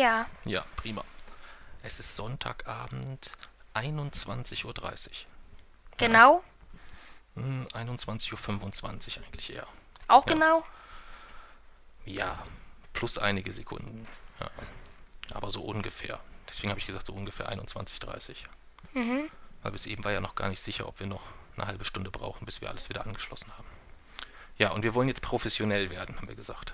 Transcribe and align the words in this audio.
Ja, 0.00 0.26
Ja, 0.46 0.64
prima. 0.76 1.04
Es 1.82 1.98
ist 2.00 2.16
Sonntagabend, 2.16 3.30
21.30 3.74 4.64
Uhr. 4.64 4.74
genau, 5.98 6.42
Hm, 7.36 7.68
21.25 7.74 9.18
Uhr 9.18 9.24
eigentlich 9.24 9.52
eher. 9.54 9.66
auch 10.08 10.26
Ja. 10.26 10.32
genau. 10.32 10.64
Ja, 12.06 12.42
plus 12.94 13.18
einige 13.18 13.52
Sekunden. 13.52 14.06
Ja. 14.40 14.50
Aber 15.34 15.50
so 15.50 15.62
ungefähr. 15.62 16.18
Deswegen 16.48 16.70
habe 16.70 16.80
ich 16.80 16.86
gesagt, 16.86 17.04
so 17.06 17.12
ungefähr 17.12 17.50
21.30 17.52 18.30
Uhr. 18.94 19.02
Mhm. 19.02 19.30
Weil 19.62 19.72
bis 19.72 19.84
eben 19.86 20.02
war 20.04 20.12
ja 20.12 20.20
noch 20.22 20.34
gar 20.34 20.48
nicht 20.48 20.60
sicher, 20.60 20.88
ob 20.88 20.98
wir 20.98 21.06
noch 21.06 21.28
eine 21.56 21.66
halbe 21.66 21.84
Stunde 21.84 22.10
brauchen, 22.10 22.46
bis 22.46 22.62
wir 22.62 22.70
alles 22.70 22.88
wieder 22.88 23.04
angeschlossen 23.04 23.52
haben. 23.56 23.68
Ja, 24.56 24.70
und 24.72 24.82
wir 24.82 24.94
wollen 24.94 25.08
jetzt 25.08 25.20
professionell 25.22 25.90
werden, 25.90 26.16
haben 26.16 26.26
wir 26.28 26.34
gesagt. 26.34 26.72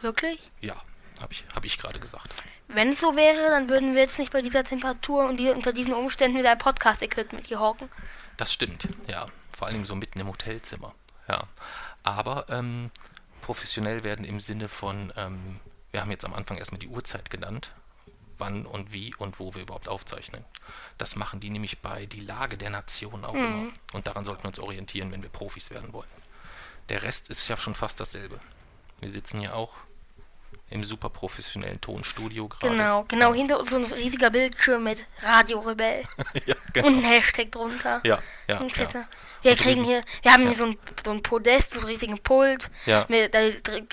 Wirklich? 0.00 0.50
Ja, 0.60 0.76
habe 1.22 1.32
ich, 1.32 1.44
hab 1.54 1.64
ich 1.64 1.78
gerade 1.78 2.00
gesagt. 2.00 2.30
Wenn 2.68 2.90
es 2.90 3.00
so 3.00 3.16
wäre, 3.16 3.50
dann 3.50 3.68
würden 3.68 3.94
wir 3.94 4.02
jetzt 4.02 4.18
nicht 4.18 4.32
bei 4.32 4.42
dieser 4.42 4.64
Temperatur 4.64 5.28
und 5.28 5.38
die, 5.38 5.50
unter 5.50 5.72
diesen 5.72 5.94
Umständen 5.94 6.36
mit 6.36 6.46
einem 6.46 6.58
Podcast-Equipment 6.58 7.46
hier 7.46 7.60
hocken. 7.60 7.88
Das 8.36 8.52
stimmt, 8.52 8.88
ja. 9.08 9.26
Vor 9.52 9.68
allem 9.68 9.86
so 9.86 9.94
mitten 9.94 10.20
im 10.20 10.28
Hotelzimmer. 10.28 10.94
Ja. 11.28 11.44
Aber 12.02 12.46
ähm, 12.48 12.90
professionell 13.42 14.02
werden 14.04 14.24
im 14.24 14.40
Sinne 14.40 14.68
von, 14.68 15.12
ähm, 15.16 15.60
wir 15.90 16.00
haben 16.00 16.10
jetzt 16.10 16.24
am 16.24 16.34
Anfang 16.34 16.58
erstmal 16.58 16.78
die 16.78 16.88
Uhrzeit 16.88 17.30
genannt, 17.30 17.72
wann 18.38 18.66
und 18.66 18.92
wie 18.92 19.14
und 19.14 19.38
wo 19.38 19.54
wir 19.54 19.62
überhaupt 19.62 19.88
aufzeichnen. 19.88 20.44
Das 20.98 21.14
machen 21.16 21.40
die 21.40 21.50
nämlich 21.50 21.80
bei 21.80 22.06
die 22.06 22.20
Lage 22.20 22.56
der 22.56 22.70
Nation 22.70 23.24
auch 23.24 23.34
immer. 23.34 23.68
Und 23.92 24.06
daran 24.06 24.24
sollten 24.24 24.44
wir 24.44 24.48
uns 24.48 24.58
orientieren, 24.58 25.12
wenn 25.12 25.22
wir 25.22 25.30
Profis 25.30 25.70
werden 25.70 25.92
wollen. 25.92 26.08
Der 26.88 27.02
Rest 27.02 27.30
ist 27.30 27.46
ja 27.48 27.56
schon 27.56 27.74
fast 27.74 28.00
dasselbe. 28.00 28.40
Wir 29.00 29.10
sitzen 29.10 29.40
hier 29.40 29.54
auch 29.54 29.76
im 30.72 30.84
super 30.84 31.10
professionellen 31.10 31.80
Tonstudio 31.80 32.48
gerade. 32.48 32.74
Genau, 32.74 33.04
genau 33.06 33.34
hinter 33.34 33.60
uns 33.60 33.70
so 33.70 33.76
ein 33.76 33.84
riesiger 33.84 34.30
Bildschirm 34.30 34.84
mit 34.84 35.06
Radiorebell 35.22 36.02
ja, 36.46 36.54
genau. 36.72 36.88
und 36.88 36.98
ein 36.98 37.04
Hashtag 37.04 37.52
drunter. 37.52 38.00
Ja, 38.04 38.18
ja, 38.48 38.58
Und 38.58 38.76
ja. 38.76 39.04
Wir 39.42 39.56
kriegen 39.56 39.84
hier, 39.84 40.02
wir 40.22 40.32
haben 40.32 40.42
ja. 40.42 40.48
hier 40.48 40.56
so 40.58 40.64
ein, 40.66 40.76
so 41.04 41.10
ein 41.10 41.22
Podest, 41.22 41.72
so 41.72 41.80
einen 41.80 41.88
riesigen 41.88 42.18
Pult. 42.18 42.70
Ja. 42.86 43.04
Mit, 43.08 43.34
da 43.34 43.40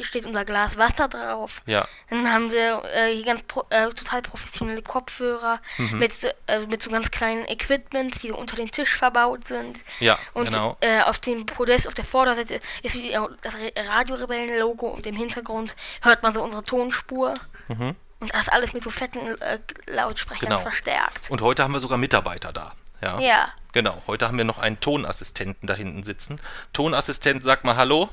steht 0.02 0.26
unser 0.26 0.46
Glas 0.46 0.78
Wasser 0.78 1.08
drauf. 1.08 1.62
Ja, 1.66 1.88
Dann 2.10 2.32
haben 2.32 2.52
wir 2.52 2.84
äh, 2.94 3.14
hier 3.14 3.26
ganz 3.26 3.44
pro, 3.44 3.66
äh, 3.70 3.90
total 3.90 4.22
professionelle 4.22 4.82
Kopfhörer 4.82 5.60
Mhm. 5.78 6.00
mit, 6.00 6.14
so- 6.14 6.28
äh, 6.48 6.60
mit 6.68 6.82
so 6.82 6.90
ganz 6.92 7.10
kleinen 7.12 7.46
Equipment, 7.46 8.22
die 8.24 8.30
so 8.30 8.38
unter 8.38 8.56
den 8.56 8.70
Tisch 8.72 8.96
verbaut 8.96 9.48
sind. 9.48 9.80
ja, 10.00 10.18
Und 10.34 10.46
genau. 10.50 10.78
äh, 10.82 11.02
auf 11.02 11.18
dem 11.20 11.46
Podest 11.46 11.88
auf 11.88 11.94
der 11.94 12.06
Vorderseite 12.06 12.60
ist 12.84 12.96
wie 12.96 13.12
das 13.42 13.56
Re- 13.56 13.74
Radiorebellen-Logo 13.90 14.88
und 14.88 15.06
im 15.08 15.16
Hintergrund 15.16 15.76
hört 16.02 16.24
man 16.24 16.34
so 16.34 16.42
unsere 16.44 16.64
Tonspur. 16.64 17.34
Mhm. 17.68 17.96
Und 18.22 18.34
das 18.34 18.50
alles 18.50 18.74
mit 18.74 18.84
so 18.84 18.90
fetten 18.90 19.20
äh, 19.42 19.60
Lautsprechern 19.88 20.50
Genau. 20.50 20.60
verstärkt. 20.62 21.30
Und 21.32 21.42
heute 21.42 21.64
haben 21.64 21.72
wir 21.74 21.80
sogar 21.80 21.98
Mitarbeiter 21.98 22.52
da. 22.52 22.74
Ja. 23.02 23.20
Ja. 23.20 23.50
Genau. 23.72 24.02
Heute 24.08 24.28
haben 24.28 24.38
wir 24.38 24.46
noch 24.46 24.58
einen 24.58 24.80
Tonassistenten 24.80 25.68
da 25.68 25.76
hinten 25.76 26.04
sitzen. 26.04 26.42
Tonassistent, 26.74 27.44
sag 27.44 27.64
mal 27.64 27.76
Hallo. 27.76 28.10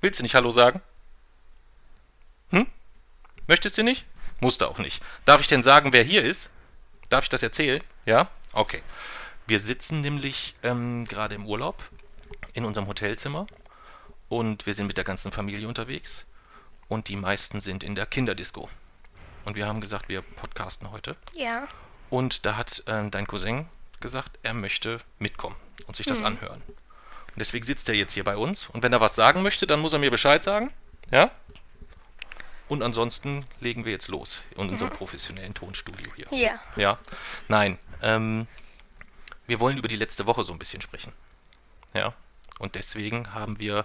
Willst 0.00 0.20
du 0.20 0.22
nicht 0.22 0.34
Hallo 0.34 0.50
sagen? 0.50 0.80
Hm? 2.50 2.66
Möchtest 3.46 3.78
du 3.78 3.82
nicht? 3.82 4.04
Musst 4.40 4.60
du 4.60 4.66
auch 4.66 4.78
nicht. 4.78 5.02
Darf 5.24 5.40
ich 5.40 5.48
denn 5.48 5.62
sagen, 5.62 5.92
wer 5.92 6.02
hier 6.02 6.22
ist? 6.22 6.50
Darf 7.08 7.24
ich 7.24 7.30
das 7.30 7.42
erzählen? 7.42 7.82
Ja? 8.04 8.28
Okay. 8.52 8.82
Wir 9.46 9.60
sitzen 9.60 10.00
nämlich 10.00 10.54
ähm, 10.62 11.04
gerade 11.04 11.34
im 11.34 11.46
Urlaub 11.46 11.82
in 12.52 12.64
unserem 12.64 12.88
Hotelzimmer 12.88 13.46
und 14.28 14.66
wir 14.66 14.74
sind 14.74 14.86
mit 14.86 14.96
der 14.96 15.04
ganzen 15.04 15.30
Familie 15.30 15.68
unterwegs 15.68 16.24
und 16.88 17.08
die 17.08 17.16
meisten 17.16 17.60
sind 17.60 17.84
in 17.84 17.94
der 17.94 18.06
Kinderdisco. 18.06 18.68
Und 19.44 19.54
wir 19.54 19.66
haben 19.66 19.80
gesagt, 19.80 20.08
wir 20.08 20.22
podcasten 20.22 20.90
heute. 20.90 21.16
Ja. 21.34 21.68
Und 22.10 22.46
da 22.46 22.56
hat 22.56 22.82
ähm, 22.86 23.10
dein 23.10 23.26
Cousin 23.26 23.68
gesagt, 24.00 24.38
er 24.42 24.54
möchte 24.54 25.00
mitkommen 25.18 25.56
und 25.86 25.96
sich 25.96 26.06
das 26.06 26.22
anhören. 26.22 26.62
Und 26.66 27.40
deswegen 27.40 27.64
sitzt 27.64 27.88
er 27.88 27.94
jetzt 27.94 28.14
hier 28.14 28.24
bei 28.24 28.36
uns. 28.36 28.68
Und 28.68 28.82
wenn 28.82 28.92
er 28.92 29.00
was 29.00 29.14
sagen 29.14 29.42
möchte, 29.42 29.66
dann 29.66 29.80
muss 29.80 29.92
er 29.92 29.98
mir 29.98 30.10
Bescheid 30.10 30.42
sagen. 30.42 30.72
Ja? 31.10 31.30
Und 32.68 32.82
ansonsten 32.82 33.46
legen 33.60 33.84
wir 33.84 33.92
jetzt 33.92 34.08
los 34.08 34.40
in 34.56 34.68
unserem 34.68 34.90
professionellen 34.90 35.54
Tonstudio 35.54 36.10
hier. 36.16 36.26
Ja. 36.30 36.58
Ja. 36.76 36.98
Nein. 37.48 37.78
Ähm, 38.02 38.46
wir 39.46 39.60
wollen 39.60 39.78
über 39.78 39.88
die 39.88 39.96
letzte 39.96 40.26
Woche 40.26 40.44
so 40.44 40.52
ein 40.52 40.58
bisschen 40.58 40.82
sprechen. 40.82 41.12
Ja. 41.94 42.12
Und 42.58 42.74
deswegen 42.74 43.34
haben 43.34 43.58
wir 43.58 43.84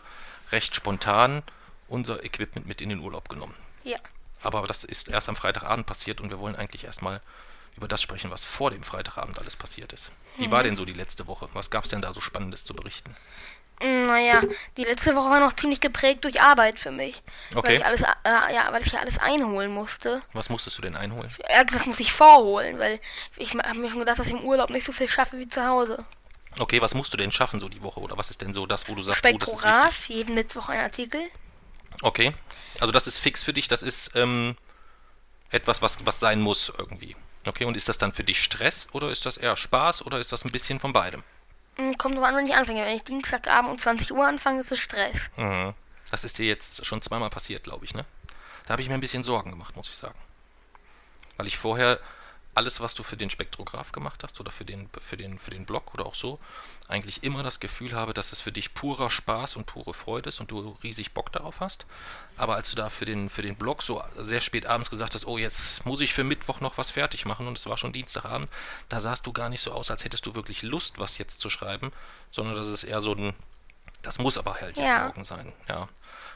recht 0.51 0.75
spontan 0.75 1.43
unser 1.87 2.23
Equipment 2.23 2.67
mit 2.67 2.81
in 2.81 2.89
den 2.89 2.99
Urlaub 2.99 3.29
genommen. 3.29 3.55
Ja. 3.83 3.97
Aber 4.41 4.65
das 4.65 4.83
ist 4.83 5.09
erst 5.09 5.29
am 5.29 5.35
Freitagabend 5.35 5.85
passiert 5.85 6.21
und 6.21 6.29
wir 6.29 6.39
wollen 6.39 6.55
eigentlich 6.55 6.85
erstmal 6.85 7.21
über 7.77 7.87
das 7.87 8.01
sprechen, 8.01 8.31
was 8.31 8.43
vor 8.43 8.71
dem 8.71 8.83
Freitagabend 8.83 9.39
alles 9.39 9.55
passiert 9.55 9.93
ist. 9.93 10.11
Wie 10.37 10.51
war 10.51 10.63
denn 10.63 10.75
so 10.75 10.85
die 10.85 10.93
letzte 10.93 11.27
Woche? 11.27 11.49
Was 11.53 11.69
gab 11.69 11.83
es 11.83 11.89
denn 11.89 12.01
da 12.01 12.13
so 12.13 12.21
Spannendes 12.21 12.63
zu 12.63 12.73
berichten? 12.73 13.15
Mm, 13.81 14.05
Naja, 14.07 14.41
die 14.77 14.83
letzte 14.83 15.15
Woche 15.15 15.29
war 15.29 15.39
noch 15.39 15.53
ziemlich 15.53 15.79
geprägt 15.81 16.23
durch 16.23 16.41
Arbeit 16.41 16.79
für 16.79 16.91
mich. 16.91 17.21
Weil 17.51 17.59
Okay. 17.59 17.75
ich 17.77 17.85
alles, 17.85 18.01
äh, 18.01 18.53
ja, 18.53 18.71
weil 18.71 18.85
ich 18.85 18.97
alles 18.97 19.17
einholen 19.17 19.71
musste. 19.73 20.21
Was 20.33 20.49
musstest 20.49 20.77
du 20.77 20.81
denn 20.83 20.95
einholen? 20.95 21.33
Ja, 21.49 21.63
das 21.63 21.85
muss 21.85 21.99
ich 21.99 22.13
vorholen, 22.13 22.77
weil 22.79 22.99
ich 23.37 23.53
habe 23.55 23.79
mir 23.79 23.89
schon 23.89 23.99
gedacht, 23.99 24.19
dass 24.19 24.27
ich 24.27 24.33
im 24.33 24.43
Urlaub 24.43 24.69
nicht 24.69 24.85
so 24.85 24.91
viel 24.91 25.09
schaffe 25.09 25.37
wie 25.39 25.49
zu 25.49 25.65
Hause. 25.65 26.05
Okay, 26.59 26.81
was 26.81 26.93
musst 26.93 27.13
du 27.13 27.17
denn 27.17 27.31
schaffen 27.31 27.59
so 27.59 27.69
die 27.69 27.81
Woche? 27.81 27.99
Oder 28.01 28.17
was 28.17 28.29
ist 28.29 28.41
denn 28.41 28.53
so 28.53 28.65
das, 28.65 28.87
wo 28.89 28.95
du 28.95 29.01
sagst, 29.01 29.25
oh, 29.25 29.37
das 29.37 29.53
ist 29.53 29.63
wichtig? 29.63 30.07
Jeden 30.09 30.35
Mittwoch 30.35 30.69
ein 30.69 30.79
Artikel. 30.79 31.21
Okay. 32.01 32.33
Also 32.79 32.91
das 32.91 33.07
ist 33.07 33.17
fix 33.19 33.41
für 33.43 33.53
dich, 33.53 33.67
das 33.67 33.83
ist 33.83 34.15
ähm, 34.15 34.55
etwas, 35.49 35.81
was, 35.81 36.05
was 36.05 36.19
sein 36.19 36.41
muss 36.41 36.71
irgendwie. 36.77 37.15
Okay, 37.45 37.65
und 37.65 37.75
ist 37.75 37.89
das 37.89 37.97
dann 37.97 38.13
für 38.13 38.23
dich 38.23 38.43
Stress 38.43 38.87
oder 38.91 39.09
ist 39.09 39.25
das 39.25 39.37
eher 39.37 39.57
Spaß 39.57 40.05
oder 40.05 40.19
ist 40.19 40.31
das 40.31 40.45
ein 40.45 40.51
bisschen 40.51 40.79
von 40.79 40.93
beidem? 40.93 41.23
Mm, 41.77 41.93
Kommt 41.97 42.15
drauf 42.17 42.25
an, 42.25 42.35
wenn 42.35 42.45
ich 42.45 42.55
anfange. 42.55 42.85
Wenn 42.85 42.95
ich 42.95 43.03
Dienstagabend 43.03 43.71
um 43.71 43.79
20 43.79 44.11
Uhr 44.11 44.27
anfange, 44.27 44.61
ist 44.61 44.71
es 44.71 44.79
Stress. 44.79 45.29
Mhm. 45.37 45.73
Das 46.11 46.23
ist 46.23 46.37
dir 46.37 46.45
jetzt 46.45 46.85
schon 46.85 47.01
zweimal 47.01 47.29
passiert, 47.29 47.63
glaube 47.63 47.85
ich, 47.85 47.93
ne? 47.93 48.05
Da 48.65 48.73
habe 48.73 48.81
ich 48.81 48.89
mir 48.89 48.93
ein 48.95 49.01
bisschen 49.01 49.23
Sorgen 49.23 49.49
gemacht, 49.49 49.75
muss 49.75 49.89
ich 49.89 49.95
sagen. 49.95 50.17
Weil 51.37 51.47
ich 51.47 51.57
vorher 51.57 51.99
alles, 52.53 52.81
was 52.81 52.95
du 52.95 53.03
für 53.03 53.15
den 53.15 53.29
Spektrograph 53.29 53.91
gemacht 53.93 54.23
hast 54.23 54.39
oder 54.39 54.51
für 54.51 54.65
den, 54.65 54.89
für 54.99 55.15
den, 55.15 55.39
für 55.39 55.51
den 55.51 55.65
Blog 55.65 55.93
oder 55.93 56.05
auch 56.05 56.15
so, 56.15 56.37
eigentlich 56.87 57.23
immer 57.23 57.43
das 57.43 57.59
Gefühl 57.61 57.93
habe, 57.93 58.13
dass 58.13 58.33
es 58.33 58.41
für 58.41 58.51
dich 58.51 58.73
purer 58.73 59.09
Spaß 59.09 59.55
und 59.55 59.65
pure 59.65 59.93
Freude 59.93 60.29
ist 60.29 60.41
und 60.41 60.51
du 60.51 60.77
riesig 60.83 61.13
Bock 61.13 61.31
darauf 61.31 61.61
hast. 61.61 61.85
Aber 62.35 62.55
als 62.55 62.69
du 62.69 62.75
da 62.75 62.89
für 62.89 63.05
den, 63.05 63.29
für 63.29 63.41
den 63.41 63.55
Blog 63.55 63.81
so 63.81 64.03
sehr 64.17 64.41
spät 64.41 64.65
abends 64.65 64.89
gesagt 64.89 65.15
hast, 65.15 65.25
oh, 65.25 65.37
jetzt 65.37 65.85
muss 65.85 66.01
ich 66.01 66.13
für 66.13 66.25
Mittwoch 66.25 66.59
noch 66.59 66.77
was 66.77 66.91
fertig 66.91 67.25
machen 67.25 67.47
und 67.47 67.57
es 67.57 67.65
war 67.67 67.77
schon 67.77 67.93
Dienstagabend, 67.93 68.49
da 68.89 68.99
sahst 68.99 69.25
du 69.27 69.31
gar 69.31 69.47
nicht 69.47 69.61
so 69.61 69.71
aus, 69.71 69.89
als 69.89 70.03
hättest 70.03 70.25
du 70.25 70.35
wirklich 70.35 70.61
Lust, 70.61 70.99
was 70.99 71.17
jetzt 71.17 71.39
zu 71.39 71.49
schreiben, 71.49 71.93
sondern 72.31 72.55
das 72.55 72.67
ist 72.67 72.83
eher 72.83 72.99
so 72.99 73.13
ein, 73.13 73.33
das 74.01 74.19
muss 74.19 74.37
aber 74.37 74.55
halt 74.59 74.75
jetzt 74.75 74.91
Ja. 74.91 75.05
morgen 75.05 75.23
sein. 75.23 75.53
Ja. 75.69 75.87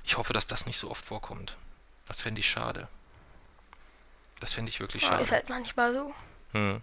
Ich 0.06 0.18
hoffe, 0.18 0.31
dass 0.31 0.47
das 0.47 0.65
nicht 0.65 0.77
so 0.79 0.89
oft 0.89 1.03
vorkommt. 1.03 1.57
Das 2.07 2.21
fände 2.21 2.39
ich 2.39 2.50
schade. 2.50 2.88
Das 4.39 4.53
fände 4.53 4.69
ich 4.69 4.79
wirklich 4.79 5.03
schade. 5.03 5.23
ist 5.23 5.31
halt 5.31 5.49
manchmal 5.49 5.93
so. 5.93 6.13
Hm. 6.51 6.81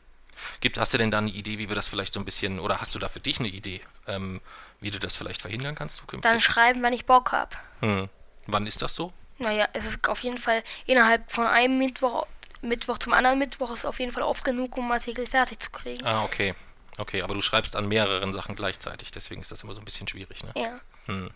Gibt, 0.60 0.78
hast 0.78 0.94
du 0.94 0.98
denn 0.98 1.10
da 1.10 1.18
eine 1.18 1.30
Idee, 1.30 1.58
wie 1.58 1.68
wir 1.68 1.76
das 1.76 1.86
vielleicht 1.86 2.14
so 2.14 2.20
ein 2.20 2.24
bisschen, 2.24 2.58
oder 2.58 2.80
hast 2.80 2.94
du 2.94 2.98
da 2.98 3.08
für 3.08 3.20
dich 3.20 3.38
eine 3.38 3.48
Idee, 3.48 3.80
ähm, 4.06 4.40
wie 4.80 4.90
du 4.90 4.98
das 4.98 5.14
vielleicht 5.14 5.42
verhindern 5.42 5.74
kannst 5.74 5.96
zukünftig? 5.96 6.30
Dann 6.30 6.40
schreiben, 6.40 6.82
wenn 6.82 6.92
ich 6.92 7.06
Bock 7.06 7.32
hab. 7.32 7.56
Hm. 7.80 8.08
Wann 8.46 8.66
ist 8.66 8.82
das 8.82 8.94
so? 8.94 9.12
Naja, 9.38 9.68
es 9.72 9.84
ist 9.84 10.08
auf 10.08 10.20
jeden 10.20 10.38
Fall 10.38 10.62
innerhalb 10.86 11.30
von 11.30 11.46
einem 11.46 11.78
Mittwoch, 11.78 12.26
Mittwoch 12.60 12.98
zum 12.98 13.12
anderen 13.12 13.38
Mittwoch 13.38 13.72
ist 13.72 13.84
auf 13.84 13.98
jeden 13.98 14.12
Fall 14.12 14.22
oft 14.22 14.44
genug, 14.44 14.76
um 14.76 14.90
Artikel 14.90 15.26
fertig 15.26 15.60
zu 15.60 15.70
kriegen. 15.70 16.04
Ah, 16.06 16.24
okay. 16.24 16.54
Okay, 16.98 17.22
aber 17.22 17.34
du 17.34 17.40
schreibst 17.40 17.74
an 17.74 17.88
mehreren 17.88 18.32
Sachen 18.32 18.54
gleichzeitig, 18.54 19.10
deswegen 19.10 19.40
ist 19.40 19.50
das 19.50 19.62
immer 19.62 19.74
so 19.74 19.80
ein 19.80 19.84
bisschen 19.84 20.06
schwierig, 20.08 20.44
ne? 20.44 20.52
Ja. 20.56 20.80
Hm. 21.06 21.30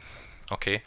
Okay. 0.51 0.83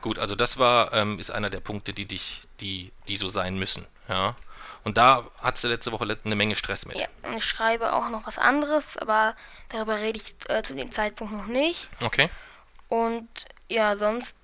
Gut, 0.00 0.18
also 0.18 0.34
das 0.34 0.58
war, 0.58 0.92
ähm, 0.92 1.18
ist 1.18 1.30
einer 1.30 1.50
der 1.50 1.60
Punkte, 1.60 1.92
die 1.92 2.06
dich, 2.06 2.42
die, 2.60 2.92
die 3.06 3.16
so 3.16 3.28
sein 3.28 3.56
müssen, 3.56 3.86
ja. 4.08 4.34
Und 4.84 4.96
da 4.96 5.24
hattest 5.42 5.64
du 5.64 5.68
letzte 5.68 5.92
Woche 5.92 6.18
eine 6.24 6.36
Menge 6.36 6.56
Stress 6.56 6.86
mit. 6.86 6.96
Ja, 6.96 7.06
ich 7.36 7.44
schreibe 7.44 7.92
auch 7.92 8.08
noch 8.10 8.26
was 8.26 8.38
anderes, 8.38 8.96
aber 8.96 9.34
darüber 9.68 9.96
rede 9.98 10.18
ich 10.18 10.34
äh, 10.48 10.62
zu 10.62 10.74
dem 10.74 10.92
Zeitpunkt 10.92 11.32
noch 11.32 11.46
nicht. 11.46 11.88
Okay. 12.00 12.28
Und 12.88 13.28
ja, 13.68 13.96
sonst 13.96 14.36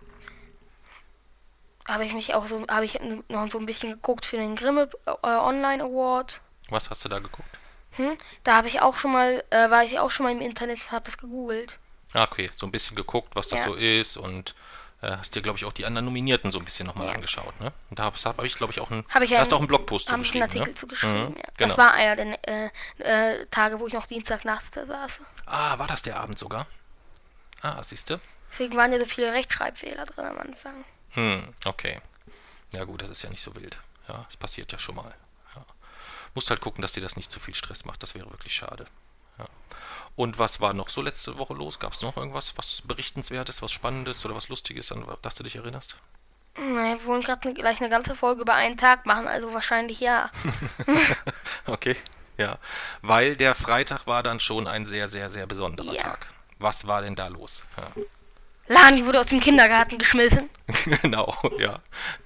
habe 1.86 2.04
ich 2.04 2.14
mich 2.14 2.34
auch 2.34 2.46
so, 2.46 2.64
habe 2.68 2.84
ich 2.84 2.98
noch 3.28 3.50
so 3.50 3.58
ein 3.58 3.66
bisschen 3.66 3.90
geguckt 3.90 4.26
für 4.26 4.36
den 4.36 4.56
Grimme 4.56 4.88
äh, 5.06 5.10
Online 5.22 5.82
Award. 5.82 6.40
Was 6.70 6.90
hast 6.90 7.04
du 7.04 7.08
da 7.08 7.18
geguckt? 7.18 7.48
Hm? 7.92 8.16
Da 8.42 8.56
habe 8.56 8.68
ich 8.68 8.80
auch 8.80 8.96
schon 8.96 9.12
mal, 9.12 9.44
äh, 9.50 9.70
war 9.70 9.84
ich 9.84 9.98
auch 9.98 10.10
schon 10.10 10.24
mal 10.24 10.32
im 10.32 10.40
Internet 10.40 10.80
und 10.80 10.92
habe 10.92 11.04
das 11.04 11.18
gegoogelt. 11.18 11.78
Ah, 12.12 12.24
okay, 12.24 12.50
so 12.54 12.66
ein 12.66 12.72
bisschen 12.72 12.96
geguckt, 12.96 13.34
was 13.36 13.48
das 13.48 13.60
Ja. 13.60 13.64
so 13.66 13.74
ist 13.74 14.16
und 14.16 14.54
hast 15.18 15.34
dir, 15.34 15.42
glaube 15.42 15.58
ich, 15.58 15.64
auch 15.64 15.72
die 15.72 15.84
anderen 15.86 16.04
Nominierten 16.04 16.50
so 16.50 16.58
ein 16.58 16.64
bisschen 16.64 16.86
nochmal 16.86 17.08
Ja. 17.08 17.12
angeschaut, 17.14 17.58
ne? 17.60 17.72
Und 17.90 17.98
da 17.98 18.04
habe 18.04 18.16
hab 18.18 18.42
ich, 18.44 18.54
glaube 18.56 18.72
ich, 18.72 18.80
auch 18.80 18.90
einen, 18.90 19.04
Habe 19.10 19.24
ich 19.24 19.30
da 19.30 19.38
hast 19.38 19.50
du 19.50 19.54
einen- 19.54 19.58
auch 19.58 19.60
einen 19.60 19.68
Blogpost 19.68 20.06
zu 20.08 20.12
Habe 20.12 20.22
ich 20.22 20.32
einen 20.34 20.42
Artikel 20.42 20.68
ne? 20.68 20.74
zu 20.74 20.86
geschrieben, 20.86 21.12
Mhm, 21.30 21.36
ja. 21.36 21.42
Genau. 21.56 21.68
Das 21.68 21.78
war 21.78 21.92
einer 21.94 22.16
der 22.16 22.48
äh, 22.48 22.70
äh, 22.98 23.46
Tage, 23.46 23.78
wo 23.80 23.86
ich 23.86 23.92
noch 23.94 24.06
Dienstagnachts 24.06 24.70
da 24.70 24.86
saß. 24.86 25.20
ah, 25.46 25.78
war 25.78 25.86
das 25.86 26.02
der 26.02 26.16
Abend 26.18 26.38
sogar? 26.38 26.66
Ah, 27.62 27.82
siehst 27.82 28.10
du? 28.10 28.20
Deswegen 28.50 28.76
waren 28.76 28.92
ja 28.92 28.98
so 29.00 29.06
viele 29.06 29.32
Rechtschreibfehler 29.32 30.04
drin 30.04 30.26
am 30.26 30.38
Anfang. 30.38 30.84
Hm, 31.10 31.52
okay. 31.64 32.00
Ja 32.72 32.84
gut, 32.84 33.02
das 33.02 33.08
ist 33.10 33.22
ja 33.22 33.30
nicht 33.30 33.42
so 33.42 33.54
wild. 33.54 33.78
Ja, 34.08 34.24
das 34.28 34.36
passiert 34.36 34.70
ja 34.72 34.78
schon 34.78 34.94
mal. 34.96 35.14
Ja. 35.56 35.64
Musst 36.34 36.50
halt 36.50 36.60
gucken, 36.60 36.82
dass 36.82 36.92
dir 36.92 37.00
das 37.00 37.16
nicht 37.16 37.30
zu 37.32 37.40
viel 37.40 37.54
Stress 37.54 37.84
macht. 37.84 38.02
Das 38.02 38.14
wäre 38.14 38.30
wirklich 38.30 38.54
schade. 38.54 38.86
Ja. 39.38 39.46
Und 40.16 40.38
was 40.38 40.60
war 40.60 40.74
noch 40.74 40.88
so 40.88 41.02
letzte 41.02 41.38
Woche 41.38 41.54
los? 41.54 41.78
Gab 41.80 41.92
es 41.92 42.02
noch 42.02 42.16
irgendwas, 42.16 42.56
was 42.56 42.82
berichtenswertes, 42.82 43.62
was 43.62 43.72
spannendes 43.72 44.24
oder 44.24 44.34
was 44.34 44.48
lustiges, 44.48 44.92
an 44.92 45.04
das 45.22 45.34
du 45.34 45.42
dich 45.42 45.56
erinnerst? 45.56 45.96
Naja, 46.56 46.98
wir 47.00 47.06
wollen 47.06 47.20
gerade 47.22 47.48
ne, 47.48 47.54
gleich 47.54 47.80
eine 47.80 47.90
ganze 47.90 48.14
Folge 48.14 48.42
über 48.42 48.54
einen 48.54 48.76
Tag 48.76 49.06
machen, 49.06 49.26
also 49.26 49.52
wahrscheinlich 49.52 49.98
ja. 49.98 50.30
Okay, 51.66 51.96
ja. 52.36 52.58
Weil 53.02 53.36
der 53.36 53.56
Freitag 53.56 54.06
war 54.06 54.22
dann 54.22 54.38
schon 54.38 54.68
ein 54.68 54.86
sehr, 54.86 55.08
sehr, 55.08 55.30
sehr 55.30 55.46
besonderer 55.46 55.92
Ja. 55.92 56.02
Tag. 56.02 56.28
Was 56.60 56.86
war 56.86 57.02
denn 57.02 57.16
da 57.16 57.26
los? 57.26 57.64
Ja. 57.76 57.88
Lani 58.68 59.04
wurde 59.04 59.20
aus 59.20 59.26
dem 59.26 59.40
Kindergarten 59.40 59.98
geschmissen. 59.98 60.48
genau, 61.02 61.36
ja. 61.58 61.80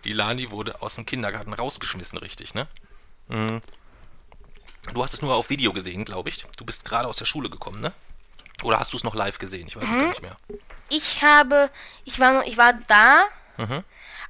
Die 0.05 0.13
Lani 0.13 0.51
wurde 0.51 0.83
aus 0.83 0.95
dem 0.97 1.07
Kindergarten 1.07 1.55
rausgeschmissen, 1.55 2.19
richtig, 2.19 2.55
ne? 2.55 2.69
Mhm. 3.29 3.63
Du 4.95 5.03
hast 5.03 5.13
es 5.15 5.23
nur 5.23 5.35
auf 5.35 5.51
Video 5.51 5.73
gesehen, 5.73 6.05
glaube 6.05 6.29
ich. 6.31 6.45
Du 6.57 6.65
bist 6.65 6.85
gerade 6.85 7.09
aus 7.09 7.17
der 7.19 7.27
Schule 7.27 7.51
gekommen, 7.51 7.81
ne? 7.81 7.93
Oder 8.63 8.81
hast 8.81 8.93
du 8.93 8.97
es 8.97 9.05
noch 9.05 9.15
live 9.15 9.39
gesehen? 9.39 9.67
Ich 9.69 9.77
weiß 9.77 9.85
es 9.85 9.95
gar 9.95 10.09
nicht 10.09 10.23
mehr. 10.23 10.37
Ich 10.89 11.23
habe, 11.23 11.71
ich 12.05 12.19
war, 12.19 12.33
noch- 12.33 12.45
ich 12.47 12.57
war 12.57 12.73
da, 12.73 13.21
Mhm. 13.59 13.85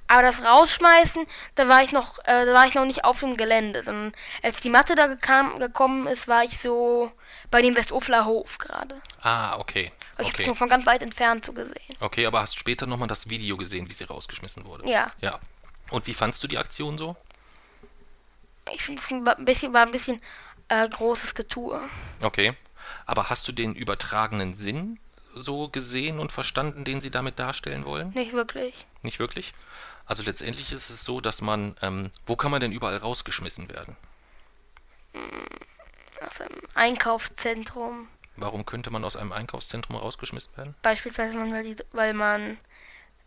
aber 0.09 0.23
das 0.23 0.45
Rausschmeißen, 0.45 1.27
da 1.55 1.69
war 1.69 1.83
ich 1.83 1.93
noch, 1.93 2.19
äh, 2.25 2.45
da 2.45 2.53
war 2.53 2.67
ich 2.67 2.75
noch 2.75 2.85
nicht 2.85 3.05
auf 3.05 3.21
dem 3.21 3.37
Gelände. 3.37 3.83
Dann, 3.83 4.13
als 4.43 4.61
die 4.61 4.69
Matte 4.71 4.95
da 4.97 5.07
gekam, 5.07 5.59
gekommen 5.61 6.07
ist, 6.09 6.27
war 6.29 6.45
ich 6.45 6.59
so 6.59 7.13
bei 7.51 7.63
dem 7.63 7.77
Westofler 7.77 8.25
Hof 8.27 8.59
gerade. 8.59 9.01
Ah, 9.23 9.57
okay. 9.59 9.93
Aber 10.15 10.23
Ich 10.25 10.33
habe 10.33 10.43
es 10.43 10.49
Okay. 10.49 10.59
von 10.59 10.69
ganz 10.69 10.85
weit 10.85 11.03
entfernt 11.03 11.45
so 11.47 11.53
gesehen. 11.53 11.75
Okay, 12.01 12.27
aber 12.27 12.41
hast 12.41 12.59
später 12.59 12.87
nochmal 12.87 13.09
das 13.09 13.31
Video 13.31 13.57
gesehen, 13.57 13.89
wie 13.89 13.95
sie 13.95 14.05
rausgeschmissen 14.05 14.65
wurde? 14.65 14.89
Ja. 14.91 15.13
Ja. 15.21 15.39
Und 15.91 16.07
wie 16.09 16.15
fandst 16.15 16.43
du 16.43 16.49
die 16.49 16.59
Aktion 16.59 16.99
so? 16.99 17.17
Ich 18.75 18.83
finde 18.83 19.03
es 19.03 19.11
ein 19.11 19.45
bisschen, 19.45 19.73
war 19.73 19.83
ein 19.83 19.93
bisschen 19.93 20.21
äh, 20.69 20.89
großes 20.89 21.35
Getue. 21.35 21.81
Okay. 22.21 22.55
Aber 23.07 23.31
hast 23.31 23.49
du 23.49 23.53
den 23.53 23.75
übertragenen 23.75 24.57
Sinn 24.57 24.99
so 25.35 25.69
gesehen 25.69 26.19
und 26.19 26.33
verstanden, 26.33 26.85
den 26.85 27.01
sie 27.01 27.11
damit 27.11 27.39
darstellen 27.39 27.85
wollen? 27.85 28.11
Nicht 28.11 28.33
wirklich. 28.33 28.87
Nicht 29.03 29.19
wirklich? 29.19 29.55
Also 30.07 30.23
letztendlich 30.23 30.73
ist 30.73 30.91
es 30.91 31.05
so, 31.05 31.21
dass 31.21 31.43
man, 31.43 31.77
ähm, 31.83 32.11
wo 32.27 32.35
kann 32.35 32.51
man 32.51 32.61
denn 32.61 32.73
überall 32.73 32.97
rausgeschmissen 32.97 33.69
werden? 33.69 33.97
Aus 36.27 36.41
einem 36.41 36.61
Einkaufszentrum. 36.75 38.09
Warum 38.37 38.65
könnte 38.65 38.91
man 38.91 39.05
aus 39.05 39.17
einem 39.17 39.33
Einkaufszentrum 39.33 39.97
rausgeschmissen 39.97 40.57
werden? 40.57 40.75
Beispielsweise, 40.83 41.37
man, 41.37 41.77
weil 41.93 42.15
man, 42.15 42.59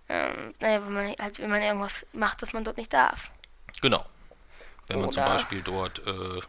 ähm, 0.09 0.53
naja, 0.59 0.85
wenn 0.85 0.93
man 0.93 1.15
halt, 1.19 1.39
wenn 1.39 1.49
man 1.49 1.61
irgendwas 1.61 2.05
macht, 2.13 2.41
was 2.41 2.53
man 2.53 2.63
dort 2.63 2.77
nicht 2.77 2.93
darf. 2.93 3.29
Genau. 3.81 4.05
Wenn 4.88 5.01
man 5.01 5.12
zum 5.12 5.24
Oder- 5.24 5.33
Beispiel 5.33 5.62
dort 5.62 6.00
äh, 6.06 6.42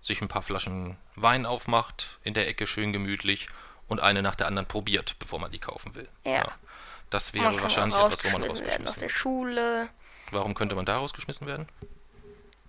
sich 0.00 0.20
ein 0.22 0.28
paar 0.28 0.42
Flaschen 0.42 0.96
Wein 1.14 1.46
aufmacht, 1.46 2.18
in 2.22 2.34
der 2.34 2.48
Ecke 2.48 2.66
schön 2.66 2.92
gemütlich 2.92 3.48
und 3.88 4.00
eine 4.00 4.22
nach 4.22 4.34
der 4.34 4.46
anderen 4.46 4.66
probiert, 4.66 5.16
bevor 5.18 5.38
man 5.40 5.50
die 5.50 5.58
kaufen 5.58 5.94
will. 5.94 6.08
Ja. 6.24 6.46
Das 7.10 7.32
Man 7.34 7.44
wäre 7.44 7.62
wahrscheinlich 7.62 7.96
etwas, 7.96 8.24
wo 8.24 8.30
man 8.30 8.42
rausgeschmissen 8.42 8.66
werden 8.66 8.88
aus 8.88 8.94
der 8.94 9.02
wird. 9.02 9.10
Schule. 9.12 9.88
Warum 10.32 10.54
könnte 10.54 10.74
man 10.74 10.84
da 10.86 10.96
rausgeschmissen 10.96 11.46
werden? 11.46 11.66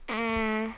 Mm, 0.10 0.74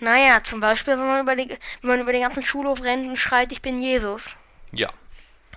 naja, 0.00 0.42
zum 0.42 0.60
Beispiel, 0.60 0.94
wenn 0.98 1.06
man, 1.06 1.20
über 1.22 1.36
die, 1.36 1.48
wenn 1.82 1.90
man 1.90 2.00
über 2.00 2.12
den 2.12 2.22
ganzen 2.22 2.44
Schulhof 2.44 2.82
rennt 2.82 3.06
und 3.08 3.16
schreit, 3.16 3.52
ich 3.52 3.62
bin 3.62 3.78
Jesus. 3.78 4.30
Ja. 4.72 4.88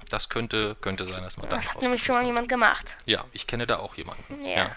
Das 0.09 0.29
könnte, 0.29 0.75
könnte 0.81 1.07
sein, 1.07 1.23
dass 1.23 1.37
man 1.37 1.49
da 1.49 1.55
Das 1.55 1.73
hat 1.73 1.81
nämlich 1.81 2.03
schon 2.03 2.15
mal 2.15 2.23
jemand 2.25 2.47
gemacht. 2.49 2.95
Ja, 3.05 3.23
ich 3.31 3.47
kenne 3.47 3.65
da 3.65 3.77
auch 3.79 3.95
jemanden. 3.95 4.45
Ja. 4.45 4.75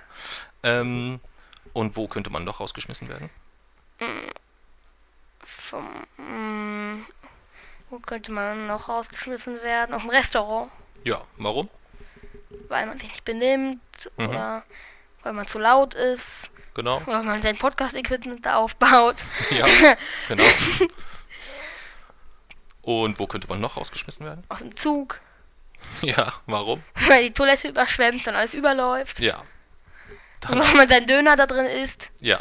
Ähm, 0.63 1.21
und 1.77 1.95
wo 1.95 2.09
könnte 2.09 2.31
man 2.31 2.45
noch 2.45 2.61
rausgeschmissen 2.61 3.09
werden? 3.11 3.29
Vom, 5.45 5.87
mm, 6.17 7.05
wo 7.91 7.99
könnte 7.99 8.33
man 8.33 8.67
noch 8.67 8.89
rausgeschmissen 8.89 9.63
werden? 9.63 9.95
Aus 9.95 10.03
dem 10.03 10.11
Restaurant. 10.11 10.71
Ja, 11.05 11.23
warum? 11.37 11.69
Weil 12.69 12.87
man 12.87 12.99
sich 12.99 13.11
nicht 13.11 13.25
benimmt 13.25 14.11
Mhm. 14.17 14.29
oder 14.29 14.65
weil 15.23 15.33
man 15.35 15.47
zu 15.47 15.59
laut 15.59 15.95
ist 15.95 16.51
Genau. 16.75 16.97
oder 17.03 17.19
weil 17.19 17.23
man 17.25 17.43
sein 17.43 17.59
Podcast-Equipment 17.59 18.45
da 18.47 18.57
aufbaut. 18.57 19.17
Ja, 19.51 19.67
genau. 20.29 20.45
Und 22.83 23.19
wo 23.19 23.27
könnte 23.27 23.49
man 23.49 23.61
noch 23.61 23.77
rausgeschmissen 23.77 24.25
werden? 24.25 24.45
Aus 24.49 24.59
dem 24.61 24.75
Zug. 24.77 25.21
Ja, 26.01 26.33
warum? 26.47 26.83
Weil 27.09 27.25
die 27.25 27.33
Toilette 27.33 27.69
überschwemmt 27.69 28.27
und 28.27 28.35
alles 28.35 28.55
überläuft. 28.55 29.21
Ja. 29.21 29.43
Und 30.51 30.59
weil 30.59 30.75
man 30.75 30.89
seinen 30.89 31.07
Döner 31.07 31.37
da 31.37 31.47
drin 31.47 31.67
isst. 31.67 32.11
ja, 32.21 32.41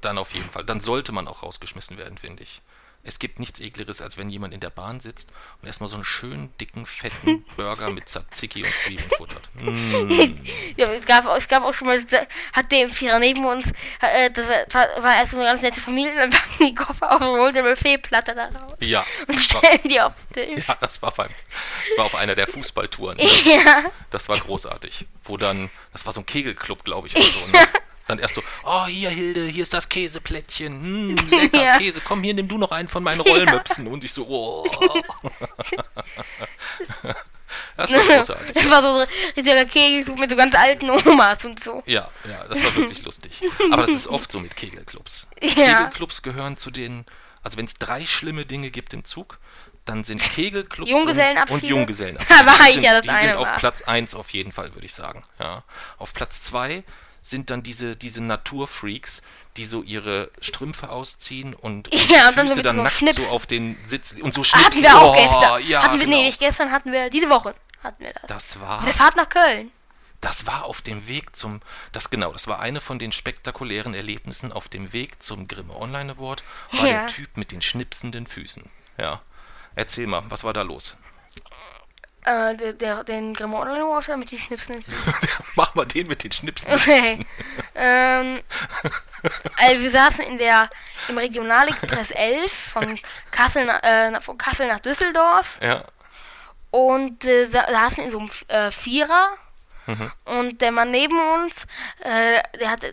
dann 0.00 0.18
auf 0.18 0.34
jeden 0.34 0.48
Fall. 0.48 0.64
Dann 0.64 0.80
sollte 0.80 1.12
man 1.12 1.26
auch 1.26 1.42
rausgeschmissen 1.42 1.96
werden, 1.96 2.18
finde 2.18 2.42
ich. 2.42 2.60
Es 3.06 3.18
gibt 3.20 3.38
nichts 3.38 3.60
ekleres, 3.60 4.02
als 4.02 4.16
wenn 4.16 4.28
jemand 4.30 4.52
in 4.52 4.58
der 4.60 4.70
Bahn 4.70 4.98
sitzt 5.00 5.30
und 5.62 5.68
erstmal 5.68 5.88
so 5.88 5.94
einen 5.94 6.04
schönen, 6.04 6.52
dicken, 6.58 6.86
fetten 6.86 7.44
Burger 7.56 7.88
mit 7.90 8.08
Tzatziki 8.08 8.64
und 8.64 8.72
Zwiebeln 8.72 9.08
futtert. 9.16 9.48
Mm. 9.54 10.34
Ja, 10.76 10.88
es 10.92 11.06
gab, 11.06 11.24
auch- 11.26 11.36
es 11.36 11.46
gab 11.48 11.62
auch 11.62 11.72
schon 11.72 11.86
mal, 11.88 12.04
hat 12.52 12.72
der 12.72 12.88
Vierer 12.88 13.18
neben 13.18 13.44
uns, 13.46 13.68
äh, 14.00 14.30
das 14.30 14.46
war, 14.74 15.14
erst 15.16 15.30
so 15.30 15.36
eine 15.38 15.46
ganz 15.46 15.62
nette 15.62 15.80
Familie, 15.80 16.14
dann 16.16 16.30
packen 16.30 16.66
die 16.66 16.74
Koffer 16.74 17.12
auf 17.14 17.20
und 17.20 17.38
holt 17.38 17.56
eine 17.56 17.70
Buffetplatte 17.70 18.34
da 18.34 18.46
raus. 18.46 18.76
Ja, 18.80 19.04
Und 19.26 19.36
das 19.36 19.54
war, 19.54 19.64
stellen 19.64 19.80
die 19.84 20.00
auf 20.00 20.12
den 20.34 20.58
ja, 20.58 20.74
das 20.80 21.00
war 21.00 21.12
beim, 21.12 21.30
das 21.88 21.98
war 21.98 22.04
auf 22.06 22.14
einer 22.16 22.34
der 22.34 22.48
Fußballtouren. 22.48 23.18
Ja. 23.46 23.84
Das 24.10 24.28
war 24.28 24.36
großartig. 24.38 25.06
Wo 25.24 25.36
dann, 25.36 25.70
das 25.92 26.04
war 26.06 26.12
so 26.12 26.20
ein 26.20 26.26
Kegelclub, 26.26 26.84
glaube 26.84 27.06
ich, 27.08 27.16
oder 27.16 27.24
so. 27.26 27.38
Ne? 27.46 27.68
Dann 28.06 28.18
erst 28.18 28.34
so, 28.34 28.42
oh, 28.64 28.86
hier, 28.86 29.10
Hilde, 29.10 29.46
hier 29.46 29.62
ist 29.62 29.74
das 29.74 29.88
Käseplättchen. 29.88 30.72
Hm, 30.72 31.16
lecker 31.30 31.62
Ja. 31.64 31.78
Käse. 31.78 32.00
Komm, 32.00 32.22
hier, 32.22 32.34
nimm 32.34 32.48
du 32.48 32.58
noch 32.58 32.70
einen 32.70 32.88
von 32.88 33.02
meinen 33.02 33.20
Rollmöpsen. 33.28 33.86
Und 33.86 34.04
ich 34.04 34.12
so, 34.12 34.26
oh. 34.28 34.66
Das 37.76 37.90
war 37.92 37.98
großartig. 38.00 38.52
Das 38.52 38.70
war 38.70 38.82
so 38.82 39.00
ein 39.00 39.08
riesiger 39.36 39.64
Kegelclub 39.64 40.18
mit 40.18 40.30
so 40.30 40.36
ganz 40.36 40.54
alten 40.54 40.90
Omas 40.90 41.44
und 41.44 41.62
so. 41.62 41.82
Ja, 41.86 42.08
ja, 42.28 42.44
das 42.48 42.62
war 42.62 42.74
wirklich 42.76 43.02
lustig. 43.04 43.40
Aber 43.70 43.82
das 43.82 43.90
ist 43.92 44.08
oft 44.08 44.30
so 44.32 44.40
mit 44.40 44.56
Kegelclubs. 44.56 45.26
Ja. 45.40 45.50
Kegelclubs 45.50 46.22
gehören 46.22 46.56
zu 46.56 46.70
den, 46.70 47.04
also 47.42 47.56
wenn 47.58 47.66
es 47.66 47.74
drei 47.74 48.04
schlimme 48.04 48.46
Dinge 48.46 48.70
gibt 48.70 48.92
im 48.94 49.04
Zug, 49.04 49.38
dann 49.84 50.04
sind 50.04 50.20
Kegelclubs 50.20 50.90
und, 50.90 51.62
Junggesellenabschiede? 51.62 52.16
Da 52.28 52.46
war 52.46 52.58
Die 52.58 52.68
ich 52.68 52.74
sind, 52.74 52.82
ja 52.82 52.92
das 52.94 53.02
Die 53.02 53.10
eine 53.10 53.20
sind 53.28 53.36
auf 53.36 53.48
Mal. 53.48 53.58
Platz 53.58 53.82
1 53.82 54.14
auf 54.14 54.30
jeden 54.30 54.52
Fall, 54.52 54.74
würde 54.74 54.86
ich 54.86 54.94
sagen. 54.94 55.22
Ja. 55.38 55.62
Auf 55.98 56.12
Platz 56.12 56.42
2 56.42 56.82
sind 57.30 57.50
dann 57.50 57.62
diese, 57.62 57.96
diese 57.96 58.22
Naturfreaks, 58.22 59.22
die 59.56 59.64
so 59.64 59.82
ihre 59.82 60.30
Strümpfe 60.40 60.90
ausziehen 60.90 61.54
und, 61.54 61.88
und 61.92 61.94
Ja, 62.10 62.24
die 62.24 62.28
und 62.28 62.36
dann 62.38 62.48
Füße 62.48 62.62
dann 62.62 62.76
so 62.76 62.82
nackt 62.82 62.96
Schnipsen. 62.96 63.24
so 63.24 63.30
auf 63.30 63.46
den 63.46 63.76
Sitz 63.84 64.14
und 64.20 64.32
so 64.34 64.44
schnipsen. 64.44 64.64
Hatten 64.66 64.82
wir 64.82 64.96
auch 64.98 65.16
oh, 65.16 65.20
gestern. 65.22 65.66
Ja, 65.68 65.82
hatten 65.82 65.98
wir, 65.98 66.06
genau. 66.06 66.16
nee, 66.18 66.26
nicht 66.26 66.38
gestern 66.40 66.70
hatten 66.70 66.92
wir, 66.92 67.10
diese 67.10 67.28
Woche 67.28 67.54
hatten 67.82 68.02
wir 68.04 68.12
das. 68.12 68.22
Das 68.28 68.60
war 68.60 68.82
der 68.84 68.94
Fahrt 68.94 69.16
nach 69.16 69.28
Köln. 69.28 69.70
das 70.20 70.46
war 70.46 70.64
auf 70.64 70.80
dem 70.82 71.06
Weg 71.08 71.36
zum, 71.36 71.60
das 71.92 72.10
genau, 72.10 72.32
das 72.32 72.46
war 72.48 72.60
eine 72.60 72.80
von 72.80 72.98
den 72.98 73.12
spektakulären 73.12 73.94
Erlebnissen 73.94 74.50
auf 74.52 74.68
dem 74.68 74.92
Weg 74.92 75.22
zum 75.22 75.46
Grimme 75.48 75.74
Online 75.76 76.12
Award, 76.12 76.42
war 76.72 76.86
Ja. 76.86 76.92
der 76.92 77.06
Typ 77.08 77.36
mit 77.36 77.50
den 77.52 77.62
schnipsenden 77.62 78.26
Füßen. 78.26 78.64
Ja. 78.98 79.20
Erzähl 79.74 80.06
mal, 80.06 80.22
was 80.30 80.42
war 80.42 80.52
da 80.52 80.62
los? 80.62 80.96
Äh, 82.26 82.56
der, 82.56 82.72
der, 82.72 83.04
den 83.04 83.36
Award 83.40 84.16
mit 84.18 84.32
den 84.32 84.38
Schnipsen. 84.40 84.84
Mach 85.54 85.74
mal 85.76 85.86
den 85.86 86.08
mit 86.08 86.24
den 86.24 86.32
schnipsenden 86.32 86.80
Okay. 86.80 87.20
Ähm, 87.76 88.40
also 89.56 89.80
wir 89.80 89.90
saßen 89.90 90.24
in 90.24 90.36
der 90.38 90.68
im 91.08 91.18
Regionalexpress 91.18 92.10
11 92.10 92.52
von 92.52 92.98
Kassel, 93.30 93.68
äh, 93.68 94.20
von 94.20 94.36
Kassel 94.36 94.66
nach 94.66 94.80
Düsseldorf 94.80 95.58
Ja. 95.62 95.84
und 96.72 97.24
äh, 97.24 97.44
sa 97.46 97.64
saßen 97.70 98.04
in 98.04 98.10
so 98.10 98.18
einem 98.18 98.30
äh, 98.48 98.70
Vierer 98.72 99.28
Mhm. 99.88 100.10
und 100.24 100.60
der 100.62 100.72
Mann 100.72 100.90
neben 100.90 101.16
uns, 101.34 101.64
äh, 102.00 102.42
der 102.58 102.70
hatte 102.72 102.92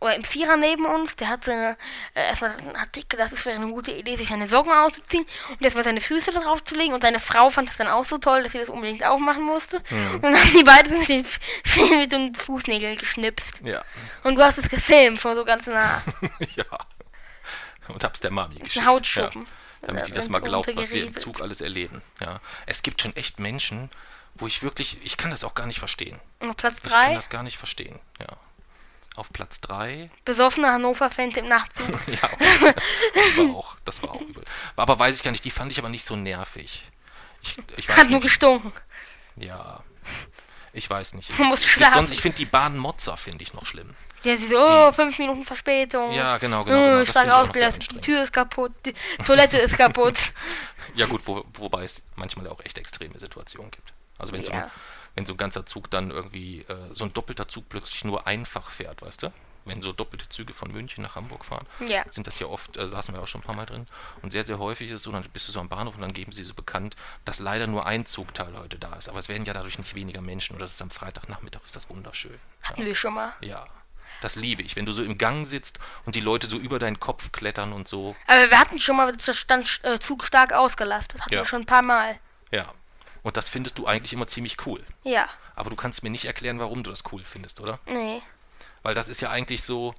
oder 0.00 0.16
im 0.16 0.24
Vierer 0.24 0.56
neben 0.56 0.86
uns, 0.86 1.16
der 1.16 1.28
hat 1.28 1.44
seine, 1.44 1.76
äh, 2.14 2.22
erstmal 2.28 2.54
hat 2.74 2.94
sich 2.94 3.08
gedacht, 3.08 3.32
es 3.32 3.44
wäre 3.44 3.56
eine 3.56 3.70
gute 3.70 3.92
Idee, 3.92 4.16
sich 4.16 4.28
seine 4.28 4.46
Socken 4.46 4.72
auszuziehen 4.72 5.26
und 5.50 5.62
erstmal 5.62 5.84
seine 5.84 6.00
Füße 6.00 6.32
darauf 6.32 6.64
zu 6.64 6.74
legen 6.74 6.94
und 6.94 7.02
seine 7.02 7.20
Frau 7.20 7.50
fand 7.50 7.68
das 7.68 7.76
dann 7.76 7.88
auch 7.88 8.04
so 8.04 8.18
toll, 8.18 8.42
dass 8.42 8.52
sie 8.52 8.58
das 8.58 8.70
unbedingt 8.70 9.04
auch 9.04 9.18
machen 9.18 9.42
musste. 9.42 9.82
Und 9.90 10.22
dann 10.22 10.36
haben 10.36 10.52
die 10.56 10.64
beiden 10.64 10.98
mit 10.98 11.08
den, 11.08 11.26
mit 11.98 12.12
den 12.12 12.34
Fußnägeln 12.34 12.96
geschnipst. 12.96 13.60
Ja. 13.62 13.82
Und 14.24 14.36
du 14.36 14.42
hast 14.42 14.58
es 14.58 14.68
gefilmt, 14.68 15.20
von 15.20 15.36
so 15.36 15.44
ganz 15.44 15.66
nah. 15.66 16.02
ja. 16.56 16.64
Und 17.88 18.02
hab's 18.02 18.20
der 18.20 18.30
Mami 18.30 18.56
geschickt. 18.56 18.86
Hautschuppen. 18.86 19.42
Ja. 19.42 19.48
Damit 19.82 20.06
die 20.06 20.10
Da 20.10 20.16
das 20.16 20.26
sind 20.26 20.32
mal 20.32 20.40
glaubt, 20.40 20.74
was 20.76 20.90
wir 20.90 21.04
im. 21.04 21.14
Zug 21.14 21.40
alles 21.40 21.60
erleben. 21.60 22.02
Ja. 22.24 22.40
Es 22.66 22.82
gibt 22.82 23.02
schon 23.02 23.14
echt 23.16 23.38
Menschen, 23.38 23.90
wo 24.34 24.46
ich 24.46 24.62
wirklich, 24.62 24.98
ich 25.02 25.16
kann 25.16 25.30
das 25.30 25.44
auch 25.44 25.54
gar 25.54 25.66
nicht 25.66 25.78
verstehen. 25.78 26.18
Und 26.38 26.56
Platz 26.56 26.76
Ich 26.76 26.90
kann 26.90 27.08
3, 27.08 27.14
das 27.14 27.28
gar 27.28 27.42
nicht 27.42 27.56
verstehen. 27.56 27.98
Ja. 28.20 28.36
Auf 29.20 29.30
Platz 29.34 29.60
3 29.60 30.08
besoffene 30.24 30.68
Hannover-Fans 30.72 31.36
im 31.36 31.46
Nachtzug. 31.46 31.86
Ja, 32.06 32.30
das 33.14 33.36
war 33.36 33.54
auch, 33.54 33.76
das 33.84 34.02
war 34.02 34.12
auch 34.12 34.20
übel. 34.22 34.42
Aber 34.76 34.98
weiß 34.98 35.14
ich 35.14 35.22
gar 35.22 35.30
nicht, 35.30 35.44
die 35.44 35.50
fand 35.50 35.70
ich 35.70 35.78
aber 35.78 35.90
nicht 35.90 36.06
so 36.06 36.16
nervig. 36.16 36.82
Ich, 37.42 37.56
ich 37.76 37.88
Hat 37.90 38.04
nur 38.08 38.20
nicht. 38.20 38.22
gestunken. 38.22 38.72
Ja, 39.36 39.80
ich 40.72 40.88
weiß 40.88 41.12
nicht. 41.14 41.28
Ich, 41.28 41.38
Man 41.38 41.48
muss 41.48 41.66
schlafen. 41.66 41.92
sonst, 41.96 42.12
ich 42.12 42.22
finde 42.22 42.38
die 42.38 42.46
Bahnmotzer 42.46 43.18
finde 43.18 43.42
ich 43.42 43.52
noch 43.52 43.66
schlimm. 43.66 43.94
Ja, 44.22 44.34
sie 44.36 44.48
so, 44.48 44.56
oh, 44.58 44.90
fünf 44.92 45.18
Minuten 45.18 45.44
Verspätung. 45.44 46.12
Ja, 46.12 46.38
genau, 46.38 46.64
genau. 46.64 46.78
Oh, 46.78 46.82
genau. 46.86 46.98
Das 47.00 47.10
stark 47.10 47.28
ausgelastet, 47.30 47.92
die. 47.92 48.00
Tür 48.00 48.22
ist 48.22 48.32
kaputt, 48.32 48.72
die 48.86 48.94
Toilette 49.26 49.58
ist 49.58 49.76
kaputt. 49.76 50.16
Ja 50.94 51.04
gut, 51.06 51.20
wo, 51.26 51.44
wobei 51.54 51.84
es 51.84 52.02
manchmal 52.16 52.48
auch 52.48 52.60
echt 52.64 52.76
extreme 52.78 53.18
Situationen 53.20 53.70
gibt. 53.70 53.92
Also 54.18 54.32
wenn, 54.32 54.42
so, 54.42 54.50
Ja. 54.50 54.64
ein, 54.64 54.70
wenn 55.14 55.26
so 55.26 55.34
ein 55.34 55.36
ganzer 55.36 55.66
Zug 55.66 55.90
dann 55.90 56.10
irgendwie, 56.10 56.60
äh, 56.62 56.76
so 56.94 57.04
ein 57.04 57.12
doppelter 57.12 57.48
Zug 57.48 57.68
plötzlich 57.68 58.04
nur 58.04 58.26
einfach 58.26 58.70
fährt, 58.70 59.02
weißt 59.02 59.24
du? 59.24 59.32
Wenn 59.66 59.82
so 59.82 59.92
doppelte 59.92 60.26
Züge 60.28 60.54
von 60.54 60.72
München 60.72 61.02
nach 61.02 61.16
Hamburg 61.16 61.44
fahren, 61.44 61.66
Ja. 61.86 62.02
sind 62.08 62.26
das 62.26 62.38
ja 62.38 62.46
oft, 62.46 62.78
äh, 62.78 62.88
saßen 62.88 63.14
wir 63.14 63.20
auch 63.22 63.26
schon 63.28 63.42
ein 63.42 63.44
paar 63.44 63.54
Mal 63.54 63.66
drin. 63.66 63.86
Und 64.22 64.32
sehr, 64.32 64.42
sehr 64.42 64.58
häufig 64.58 64.88
ist 64.88 64.94
es 64.96 65.02
so, 65.02 65.12
dann 65.12 65.22
bist 65.34 65.48
du 65.48 65.52
so 65.52 65.60
am 65.60 65.68
Bahnhof 65.68 65.96
und 65.96 66.00
dann 66.00 66.14
geben 66.14 66.32
sie 66.32 66.44
so 66.44 66.54
bekannt, 66.54 66.96
dass 67.26 67.40
leider 67.40 67.66
nur 67.66 67.84
ein 67.84 68.06
Zugteil 68.06 68.56
heute 68.58 68.78
da 68.78 68.94
ist. 68.94 69.08
Aber 69.10 69.18
es 69.18 69.28
werden 69.28 69.44
ja 69.44 69.52
dadurch 69.52 69.78
nicht 69.78 69.94
weniger 69.94 70.22
Menschen 70.22 70.54
und 70.54 70.60
das 70.60 70.72
ist 70.72 70.80
am 70.82 70.90
Freitagnachmittag, 70.90 71.62
ist 71.62 71.76
das 71.76 71.90
wunderschön. 71.90 72.40
Hatten 72.62 72.84
wir 72.86 72.94
schon 72.94 73.12
mal. 73.14 73.34
Ja, 73.42 73.66
das 74.22 74.34
liebe 74.34 74.62
ich. 74.62 74.76
Wenn 74.76 74.86
du 74.86 74.92
so 74.92 75.02
im 75.04 75.18
Gang 75.18 75.46
sitzt 75.46 75.78
und 76.06 76.14
die 76.14 76.20
Leute 76.20 76.48
so 76.48 76.56
über 76.56 76.78
deinen 76.78 76.98
Kopf 76.98 77.30
klettern 77.30 77.72
und 77.74 77.86
so. 77.86 78.16
Aber 78.26 78.50
wir 78.50 78.58
hatten 78.58 78.80
schon 78.80 78.96
mal, 78.96 79.14
da 79.14 79.32
stand 79.34 79.80
äh, 79.84 79.98
Zug 79.98 80.24
stark 80.24 80.54
ausgelastet. 80.54 81.20
Hatten 81.20 81.34
Ja. 81.34 81.40
wir 81.42 81.46
schon 81.46 81.62
ein 81.62 81.66
paar 81.66 81.82
Mal. 81.82 82.18
Ja. 82.50 82.72
Und 83.22 83.36
das 83.36 83.48
findest 83.48 83.78
du 83.78 83.86
eigentlich 83.86 84.12
immer 84.12 84.26
ziemlich 84.26 84.66
cool. 84.66 84.82
Ja. 85.04 85.28
Aber 85.54 85.70
du 85.70 85.76
kannst 85.76 86.02
mir 86.02 86.10
nicht 86.10 86.24
erklären, 86.24 86.58
warum 86.58 86.82
du 86.82 86.90
das 86.90 87.02
cool 87.12 87.22
findest, 87.24 87.60
oder? 87.60 87.78
Nee. 87.86 88.22
Weil 88.82 88.94
das 88.94 89.08
ist 89.08 89.20
ja 89.20 89.30
eigentlich 89.30 89.62
so, 89.62 89.94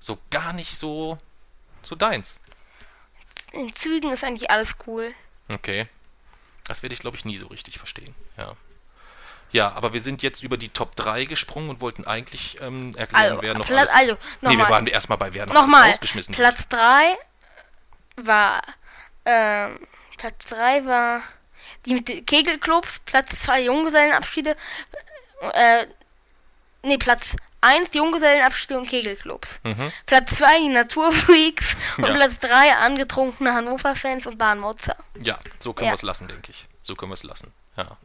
so 0.00 0.18
gar 0.30 0.52
nicht 0.52 0.76
so, 0.76 1.18
so 1.82 1.94
deins. 1.94 2.40
In 3.52 3.72
Zügen 3.74 4.10
ist 4.10 4.24
eigentlich 4.24 4.50
alles 4.50 4.74
cool. 4.86 5.12
Okay. 5.48 5.86
Das 6.66 6.82
werde 6.82 6.94
ich, 6.94 7.00
glaube 7.00 7.16
ich, 7.16 7.24
nie 7.24 7.36
so 7.36 7.46
richtig 7.46 7.78
verstehen. 7.78 8.14
Ja. 8.36 8.54
Ja, 9.50 9.70
aber 9.72 9.94
wir 9.94 10.02
sind 10.02 10.22
jetzt 10.22 10.42
über 10.42 10.58
die 10.58 10.68
Top 10.68 10.94
3 10.96 11.24
gesprungen 11.24 11.70
und 11.70 11.80
wollten 11.80 12.04
eigentlich 12.04 12.60
ähm, 12.60 12.92
erklären, 12.96 13.24
Also, 13.32 13.42
wer 13.42 13.54
noch 13.54 13.66
Platz- 13.66 13.88
alles... 13.90 13.94
also, 13.94 14.16
nee, 14.42 14.58
wir 14.58 14.68
waren 14.68 14.86
erstmal 14.86 15.16
bei 15.16 15.32
wer 15.32 15.46
noch 15.46 15.54
Nochmal. 15.54 15.88
rausgeschmissen. 15.90 16.34
Platz 16.34 16.68
3 16.68 17.16
war, 18.16 18.60
ähm, 19.24 19.78
Platz 20.18 20.44
3 20.46 20.84
war 20.84 21.22
die 21.94 22.22
Kegelclubs, 22.24 23.00
Platz 23.06 23.40
2 23.42 23.62
Junggesellenabschiede, 23.64 24.56
äh, 25.54 25.86
nee, 26.82 26.98
Platz 26.98 27.36
1 27.60 27.94
Junggesellenabschiede 27.94 28.78
und 28.78 28.88
Kegelclubs. 28.88 29.58
Mhm. 29.64 29.92
Platz 30.06 30.36
2 30.36 30.60
die 30.60 30.68
Naturfreaks 30.68 31.76
und 31.98 32.04
Ja. 32.06 32.14
Platz 32.14 32.38
3 32.38 32.76
angetrunkene 32.76 33.52
Hannover-Fans 33.52 34.26
und 34.26 34.38
Bahnmotzer. 34.38 34.96
Ja, 35.20 35.38
so 35.58 35.72
können 35.72 35.86
Ja. 35.86 35.92
wir 35.92 35.96
es 35.96 36.02
lassen, 36.02 36.28
denke 36.28 36.50
ich. 36.52 36.66
So 36.82 36.94
können 36.94 37.10
wir 37.10 37.14
es 37.14 37.24
lassen. 37.24 37.52
Ja. 37.76 37.96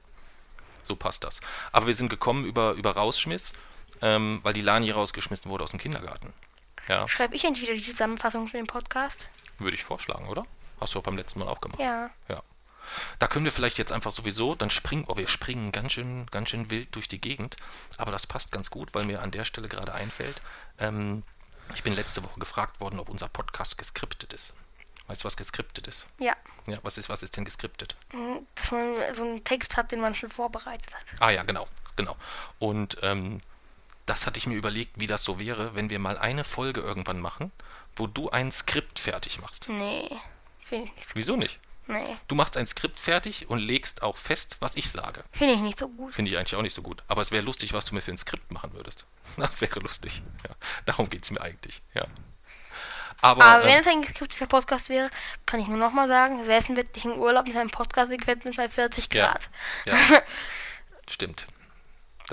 So 0.81 0.95
passt 0.95 1.23
das. 1.23 1.39
Aber 1.71 1.87
wir 1.87 1.93
sind 1.93 2.09
gekommen 2.09 2.45
über, 2.45 2.73
über 2.73 2.91
Rausschmiss, 2.91 3.53
ähm, 4.01 4.39
weil 4.43 4.53
die 4.53 4.61
Lani 4.61 4.91
rausgeschmissen 4.91 5.49
wurde 5.49 5.63
aus 5.63 5.69
dem 5.71 5.79
Kindergarten. 5.79 6.33
Ja, 6.89 7.07
Schreibe 7.07 7.35
ich 7.35 7.45
endlich 7.45 7.67
wieder 7.69 7.77
die 7.77 7.83
Zusammenfassung 7.85 8.47
für 8.47 8.57
den 8.57 8.67
Podcast? 8.67 9.29
würde 9.59 9.75
ich 9.77 9.83
vorschlagen, 9.83 10.27
oder? 10.27 10.45
Hast 10.81 10.93
du 10.93 10.99
auch 10.99 11.03
beim 11.03 11.15
letzten 11.15 11.39
Mal 11.39 11.47
auch 11.47 11.61
gemacht. 11.61 11.79
Ja. 11.79 12.09
Ja. 12.27 12.41
Da 13.19 13.27
können 13.27 13.45
wir 13.45 13.51
vielleicht 13.51 13.77
jetzt 13.77 13.91
einfach 13.91 14.11
sowieso, 14.11 14.55
dann 14.55 14.69
springen, 14.69 15.05
oh, 15.07 15.17
wir 15.17 15.27
springen 15.27 15.71
ganz 15.71 15.93
schön, 15.93 16.25
ganz 16.27 16.49
schön 16.49 16.69
wild 16.69 16.93
durch 16.95 17.07
die 17.07 17.21
Gegend, 17.21 17.55
aber 17.97 18.11
das 18.11 18.27
passt 18.27 18.51
ganz 18.51 18.69
gut, 18.69 18.93
weil 18.93 19.05
mir 19.05 19.21
an 19.21 19.31
der 19.31 19.45
Stelle 19.45 19.69
gerade 19.69 19.93
einfällt, 19.93 20.41
ähm, 20.79 21.23
ich 21.73 21.83
bin 21.83 21.93
letzte 21.93 22.23
Woche 22.23 22.39
gefragt 22.39 22.79
worden, 22.79 22.99
ob 22.99 23.09
unser 23.09 23.29
Podcast 23.29 23.77
geskriptet 23.77 24.33
ist. 24.33 24.53
Weißt 25.07 25.23
du, 25.23 25.25
was 25.25 25.35
geskriptet 25.35 25.87
ist? 25.87 26.05
Ja. 26.19 26.35
Ja, 26.65 26.77
was 26.83 26.97
ist, 26.97 27.09
was 27.09 27.23
ist 27.23 27.35
denn 27.35 27.45
geskriptet? 27.45 27.95
Dass 28.55 28.71
man 28.71 28.95
so 29.13 29.23
einen 29.23 29.43
Text 29.43 29.75
hat, 29.75 29.91
den 29.91 29.99
man 29.99 30.15
schon 30.15 30.29
vorbereitet 30.29 30.93
hat. 30.93 31.05
Ah 31.19 31.29
ja, 31.29 31.43
genau, 31.43 31.67
genau. 31.95 32.15
Und 32.59 32.97
ähm, 33.01 33.41
das 34.05 34.25
hatte 34.25 34.37
ich 34.37 34.47
mir 34.47 34.55
überlegt, 34.55 34.99
wie 34.99 35.07
das 35.07 35.23
so 35.23 35.39
wäre, 35.39 35.75
wenn 35.75 35.89
wir 35.89 35.99
mal 35.99 36.17
eine 36.17 36.43
Folge 36.43 36.81
irgendwann 36.81 37.19
machen, 37.19 37.51
wo 37.95 38.07
du 38.07 38.29
ein 38.29 38.51
Skript 38.51 38.99
fertig 38.99 39.39
machst. 39.39 39.67
Nee. 39.67 40.09
Finde 40.59 40.85
ich 40.85 40.95
nicht 40.95 41.09
so 41.09 41.15
Wieso 41.15 41.35
nicht? 41.35 41.59
Nee. 41.87 42.15
Du 42.27 42.35
machst 42.35 42.55
ein 42.55 42.65
Skript 42.65 42.99
fertig 42.99 43.49
und 43.49 43.59
legst 43.59 44.03
auch 44.03 44.17
fest, 44.17 44.57
was 44.59 44.75
ich 44.75 44.89
sage. 44.89 45.23
Finde 45.33 45.55
ich 45.55 45.59
nicht 45.59 45.77
so 45.77 45.89
gut. 45.89 46.13
Finde 46.13 46.31
ich 46.31 46.37
eigentlich 46.37 46.55
auch 46.55 46.61
nicht 46.61 46.73
so 46.73 46.81
gut. 46.81 47.03
Aber 47.07 47.21
es 47.21 47.31
wäre 47.31 47.43
lustig, 47.43 47.73
was 47.73 47.85
du 47.85 47.93
mir 47.95 48.01
für 48.01 48.11
ein 48.11 48.17
Skript 48.17 48.51
machen 48.51 48.73
würdest. 48.73 49.05
Das 49.37 49.61
wäre 49.61 49.79
lustig. 49.79 50.21
Ja. 50.47 50.55
Darum 50.85 51.09
geht 51.09 51.23
es 51.23 51.31
mir 51.31 51.41
eigentlich. 51.41 51.81
Ja. 51.93 52.05
Aber, 53.21 53.43
Aber 53.45 53.63
ähm, 53.63 53.69
wenn 53.69 53.79
es 53.79 53.87
ein 53.87 54.01
geskripteter 54.01 54.47
Podcast 54.47 54.89
wäre, 54.89 55.09
kann 55.45 55.59
ich 55.59 55.67
nur 55.67 55.77
nochmal 55.77 56.07
sagen, 56.07 56.45
Wessen 56.47 56.75
wird 56.75 56.95
dich 56.95 57.05
im 57.05 57.13
Urlaub 57.13 57.47
mit 57.47 57.55
einem 57.55 57.69
Podcast 57.69 58.11
gewidmet 58.11 58.55
bei 58.57 58.67
40 58.69 59.13
Ja. 59.13 59.27
Grad. 59.27 59.49
Ja, 59.85 59.95
stimmt. 61.09 61.47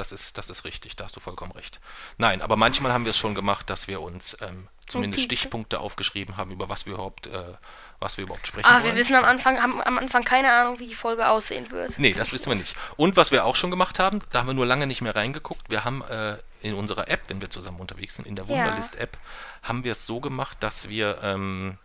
Das 0.00 0.12
ist, 0.12 0.38
das 0.38 0.49
ist 0.49 0.64
richtig, 0.64 0.97
da 0.97 1.04
hast 1.04 1.14
du 1.14 1.21
vollkommen 1.21 1.52
recht. 1.52 1.78
Nein, 2.16 2.40
aber 2.40 2.57
manchmal 2.57 2.90
haben 2.90 3.04
wir 3.04 3.11
es 3.11 3.19
schon 3.19 3.35
gemacht, 3.35 3.69
dass 3.69 3.87
wir 3.87 4.00
uns 4.00 4.35
ähm, 4.40 4.66
zumindest. 4.87 5.25
Stichpunkte 5.25 5.78
aufgeschrieben 5.78 6.38
haben, 6.38 6.50
über 6.52 6.71
was 6.71 6.87
wir 6.87 6.95
überhaupt, 6.95 7.26
äh, 7.26 7.42
was 7.99 8.16
wir 8.16 8.25
überhaupt 8.25 8.47
sprechen 8.47 8.64
Aber 8.64 8.76
wollen. 8.76 8.92
Ah, 8.92 8.95
wir 8.95 8.99
wissen 8.99 9.14
am 9.14 9.25
Anfang, 9.26 9.61
haben 9.61 9.78
am 9.83 9.99
Anfang 9.99 10.23
keine 10.23 10.50
Ahnung, 10.50 10.78
wie 10.78 10.87
die 10.87 10.95
Folge 10.95 11.28
aussehen 11.28 11.71
wird. 11.71 11.99
Nee, 11.99 12.14
das 12.14 12.33
wissen 12.33 12.49
wir 12.49 12.57
nicht. 12.57 12.75
Und 12.97 13.19
was 13.19 13.30
wir 13.30 13.45
auch 13.45 13.57
schon 13.57 13.71
gemacht 13.71 13.99
haben, 13.99 14.23
da 14.33 14.38
haben 14.38 14.47
wir 14.47 14.54
nur 14.54 14.64
lange 14.64 14.87
nicht 14.87 15.02
mehr 15.02 15.14
reingeguckt. 15.14 15.69
Wir 15.69 15.85
haben 15.85 16.00
äh, 16.00 16.38
in 16.62 16.73
unserer 16.73 17.09
App, 17.09 17.28
wenn 17.28 17.42
wir 17.42 17.50
zusammen 17.50 17.78
unterwegs 17.78 18.14
sind, 18.14 18.26
in 18.26 18.37
der 18.37 18.47
Ja. 18.47 18.52
Wunderlist-App, 18.52 19.19
haben 19.62 19.85
wir 19.85 19.92
es 19.92 20.07
so 20.07 20.21
gemacht, 20.21 20.57
dass 20.61 20.88
wir 20.88 21.23
ähm, 21.23 21.76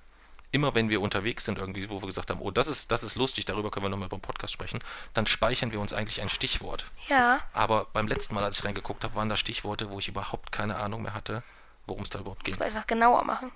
immer, 0.55 0.73
wenn 0.73 0.89
wir 0.89 1.01
unterwegs 1.01 1.43
sind, 1.43 1.59
irgendwie, 1.59 1.89
wo 1.89 2.01
wir 2.01 2.07
gesagt 2.07 2.29
haben, 2.29 2.39
oh, 2.39 2.49
das 2.49 2.67
ist, 2.67 2.89
das 2.89 3.03
ist 3.03 3.15
lustig, 3.15 3.43
darüber 3.43 3.69
können 3.69 3.85
wir 3.85 3.89
nochmal 3.89 4.07
beim 4.07 4.21
Podcast 4.21 4.53
sprechen, 4.53 4.79
dann 5.13 5.27
speichern 5.27 5.73
wir 5.73 5.81
uns 5.81 5.91
eigentlich 5.91 6.21
ein 6.21 6.29
Stichwort. 6.29 6.85
Ja. 7.09 7.41
Aber 7.51 7.87
beim 7.91 8.07
letzten 8.07 8.33
Mal, 8.33 8.43
als 8.43 8.59
ich 8.59 8.65
reingeguckt 8.65 9.03
habe, 9.03 9.15
waren 9.15 9.27
da 9.27 9.35
Stichworte, 9.35 9.89
wo 9.89 9.99
ich 9.99 10.07
überhaupt 10.07 10.53
keine 10.53 10.77
Ahnung 10.77 11.01
mehr 11.01 11.13
hatte, 11.13 11.43
worum 11.85 12.03
es 12.03 12.09
da 12.09 12.19
überhaupt 12.19 12.45
ging. 12.45 12.57
Mal 12.57 12.69
etwas 12.69 12.87
genauer 12.87 13.25
machen. 13.25 13.51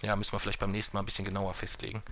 Ja, 0.00 0.14
müssen 0.14 0.32
wir 0.32 0.38
vielleicht 0.38 0.60
beim 0.60 0.70
nächsten 0.70 0.96
Mal 0.96 1.02
ein 1.02 1.06
bisschen 1.06 1.24
genauer 1.24 1.54
festlegen, 1.54 2.02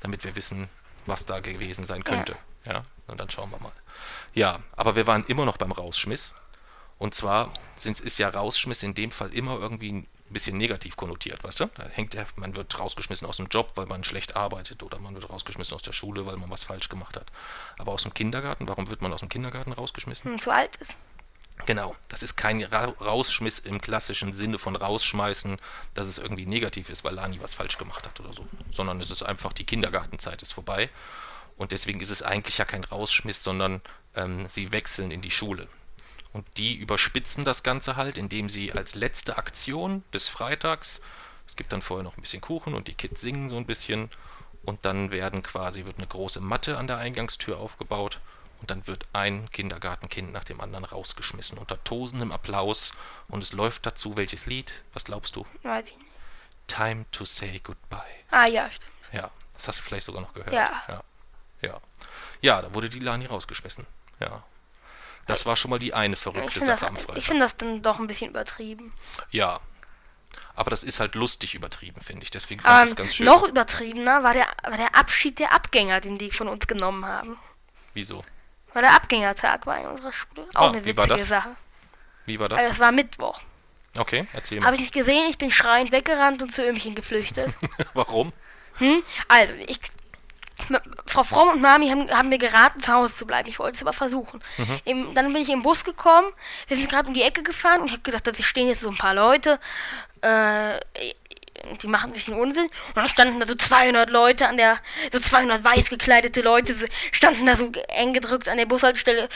damit 0.00 0.24
wir 0.24 0.34
wissen, 0.34 0.68
was 1.06 1.24
da 1.24 1.38
gewesen 1.38 1.84
sein 1.84 2.02
könnte. 2.02 2.36
Ja, 2.64 2.84
und 3.06 3.20
dann 3.20 3.30
schauen 3.30 3.50
wir 3.50 3.58
mal. 3.60 3.72
Ja, 4.34 4.58
aber 4.76 4.96
wir 4.96 5.06
waren 5.06 5.24
immer 5.26 5.44
noch 5.44 5.58
beim 5.58 5.70
Rausschmiss. 5.70 6.34
Und 6.98 7.14
zwar 7.14 7.52
sind, 7.76 8.00
ist 8.00 8.18
ja 8.18 8.28
Rausschmiss 8.28 8.82
in 8.82 8.94
dem 8.94 9.12
Fall 9.12 9.32
immer 9.32 9.58
irgendwie 9.58 9.92
ein 9.92 10.06
bisschen 10.32 10.56
negativ 10.58 10.96
konnotiert, 10.96 11.42
weißt 11.44 11.60
du? 11.60 11.66
Da 11.74 11.84
hängt 11.88 12.14
der, 12.14 12.26
man 12.36 12.54
wird 12.56 12.78
rausgeschmissen 12.78 13.26
aus 13.26 13.36
dem 13.36 13.46
Job, 13.46 13.72
weil 13.74 13.86
man 13.86 14.04
schlecht 14.04 14.36
arbeitet 14.36 14.82
oder 14.82 14.98
man 14.98 15.14
wird 15.14 15.28
rausgeschmissen 15.28 15.74
aus 15.74 15.82
der 15.82 15.92
Schule, 15.92 16.26
weil 16.26 16.36
man 16.36 16.50
was 16.50 16.62
falsch 16.62 16.88
gemacht 16.88 17.16
hat. 17.16 17.26
Aber 17.78 17.92
aus 17.92 18.02
dem 18.02 18.14
Kindergarten, 18.14 18.66
warum 18.68 18.88
wird 18.88 19.02
man 19.02 19.12
aus 19.12 19.20
dem 19.20 19.28
Kindergarten 19.28 19.72
rausgeschmissen? 19.72 20.32
Hm, 20.32 20.38
zu 20.38 20.50
alt 20.50 20.76
ist. 20.76 20.96
Genau, 21.66 21.94
das 22.08 22.22
ist 22.22 22.36
kein 22.36 22.62
Ra 22.64 22.86
Rausschmiss 23.00 23.58
im 23.60 23.80
klassischen 23.80 24.32
Sinne 24.32 24.58
von 24.58 24.74
rausschmeißen, 24.74 25.58
dass 25.94 26.06
es 26.06 26.18
irgendwie 26.18 26.46
negativ 26.46 26.88
ist, 26.88 27.04
weil 27.04 27.14
Lani 27.14 27.40
was 27.40 27.54
falsch 27.54 27.78
gemacht 27.78 28.06
hat 28.06 28.18
oder 28.20 28.32
so, 28.32 28.46
sondern 28.70 29.00
es 29.00 29.10
ist 29.10 29.22
einfach, 29.22 29.52
die 29.52 29.64
Kindergartenzeit 29.64 30.42
ist 30.42 30.52
vorbei 30.52 30.90
und 31.56 31.70
deswegen 31.70 32.00
ist 32.00 32.10
es 32.10 32.22
eigentlich 32.22 32.58
ja 32.58 32.64
kein 32.64 32.84
Rausschmiss, 32.84 33.44
sondern 33.44 33.80
ähm, 34.16 34.46
sie 34.48 34.72
wechseln 34.72 35.10
in 35.10 35.20
die 35.20 35.30
Schule. 35.30 35.68
Und 36.32 36.46
die 36.56 36.74
überspitzen 36.74 37.44
das 37.44 37.62
Ganze 37.62 37.96
halt, 37.96 38.16
indem 38.16 38.48
sie 38.48 38.72
als 38.72 38.94
letzte 38.94 39.36
Aktion 39.36 40.02
des 40.14 40.28
Freitags, 40.28 41.00
es 41.46 41.56
gibt 41.56 41.72
dann 41.72 41.82
vorher 41.82 42.04
noch 42.04 42.16
ein 42.16 42.22
bisschen 42.22 42.40
Kuchen 42.40 42.74
und 42.74 42.88
die 42.88 42.94
Kids 42.94 43.20
singen 43.20 43.50
so 43.50 43.56
ein 43.56 43.66
bisschen 43.66 44.08
und 44.64 44.84
dann 44.84 45.10
werden 45.10 45.42
quasi, 45.42 45.84
wird 45.84 45.98
eine 45.98 46.06
große 46.06 46.40
Matte 46.40 46.78
an 46.78 46.86
der 46.86 46.98
Eingangstür 46.98 47.58
aufgebaut 47.58 48.20
und 48.60 48.70
dann 48.70 48.86
wird 48.86 49.06
ein 49.12 49.50
Kindergartenkind 49.50 50.32
nach 50.32 50.44
dem 50.44 50.60
anderen 50.60 50.84
rausgeschmissen 50.84 51.58
unter 51.58 51.82
tosendem 51.84 52.32
Applaus 52.32 52.92
und 53.28 53.42
es 53.42 53.52
läuft 53.52 53.84
dazu 53.84 54.16
welches 54.16 54.46
Lied? 54.46 54.72
Was 54.94 55.04
glaubst 55.04 55.36
du? 55.36 55.44
Weiß 55.62 55.88
ich 55.88 55.98
nicht. 55.98 56.06
Time 56.68 57.04
to 57.10 57.24
say 57.24 57.60
goodbye. 57.62 57.98
Ah 58.30 58.46
ja, 58.46 58.70
stimmt. 58.70 58.92
Ja, 59.12 59.30
das 59.54 59.68
hast 59.68 59.80
du 59.80 59.82
vielleicht 59.82 60.06
sogar 60.06 60.22
noch 60.22 60.32
gehört. 60.32 60.52
Ja. 60.54 60.82
Ja, 60.88 61.02
ja. 61.60 61.80
Ja, 62.40 62.62
da 62.62 62.72
wurde 62.72 62.88
die 62.88 63.00
Lani 63.00 63.26
rausgeschmissen. 63.26 63.86
Ja. 64.20 64.42
Das 65.26 65.46
war 65.46 65.56
schon 65.56 65.70
mal 65.70 65.78
die 65.78 65.94
eine 65.94 66.14
Ich 66.14 66.20
verrückte 66.20 66.50
finde 66.52 66.66
das, 66.66 66.80
Sache 66.80 66.88
am 66.90 66.96
ich 66.96 67.02
Freitag. 67.02 67.22
find 67.22 67.40
das 67.40 67.56
dann 67.56 67.82
doch 67.82 67.98
ein 68.00 68.06
bisschen 68.06 68.30
übertrieben. 68.30 68.92
Ja. 69.30 69.60
Aber 70.54 70.70
das 70.70 70.82
ist 70.82 71.00
halt 71.00 71.14
lustig 71.14 71.54
übertrieben, 71.54 72.00
finde 72.02 72.24
ich. 72.24 72.30
Deswegen 72.30 72.60
fand 72.60 72.76
ich 72.84 72.90
Ähm, 72.90 72.92
es 72.92 72.96
ganz 72.96 73.14
schön. 73.14 73.26
noch 73.26 73.46
übertriebener 73.48 74.22
war 74.22 74.34
der, 74.34 74.46
war 74.64 74.76
der 74.76 74.94
Abschied 74.94 75.38
der 75.38 75.52
Abgänger, 75.52 76.00
den 76.00 76.18
die 76.18 76.30
von 76.30 76.48
uns 76.48 76.66
genommen 76.66 77.06
haben. 77.06 77.38
Wieso? 77.94 78.22
Weil 78.74 78.82
der 78.82 78.94
Abgängertag 78.94 79.66
war 79.66 79.78
in 79.78 79.86
unserer 79.86 80.12
Schule. 80.12 80.46
Auch 80.54 80.62
Ah, 80.62 80.68
eine 80.70 80.84
wie 80.84 80.96
war 80.96 81.04
witzige 81.04 81.20
das? 81.20 81.28
Sache. 81.28 81.56
Wie 82.26 82.38
war 82.38 82.48
das? 82.48 82.58
Also 82.58 82.72
es 82.72 82.78
war 82.80 82.92
Mittwoch. 82.92 83.40
Okay, 83.98 84.26
erzähl 84.32 84.58
mal. 84.60 84.66
Habe 84.66 84.76
ich 84.76 84.82
nicht 84.82 84.94
gesehen, 84.94 85.28
ich 85.28 85.38
bin 85.38 85.50
schreiend 85.50 85.92
weggerannt 85.92 86.40
und 86.42 86.52
zu 86.52 86.62
Ömchen 86.66 86.94
geflüchtet. 86.94 87.54
Warum? 87.94 88.32
Also, 89.28 89.52
ich. 89.66 89.78
Frau 91.06 91.22
Fromm 91.24 91.48
und 91.48 91.60
Mami 91.60 91.88
haben, 91.88 92.10
haben 92.10 92.28
mir 92.28 92.38
geraten, 92.38 92.80
zu 92.80 92.92
Hause 92.92 93.14
zu 93.16 93.26
bleiben. 93.26 93.48
Ich 93.48 93.58
wollte 93.58 93.76
es 93.76 93.82
aber 93.82 93.92
versuchen. 93.92 94.40
Mhm. 94.58 94.80
Im, 94.84 95.14
dann 95.14 95.32
bin 95.32 95.42
ich 95.42 95.50
im 95.50 95.62
Bus 95.62 95.84
gekommen. 95.84 96.28
Wir 96.68 96.76
sind 96.76 96.88
gerade 96.88 97.08
um 97.08 97.14
die 97.14 97.22
Ecke 97.22 97.42
gefahren 97.42 97.80
und 97.80 97.86
ich 97.86 97.92
habe 97.92 98.02
gedacht, 98.02 98.26
da 98.26 98.34
stehen 98.34 98.68
jetzt 98.68 98.80
so 98.80 98.90
ein 98.90 98.96
paar 98.96 99.14
Leute. 99.14 99.58
Äh, 100.22 100.78
die 101.82 101.86
machen 101.86 102.10
ein 102.10 102.12
bisschen 102.12 102.34
Unsinn. 102.34 102.64
Und 102.66 102.96
dann 102.96 103.08
standen 103.08 103.40
da 103.40 103.46
so 103.46 103.54
200 103.54 104.10
Leute 104.10 104.48
an 104.48 104.56
der, 104.56 104.78
so 105.12 105.18
200 105.18 105.62
weiß 105.64 105.90
gekleidete 105.90 106.40
Leute 106.42 106.74
standen 107.12 107.46
da 107.46 107.56
so 107.56 107.70
eng 107.88 108.12
gedrückt 108.12 108.48
an 108.48 108.56
der 108.56 108.66
Bushaltestelle, 108.66 109.28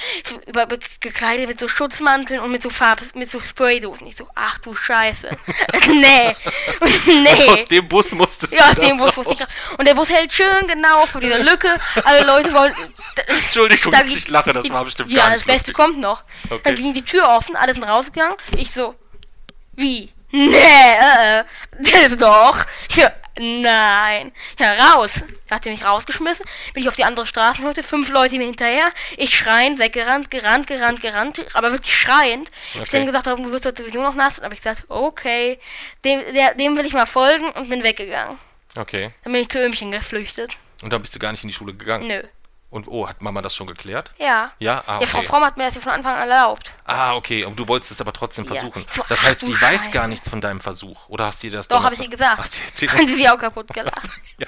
über, 0.47 0.67
be- 0.67 0.79
gekleidet 1.01 1.49
mit 1.49 1.61
so 1.61 1.69
Schutzmanteln 1.69 2.41
und 2.41 2.51
mit 2.51 2.63
so 2.63 2.71
Farb, 2.71 3.01
mit 3.15 3.31
so 3.31 3.41
Spraydosen. 3.41 4.07
Ich 4.07 4.17
so, 4.17 4.29
ach 4.35 4.59
du 4.59 4.75
Scheiße. 4.75 5.31
nee. 5.89 6.37
nee. 7.07 7.49
Aus 7.49 7.65
dem 7.67 7.89
Bus 7.89 8.13
musstest 8.13 8.53
Ja, 8.55 8.69
aus 8.71 8.75
du 8.75 8.81
dem 8.83 8.99
Bus 8.99 9.17
musste 9.17 9.35
ich. 9.35 9.79
Und 9.79 9.87
der 9.87 9.95
Bus 9.95 10.11
hält 10.11 10.33
schön 10.33 10.67
genau 10.69 11.07
vor 11.07 11.21
dieser 11.21 11.39
Lücke. 11.43 11.69
Alle 12.05 12.25
Leute 12.27 12.53
wollen. 12.53 12.73
Entschuldigung, 13.27 13.93
Da 13.93 14.03
ich 14.05 14.29
lache, 14.29 14.53
das 14.53 14.69
war 14.71 14.85
bestimmt 14.85 15.11
Ja, 15.13 15.23
gar 15.23 15.27
das 15.31 15.37
nicht 15.39 15.47
Beste 15.47 15.71
lustig. 15.71 15.75
kommt 15.75 15.99
noch. 16.01 16.23
Okay. 16.51 16.61
Dann 16.65 16.75
ging 16.75 16.95
die 16.95 17.03
Tür 17.05 17.29
offen, 17.29 17.57
alle 17.57 17.73
sind 17.75 17.85
rausgegangen. 17.85 18.37
Ich 18.57 18.71
so, 18.71 18.95
wie? 19.75 20.13
Nee, 20.37 20.57
äh, 20.57 21.39
äh, 22.05 22.17
doch. 22.17 22.65
Ich 22.91 22.97
so, 22.97 23.07
nein. 23.39 24.33
Ja, 24.59 24.73
raus. 24.93 25.23
Da 25.49 25.57
hat 25.57 25.67
er 25.67 25.73
mich 25.73 25.85
rausgeschmissen. 25.85 26.45
Bin 26.75 26.83
ich 26.83 26.89
auf 26.89 26.97
die 26.97 27.05
andere 27.05 27.27
Straßenseite, 27.27 27.83
fünf 27.83 28.11
Leute 28.11 28.37
mir 28.37 28.45
hinterher. 28.45 28.91
Ich 29.17 29.37
schreiend, 29.37 29.79
weggerannt, 29.79 30.31
gerannt, 30.31 30.67
gerannt, 30.67 31.01
gerannt. 31.01 31.41
Aber 31.55 31.73
wirklich 31.73 31.97
schreiend. 31.97 32.51
Ich 32.75 32.81
Okay. 32.81 32.91
dann 32.93 33.07
gesagt, 33.07 33.27
du 33.27 33.51
wirst 33.53 33.65
heute 33.65 33.83
sowieso 33.83 34.03
noch 34.03 34.15
nass. 34.15 34.39
Und 34.39 34.45
habe 34.45 34.55
ich 34.55 34.61
gesagt, 34.61 34.85
okay, 34.89 35.59
dem, 36.05 36.21
der, 36.35 36.55
dem 36.55 36.77
will 36.77 36.85
ich 36.85 36.93
mal 36.93 37.07
folgen 37.07 37.49
und 37.51 37.69
bin 37.71 37.83
weggegangen. 37.83 38.39
Okay. 38.77 39.11
Dann 39.25 39.33
bin 39.33 39.43
ich 39.43 39.49
zu 39.49 39.59
Ömchen 39.65 39.91
geflüchtet. 39.91 40.59
Und 40.83 40.93
dann 40.93 41.01
bist 41.01 41.15
du 41.15 41.19
gar 41.19 41.31
nicht 41.33 41.43
in 41.43 41.49
die 41.49 41.55
Schule 41.55 41.73
gegangen. 41.75 42.07
Nö. 42.09 42.23
Und 42.77 42.87
oh, 42.89 43.09
hat 43.09 43.23
Mama 43.23 43.41
das 43.41 43.55
schon 43.57 43.67
geklärt? 43.67 44.13
Ja. 44.19 44.53
Ja, 44.59 44.85
ah, 44.87 45.01
Ja, 45.01 45.07
Frau 45.07 45.19
okay. 45.19 45.27
Fromm 45.29 45.45
hat 45.45 45.57
mir 45.57 45.65
das 45.65 45.75
ja 45.77 45.81
von 45.81 45.93
Anfang 45.93 46.15
an 46.15 46.29
erlaubt. 46.29 46.75
Ah, 46.85 47.15
okay. 47.15 47.45
Und 47.45 47.59
du 47.59 47.67
wolltest 47.69 47.91
es 47.93 48.01
aber 48.03 48.13
trotzdem 48.13 48.45
Ja. 48.45 48.53
versuchen. 48.55 48.85
So, 48.93 49.03
das 49.09 49.23
heißt, 49.25 49.41
sie 49.41 49.53
weiß 49.55 49.61
Scheiße. 49.61 49.91
gar 49.93 50.07
nichts 50.09 50.29
von 50.29 50.41
deinem 50.43 50.61
Versuch. 50.61 51.09
Oder 51.09 51.25
hast 51.27 51.43
du 51.43 51.49
dir 51.49 51.57
das 51.57 51.69
Doch, 51.69 51.83
habe 51.83 51.95
ich 51.95 52.03
ihr 52.03 52.09
gesagt. 52.11 52.39
Hast 52.39 52.59
du 52.59 52.63
erzählt? 52.65 52.93
Haben 52.97 53.09
sie 53.09 53.29
auch 53.29 53.39
kaputt 53.39 53.69
gelacht. 53.75 54.21
ja. 54.39 54.47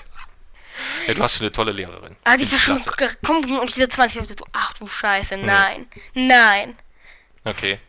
ja, 1.07 1.15
du 1.15 1.23
hast 1.23 1.35
schon 1.37 1.45
eine 1.47 1.53
tolle 1.53 1.73
Lehrerin. 1.73 2.17
Ah, 2.25 2.37
die 2.37 2.43
ist 2.43 2.53
ja 2.53 2.59
schon 2.59 2.81
gekommen 2.97 3.59
und 3.59 3.75
diese 3.75 3.89
20 3.89 4.21
Leute 4.21 4.37
ach 4.53 4.75
du 4.75 4.87
Scheiße, 4.87 5.39
nein, 5.39 5.87
nein. 6.15 6.77
Okay. 7.45 7.81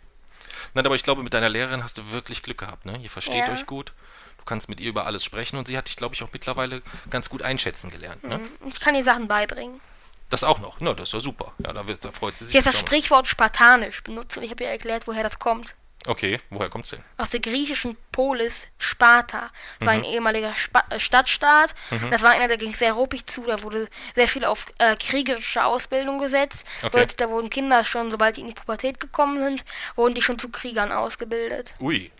Nein, 0.73 0.85
aber 0.85 0.95
ich 0.95 1.03
glaube, 1.03 1.21
mit 1.23 1.33
deiner 1.33 1.49
Lehrerin 1.49 1.83
hast 1.83 1.97
du 1.97 2.11
wirklich 2.11 2.43
Glück 2.43 2.59
gehabt, 2.59 2.85
ne? 2.85 2.97
Ihr 3.01 3.09
versteht 3.09 3.47
Ja. 3.47 3.53
euch 3.53 3.65
gut. 3.65 3.91
Du 4.37 4.45
kannst 4.45 4.69
mit 4.69 4.79
ihr 4.79 4.89
über 4.89 5.05
alles 5.05 5.23
sprechen 5.25 5.57
und 5.57 5.67
sie 5.67 5.77
hat 5.77 5.87
dich, 5.87 5.95
glaube 5.97 6.15
ich, 6.15 6.23
auch 6.23 6.29
mittlerweile 6.31 6.81
ganz 7.09 7.29
gut 7.29 7.41
einschätzen 7.41 7.89
gelernt, 7.89 8.23
ne? 8.23 8.39
Ich 8.67 8.79
kann 8.79 8.95
ihr 8.95 9.03
Sachen 9.03 9.27
beibringen. 9.27 9.81
Das 10.29 10.43
auch 10.43 10.59
noch. 10.59 10.77
Na, 10.79 10.93
das 10.93 11.09
ist 11.09 11.13
ja 11.13 11.19
super. 11.21 11.53
Ja, 11.59 11.73
da, 11.73 11.87
wird, 11.87 12.05
da 12.05 12.11
freut 12.11 12.37
sie 12.37 12.45
sich. 12.45 12.51
Sie 12.53 12.57
hat 12.59 12.65
das 12.65 12.73
bestimmt. 12.73 12.89
Sprichwort 12.89 13.27
spartanisch 13.27 14.03
benutzt 14.03 14.37
und 14.37 14.43
ich 14.43 14.51
habe 14.51 14.63
ihr 14.63 14.69
erklärt, 14.69 15.07
woher 15.07 15.23
das 15.23 15.39
kommt. 15.39 15.75
Okay, 16.07 16.39
woher 16.49 16.69
kommt's 16.69 16.91
denn? 16.91 17.03
Aus 17.17 17.29
der 17.31 17.41
griechischen 17.41 17.97
Polis 18.13 18.67
Sparta. 18.77 19.49
Das 19.79 19.85
war 19.85 19.93
ein 19.93 19.99
Mhm. 19.99 20.05
ehemaliger 20.05 20.53
Spa 20.53 20.83
äh, 20.91 20.99
Stadtstaat. 20.99 21.75
Das 22.09 22.21
war 22.21 22.29
einer, 22.31 22.47
der 22.47 22.55
ging 22.57 22.73
sehr 22.73 22.93
ruppig 22.93 23.25
zu. 23.25 23.43
Da 23.45 23.61
wurde 23.63 23.89
sehr 24.15 24.27
viel 24.29 24.45
auf 24.45 24.65
äh, 24.77 24.95
kriegerische 24.95 25.65
Ausbildung 25.65 26.17
gesetzt. 26.19 26.65
Okay. 26.83 26.99
Leute, 26.99 27.17
da 27.17 27.29
wurden 27.29 27.49
Kinder 27.49 27.83
schon, 27.83 28.11
sobald 28.11 28.37
die 28.37 28.41
in 28.41 28.47
die 28.47 28.53
Pubertät 28.55 28.99
gekommen 29.01 29.43
sind, 29.43 29.65
wurden 29.97 30.13
die 30.15 30.21
schon 30.21 30.39
zu 30.39 30.47
Kriegern 30.49 30.91
ausgebildet. 30.93 31.73
Ui, 31.81 32.11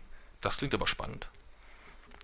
das 0.42 0.58
klingt 0.58 0.74
aber 0.74 0.88
spannend. 0.88 1.28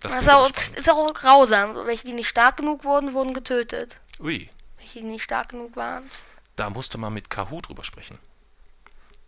Das 0.01 0.11
Das 0.11 0.21
ist 0.23 0.29
auch, 0.29 0.49
spannend. 0.49 0.79
ist 0.79 0.89
auch 0.89 1.13
grausam. 1.13 1.75
Welche, 1.85 2.05
die 2.05 2.13
nicht 2.13 2.27
stark 2.27 2.57
genug 2.57 2.83
wurden, 2.83 3.13
wurden 3.13 3.33
getötet. 3.33 3.95
Ui, 4.19 4.49
die 5.01 5.07
nicht 5.07 5.23
stark 5.23 5.49
genug 5.49 5.75
waren. 5.75 6.09
da 6.55 6.69
musste 6.69 6.97
man 6.97 7.13
mit 7.13 7.29
Kahu 7.29 7.61
drüber 7.61 7.83
sprechen. 7.83 8.17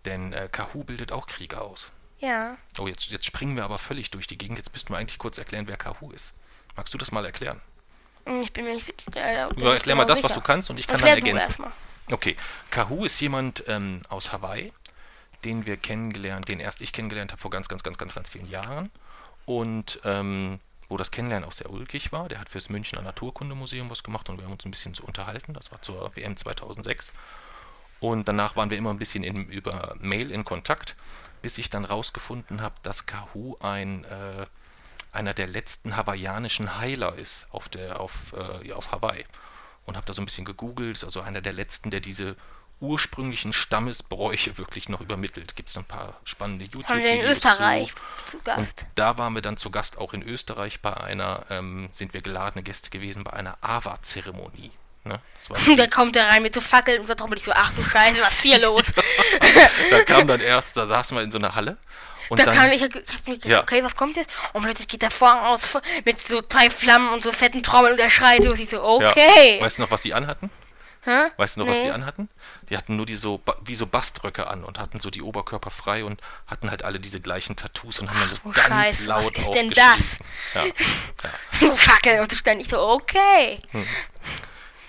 Denn 0.05 0.33
äh, 0.33 0.47
Kahu 0.51 0.83
bildet 0.83 1.11
auch 1.11 1.27
Krieger 1.27 1.61
aus. 1.61 1.89
Ja. 2.19 2.57
Oh, 2.79 2.87
jetzt, 2.87 3.07
jetzt 3.07 3.25
springen 3.25 3.55
wir 3.55 3.63
aber 3.65 3.77
völlig 3.77 4.09
durch 4.11 4.25
die 4.27 4.37
Gegend. 4.37 4.57
Jetzt 4.57 4.71
müssten 4.73 4.93
wir 4.93 4.97
eigentlich 4.97 5.17
kurz 5.19 5.37
erklären, 5.37 5.67
wer 5.67 5.77
Kahu 5.77 6.11
ist. 6.11 6.33
Magst 6.75 6.93
du 6.93 6.97
das 6.97 7.11
mal 7.11 7.25
erklären? 7.25 7.61
Hm, 8.25 8.41
Ich 8.41 8.53
bin 8.53 8.65
mir 8.65 8.73
nicht 8.73 8.85
sicher. 8.85 9.15
Äh, 9.15 9.35
Ja, 9.35 9.49
ich 9.51 9.63
erklär 9.63 9.95
mal 9.95 10.05
das, 10.05 10.23
was 10.23 10.29
sicher. 10.31 10.41
du 10.41 10.45
kannst 10.45 10.69
und 10.69 10.77
ich 10.79 10.87
kann 10.87 10.99
Erklär 11.01 11.15
dann 11.21 11.37
ergänzen. 11.37 11.65
Okay, 12.09 12.37
Kahu 12.71 13.03
ist 13.05 13.19
jemand 13.19 13.65
ähm, 13.67 14.01
aus 14.09 14.31
Hawaii, 14.31 14.71
den 15.43 15.65
wir 15.65 15.75
kennengelernt, 15.77 16.47
den 16.47 16.59
erst 16.61 16.79
ich 16.81 16.93
kennengelernt 16.93 17.31
habe 17.33 17.41
vor 17.41 17.51
ganz, 17.51 17.67
ganz, 17.67 17.83
ganz, 17.83 17.97
ganz, 17.97 18.15
ganz 18.15 18.29
vielen 18.29 18.49
Jahren. 18.49 18.89
Und 19.45 19.99
ähm, 20.05 20.59
wo 20.89 20.97
das 20.97 21.11
Kennenlernen 21.11 21.47
auch 21.47 21.53
sehr 21.53 21.69
ulkig 21.69 22.11
war. 22.11 22.29
Der 22.29 22.39
hat 22.39 22.49
fürs 22.49 22.69
Münchner 22.69 23.01
Naturkundemuseum 23.01 23.89
was 23.89 24.03
gemacht 24.03 24.29
und 24.29 24.37
wir 24.37 24.45
haben 24.45 24.53
uns 24.53 24.65
ein 24.65 24.71
bisschen 24.71 24.93
zu 24.93 25.03
unterhalten. 25.05 25.53
Das 25.53 25.71
war 25.71 25.81
zur 25.81 26.15
WM 26.15 26.37
2006. 26.37 27.13
Und 27.99 28.27
danach 28.27 28.55
waren 28.55 28.69
wir 28.69 28.77
immer 28.77 28.91
ein 28.91 28.99
bisschen 28.99 29.23
in, 29.23 29.47
über 29.47 29.95
Mail 29.99 30.31
in 30.31 30.45
Kontakt, 30.45 30.95
bis 31.41 31.57
ich 31.57 31.69
dann 31.69 31.85
rausgefunden 31.85 32.61
habe, 32.61 32.75
dass 32.83 33.05
Kahu 33.05 33.57
ein, 33.59 34.03
äh, 34.05 34.45
einer 35.11 35.33
der 35.33 35.47
letzten 35.47 35.97
hawaiianischen 35.97 36.77
Heiler 36.77 37.15
ist 37.15 37.47
auf, 37.49 37.69
der, 37.69 37.99
auf, 37.99 38.33
äh, 38.33 38.67
ja, 38.67 38.75
auf 38.75 38.91
Hawaii. 38.91 39.25
Und 39.85 39.95
habe 39.95 40.05
da 40.05 40.13
so 40.13 40.21
ein 40.21 40.25
bisschen 40.25 40.45
gegoogelt, 40.45 40.97
ist 40.97 41.03
also 41.03 41.21
einer 41.21 41.41
der 41.41 41.53
letzten, 41.53 41.89
der 41.89 42.01
diese 42.01 42.35
ursprünglichen 42.79 43.53
Stammesbräuche 43.53 44.57
wirklich 44.57 44.89
noch 44.89 45.01
übermittelt. 45.01 45.55
Gibt 45.55 45.69
es 45.69 45.77
ein 45.77 45.83
paar 45.85 46.19
spannende 46.23 46.65
youtube 46.65 46.87
Haben 46.89 47.03
wir 47.03 47.11
in 47.13 47.25
Österreich 47.25 47.93
zu 48.25 48.37
Und 48.37 48.45
Gast. 48.45 48.85
da 48.95 49.17
waren 49.17 49.33
wir 49.33 49.41
dann 49.41 49.57
zu 49.57 49.71
Gast 49.71 49.97
auch 49.97 50.13
in 50.13 50.21
Österreich 50.21 50.81
bei 50.81 50.95
einer, 50.95 51.45
ähm, 51.49 51.89
sind 51.91 52.13
wir 52.13 52.21
geladene 52.21 52.63
Gäste 52.63 52.89
gewesen, 52.89 53.23
bei 53.23 53.33
einer 53.33 53.57
Awa-Zeremonie. 53.61 54.71
Ne? 55.05 55.19
Da 55.77 55.87
kommt 55.87 56.15
er 56.15 56.27
rein 56.27 56.43
mit 56.43 56.53
so 56.53 56.61
Fackeln 56.61 57.01
und 57.01 57.07
sagt 57.07 57.27
nicht 57.29 57.43
so, 57.43 57.51
ach 57.53 57.71
du 57.73 57.81
Scheiße, 57.81 58.21
was 58.21 58.35
ist 58.35 58.41
hier 58.41 58.59
los? 58.59 58.83
da 59.91 60.03
kam 60.03 60.27
dann 60.27 60.41
erst, 60.41 60.77
da 60.77 60.85
saßen 60.85 61.17
wir 61.17 61.23
in 61.23 61.31
so 61.31 61.37
einer 61.37 61.55
Halle. 61.55 61.77
Und 62.29 62.39
da 62.39 62.45
dann, 62.45 62.55
kann 62.55 62.71
ich, 62.71 62.83
ich 62.83 62.93
hab 62.93 63.27
mir 63.27 63.35
gedacht, 63.35 63.45
Ja. 63.45 63.61
okay, 63.61 63.83
was 63.83 63.95
kommt 63.95 64.17
jetzt? 64.17 64.29
Und 64.53 64.63
plötzlich 64.63 64.87
geht 64.87 65.01
der 65.01 65.11
Vorhang 65.11 65.45
aus 65.45 65.69
mit 66.03 66.19
so 66.19 66.41
zwei 66.41 66.69
Flammen 66.69 67.13
und 67.13 67.23
so 67.23 67.31
fetten 67.31 67.63
Trommeln 67.63 67.93
und 67.93 67.99
er 67.99 68.09
schreit 68.09 68.43
los. 68.43 68.59
Ich 68.59 68.69
so, 68.69 68.77
ja, 68.77 69.09
okay. 69.09 69.61
Weißt 69.61 69.77
du 69.77 69.83
noch, 69.83 69.91
was 69.91 70.01
die 70.01 70.13
anhatten? 70.13 70.49
Hä? 71.07 71.31
Weißt 71.37 71.55
du 71.55 71.61
noch, 71.61 71.67
was 71.67 71.77
Nee. 71.77 71.85
die 71.85 71.91
anhatten? 71.91 72.27
Die 72.69 72.75
hatten 72.77 72.97
nur 72.97 73.05
die 73.05 73.15
so, 73.15 73.41
wie 73.63 73.75
so 73.75 73.87
Baströcke 73.87 74.47
an 74.47 74.65
und 74.65 74.77
hatten 74.77 74.99
so 74.99 75.09
die 75.09 75.21
Oberkörper 75.21 75.71
frei 75.71 76.03
und 76.03 76.19
hatten 76.47 76.69
halt 76.69 76.83
alle 76.83 76.99
diese 76.99 77.21
gleichen 77.21 77.55
Tattoos 77.55 77.99
und 77.99 78.09
haben 78.09 78.19
dann 78.19 78.27
Ach 78.27 78.31
so 78.31 78.37
du 78.43 78.51
ganz 78.51 78.67
Scheiße, 78.67 79.07
was 79.07 79.23
laut 79.23 79.37
ist 79.37 79.51
denn 79.51 79.69
das? 79.69 80.17
Ja. 80.53 80.65
So 81.61 81.75
Fackeln 81.77 82.19
und 82.19 82.29
so 82.29 82.37
stand 82.37 82.59
ich 82.59 82.67
so, 82.67 82.77
okay. 82.79 83.57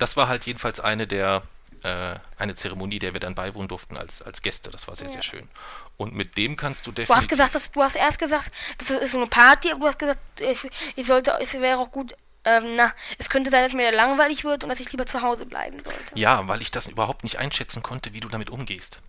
Das 0.00 0.16
war 0.16 0.26
halt 0.26 0.44
jedenfalls 0.46 0.80
eine 0.80 1.06
der, 1.06 1.42
äh, 1.84 2.16
eine 2.36 2.56
Zeremonie, 2.56 2.98
der 2.98 3.12
wir 3.12 3.20
dann 3.20 3.36
beiwohnen 3.36 3.68
durften 3.68 3.96
als, 3.96 4.20
als 4.20 4.42
Gäste. 4.42 4.70
Das 4.70 4.88
war 4.88 4.96
sehr, 4.96 5.08
sehr 5.08 5.22
schön. 5.22 5.48
Und 5.96 6.14
mit 6.14 6.36
dem 6.36 6.56
kannst 6.56 6.84
du 6.88 6.90
Du 6.90 6.96
definitiv... 7.02 7.16
hast 7.16 7.28
gesagt, 7.28 7.54
dass, 7.54 7.70
du 7.70 7.80
hast 7.80 7.94
erst 7.94 8.18
gesagt, 8.18 8.50
das 8.78 8.90
ist 8.90 9.12
so 9.12 9.18
eine 9.18 9.28
Party, 9.28 9.70
aber 9.70 9.80
du 9.82 9.86
hast 9.86 9.98
gesagt, 10.00 10.20
es, 10.40 10.66
ich 10.96 11.06
sollte, 11.06 11.36
es 11.40 11.54
wäre 11.54 11.78
auch 11.78 11.92
gut, 11.92 12.14
ähm, 12.48 12.74
na, 12.76 12.94
es 13.18 13.28
könnte 13.28 13.50
sein, 13.50 13.62
dass 13.62 13.74
mir 13.74 13.92
langweilig 13.92 14.44
wird 14.44 14.62
und 14.62 14.70
dass 14.70 14.80
ich 14.80 14.90
lieber 14.90 15.04
zu 15.04 15.20
Hause 15.20 15.44
bleiben 15.44 15.82
sollte. 15.84 16.18
Ja, 16.18 16.48
weil 16.48 16.62
ich 16.62 16.70
das 16.70 16.88
überhaupt 16.88 17.22
nicht 17.22 17.38
einschätzen 17.38 17.82
konnte, 17.82 18.14
wie 18.14 18.20
du 18.20 18.28
damit 18.28 18.48
umgehst. 18.48 19.00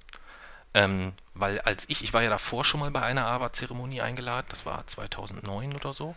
Ähm, 0.73 1.13
weil 1.33 1.59
als 1.61 1.85
ich, 1.87 2.03
ich 2.03 2.13
war 2.13 2.21
ja 2.21 2.29
davor 2.29 2.65
schon 2.65 2.81
mal 2.81 2.91
bei 2.91 3.01
einer 3.01 3.25
AWA-Zeremonie 3.25 4.01
eingeladen, 4.01 4.47
das 4.49 4.65
war 4.65 4.85
2009 4.85 5.73
oder 5.73 5.93
so. 5.93 6.13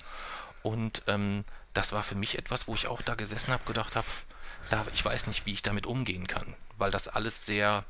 Und 0.63 1.03
ähm, 1.07 1.45
das 1.75 1.93
war 1.93 2.03
für 2.03 2.17
mich 2.17 2.37
etwas, 2.37 2.67
wo 2.67 2.75
ich 2.75 2.89
auch 2.89 3.03
da 3.03 3.15
gesessen 3.15 3.53
habe, 3.53 3.65
gedacht 3.65 3.95
habe, 3.95 4.07
da, 4.69 4.85
ich 4.93 5.05
weiß 5.05 5.27
nicht, 5.29 5.47
wie 5.47 5.53
ich 5.53 5.63
damit 5.63 5.87
umgehen 5.87 6.27
kann. 6.27 6.55
Weil 6.77 6.91
das 6.91 7.07
alles 7.07 7.47
sehr, 7.47 7.85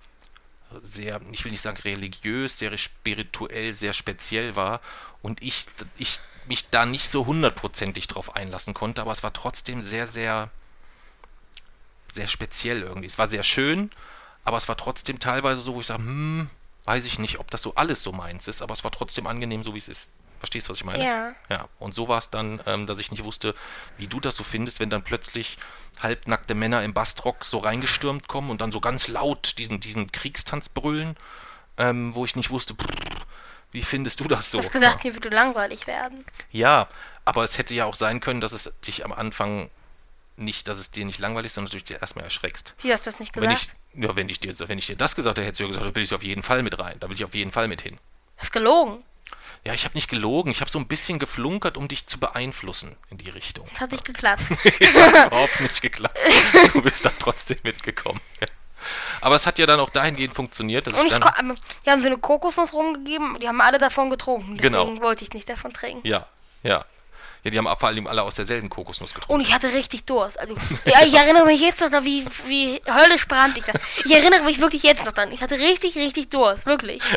sehr, 0.83 1.21
ich 1.33 1.45
will 1.45 1.53
nicht 1.53 1.63
sagen 1.63 1.79
religiös, 1.79 2.59
sehr 2.59 2.77
spirituell, 2.77 3.75
sehr 3.75 3.95
speziell 3.95 4.57
war. 4.57 4.81
Und 5.23 5.43
ich, 5.43 5.67
ich 5.97 6.21
mich 6.47 6.71
da 6.71 6.87
nicht 6.87 7.09
so 7.09 7.27
hundertprozentig 7.27 8.09
drauf 8.09 8.37
einlassen 8.37 8.75
konnte, 8.75 9.03
aber 9.03 9.13
es 9.13 9.23
war 9.23 9.33
trotzdem 9.33 9.83
sehr, 9.83 10.07
sehr 10.07 10.51
sehr 12.13 12.29
speziell 12.29 12.83
irgendwie. 12.83 13.07
Es 13.07 13.19
war 13.19 13.27
sehr 13.27 13.43
schön, 13.43 13.91
aber 14.45 14.59
es 14.59 14.69
war 14.69 14.77
trotzdem 14.77 15.19
teilweise 15.19 15.61
so, 15.61 15.75
wo 15.75 15.81
ich 15.81 15.87
sage, 15.87 16.03
hm, 16.03 16.49
weiß 16.85 17.05
ich 17.05 17.19
nicht, 17.19 17.39
ob 17.39 17.51
das 17.51 17.63
so 17.63 17.75
alles 17.75 18.03
so 18.03 18.13
meins 18.13 18.49
ist, 18.49 18.63
aber 18.63 18.73
es 18.73 18.85
war 18.85 18.91
trotzdem 18.91 19.27
angenehm, 19.27 19.63
so 19.65 19.75
wie 19.75 19.79
es 19.79 19.89
ist. 19.89 20.09
Verstehst 20.39 20.67
du, 20.67 20.71
was 20.71 20.79
ich 20.79 20.85
meine? 20.85 21.05
Ja. 21.05 21.33
Ja, 21.49 21.69
und 21.79 21.95
so 21.95 22.09
war 22.09 22.19
es 22.19 22.31
dann, 22.31 22.61
ähm, 22.67 22.87
dass 22.87 22.99
ich 22.99 23.13
nicht 23.13 23.23
wusste, 23.23 23.55
wie 23.97 24.09
du 24.09 24.19
das 24.19 24.35
so 24.35 24.43
findest, 24.43 24.81
wenn 24.81 24.91
dann 24.91 25.03
plötzlich 25.05 25.57
halbnackte 26.01 26.57
Männer 26.57 26.83
im 26.83 26.95
Bastrock 26.95 27.45
so 27.45 27.59
reingestürmt 27.59 28.27
kommen 28.27 28.51
und 28.51 28.61
dann 28.61 28.73
so 28.73 28.81
ganz 28.81 29.07
laut 29.07 29.59
diesen, 29.59 29.79
diesen 29.79 30.11
Kriegstanz 30.11 30.69
brüllen, 30.69 31.17
ähm, 31.79 32.17
wo 32.17 32.25
ich 32.25 32.35
nicht 32.35 32.51
wusste, 32.51 32.75
brrr, 32.75 32.89
Wie 33.73 33.83
findest 33.83 34.21
du 34.21 34.25
das 34.29 34.51
so? 34.51 34.59
Du 34.59 34.65
hast 34.65 34.73
gesagt, 34.73 35.05
mir 35.05 35.15
würde 35.15 35.31
langweilig 35.31 35.87
werden. 35.87 36.25
Ja, 36.51 36.89
aber 37.25 37.43
es 37.43 37.59
hätte 37.59 37.75
ja 37.75 37.87
auch 37.87 37.95
sein 37.95 38.21
können, 38.21 38.41
dass 38.41 38.53
es 38.53 38.73
dich 38.87 39.05
am 39.05 39.13
Anfang 39.13 39.71
nicht, 40.37 40.69
dass 40.69 40.79
es 40.79 40.91
dir 40.91 41.05
nicht 41.05 41.19
langweilig 41.19 41.47
ist, 41.49 41.55
sondern 41.55 41.73
dass 41.73 41.83
du 41.83 41.85
dich 41.93 42.01
erstmal 42.01 42.25
erschreckst. 42.25 42.75
Wie 42.83 42.93
hast 42.93 43.07
du 43.07 43.11
das 43.11 43.21
nicht 43.21 43.35
Wenn 43.35 43.49
gesagt? 43.51 43.75
ich, 43.95 44.03
ja, 44.03 44.15
wenn 44.15 44.29
ich 44.29 44.41
dir, 44.41 44.55
wenn 44.69 44.79
ich 44.79 44.87
dir 44.87 44.97
das 44.97 45.15
gesagt 45.15 45.39
hätte, 45.39 45.47
hättest 45.47 45.61
du 45.61 45.65
ja 45.65 45.69
gesagt, 45.69 45.87
da 45.87 45.95
will 45.95 46.03
ich 46.03 46.15
auf 46.15 46.23
jeden 46.23 46.43
Fall 46.43 46.63
mit 46.63 46.79
rein. 46.79 46.97
Da 47.01 47.09
will 47.09 47.17
ich 47.17 47.25
auf 47.25 47.35
jeden 47.35 47.53
Fall 47.53 47.69
mit 47.69 47.83
hin. 47.83 47.97
Du 47.97 48.01
hast 48.43 48.53
gelogen. 48.53 49.03
Ja, 49.65 49.73
ich 49.73 49.85
habe 49.85 49.95
nicht 49.95 50.09
gelogen. 50.09 50.51
Ich 50.51 50.61
habe 50.61 50.71
so 50.71 50.79
ein 50.79 50.89
bisschen 50.89 51.19
geflunkert, 51.19 51.77
um 51.77 51.87
dich 51.87 52.07
zu 52.07 52.19
beeinflussen 52.19 52.97
in 53.11 53.19
die 53.19 53.31
Richtung. 53.31 53.69
Das 53.71 53.81
hat 53.83 53.93
nicht 53.93 54.05
geklappt. 54.05 54.43
Es 54.81 54.95
hat 54.97 55.27
überhaupt 55.29 55.61
nicht 55.61 55.81
geklappt. 55.81 56.19
Du 56.73 56.83
bist 56.83 57.05
dann 57.05 57.15
trotzdem 57.19 57.59
mitgekommen. 57.63 58.21
Aber 59.21 59.37
es 59.37 59.47
hat 59.47 59.59
ja 59.59 59.67
dann 59.67 59.81
auch 59.81 59.91
dahingehend 59.91 60.35
funktioniert, 60.35 60.87
dass 60.87 60.95
Und 60.95 61.07
ich 61.07 61.13
dann. 61.13 61.21
ko- 61.21 61.31
ähm, 61.39 61.57
die 61.87 61.91
haben 61.91 62.01
so 62.03 62.07
eine 62.09 62.19
Kokosnuss 62.19 62.73
rumgegeben, 62.73 63.39
die 63.41 63.49
haben 63.49 63.61
alle 63.61 63.79
davon 63.79 64.11
getrunken. 64.11 64.57
Deswegen 64.57 64.75
Genau. 64.75 65.01
wollte 65.03 65.25
ich 65.25 65.33
nicht 65.33 65.49
davon 65.49 65.73
trinken. 65.73 66.07
Ja, 66.07 66.27
ja. 66.63 66.85
Ja, 67.45 67.51
die 67.51 67.59
haben 67.59 67.67
vor 67.67 67.89
allem 67.89 68.07
alle 68.07 68.23
aus 68.23 68.37
derselben 68.37 68.69
Kokosnuss 68.71 69.13
getrunken. 69.15 69.33
Und 69.33 69.41
ich 69.41 69.53
hatte 69.53 69.73
richtig 69.73 70.05
Durst. 70.05 70.39
Also, 70.39 70.55
ja, 70.87 71.05
ich 71.05 71.13
erinnere 71.13 71.45
mich 71.47 71.61
jetzt 71.61 71.81
noch, 71.81 71.91
daran, 71.91 72.05
wie, 72.05 72.25
wie 72.47 72.81
höllisch 72.89 73.27
brannte 73.27 73.59
ich 73.59 73.67
da. 73.67 73.73
Ich 74.05 74.13
erinnere 74.15 74.43
mich 74.45 74.61
wirklich 74.61 74.85
jetzt 74.85 75.05
noch 75.05 75.11
dran. 75.13 75.33
Ich 75.33 75.43
hatte 75.43 75.57
richtig, 75.59 75.97
richtig 75.97 76.31
Durst. 76.31 76.67
Wirklich. 76.67 77.03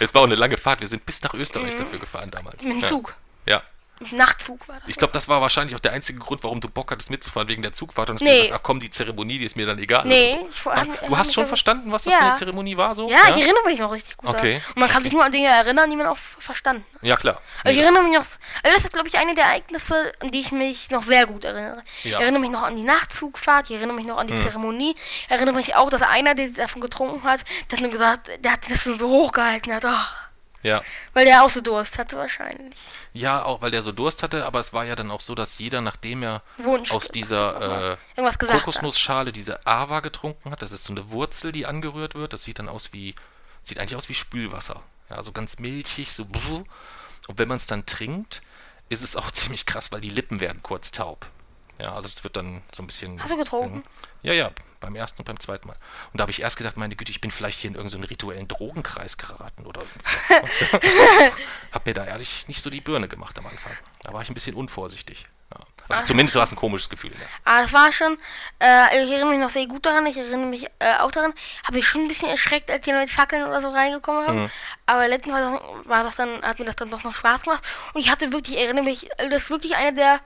Es 0.00 0.14
war 0.14 0.22
auch 0.22 0.26
eine 0.26 0.34
lange 0.36 0.56
Fahrt. 0.56 0.80
Wir 0.80 0.88
sind 0.88 1.04
bis 1.04 1.22
nach 1.22 1.34
Österreich 1.34 1.76
dafür 1.76 1.98
gefahren 1.98 2.30
damals. 2.30 2.62
Mit 2.62 2.82
dem. 2.82 2.84
Zug. 2.88 3.08
Ja. 3.10 3.14
Nachtzug 4.12 4.68
war 4.68 4.76
das. 4.80 4.88
Ich 4.88 4.96
glaube, 4.96 5.12
das 5.12 5.26
war 5.28 5.40
wahrscheinlich 5.40 5.74
auch 5.74 5.80
der 5.80 5.92
einzige 5.92 6.18
Grund, 6.18 6.44
warum 6.44 6.60
du 6.60 6.68
Bock 6.68 6.90
hattest 6.92 7.10
mitzufahren, 7.10 7.48
wegen 7.48 7.62
der 7.62 7.72
Zugfahrt. 7.72 8.10
Und 8.10 8.16
hast 8.16 8.22
Nee. 8.22 8.42
gesagt, 8.42 8.52
ach 8.60 8.62
komm, 8.62 8.78
die 8.80 8.90
Zeremonie, 8.90 9.38
die 9.38 9.46
ist 9.46 9.56
mir 9.56 9.66
dann 9.66 9.78
egal. 9.78 10.04
Nee, 10.06 10.34
oder 10.34 10.50
so. 10.50 10.70
ich 10.70 10.76
hab- 11.00 11.06
du 11.08 11.16
hast 11.18 11.32
schon 11.34 11.46
verstanden, 11.46 11.90
was 11.92 12.04
das 12.04 12.12
Ja. 12.12 12.18
für 12.20 12.24
eine 12.26 12.34
Zeremonie 12.34 12.76
war? 12.76 12.94
So? 12.94 13.08
ja, 13.10 13.18
ich 13.34 13.42
erinnere 13.42 13.64
mich 13.64 13.78
noch 13.80 13.90
richtig 13.92 14.16
gut 14.16 14.28
Okay. 14.30 14.54
daran. 14.60 14.72
Und 14.74 14.80
man 14.80 14.88
kann 14.90 15.02
sich 15.02 15.12
nur 15.12 15.24
an 15.24 15.32
Dinge 15.32 15.48
erinnern, 15.48 15.88
die 15.90 15.96
man 15.96 16.06
auch 16.06 16.18
verstanden 16.18 16.84
hat. 16.94 17.02
Ja, 17.02 17.16
klar. 17.16 17.40
Also 17.64 17.70
ich 17.70 17.76
Nee, 17.78 17.82
erinnere 17.84 18.02
mich 18.02 18.12
noch, 18.12 18.24
also 18.24 18.74
das 18.74 18.84
ist 18.84 18.92
glaube 18.92 19.08
ich 19.08 19.16
eine 19.18 19.34
der 19.34 19.44
Ereignisse, 19.44 20.12
an 20.20 20.30
die 20.30 20.40
ich 20.40 20.52
mich 20.52 20.90
noch 20.90 21.02
sehr 21.02 21.26
gut 21.26 21.44
erinnere. 21.44 21.82
Ja. 22.02 22.10
Ich 22.18 22.20
erinnere 22.20 22.40
mich 22.40 22.50
noch 22.50 22.62
an 22.62 22.76
die 22.76 22.82
Nachtzugfahrt, 22.84 23.70
ich 23.70 23.76
erinnere 23.76 23.96
mich 23.96 24.06
noch 24.06 24.18
an 24.18 24.26
die 24.26 24.36
Zeremonie, 24.36 24.94
ich 24.96 25.30
erinnere 25.30 25.54
mich 25.54 25.74
auch, 25.74 25.90
dass 25.90 26.02
einer, 26.02 26.34
der 26.34 26.48
davon 26.50 26.80
getrunken 26.82 27.22
hat, 27.24 27.44
der 27.70 27.78
hat 27.78 27.82
nur 27.82 27.90
gesagt, 27.92 28.30
der 28.44 28.52
hat 28.52 28.70
das 28.70 28.84
so 28.84 28.98
hochgehalten 29.08 29.72
hat, 29.74 29.84
oh, 29.84 29.90
ja. 30.62 30.82
weil 31.12 31.24
der 31.24 31.44
auch 31.44 31.50
so 31.50 31.60
Durst 31.60 31.98
hatte 31.98 32.16
wahrscheinlich. 32.16 32.74
ja, 33.12 33.42
auch 33.44 33.62
weil 33.62 33.70
der 33.70 33.82
so 33.82 33.92
Durst 33.92 34.22
hatte, 34.22 34.44
aber 34.46 34.60
es 34.60 34.72
war 34.72 34.84
ja 34.84 34.96
dann 34.96 35.10
auch 35.10 35.20
so, 35.20 35.34
dass 35.34 35.58
jeder, 35.58 35.80
nachdem 35.80 36.22
er 36.22 36.42
Wunsch. 36.58 36.90
aus 36.92 37.08
dieser 37.08 37.92
äh. 37.92 37.96
Kokosnussschale 38.16 39.32
diese 39.32 39.66
Ava 39.66 40.00
getrunken 40.00 40.50
hat, 40.50 40.62
das 40.62 40.72
ist 40.72 40.84
so 40.84 40.92
eine 40.92 41.10
Wurzel, 41.10 41.52
die 41.52 41.66
angerührt 41.66 42.14
wird, 42.14 42.32
das 42.32 42.42
sieht 42.44 42.58
dann 42.58 42.68
aus 42.68 42.92
wie, 42.92 43.14
sieht 43.62 43.78
eigentlich 43.78 43.96
aus 43.96 44.08
wie 44.08 44.14
Spülwasser. 44.14 44.82
Ja, 45.10 45.22
so 45.22 45.32
ganz 45.32 45.58
milchig, 45.58 46.12
so 46.12 46.24
brr. 46.24 46.64
Und 47.28 47.38
wenn 47.38 47.48
man 47.48 47.58
es 47.58 47.66
dann 47.66 47.86
trinkt, 47.86 48.42
ist 48.88 49.02
es 49.02 49.16
auch 49.16 49.30
ziemlich 49.32 49.66
krass, 49.66 49.92
weil 49.92 50.00
die 50.00 50.10
Lippen 50.10 50.40
werden 50.40 50.62
kurz 50.62 50.90
taub. 50.90 51.26
Ja, 51.78 51.94
also 51.94 52.08
es 52.08 52.22
wird 52.24 52.36
dann 52.36 52.62
so 52.74 52.82
ein 52.82 52.86
bisschen. 52.86 53.22
Hast 53.22 53.30
du 53.30 53.36
getrunken? 53.36 53.84
Ja, 54.22 54.32
ja, 54.32 54.50
beim 54.80 54.94
ersten 54.94 55.18
und 55.18 55.24
beim 55.24 55.38
zweiten 55.38 55.68
Mal. 55.68 55.76
Und 56.12 56.18
da 56.18 56.22
habe 56.22 56.30
ich 56.30 56.40
erst 56.40 56.56
gedacht, 56.56 56.76
meine 56.76 56.96
Güte, 56.96 57.10
ich 57.10 57.20
bin 57.20 57.30
vielleicht 57.30 57.58
hier 57.58 57.70
in 57.70 57.74
irgendeinen 57.74 58.04
rituellen 58.04 58.48
Drogenkreis 58.48 59.18
geraten 59.18 59.66
oder 59.66 59.82
irgendwas. 59.82 60.64
hab 61.72 61.86
mir 61.86 61.94
da 61.94 62.06
ehrlich 62.06 62.48
nicht 62.48 62.62
so 62.62 62.70
die 62.70 62.80
Birne 62.80 63.08
gemacht 63.08 63.38
am 63.38 63.46
Anfang. 63.46 63.72
Da 64.02 64.12
war 64.12 64.22
ich 64.22 64.30
ein 64.30 64.34
bisschen 64.34 64.54
unvorsichtig. 64.54 65.26
Ja. 65.52 65.60
Also 65.88 66.04
zumindest 66.04 66.34
du 66.34 66.40
hast 66.40 66.52
ein 66.52 66.56
komisches 66.56 66.88
Gefühl. 66.88 67.10
der 67.10 67.28
Aber 67.44 67.62
das 67.62 67.72
war 67.72 67.92
schon, 67.92 68.18
äh, 68.58 69.04
ich 69.04 69.10
erinnere 69.10 69.30
mich 69.30 69.38
noch 69.38 69.50
sehr 69.50 69.66
gut 69.66 69.86
daran, 69.86 70.06
ich 70.06 70.16
erinnere 70.16 70.48
mich 70.48 70.64
äh, 70.80 70.96
auch 70.98 71.12
daran, 71.12 71.32
habe 71.64 71.78
ich 71.78 71.86
schon 71.86 72.02
ein 72.02 72.08
bisschen 72.08 72.28
erschreckt, 72.28 72.70
als 72.70 72.84
die 72.84 72.92
mit 72.92 73.10
Fackeln 73.10 73.44
oder 73.44 73.60
so 73.60 73.68
reingekommen 73.68 74.26
haben. 74.26 74.50
Aber 74.86 75.06
letztens 75.06 75.34
war 75.34 75.40
das, 75.40 75.86
war 75.86 76.02
das 76.02 76.16
dann, 76.16 76.42
hat 76.42 76.58
mir 76.58 76.64
das 76.64 76.76
dann 76.76 76.90
doch 76.90 77.04
noch 77.04 77.14
Spaß 77.14 77.42
gemacht. 77.42 77.64
Und 77.94 78.00
ich 78.00 78.10
hatte 78.10 78.32
wirklich, 78.32 78.56
ich 78.56 78.64
erinnere 78.64 78.84
mich, 78.84 79.08
das 79.18 79.44
ist 79.44 79.50
wirklich 79.50 79.76
einer 79.76 79.92
der 79.92 80.20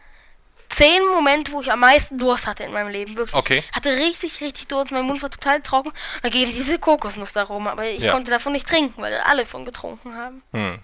zehn 0.70 1.04
Momente, 1.06 1.52
wo 1.52 1.60
ich 1.60 1.70
am 1.70 1.80
meisten 1.80 2.16
Durst 2.16 2.46
hatte 2.46 2.62
in 2.64 2.72
meinem 2.72 2.88
Leben. 2.88 3.16
Wirklich. 3.16 3.34
Okay. 3.34 3.64
Hatte 3.72 3.90
richtig, 3.96 4.40
richtig 4.40 4.68
Durst, 4.68 4.92
mein 4.92 5.04
Mund 5.04 5.22
war 5.22 5.30
total 5.30 5.60
trocken. 5.60 5.88
Und 5.90 5.96
dann 6.24 6.30
geben 6.30 6.52
diese 6.52 6.78
Kokosnuss 6.78 7.32
da 7.34 7.42
rum, 7.42 7.66
aber 7.68 7.84
ich 7.86 8.02
Ja. 8.02 8.12
konnte 8.12 8.30
davon 8.30 8.52
nicht 8.52 8.66
trinken, 8.68 9.02
weil 9.02 9.14
alle 9.20 9.44
von 9.44 9.64
getrunken 9.64 10.16
haben. 10.16 10.42
Hm. 10.52 10.78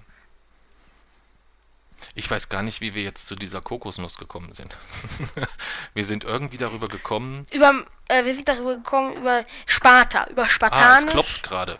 Ich 2.14 2.30
weiß 2.30 2.48
gar 2.48 2.62
nicht, 2.62 2.80
wie 2.80 2.94
wir 2.94 3.02
jetzt 3.02 3.26
zu 3.26 3.36
dieser 3.36 3.60
Kokosnuss 3.60 4.16
gekommen 4.16 4.52
sind. 4.52 4.74
wir 5.94 6.04
sind 6.04 6.24
irgendwie 6.24 6.56
darüber 6.56 6.88
gekommen. 6.88 7.46
Über, 7.52 7.84
äh, 8.08 8.24
wir 8.24 8.34
sind 8.34 8.48
darüber 8.48 8.74
gekommen, 8.76 9.14
über 9.16 9.44
Sparta, 9.66 10.26
über 10.28 10.42
Ah, 10.42 10.46
es 10.46 10.52
Spartanisch. 10.52 11.10
klopft 11.12 11.42
gerade. 11.42 11.78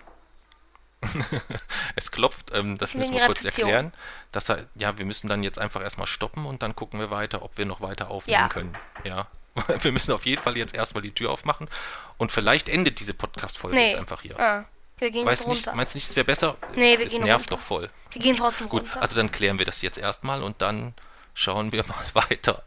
es 1.96 2.10
klopft, 2.10 2.52
ähm, 2.54 2.78
das 2.78 2.94
müssen 2.94 3.14
wir 3.14 3.26
kurz 3.26 3.44
erklären. 3.44 3.92
Das 4.32 4.48
ja, 4.74 4.98
wir 4.98 5.04
müssen 5.04 5.28
dann 5.28 5.42
jetzt 5.42 5.58
einfach 5.58 5.80
erstmal 5.82 6.06
stoppen 6.06 6.46
und 6.46 6.62
dann 6.62 6.74
gucken 6.76 7.00
wir 7.00 7.10
weiter, 7.10 7.42
ob 7.42 7.56
wir 7.58 7.66
noch 7.66 7.80
weiter 7.80 8.10
aufnehmen 8.10 8.40
Ja. 8.40 8.48
können. 8.48 8.76
Ja. 9.04 9.26
Wir 9.80 9.90
müssen 9.90 10.12
auf 10.12 10.26
jeden 10.26 10.42
Fall 10.42 10.54
jetzt 10.58 10.74
erstmal 10.74 11.02
die 11.02 11.12
Tür 11.12 11.30
aufmachen 11.30 11.66
und 12.18 12.30
vielleicht 12.30 12.68
endet 12.68 13.00
diese 13.00 13.14
Podcast-Folge 13.14 13.74
nee. 13.74 13.86
jetzt 13.86 13.96
einfach 13.98 14.20
hier. 14.20 14.38
Ah, 14.38 14.66
wir 14.98 15.10
gehen 15.10 15.24
nicht, 15.26 15.46
runter. 15.46 15.74
meinst 15.74 15.94
du 15.94 15.96
nicht, 15.96 16.06
es 16.10 16.14
wäre 16.14 16.26
besser? 16.26 16.58
Nee, 16.74 16.98
wir 16.98 17.06
es 17.06 17.12
gehen 17.14 17.24
nervt 17.24 17.50
runter. 17.50 17.56
doch 17.56 17.62
voll. 17.66 17.90
Wir 18.10 18.20
gehen 18.20 18.36
trotzdem 18.36 18.68
Gut, 18.68 18.82
runter. 18.82 19.00
also 19.00 19.16
dann 19.16 19.32
klären 19.32 19.58
wir 19.58 19.64
das 19.64 19.80
jetzt 19.80 19.96
erstmal 19.96 20.42
und 20.42 20.60
dann 20.60 20.92
schauen 21.32 21.72
wir 21.72 21.84
mal 21.88 22.04
weiter. 22.28 22.64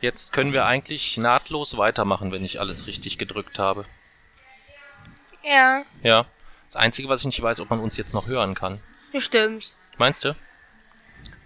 Jetzt 0.00 0.32
können 0.32 0.52
wir 0.52 0.66
eigentlich 0.66 1.16
nahtlos 1.16 1.76
weitermachen, 1.76 2.30
wenn 2.30 2.44
ich 2.44 2.60
alles 2.60 2.86
richtig 2.86 3.18
gedrückt 3.18 3.58
habe. 3.58 3.86
Ja, 5.44 5.84
Ja. 6.02 6.26
Das 6.66 6.76
Einzige, 6.76 7.08
was 7.08 7.20
ich 7.20 7.26
nicht 7.26 7.40
weiß, 7.42 7.60
ob 7.60 7.70
man 7.70 7.78
uns 7.78 7.96
jetzt 7.96 8.14
noch 8.14 8.26
hören 8.26 8.54
kann. 8.54 8.80
bestimmt. 9.12 9.72
Meinst 9.96 10.24
du? 10.24 10.34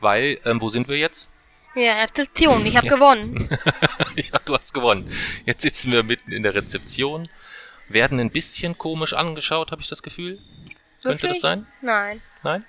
Weil, 0.01 0.39
ähm, 0.45 0.61
wo 0.61 0.71
sind 0.71 0.89
wir 0.89 0.97
jetzt? 0.97 1.29
Ja, 1.75 2.03
Rezeption, 2.03 2.65
ich 2.65 2.77
habe 2.77 2.89
gewonnen. 2.89 3.37
ja, 4.17 4.39
du 4.45 4.57
hast 4.57 4.73
gewonnen. 4.73 5.13
Jetzt 5.45 5.63
sitzen 5.63 5.93
wir 5.93 6.03
mitten 6.03 6.33
in 6.33 6.43
der 6.43 6.55
Rezeption, 6.55 7.29
werden 7.89 8.19
ein 8.21 8.31
bisschen 8.31 8.79
komisch 8.79 9.13
angeschaut, 9.13 9.71
habe 9.71 9.83
ich 9.83 9.89
das 9.89 10.03
Gefühl. 10.03 10.39
Könnte 11.03 11.19
das 11.19 11.23
Wirklich? 11.23 11.41
sein? 11.41 11.67
Nein. 11.83 12.23
Nein? 12.43 12.65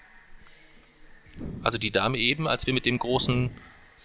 Also 1.63 1.77
die 1.77 1.91
Dame 1.91 2.17
eben, 2.17 2.47
als 2.47 2.67
wir 2.67 2.73
mit 2.73 2.85
dem 2.85 2.99
großen 2.99 3.51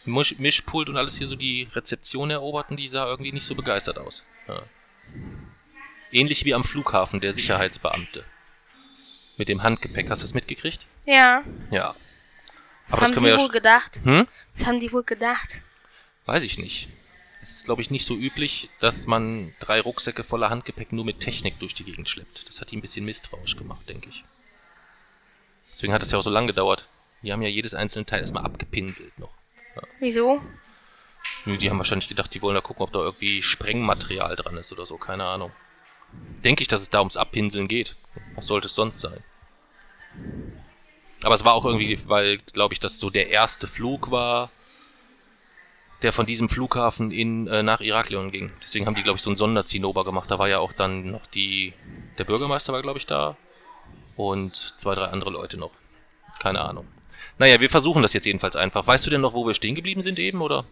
Misch 0.05 0.39
Mischpult 0.39 0.89
und 0.89 0.97
alles 0.97 1.17
hier 1.17 1.27
so 1.27 1.35
die 1.37 1.69
Rezeption 1.75 2.31
eroberten, 2.31 2.77
die 2.77 2.89
sah 2.89 3.07
irgendwie 3.07 3.33
nicht 3.33 3.47
so 3.47 3.55
begeistert 3.55 3.99
aus. 3.99 4.25
Ja. 4.47 4.63
Ähnlich 6.15 6.45
wie 6.45 6.55
am 6.55 6.63
Flughafen, 6.63 7.21
der 7.21 7.33
Sicherheitsbeamte. 7.33 8.25
Mit 9.37 9.49
dem 9.49 9.65
Handgepäck, 9.65 10.09
hast 10.09 10.23
du 10.23 10.25
das 10.25 10.33
mitgekriegt? 10.33 10.87
Ja. 11.07 11.43
Ja. 11.73 11.97
Was 12.87 12.93
Aber 12.93 13.01
das 13.01 13.01
haben 13.01 13.15
können 13.15 13.15
die 13.17 13.23
wir 13.33 13.37
ja... 13.37 13.41
wohl 13.41 13.49
gedacht? 13.49 14.01
Hm? 14.05 14.29
Was 14.57 14.67
haben 14.67 14.79
die 14.79 14.93
wohl 14.93 15.03
gedacht? 15.03 15.63
Weiß 16.27 16.45
ich 16.45 16.57
nicht. 16.57 16.89
Es 17.43 17.51
ist, 17.57 17.65
glaube 17.65 17.83
ich, 17.83 17.91
nicht 17.91 18.07
so 18.07 18.15
üblich, 18.15 18.71
dass 18.79 19.09
man 19.09 19.55
drei 19.59 19.81
Rucksäcke 19.81 20.23
voller 20.23 20.51
Handgepäck 20.51 20.93
nur 20.93 21.05
mit 21.05 21.19
Technik 21.19 21.59
durch 21.59 21.75
die 21.75 21.83
Gegend 21.83 22.09
schleppt. 22.09 22.49
Das 22.49 22.61
hat 22.61 22.71
die 22.71 22.77
ein 22.77 22.81
bisschen 22.81 23.05
misstrauisch 23.05 23.57
gemacht, 23.57 23.89
denke 23.89 24.09
ich. 24.09 24.25
Deswegen 25.73 25.93
hat 25.93 26.05
es 26.05 26.13
ja 26.13 26.19
auch 26.19 26.23
so 26.23 26.31
lange 26.31 26.47
gedauert. 26.47 26.89
Die 27.23 27.33
haben 27.33 27.43
ja 27.43 27.49
jedes 27.49 27.75
einzelne 27.75 28.07
Teil 28.07 28.21
erstmal 28.21 28.45
abgepinselt 28.45 29.19
noch. 29.19 29.35
Wieso? 29.99 30.41
Nö, 31.45 31.59
Die 31.59 31.69
haben 31.71 31.79
wahrscheinlich 31.79 32.09
gedacht, 32.09 32.33
die 32.35 32.41
wollen 32.41 32.55
da 32.55 32.61
gucken, 32.61 32.85
ob 32.85 32.93
da 32.93 33.01
irgendwie 33.01 33.43
Sprengmaterial 33.43 34.37
dran 34.37 34.57
ist 34.57 34.71
oder 34.71 34.87
so, 34.87 34.97
keine 34.97 35.25
Ahnung. 35.25 35.51
Denke 36.45 36.63
ich, 36.63 36.69
dass 36.69 36.83
es 36.83 36.91
da 36.91 36.99
ums 36.99 37.17
Abpinseln 37.17 37.69
geht. 37.69 37.97
Was 38.35 38.47
sollte 38.47 38.67
es 38.67 38.75
sonst 38.75 39.01
sein? 39.01 39.23
Aber 41.23 41.35
es 41.35 41.45
war 41.45 41.55
auch 41.55 41.65
irgendwie, 41.65 41.99
weil, 42.07 42.39
glaube 42.39 42.75
ich, 42.75 42.81
das 42.81 43.01
so 43.01 43.11
der 43.11 43.31
erste 43.31 43.67
Flug 43.67 44.11
war, 44.11 44.51
der 46.03 46.13
von 46.13 46.27
diesem 46.27 46.51
Flughafen 46.51 47.11
in, 47.11 47.47
äh, 47.47 47.63
nach 47.63 47.81
Iraklion 47.81 48.31
ging. 48.31 48.53
Deswegen 48.63 48.87
haben 48.87 48.95
die, 48.95 49.03
glaube 49.03 49.17
ich, 49.17 49.23
so 49.23 49.31
einen 49.31 49.37
Sonderzinnober 49.37 50.05
gemacht. 50.05 50.31
Da 50.31 50.39
war 50.39 50.49
ja 50.49 50.59
auch 50.59 50.75
dann 50.75 51.11
noch 51.11 51.27
die, 51.27 51.73
der 52.19 52.25
Bürgermeister 52.25 52.75
war, 52.75 52.83
glaube 52.83 52.99
ich, 52.99 53.07
da. 53.07 53.39
Und 54.17 54.75
zwei, 54.79 54.95
drei 54.95 55.07
andere 55.07 55.31
Leute 55.31 55.57
noch. 55.57 55.71
Keine 56.41 56.61
Ahnung. 56.61 56.87
Naja, 57.39 57.59
wir 57.61 57.71
versuchen 57.71 58.03
das 58.03 58.13
jetzt 58.13 58.27
jedenfalls 58.27 58.55
einfach. 58.55 58.87
Weißt 58.87 59.07
du 59.07 59.11
denn 59.11 59.23
noch, 59.23 59.33
wo 59.33 59.47
wir 59.47 59.55
stehen 59.55 59.75
geblieben 59.75 60.03
sind 60.03 60.19
eben, 60.19 60.43
oder? 60.43 60.67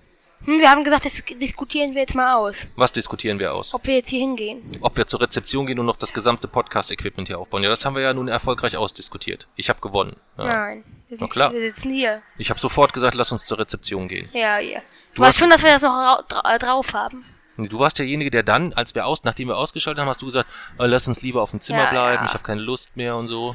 Hm, 0.44 0.58
wir 0.60 0.70
haben 0.70 0.82
gesagt, 0.84 1.04
das 1.04 1.22
diskutieren 1.40 1.94
wir 1.94 2.00
jetzt 2.02 2.14
mal 2.14 2.34
aus. 2.34 2.68
Was 2.76 2.90
diskutieren 2.92 3.38
wir 3.38 3.54
aus? 3.54 3.74
Ob 3.74 3.86
wir 3.86 3.94
jetzt 3.96 4.08
hier 4.08 4.20
hingehen. 4.20 4.76
Ob 4.80 4.96
wir 4.96 5.06
zur 5.06 5.20
Rezeption 5.20 5.66
gehen 5.66 5.78
und 5.78 5.86
noch 5.86 5.96
das 5.96 6.12
gesamte 6.12 6.48
Podcast-Equipment 6.48 7.28
hier 7.28 7.38
aufbauen. 7.38 7.62
Ja, 7.62 7.68
das 7.68 7.84
haben 7.84 7.94
wir 7.94 8.02
ja 8.02 8.12
nun 8.12 8.28
erfolgreich 8.28 8.76
ausdiskutiert. 8.76 9.46
Ich 9.56 9.68
habe 9.68 9.80
gewonnen. 9.80 10.16
Ja. 10.38 10.44
Nein. 10.44 10.84
Wir 11.08 11.18
sitzen, 11.18 11.30
klar. 11.30 11.52
wir 11.52 11.60
sitzen 11.60 11.90
hier. 11.92 12.22
Ich 12.38 12.50
habe 12.50 12.58
sofort 12.58 12.92
gesagt, 12.92 13.14
lass 13.14 13.30
uns 13.30 13.44
zur 13.46 13.58
Rezeption 13.58 14.08
gehen. 14.08 14.28
Ja, 14.32 14.58
ja. 14.58 14.80
Du, 14.80 14.84
Du 15.16 15.22
weißt 15.22 15.28
hast- 15.34 15.38
schon, 15.38 15.50
dass 15.50 15.62
wir 15.62 15.70
das 15.72 15.82
noch 15.82 16.22
dra 16.26 16.54
äh, 16.54 16.58
drauf 16.58 16.92
haben. 16.94 17.24
Du 17.58 17.78
warst 17.78 17.98
derjenige, 17.98 18.30
der 18.30 18.42
dann, 18.42 18.72
als 18.72 18.94
wir 18.94 19.04
aus, 19.06 19.24
nachdem 19.24 19.48
wir 19.48 19.58
ausgeschaltet 19.58 20.00
haben, 20.00 20.08
hast 20.08 20.22
du 20.22 20.26
gesagt, 20.26 20.48
äh, 20.78 20.86
lass 20.86 21.06
uns 21.06 21.20
lieber 21.22 21.42
auf 21.42 21.50
dem 21.50 21.60
Zimmer 21.60 21.84
Ja, 21.84 21.90
bleiben, 21.90 22.22
ja. 22.22 22.24
ich 22.24 22.32
habe 22.32 22.42
keine 22.42 22.62
Lust 22.62 22.96
mehr 22.96 23.14
und 23.16 23.28
so. 23.28 23.54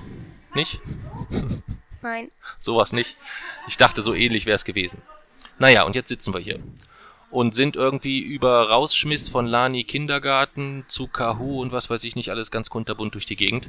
Nicht? 0.53 0.79
Nein. 2.03 2.31
Sowas 2.59 2.93
nicht. 2.93 3.17
Ich 3.67 3.77
dachte, 3.77 4.01
so 4.03 4.13
ähnlich 4.13 4.45
wäre 4.45 4.55
es 4.55 4.63
gewesen. 4.65 5.01
Naja, 5.59 5.83
und 5.83 5.95
jetzt 5.95 6.09
sitzen 6.09 6.33
wir 6.33 6.39
hier. 6.41 6.59
und 7.29 7.53
sind 7.53 7.75
irgendwie 7.75 8.19
über 8.19 8.69
Rausschmiss 8.69 9.27
von 9.27 9.45
Lani 9.45 9.83
Kindergarten 9.83 10.85
zu 10.87 11.07
Kahoo 11.07 11.59
und 11.61 11.73
was 11.73 11.89
weiß 11.89 12.05
ich 12.05 12.15
nicht 12.15 12.29
alles 12.31 12.51
ganz 12.51 12.69
kunterbunt 12.69 13.15
durch 13.15 13.25
die 13.25 13.35
Gegend. 13.35 13.67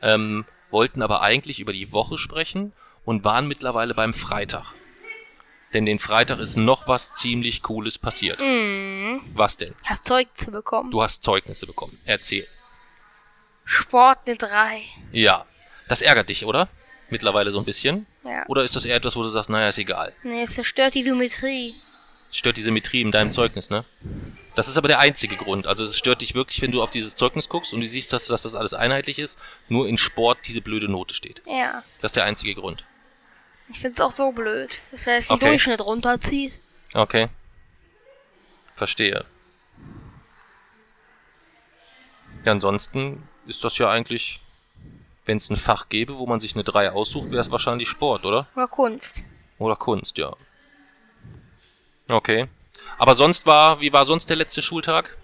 Ähm, 0.00 0.46
wollten 0.70 1.02
aber 1.02 1.20
eigentlich 1.20 1.60
über 1.60 1.72
die 1.74 1.92
Woche 1.92 2.16
sprechen 2.16 2.72
und 3.04 3.22
waren 3.22 3.46
mittlerweile 3.46 3.94
beim 3.94 4.14
Freitag. 4.14 4.72
Denn 5.74 5.84
den 5.84 5.98
Freitag 5.98 6.38
ist 6.38 6.56
noch 6.56 6.88
was 6.88 7.12
ziemlich 7.12 7.62
Cooles 7.62 7.98
passiert. 7.98 8.40
Mhm. 8.40 9.20
Was 9.34 9.56
denn? 9.58 9.74
Hast 9.84 10.06
Zeug 10.06 10.28
zu 10.34 10.50
bekommen. 10.50 10.90
Du 10.90 11.02
hast 11.02 11.22
Zeugnisse 11.22 11.66
bekommen. 11.66 11.98
Erzähl. 12.06 12.46
Sport 13.64 14.20
eine 14.26 14.36
3. 14.36 14.80
Ja. 15.12 15.44
Das 15.88 16.00
ärgert 16.00 16.30
dich, 16.30 16.46
oder? 16.46 16.68
Mittlerweile 17.14 17.52
so 17.52 17.60
ein 17.60 17.64
bisschen? 17.64 18.06
Ja. 18.24 18.44
Oder 18.48 18.64
ist 18.64 18.74
das 18.74 18.84
eher 18.84 18.96
etwas, 18.96 19.14
wo 19.14 19.22
du 19.22 19.28
sagst, 19.28 19.48
naja, 19.48 19.68
ist 19.68 19.78
egal. 19.78 20.12
Nee, 20.24 20.42
es 20.42 20.54
zerstört 20.54 20.96
die 20.96 21.04
Symmetrie. 21.04 21.76
Es 22.28 22.38
stört 22.38 22.56
die 22.56 22.62
Symmetrie 22.62 23.02
in 23.02 23.12
deinem 23.12 23.30
Zeugnis, 23.30 23.70
ne? 23.70 23.84
Das 24.56 24.66
ist 24.66 24.76
aber 24.76 24.88
der 24.88 24.98
einzige 24.98 25.36
Grund. 25.36 25.68
Also 25.68 25.84
es 25.84 25.96
stört 25.96 26.22
dich 26.22 26.34
wirklich, 26.34 26.60
wenn 26.60 26.72
du 26.72 26.82
auf 26.82 26.90
dieses 26.90 27.14
Zeugnis 27.14 27.48
guckst 27.48 27.72
und 27.72 27.80
du 27.82 27.86
siehst, 27.86 28.12
dass, 28.12 28.26
dass 28.26 28.42
das 28.42 28.56
alles 28.56 28.74
einheitlich 28.74 29.20
ist, 29.20 29.38
nur 29.68 29.86
in 29.86 29.96
Sport 29.96 30.38
diese 30.48 30.60
blöde 30.60 30.88
Note 30.88 31.14
steht. 31.14 31.40
Ja. 31.46 31.84
Das 32.00 32.08
ist 32.08 32.16
der 32.16 32.24
einzige 32.24 32.56
Grund. 32.56 32.84
Ich 33.68 33.78
find's 33.78 34.00
auch 34.00 34.10
so 34.10 34.32
blöd, 34.32 34.80
dass 34.90 35.06
er 35.06 35.14
jetzt 35.14 35.30
den 35.30 35.36
Okay. 35.36 35.46
Durchschnitt 35.50 35.80
runterzieht. 35.80 36.58
Okay. 36.94 37.28
Verstehe. 38.74 39.24
Ja, 42.44 42.50
ansonsten 42.50 43.22
ist 43.46 43.62
das 43.62 43.78
ja 43.78 43.88
eigentlich, 43.88 44.40
wenn 45.26 45.38
es 45.38 45.50
ein 45.50 45.56
Fach 45.56 45.88
gäbe, 45.88 46.18
wo 46.18 46.26
man 46.26 46.40
sich 46.40 46.54
eine 46.54 46.64
3 46.64 46.90
aussucht, 46.90 47.30
wäre 47.32 47.40
es 47.40 47.50
wahrscheinlich 47.50 47.88
Sport, 47.88 48.24
oder? 48.26 48.46
Oder 48.54 48.68
Kunst. 48.68 49.24
Oder 49.58 49.76
Kunst, 49.76 50.18
ja. 50.18 50.34
Okay. 52.08 52.48
Aber 52.98 53.14
sonst 53.14 53.46
war, 53.46 53.80
wie 53.80 53.92
war 53.92 54.04
sonst 54.04 54.28
der 54.28 54.36
letzte 54.36 54.62
Schultag? 54.62 55.16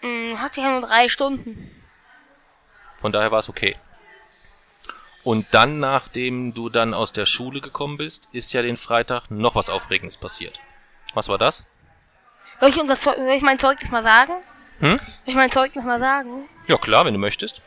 Hm, 0.00 0.40
hat 0.40 0.56
ja 0.56 0.70
nur 0.70 0.86
drei 0.88 1.08
Stunden. 1.08 1.70
Von 3.00 3.12
daher 3.12 3.30
war 3.32 3.38
es 3.38 3.48
okay. 3.48 3.76
Und 5.24 5.46
dann, 5.52 5.78
nachdem 5.78 6.52
du 6.52 6.68
dann 6.68 6.94
aus 6.94 7.12
der 7.12 7.26
Schule 7.26 7.60
gekommen 7.60 7.96
bist, 7.96 8.28
ist 8.32 8.52
ja 8.52 8.62
den 8.62 8.76
Freitag 8.76 9.30
noch 9.30 9.54
was 9.54 9.68
Aufregendes 9.68 10.16
passiert. 10.16 10.60
Was 11.14 11.28
war 11.28 11.38
das? 11.38 11.64
Soll 12.60 12.70
ich, 12.70 12.80
unser 12.80 12.96
Zeug, 12.96 13.16
soll 13.16 13.28
ich 13.28 13.42
mein 13.42 13.58
Zeugnis 13.58 13.90
mal 13.90 14.02
sagen? 14.02 14.32
Hm? 14.80 14.98
Soll 14.98 15.06
ich 15.26 15.34
mein 15.34 15.50
Zeugnis 15.50 15.84
mal 15.84 16.00
sagen? 16.00 16.48
Ja, 16.66 16.76
klar, 16.76 17.04
wenn 17.04 17.14
du 17.14 17.20
möchtest. 17.20 17.62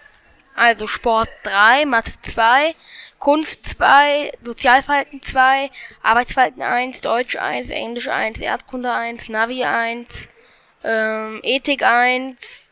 Also 0.56 0.88
Sport 0.88 1.30
3, 1.44 1.86
Mathe 1.86 2.14
2, 2.22 2.76
Kunst 3.20 3.66
2, 3.66 4.32
Sozialverhalten 4.42 5.22
2, 5.22 5.70
Arbeitsverhalten 6.02 6.62
1, 6.62 7.02
Deutsch 7.02 7.36
1, 7.36 7.70
Englisch 7.70 8.08
1, 8.08 8.40
Erdkunde 8.40 8.92
1, 8.92 9.28
Navi 9.30 9.64
1, 9.66 10.30
ähm, 10.84 11.40
Ethik 11.44 11.84
1. 11.84 12.72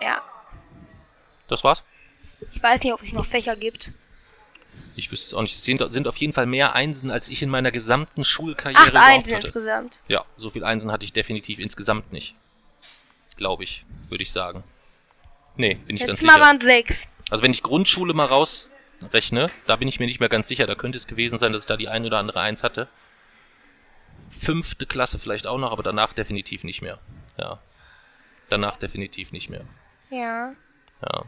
Ja, 0.00 0.22
Das 1.48 1.62
war's? 1.64 1.82
ich 2.52 2.62
weiß 2.62 2.82
nicht, 2.82 2.92
ob 2.92 3.02
es 3.02 3.12
noch 3.12 3.24
Fächer 3.24 3.54
gibt. 3.56 3.92
Ich 4.96 5.10
wüsste 5.10 5.26
es 5.26 5.34
auch 5.34 5.42
nicht. 5.42 5.54
Es 5.56 5.64
sind, 5.64 5.82
sind 5.92 6.06
auf 6.08 6.16
jeden 6.18 6.32
Fall 6.32 6.46
mehr 6.46 6.74
Einsen, 6.74 7.10
als 7.10 7.28
ich 7.28 7.40
in 7.42 7.48
meiner 7.48 7.70
gesamten 7.70 8.24
Schulkarriere 8.24 8.80
Acht 8.82 8.94
Einsen 8.96 9.34
hatte. 9.34 9.46
insgesamt. 9.46 10.00
Ja, 10.08 10.24
so 10.36 10.50
viel 10.50 10.64
Einsen 10.64 10.90
hatte 10.92 11.04
ich 11.04 11.12
definitiv 11.12 11.58
insgesamt 11.58 12.12
nicht. 12.12 12.34
Glaube 13.36 13.64
ich, 13.64 13.84
würde 14.08 14.22
ich 14.22 14.30
sagen. 14.32 14.62
Nee, 15.56 15.74
bin 15.74 15.96
ich 15.96 16.00
ganz 16.00 16.12
Letztes 16.12 16.26
Mal 16.26 16.32
sicher. 16.34 16.44
waren 16.44 16.60
sechs. 16.60 17.08
Also 17.30 17.42
wenn 17.44 17.50
ich 17.50 17.62
Grundschule 17.62 18.14
mal 18.14 18.26
rausrechne, 18.26 19.50
da 19.66 19.76
bin 19.76 19.88
ich 19.88 20.00
mir 20.00 20.06
nicht 20.06 20.20
mehr 20.20 20.28
ganz 20.28 20.48
sicher. 20.48 20.66
Da 20.66 20.74
könnte 20.74 20.96
es 20.98 21.06
gewesen 21.06 21.38
sein, 21.38 21.52
dass 21.52 21.62
ich 21.62 21.66
da 21.66 21.76
die 21.76 21.88
ein 21.88 22.04
oder 22.04 22.18
andere 22.18 22.40
Eins 22.40 22.62
hatte. 22.62 22.88
Fünfte 24.30 24.86
Klasse 24.86 25.18
vielleicht 25.18 25.46
auch 25.46 25.58
noch, 25.58 25.72
aber 25.72 25.82
danach 25.82 26.12
definitiv 26.12 26.64
nicht 26.64 26.82
mehr. 26.82 26.98
Ja. 27.38 27.60
Danach 28.48 28.76
definitiv 28.76 29.32
nicht 29.32 29.50
mehr. 29.50 29.64
Ja. 30.10 30.52
Ja. 31.02 31.24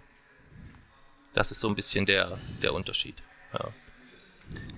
Das 1.35 1.51
ist 1.51 1.61
so 1.61 1.69
ein 1.69 1.75
bisschen 1.75 2.07
der, 2.07 2.38
der 2.62 2.73
Unterschied. 2.75 3.17
Ja. 3.53 3.69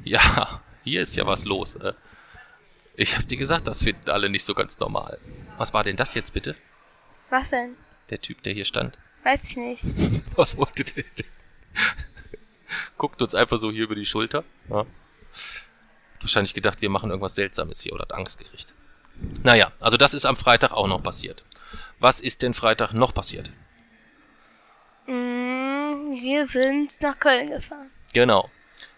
ja, 0.05 0.61
hier 0.85 1.03
ist 1.03 1.17
ja 1.17 1.27
was 1.27 1.45
los. 1.45 1.75
Äh, 1.77 1.93
Ich 2.97 3.17
hab 3.17 3.27
dir 3.29 3.37
gesagt, 3.37 3.67
das 3.69 3.83
finden 3.85 4.11
alle 4.11 4.29
nicht 4.31 4.45
so 4.45 4.55
ganz 4.55 4.79
normal. 4.79 5.19
Was 5.59 5.73
war 5.75 5.85
denn 5.85 5.97
das 5.97 6.15
jetzt 6.15 6.33
bitte? 6.33 6.57
Was 7.31 7.51
denn? 7.51 7.77
Der 8.11 8.21
Typ, 8.21 8.43
der 8.43 8.53
hier 8.53 8.65
stand. 8.65 8.97
Weiß 9.25 9.51
ich 9.51 9.57
nicht. 9.57 9.83
Was 10.37 10.57
wollte 10.57 10.85
der 10.85 11.05
denn? 11.19 11.27
Guckt 12.97 13.21
uns 13.23 13.35
einfach 13.35 13.59
so 13.59 13.71
hier 13.71 13.85
über 13.85 13.95
die 13.95 14.07
Schulter. 14.07 14.45
Ja. 14.71 14.87
Wahrscheinlich 16.21 16.55
gedacht, 16.55 16.81
wir 16.81 16.91
machen 16.91 17.11
irgendwas 17.11 17.35
Seltsames 17.35 17.81
hier 17.81 17.93
oder 17.93 18.03
hat 18.03 18.15
Angst 18.15 18.39
gekriegt. 18.39 18.73
Naja, 19.43 19.73
also 19.81 19.97
das 19.97 20.15
ist 20.15 20.25
am 20.25 20.37
Freitag 20.37 20.73
auch 20.73 20.87
noch 20.89 21.03
passiert. 21.03 21.45
Was 21.99 22.21
ist 22.21 22.43
denn 22.43 22.55
Freitag 22.55 22.93
noch 22.93 23.13
passiert? 23.15 23.51
Mm, 25.07 26.13
wir 26.21 26.47
sind 26.47 27.01
nach 27.01 27.19
Köln 27.19 27.51
gefahren. 27.51 27.91
Genau. 28.13 28.51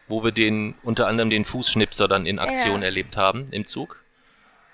Wo 0.07 0.25
wir 0.25 0.33
den, 0.33 0.75
unter 0.83 1.07
anderem 1.07 1.31
den 1.31 1.45
Fußschnipser 1.45 2.09
dann 2.09 2.27
in 2.27 2.39
Aktion 2.39 2.81
Ja. 2.81 2.87
erlebt 2.87 3.17
haben 3.17 3.49
im 3.51 3.67
Zug. 3.67 3.98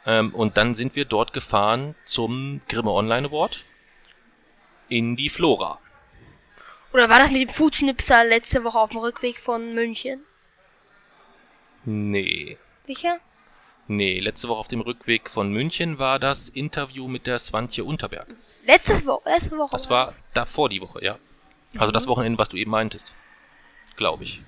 Ähm, 0.06 0.34
und 0.34 0.56
dann 0.56 0.74
sind 0.74 0.96
wir 0.96 1.04
dort 1.04 1.32
gefahren 1.32 1.94
zum 2.04 2.60
Grimme 2.68 2.90
Online 2.90 3.28
Award 3.28 3.64
in 4.88 5.16
die 5.16 5.30
Flora. 5.30 5.78
Oder 6.92 7.08
war 7.08 7.18
das 7.18 7.30
mit 7.30 7.40
dem 7.40 7.48
Foodschnipsel 7.48 8.28
letzte 8.28 8.62
Woche 8.64 8.78
auf 8.78 8.90
dem 8.90 9.00
Rückweg 9.00 9.38
von 9.38 9.74
München? 9.74 10.20
Nee. 11.84 12.58
Sicher? 12.86 13.18
Nee, 13.88 14.18
letzte 14.20 14.48
Woche 14.48 14.60
auf 14.60 14.68
dem 14.68 14.80
Rückweg 14.80 15.28
von 15.28 15.52
München 15.52 15.98
war 15.98 16.18
das 16.18 16.48
Interview 16.48 17.08
mit 17.08 17.26
der 17.26 17.38
Swantje 17.38 17.84
Unterberg. 17.84 18.28
Letzte 18.64 19.04
Woche, 19.04 19.28
letzte 19.28 19.58
Woche. 19.58 19.72
Das 19.72 19.90
war 19.90 20.14
davor 20.32 20.68
die 20.68 20.80
Woche, 20.80 21.04
ja. 21.04 21.18
Also 21.76 21.92
das 21.92 22.06
Wochenende, 22.06 22.38
was 22.38 22.48
du 22.48 22.56
eben 22.56 22.70
meintest. 22.70 23.14
Glaube 23.96 24.24
ich. 24.24 24.42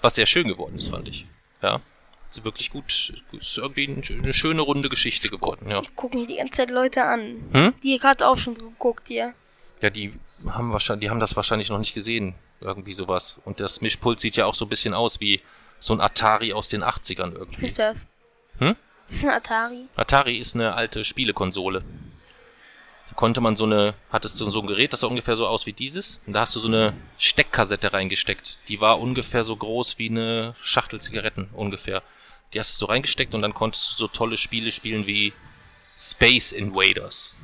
Was 0.00 0.14
sehr 0.14 0.26
schön 0.26 0.48
geworden 0.48 0.78
ist, 0.78 0.88
fand 0.88 1.08
ich. 1.08 1.26
Ja. 1.60 1.80
Ist 2.36 2.44
wirklich 2.44 2.70
gut. 2.70 3.12
Ist 3.32 3.58
irgendwie 3.58 3.84
ein- 3.88 4.02
eine 4.22 4.32
schöne 4.32 4.62
runde 4.62 4.88
Geschichte 4.88 5.28
geworden, 5.28 5.68
ja. 5.68 5.80
Ich 5.82 5.94
gucke 5.94 6.16
mir 6.16 6.26
die 6.26 6.36
ganze 6.36 6.54
Zeit 6.54 6.70
Leute 6.70 7.04
an. 7.04 7.44
Hm? 7.52 7.74
Die 7.82 7.98
gerade 7.98 8.26
auch 8.26 8.38
schon 8.38 8.54
geguckt 8.54 9.08
hier. 9.08 9.34
Ja, 9.82 9.90
die 9.90 10.14
haben 10.48 10.72
wahrscheinlich, 10.72 11.06
die 11.06 11.10
haben 11.10 11.20
das 11.20 11.36
wahrscheinlich 11.36 11.68
noch 11.68 11.78
nicht 11.78 11.92
gesehen. 11.94 12.34
Irgendwie 12.60 12.92
sowas. 12.94 13.40
Und 13.44 13.60
das 13.60 13.80
Mischpult 13.80 14.18
sieht 14.20 14.36
ja 14.36 14.46
auch 14.46 14.54
so 14.54 14.64
ein 14.64 14.68
bisschen 14.68 14.94
aus 14.94 15.20
wie 15.20 15.40
so 15.78 15.92
ein 15.92 16.00
Atari 16.00 16.52
aus 16.52 16.68
den 16.68 16.82
80ern 16.82 17.32
Was 17.32 17.38
irgendwie. 17.38 17.66
ist 17.66 17.78
das? 17.78 18.06
Hm? 18.58 18.76
Das 19.08 19.16
ist 19.16 19.24
ein 19.24 19.30
Atari. 19.30 19.88
Atari 19.96 20.36
ist 20.38 20.54
eine 20.54 20.74
alte 20.74 21.04
Spielekonsole. 21.04 21.82
Da 23.08 23.14
konnte 23.14 23.40
man 23.42 23.56
so 23.56 23.64
eine, 23.64 23.94
hattest 24.10 24.40
du 24.40 24.48
so 24.48 24.60
ein 24.60 24.66
Gerät, 24.68 24.92
das 24.92 25.00
sah 25.00 25.08
ungefähr 25.08 25.36
so 25.36 25.46
aus 25.46 25.66
wie 25.66 25.72
dieses. 25.72 26.20
Und 26.26 26.32
da 26.34 26.40
hast 26.42 26.54
du 26.54 26.60
so 26.60 26.68
eine 26.68 26.94
Steckkassette 27.18 27.92
reingesteckt. 27.92 28.58
Die 28.68 28.80
war 28.80 29.00
ungefähr 29.00 29.42
so 29.44 29.54
groß 29.56 29.98
wie 29.98 30.08
eine 30.08 30.54
Schachtel 30.62 31.00
Zigaretten 31.00 31.48
ungefähr. 31.52 32.02
Die 32.54 32.60
hast 32.60 32.74
du 32.74 32.78
so 32.80 32.86
reingesteckt 32.86 33.34
und 33.34 33.42
dann 33.42 33.54
konntest 33.54 33.92
du 33.92 33.96
so 33.98 34.08
tolle 34.08 34.36
Spiele 34.36 34.70
spielen 34.70 35.06
wie 35.06 35.32
Space 35.96 36.52
Invaders. 36.52 37.36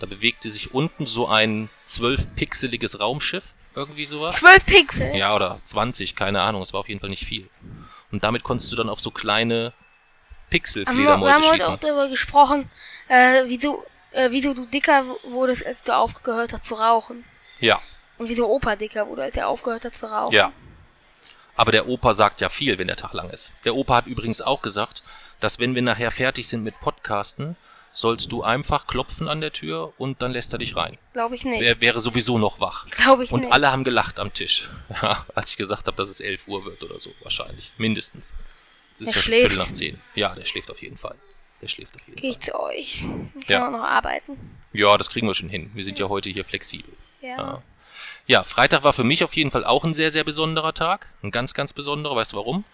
Da 0.00 0.06
bewegte 0.06 0.50
sich 0.50 0.74
unten 0.74 1.06
so 1.06 1.28
ein 1.28 1.68
zwölfpixeliges 1.84 3.00
Raumschiff, 3.00 3.54
irgendwie 3.74 4.04
sowas. 4.06 4.36
12 4.36 4.66
Pixel. 4.66 5.16
Ja, 5.16 5.34
oder 5.34 5.58
20, 5.64 6.16
keine 6.16 6.40
Ahnung, 6.42 6.62
es 6.62 6.72
war 6.72 6.80
auf 6.80 6.88
jeden 6.88 7.00
Fall 7.00 7.10
nicht 7.10 7.24
viel. 7.24 7.48
Und 8.10 8.24
damit 8.24 8.42
konntest 8.42 8.70
du 8.72 8.76
dann 8.76 8.88
auf 8.88 9.00
so 9.00 9.10
kleine 9.10 9.72
Aber 9.72 9.72
wir, 9.72 9.72
wir 9.72 10.50
Pixelfledermäuse 10.50 11.32
haben 11.34 11.42
heute 11.44 11.54
schießen. 11.56 11.74
auch 11.74 11.78
darüber 11.78 12.08
gesprochen, 12.08 12.70
äh, 13.08 13.42
wieso, 13.46 13.84
äh, 14.12 14.30
wieso 14.30 14.54
du 14.54 14.64
dicker 14.66 15.04
wurdest, 15.24 15.66
als 15.66 15.82
du 15.82 15.94
aufgehört 15.94 16.52
hast 16.52 16.66
zu 16.66 16.74
rauchen. 16.74 17.24
Ja, 17.60 17.80
Und 18.18 18.28
wieso 18.28 18.48
Opa 18.48 18.76
dicker 18.76 19.06
wurde, 19.08 19.22
als 19.24 19.36
er 19.36 19.48
aufgehört 19.48 19.84
hat 19.84 19.94
zu 19.94 20.06
rauchen. 20.06 20.34
ja. 20.34 20.52
Aber 21.56 21.72
der 21.72 21.88
Opa 21.88 22.12
sagt 22.14 22.40
ja 22.40 22.48
viel, 22.48 22.78
wenn 22.78 22.86
der 22.86 22.96
Tag 22.96 23.12
lang 23.14 23.30
ist. 23.30 23.52
Der 23.64 23.74
Opa 23.74 23.96
hat 23.96 24.06
übrigens 24.06 24.40
auch 24.40 24.62
gesagt, 24.62 25.02
dass 25.40 25.58
wenn 25.58 25.74
wir 25.74 25.82
nachher 25.82 26.10
fertig 26.10 26.48
sind 26.48 26.62
mit 26.62 26.78
Podcasten, 26.80 27.56
sollst 27.94 28.30
du 28.30 28.42
einfach 28.42 28.86
klopfen 28.86 29.26
an 29.26 29.40
der 29.40 29.52
Tür 29.54 29.94
und 29.96 30.20
dann 30.20 30.32
lässt 30.32 30.52
er 30.52 30.58
dich 30.58 30.76
rein. 30.76 30.98
Glaube 31.14 31.34
ich 31.34 31.44
nicht. 31.46 31.62
Er 31.62 31.80
wäre 31.80 32.00
sowieso 32.00 32.36
noch 32.36 32.60
wach. 32.60 32.86
Glaube 32.90 33.24
ich 33.24 33.32
Und 33.32 33.40
nicht. 33.40 33.52
alle 33.54 33.72
haben 33.72 33.84
gelacht 33.84 34.18
am 34.18 34.32
Tisch. 34.32 34.68
Ja, 35.02 35.24
als 35.34 35.50
ich 35.52 35.56
gesagt 35.56 35.86
habe, 35.86 35.96
dass 35.96 36.10
es 36.10 36.20
11 36.20 36.46
Uhr 36.46 36.64
wird 36.66 36.84
oder 36.84 37.00
so, 37.00 37.10
wahrscheinlich. 37.22 37.72
Mindestens. 37.78 38.34
Es 38.94 39.00
ist 39.00 39.08
Der 39.08 39.16
ja 39.16 39.22
schläft. 39.22 39.50
Viertel 39.52 39.58
nach 39.66 39.72
10. 39.72 40.00
Ja, 40.14 40.34
der 40.34 40.44
schläft 40.44 40.70
auf 40.70 40.82
jeden 40.82 40.96
Fall. 40.98 41.14
Der 41.62 41.68
schläft 41.68 41.94
auf 41.94 42.02
jeden 42.06 42.18
Fall. 42.20 42.30
ich 42.30 42.38
zu 42.40 42.58
euch. 42.60 43.04
Ich 43.40 43.48
Ja. 43.48 43.60
kann 43.60 43.74
auch 43.74 43.78
noch 43.78 43.84
arbeiten. 43.86 44.38
Ja, 44.74 44.98
das 44.98 45.08
kriegen 45.08 45.26
wir 45.26 45.34
schon 45.34 45.48
hin. 45.48 45.70
Wir 45.72 45.84
sind 45.84 45.98
ja 45.98 46.08
heute 46.10 46.28
hier 46.28 46.44
flexibel. 46.44 46.92
Ja. 47.22 47.28
Ja. 47.36 47.62
Ja, 48.26 48.42
Freitag 48.42 48.82
war 48.82 48.92
für 48.92 49.04
mich 49.04 49.22
auf 49.22 49.36
jeden 49.36 49.50
Fall 49.50 49.64
auch 49.64 49.84
ein 49.84 49.94
sehr, 49.94 50.10
sehr 50.10 50.24
besonderer 50.24 50.74
Tag. 50.74 51.12
Ein 51.22 51.30
ganz, 51.30 51.54
ganz 51.54 51.72
besonderer. 51.72 52.16
Weißt 52.16 52.32
du 52.32 52.36
warum? 52.38 52.64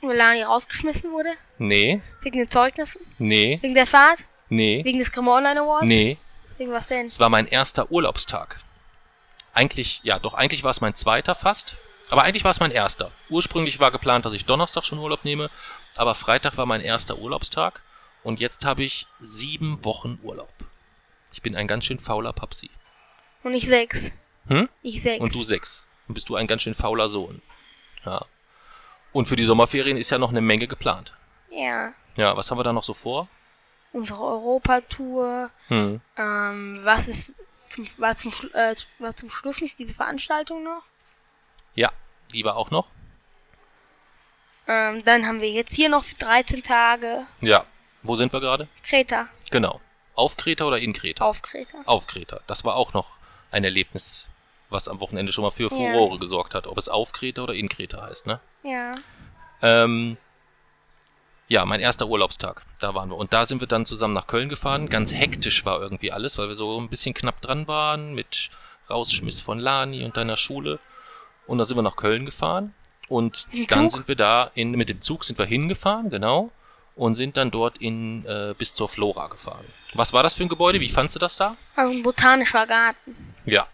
Weil 0.00 0.16
Lani 0.16 0.42
rausgeschmissen 0.42 1.10
wurde. 1.12 1.30
Nee, 1.58 2.00
Wegen 2.22 2.38
den 2.38 2.50
Zeugnissen. 2.50 3.00
nee, 3.18 3.58
Wegen 3.62 3.74
der 3.74 3.86
Fahrt. 3.86 4.24
nee, 4.48 4.84
Wegen 4.84 4.98
des 4.98 5.10
Grimme 5.12 5.30
Online 5.32 5.60
Awards. 5.60 5.86
nee. 5.86 6.18
Wegen 6.56 6.72
was 6.72 6.86
denn? 6.86 7.06
Es 7.06 7.20
war 7.20 7.28
mein 7.28 7.46
erster 7.46 7.90
Urlaubstag. 7.90 8.58
Eigentlich, 9.52 10.00
ja, 10.02 10.18
doch, 10.18 10.34
eigentlich 10.34 10.64
war 10.64 10.70
es 10.72 10.80
mein 10.80 10.94
zweiter 10.94 11.34
fast. 11.36 11.76
Aber 12.10 12.22
eigentlich 12.22 12.42
war 12.44 12.50
es 12.50 12.58
mein 12.60 12.70
erster. 12.72 13.12
Ursprünglich 13.28 13.78
war 13.80 13.90
geplant, 13.92 14.24
dass 14.24 14.32
ich 14.32 14.44
Donnerstag 14.44 14.84
schon 14.84 14.98
Urlaub 14.98 15.24
nehme, 15.24 15.50
aber 15.96 16.14
Freitag 16.14 16.56
war 16.56 16.66
mein 16.66 16.80
erster 16.80 17.18
Urlaubstag 17.18 17.82
und 18.24 18.40
jetzt 18.40 18.64
habe 18.64 18.82
ich 18.82 19.06
sieben 19.20 19.84
Wochen 19.84 20.18
Urlaub. 20.22 20.52
Ich 21.32 21.42
bin 21.42 21.54
ein 21.54 21.68
ganz 21.68 21.84
schön 21.84 21.98
fauler 22.00 22.32
Papsi. 22.32 22.70
Und 23.42 23.54
ich 23.54 23.66
sechs. 23.68 24.10
Hm? 24.48 24.68
Ich 24.82 25.02
sechs. 25.02 25.20
Und 25.20 25.34
du 25.34 25.42
sechs. 25.42 25.86
Dann 26.06 26.14
bist 26.14 26.28
du 26.28 26.36
ein 26.36 26.46
ganz 26.46 26.62
schön 26.62 26.74
fauler 26.74 27.08
Sohn. 27.08 27.42
Ja. 28.04 28.24
Und 29.12 29.26
für 29.26 29.36
die 29.36 29.44
Sommerferien 29.44 29.96
ist 29.96 30.10
ja 30.10 30.18
noch 30.18 30.30
eine 30.30 30.40
Menge 30.40 30.66
geplant. 30.66 31.14
Ja. 31.50 31.92
Ja, 32.16 32.36
was 32.36 32.50
haben 32.50 32.58
wir 32.58 32.64
da 32.64 32.72
noch 32.72 32.84
so 32.84 32.94
vor? 32.94 33.28
Unsere 33.92 34.20
Europatour. 34.20 35.50
Hm. 35.68 36.00
Ähm, 36.16 36.80
was 36.82 37.08
ist 37.08 37.42
zum, 37.68 37.86
war, 37.96 38.16
zum, 38.16 38.32
äh, 38.52 38.74
war 38.98 39.16
zum 39.16 39.28
Schluss 39.28 39.60
nicht 39.60 39.78
diese 39.78 39.94
Veranstaltung 39.94 40.62
noch? 40.62 40.82
Ja, 41.74 41.90
die 42.32 42.44
war 42.44 42.56
auch 42.56 42.70
noch. 42.70 42.88
Ähm, 44.66 45.02
dann 45.04 45.26
haben 45.26 45.40
wir 45.40 45.50
jetzt 45.50 45.74
hier 45.74 45.88
noch 45.88 46.04
13 46.04 46.62
Tage 46.62 47.26
Ja. 47.40 47.64
Wo 48.02 48.16
sind 48.16 48.32
wir 48.32 48.40
gerade? 48.40 48.68
Kreta. 48.82 49.28
Genau. 49.50 49.80
Auf 50.14 50.36
Kreta 50.36 50.64
oder 50.64 50.78
in 50.78 50.92
Kreta? 50.92 51.24
Auf 51.24 51.42
Kreta. 51.42 51.78
Auf 51.84 52.06
Kreta. 52.06 52.40
Das 52.46 52.64
war 52.64 52.76
auch 52.76 52.92
noch 52.92 53.18
ein 53.50 53.64
Erlebnis, 53.64 54.28
was 54.70 54.88
am 54.88 55.00
Wochenende 55.00 55.32
schon 55.32 55.42
mal 55.42 55.50
für 55.50 55.64
Ja. 55.64 55.68
Furore 55.70 56.18
gesorgt 56.18 56.54
hat. 56.54 56.66
Ob 56.66 56.78
es 56.78 56.88
auf 56.88 57.12
Kreta 57.12 57.42
oder 57.42 57.54
in 57.54 57.68
Kreta 57.68 58.02
heißt, 58.02 58.26
ne? 58.26 58.40
Ja. 58.62 58.94
Ähm, 59.62 60.16
ja, 61.48 61.64
mein 61.64 61.80
erster 61.80 62.06
Urlaubstag. 62.06 62.62
Da 62.78 62.94
waren 62.94 63.08
wir. 63.10 63.16
Und 63.16 63.32
da 63.32 63.46
sind 63.46 63.60
wir 63.60 63.66
dann 63.66 63.86
zusammen 63.86 64.14
nach 64.14 64.26
Köln 64.26 64.48
gefahren. 64.50 64.88
Ganz 64.88 65.12
hektisch 65.14 65.64
war 65.64 65.80
irgendwie 65.80 66.12
alles, 66.12 66.36
weil 66.36 66.48
wir 66.48 66.54
so 66.54 66.78
ein 66.78 66.90
bisschen 66.90 67.14
knapp 67.14 67.40
dran 67.40 67.66
waren 67.66 68.14
mit 68.14 68.50
Rausschmiss 68.90 69.40
von 69.40 69.58
Lani 69.58 70.04
und 70.04 70.16
deiner 70.16 70.36
Schule. 70.36 70.78
Und 71.46 71.58
da 71.58 71.64
sind 71.64 71.78
wir 71.78 71.82
nach 71.82 71.96
Köln 71.96 72.26
gefahren. 72.26 72.74
Und 73.08 73.46
dann 73.70 73.88
Zug? 73.88 73.92
sind 73.92 74.08
wir 74.08 74.16
da 74.16 74.50
in, 74.54 74.72
mit 74.72 74.90
dem 74.90 75.00
Zug 75.00 75.24
sind 75.24 75.38
wir 75.38 75.46
hingefahren, 75.46 76.10
genau. 76.10 76.50
Und 76.98 77.14
sind 77.14 77.36
dann 77.36 77.50
dort 77.52 77.76
in, 77.78 78.26
äh, 78.26 78.54
bis 78.58 78.74
zur 78.74 78.88
Flora 78.88 79.28
gefahren. 79.28 79.64
Was 79.94 80.12
war 80.12 80.22
das 80.24 80.34
für 80.34 80.42
ein 80.42 80.48
Gebäude? 80.48 80.80
Wie 80.80 80.88
fandst 80.88 81.14
du 81.14 81.20
das 81.20 81.36
da? 81.36 81.56
Also 81.76 81.92
ein 81.96 82.02
botanischer 82.02 82.66
Garten. 82.66 83.34
Ja, 83.46 83.68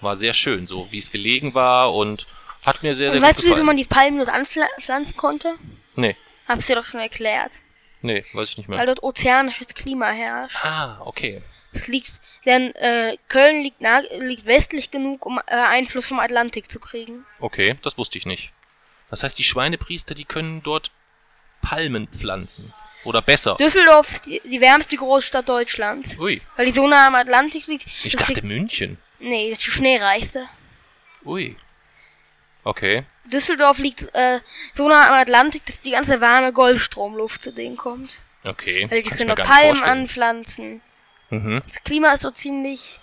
war 0.00 0.16
sehr 0.16 0.34
schön, 0.34 0.66
so 0.66 0.88
wie 0.90 0.98
es 0.98 1.10
gelegen 1.12 1.54
war 1.54 1.94
und 1.94 2.26
hat 2.66 2.82
mir 2.82 2.94
sehr, 2.96 3.10
sehr 3.12 3.20
Und 3.20 3.22
gut 3.24 3.28
weißt 3.28 3.38
du, 3.38 3.42
wieso 3.44 3.50
gefallen. 3.54 3.66
man 3.66 3.76
die 3.76 3.84
Palmen 3.84 4.18
dort 4.18 4.30
anpflanzen 4.30 5.16
konnte? 5.16 5.54
nee, 5.94 6.16
Hab's 6.48 6.66
dir 6.66 6.74
doch 6.74 6.84
schon 6.84 6.98
erklärt. 7.00 7.60
nee, 8.02 8.24
weiß 8.32 8.50
ich 8.50 8.58
nicht 8.58 8.68
mehr. 8.68 8.78
Weil 8.80 8.86
dort 8.86 9.02
ozeanisches 9.04 9.68
Klima 9.68 10.10
herrscht. 10.10 10.56
Ah, 10.64 11.00
okay. 11.04 11.42
Es 11.72 11.86
liegt, 11.88 12.12
denn 12.44 12.74
äh, 12.74 13.16
Köln 13.28 13.62
liegt, 13.62 13.80
nah, 13.80 14.00
liegt 14.18 14.46
westlich 14.46 14.90
genug, 14.90 15.24
um 15.26 15.38
äh, 15.46 15.54
Einfluss 15.54 16.06
vom 16.06 16.18
Atlantik 16.18 16.70
zu 16.70 16.80
kriegen. 16.80 17.24
Okay, 17.38 17.76
das 17.82 17.96
wusste 17.98 18.18
ich 18.18 18.26
nicht. 18.26 18.52
Das 19.10 19.22
heißt, 19.22 19.38
die 19.38 19.44
Schweinepriester, 19.44 20.14
die 20.14 20.24
können 20.24 20.62
dort 20.64 20.90
Palmen 21.64 22.08
pflanzen. 22.08 22.70
Oder 23.04 23.20
besser. 23.20 23.56
Düsseldorf 23.56 24.12
ist 24.12 24.26
die, 24.26 24.40
die 24.44 24.60
wärmste 24.60 24.96
Großstadt 24.96 25.48
Deutschlands. 25.48 26.18
Ui, 26.18 26.40
Weil 26.56 26.66
die 26.66 26.72
so 26.72 26.86
nah 26.86 27.06
am 27.06 27.14
Atlantik 27.14 27.66
liegt. 27.66 27.86
ich 27.86 28.12
das 28.12 28.20
dachte 28.20 28.34
liegt, 28.34 28.44
München. 28.44 28.98
Nee, 29.18 29.50
das 29.50 29.58
ist 29.58 29.66
die 29.66 29.70
schneereichste. 29.72 30.48
Ui. 31.24 31.56
Okay. 32.62 33.04
Düsseldorf 33.26 33.78
liegt 33.78 34.08
äh, 34.14 34.40
so 34.72 34.88
nah 34.88 35.08
am 35.08 35.14
Atlantik, 35.14 35.66
dass 35.66 35.82
die 35.82 35.90
ganze 35.90 36.20
warme 36.20 36.52
Golfstromluft 36.52 37.42
zu 37.42 37.52
denen 37.52 37.76
kommt. 37.76 38.20
Okay. 38.42 38.86
Weil 38.90 39.02
die 39.02 39.10
Kann 39.10 39.18
können 39.18 39.36
Palmen 39.36 39.82
anpflanzen. 39.82 40.80
Mhm. 41.30 41.62
Das 41.66 41.82
Klima 41.84 42.12
ist 42.12 42.22
so 42.22 42.30
ziemlich 42.30 43.00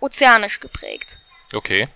ozeanisch 0.00 0.60
geprägt. 0.60 1.18
Okay. 1.52 1.88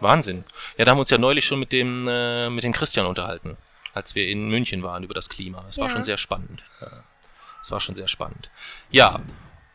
Wahnsinn. 0.00 0.44
Ja, 0.76 0.84
da 0.84 0.90
haben 0.90 0.98
wir 0.98 1.02
uns 1.02 1.10
ja 1.10 1.18
neulich 1.18 1.44
schon 1.44 1.58
mit 1.58 1.72
dem, 1.72 2.06
äh, 2.08 2.50
mit 2.50 2.64
dem 2.64 2.72
Christian 2.72 3.06
unterhalten, 3.06 3.56
als 3.96 4.14
wir 4.14 4.28
in 4.28 4.48
München 4.48 4.82
waren 4.82 5.02
über 5.02 5.14
das 5.14 5.28
Klima. 5.30 5.64
Es 5.68 5.78
war 5.78 5.86
Ja. 5.86 5.90
schon 5.90 6.02
sehr 6.02 6.18
spannend. 6.18 6.62
Ja. 6.82 7.02
Es 7.62 7.70
war 7.70 7.80
schon 7.80 7.96
sehr 7.96 8.08
spannend. 8.08 8.50
Ja. 8.90 9.20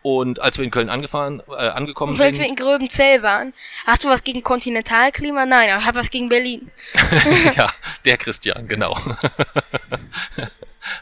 Und 0.03 0.39
als 0.39 0.57
wir 0.57 0.65
in 0.65 0.71
Köln 0.71 0.89
angefahren, 0.89 1.41
äh, 1.49 1.69
angekommen 1.69 2.13
Und 2.13 2.21
als 2.21 2.37
wir 2.37 2.45
sind, 2.45 2.51
in 2.51 2.55
Gröbenzell 2.55 3.23
waren, 3.23 3.53
hast 3.85 4.03
du 4.03 4.09
was 4.09 4.23
gegen 4.23 4.43
Kontinentalklima? 4.43 5.45
Nein, 5.45 5.69
aber 5.71 5.81
ich 5.81 5.87
habe 5.87 5.99
was 5.99 6.09
gegen 6.11 6.29
Berlin. 6.29 6.71
ja, 7.55 7.69
der 8.05 8.17
Christian, 8.17 8.67
genau. 8.67 8.93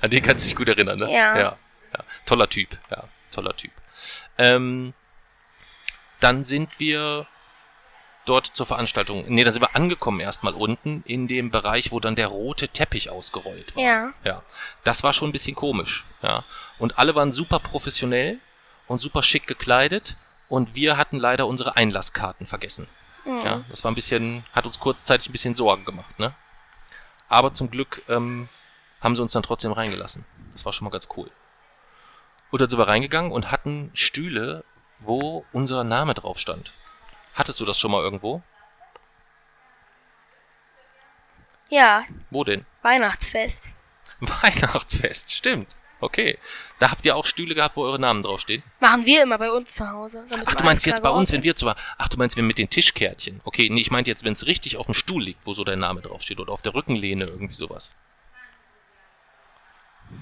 An 0.01 0.09
den 0.09 0.23
kannst 0.23 0.45
du 0.45 0.49
dich 0.49 0.55
gut 0.55 0.67
erinnern, 0.69 0.97
ne? 0.97 1.05
Ja. 1.11 1.37
ja. 1.37 1.57
ja. 1.93 2.03
Toller 2.25 2.49
Typ, 2.49 2.77
ja, 2.89 3.03
toller 3.31 3.55
Typ. 3.55 3.71
Ähm, 4.37 4.93
dann 6.19 6.43
sind 6.43 6.79
wir 6.79 7.27
dort 8.29 8.45
zur 8.45 8.65
Veranstaltung. 8.65 9.25
Nee, 9.27 9.43
dann 9.43 9.53
sind 9.53 9.63
wir 9.63 9.75
angekommen 9.75 10.19
erstmal 10.19 10.53
unten 10.53 11.03
in 11.05 11.27
dem 11.27 11.51
Bereich, 11.51 11.91
wo 11.91 11.99
dann 11.99 12.15
der 12.15 12.27
rote 12.27 12.67
Teppich 12.67 13.09
ausgerollt 13.09 13.75
war. 13.75 13.83
Ja. 13.83 14.11
Ja. 14.23 14.43
Das 14.83 15.03
war 15.03 15.13
schon 15.13 15.29
ein 15.29 15.31
bisschen 15.33 15.55
komisch, 15.55 16.05
ja. 16.21 16.43
Und 16.77 16.99
alle 16.99 17.15
waren 17.15 17.31
super 17.31 17.59
professionell 17.59 18.39
und 18.87 19.01
super 19.01 19.23
schick 19.23 19.47
gekleidet 19.47 20.15
und 20.47 20.75
wir 20.75 20.97
hatten 20.97 21.17
leider 21.17 21.47
unsere 21.47 21.75
Einlasskarten 21.75 22.45
vergessen. 22.45 22.85
Mhm. 23.25 23.41
Ja, 23.41 23.63
das 23.69 23.83
war 23.83 23.91
ein 23.91 23.95
bisschen, 23.95 24.45
hat 24.53 24.65
uns 24.65 24.79
kurzzeitig 24.79 25.29
ein 25.29 25.31
bisschen 25.31 25.55
Sorgen 25.55 25.85
gemacht, 25.85 26.19
ne? 26.19 26.33
Aber 27.27 27.53
zum 27.53 27.69
Glück 27.69 28.01
ähm, 28.09 28.49
haben 29.01 29.15
sie 29.15 29.21
uns 29.21 29.31
dann 29.31 29.43
trotzdem 29.43 29.71
reingelassen. 29.71 30.25
Das 30.53 30.65
war 30.65 30.73
schon 30.73 30.85
mal 30.85 30.91
ganz 30.91 31.07
cool. 31.15 31.29
Und 32.51 32.61
dann 32.61 32.69
sind 32.69 32.79
wir 32.79 32.87
reingegangen 32.87 33.31
und 33.31 33.51
hatten 33.51 33.91
Stühle, 33.93 34.63
wo 34.99 35.45
unser 35.51 35.83
Name 35.83 36.13
drauf 36.15 36.39
stand. 36.39 36.73
Hattest 37.39 37.57
du 37.61 37.63
das 37.63 37.79
schon 37.79 37.91
mal 37.91 38.03
irgendwo? 38.03 38.41
Ja, 41.69 42.03
Wo 42.31 42.43
denn? 42.43 42.65
Weihnachtsfest. 42.81 43.71
Weihnachtsfest, 44.19 45.31
stimmt. 45.31 45.77
Okay. 46.01 46.37
Da 46.79 46.91
habt 46.91 47.05
ihr 47.05 47.15
auch 47.15 47.25
Stühle 47.25 47.55
gehabt, 47.55 47.77
wo 47.77 47.83
eure 47.83 47.97
Namen 47.97 48.23
draufstehen? 48.23 48.61
Machen 48.81 49.05
wir 49.05 49.23
immer 49.23 49.37
bei 49.37 49.49
uns 49.51 49.73
zu 49.73 49.89
Hause. 49.89 50.25
Ach, 50.45 50.55
du 50.55 50.65
meinst 50.65 50.85
jetzt 50.85 51.01
bei 51.01 51.09
uns, 51.09 51.31
wenn 51.31 51.43
wir 51.43 51.55
zu 51.55 51.73
Ach, 51.97 52.09
du 52.09 52.17
meinst, 52.17 52.35
wenn 52.35 52.45
mit 52.45 52.57
den 52.57 52.69
Tischkärtchen. 52.69 53.39
Okay, 53.45 53.69
nee, 53.69 53.79
ich 53.79 53.91
meinte 53.91 54.09
jetzt, 54.11 54.25
wenn 54.25 54.33
es 54.33 54.45
richtig 54.45 54.75
auf 54.75 54.87
dem 54.87 54.93
Stuhl 54.93 55.23
liegt, 55.23 55.45
wo 55.45 55.53
so 55.53 55.63
dein 55.63 55.79
Name 55.79 56.01
draufsteht 56.01 56.41
oder 56.41 56.51
auf 56.51 56.61
der 56.61 56.75
Rückenlehne, 56.75 57.23
irgendwie 57.23 57.53
sowas. 57.53 57.93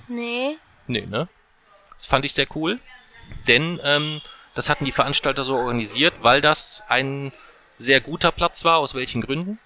Nee. 0.07 0.57
Nee, 0.85 1.07
ne? 1.07 1.27
Das 1.95 2.05
fand 2.05 2.25
ich 2.25 2.35
sehr 2.35 2.47
cool, 2.55 2.79
denn 3.47 3.79
ähm, 3.83 4.21
das 4.57 4.69
hatten 4.69 4.85
die 4.85 4.91
Veranstalter 4.91 5.43
so 5.43 5.55
organisiert, 5.55 6.15
weil 6.23 6.41
das 6.41 6.81
ein 6.87 7.31
sehr 7.77 8.01
guter 8.01 8.31
Platz 8.31 8.65
war. 8.65 8.77
Aus 8.77 8.95
welchen 8.95 9.21
Gründen? 9.21 9.59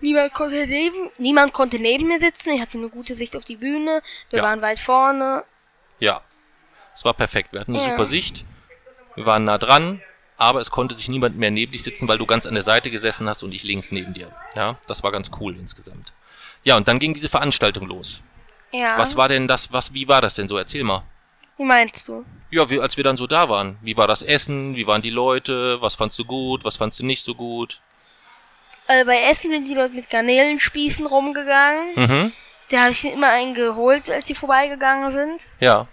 Niemand 0.00 0.32
konnte 0.34 0.66
neben, 0.66 1.10
niemand 1.18 1.52
konnte 1.52 1.78
neben 1.78 2.06
mir 2.06 2.20
sitzen. 2.20 2.50
Ich 2.54 2.60
hatte 2.60 2.78
eine 2.78 2.88
gute 2.88 3.16
Sicht 3.16 3.36
auf 3.36 3.44
die 3.44 3.56
Bühne. 3.56 4.02
Wir 4.30 4.38
Ja. 4.38 4.44
waren 4.44 4.62
weit 4.62 4.78
vorne. 4.78 5.44
Ja, 5.98 6.20
es 6.94 7.04
war 7.04 7.14
perfekt. 7.14 7.52
Wir 7.52 7.60
hatten 7.60 7.74
eine 7.74 7.82
Ja. 7.82 7.90
super 7.90 8.04
Sicht. 8.04 8.44
Wir 9.16 9.26
waren 9.26 9.44
nah 9.44 9.58
dran, 9.58 10.02
aber 10.36 10.60
es 10.60 10.70
konnte 10.70 10.94
sich 10.94 11.08
niemand 11.08 11.36
mehr 11.36 11.50
neben 11.50 11.72
dich 11.72 11.82
sitzen, 11.82 12.06
weil 12.06 12.18
du 12.18 12.26
ganz 12.26 12.46
an 12.46 12.54
der 12.54 12.62
Seite 12.62 12.90
gesessen 12.90 13.28
hast 13.28 13.42
und 13.42 13.52
ich 13.52 13.62
links 13.64 13.90
neben 13.90 14.12
dir. 14.14 14.30
Ja, 14.54 14.78
das 14.86 15.02
war 15.02 15.10
ganz 15.10 15.30
cool 15.40 15.56
insgesamt. 15.56 16.12
Ja, 16.62 16.76
und 16.76 16.86
dann 16.86 16.98
ging 16.98 17.14
diese 17.14 17.28
Veranstaltung 17.30 17.86
los. 17.88 18.22
Ja. 18.72 18.98
Was 18.98 19.16
war 19.16 19.28
denn 19.28 19.48
das, 19.48 19.72
was, 19.72 19.94
wie 19.94 20.06
war 20.06 20.20
das 20.20 20.34
denn 20.34 20.46
so? 20.48 20.58
Erzähl 20.58 20.84
mal. 20.84 21.02
Wie 21.58 21.64
meinst 21.64 22.06
du? 22.08 22.24
Ja, 22.50 22.68
wie, 22.70 22.80
als 22.80 22.96
wir 22.96 23.04
dann 23.04 23.16
so 23.16 23.26
da 23.26 23.48
waren. 23.48 23.78
Wie 23.82 23.96
war 23.96 24.06
das 24.06 24.22
Essen? 24.22 24.76
Wie 24.76 24.86
waren 24.86 25.02
die 25.02 25.10
Leute? 25.10 25.80
Was 25.80 25.94
fandst 25.94 26.18
du 26.18 26.24
gut? 26.24 26.64
Was 26.64 26.76
fandst 26.76 26.98
du 27.00 27.06
nicht 27.06 27.24
so 27.24 27.34
gut? 27.34 27.80
Äh, 28.88 29.04
bei 29.04 29.20
Essen 29.22 29.50
sind 29.50 29.66
die 29.66 29.74
Leute 29.74 29.94
mit 29.94 30.08
Garnelenspießen 30.10 31.06
rumgegangen. 31.06 31.94
Mhm. 31.96 32.32
Da 32.68 32.82
habe 32.82 32.92
ich 32.92 33.02
mir 33.04 33.12
immer 33.12 33.30
einen 33.30 33.54
geholt, 33.54 34.10
als 34.10 34.26
die 34.26 34.34
vorbeigegangen 34.34 35.10
sind. 35.10 35.46
Ja. 35.60 35.88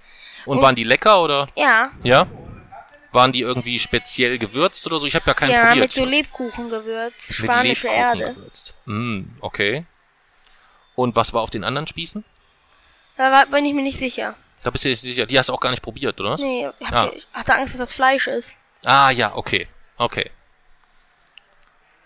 Und 0.46 0.58
Und- 0.58 0.64
waren 0.64 0.76
die 0.76 0.84
lecker 0.84 1.22
oder? 1.24 1.48
Ja. 1.56 1.92
Ja. 2.04 2.28
Waren 3.12 3.32
die 3.32 3.42
irgendwie 3.42 3.78
speziell 3.80 4.40
gewürzt 4.40 4.86
oder 4.88 5.00
so? 5.00 5.06
Ich 5.06 5.14
habe 5.16 5.26
ja 5.28 5.34
keinen 5.36 5.52
ja, 5.52 5.66
probiert. 5.68 5.78
mit 5.84 5.92
so 5.92 6.04
Lebkuchengewürz. 6.06 7.14
Mit 7.30 7.38
Spanische 7.38 7.88
Lebkuchen 7.88 8.04
Erde. 8.22 8.34
gewürzt. 8.34 8.76
Mm, 8.86 9.22
okay. 9.40 9.86
Und 10.96 11.16
was 11.16 11.32
war 11.32 11.42
auf 11.42 11.52
den 11.52 11.64
anderen 11.64 11.86
Spießen? 11.88 12.24
Da 13.18 13.32
war, 13.32 13.46
bin 13.46 13.66
ich 13.66 13.74
mir 13.74 13.84
nicht 13.84 14.00
sicher. 14.00 14.36
Da 14.64 14.70
bist 14.70 14.86
du 14.86 14.90
dir 14.90 14.96
sicher. 14.96 15.26
Die 15.26 15.38
hast 15.38 15.50
du 15.50 15.54
auch 15.54 15.60
gar 15.60 15.72
nicht 15.72 15.84
probiert, 15.84 16.20
oder? 16.22 16.36
Nee, 16.38 16.70
ich, 16.80 16.88
Ah. 16.88 17.12
ich 17.14 17.28
hatte 17.34 17.56
Angst, 17.56 17.74
dass 17.74 17.80
das 17.80 17.94
Fleisch 17.94 18.28
ist. 18.28 18.56
Ah, 18.86 19.10
ja, 19.12 19.36
okay. 19.36 19.68
Okay. 19.98 20.30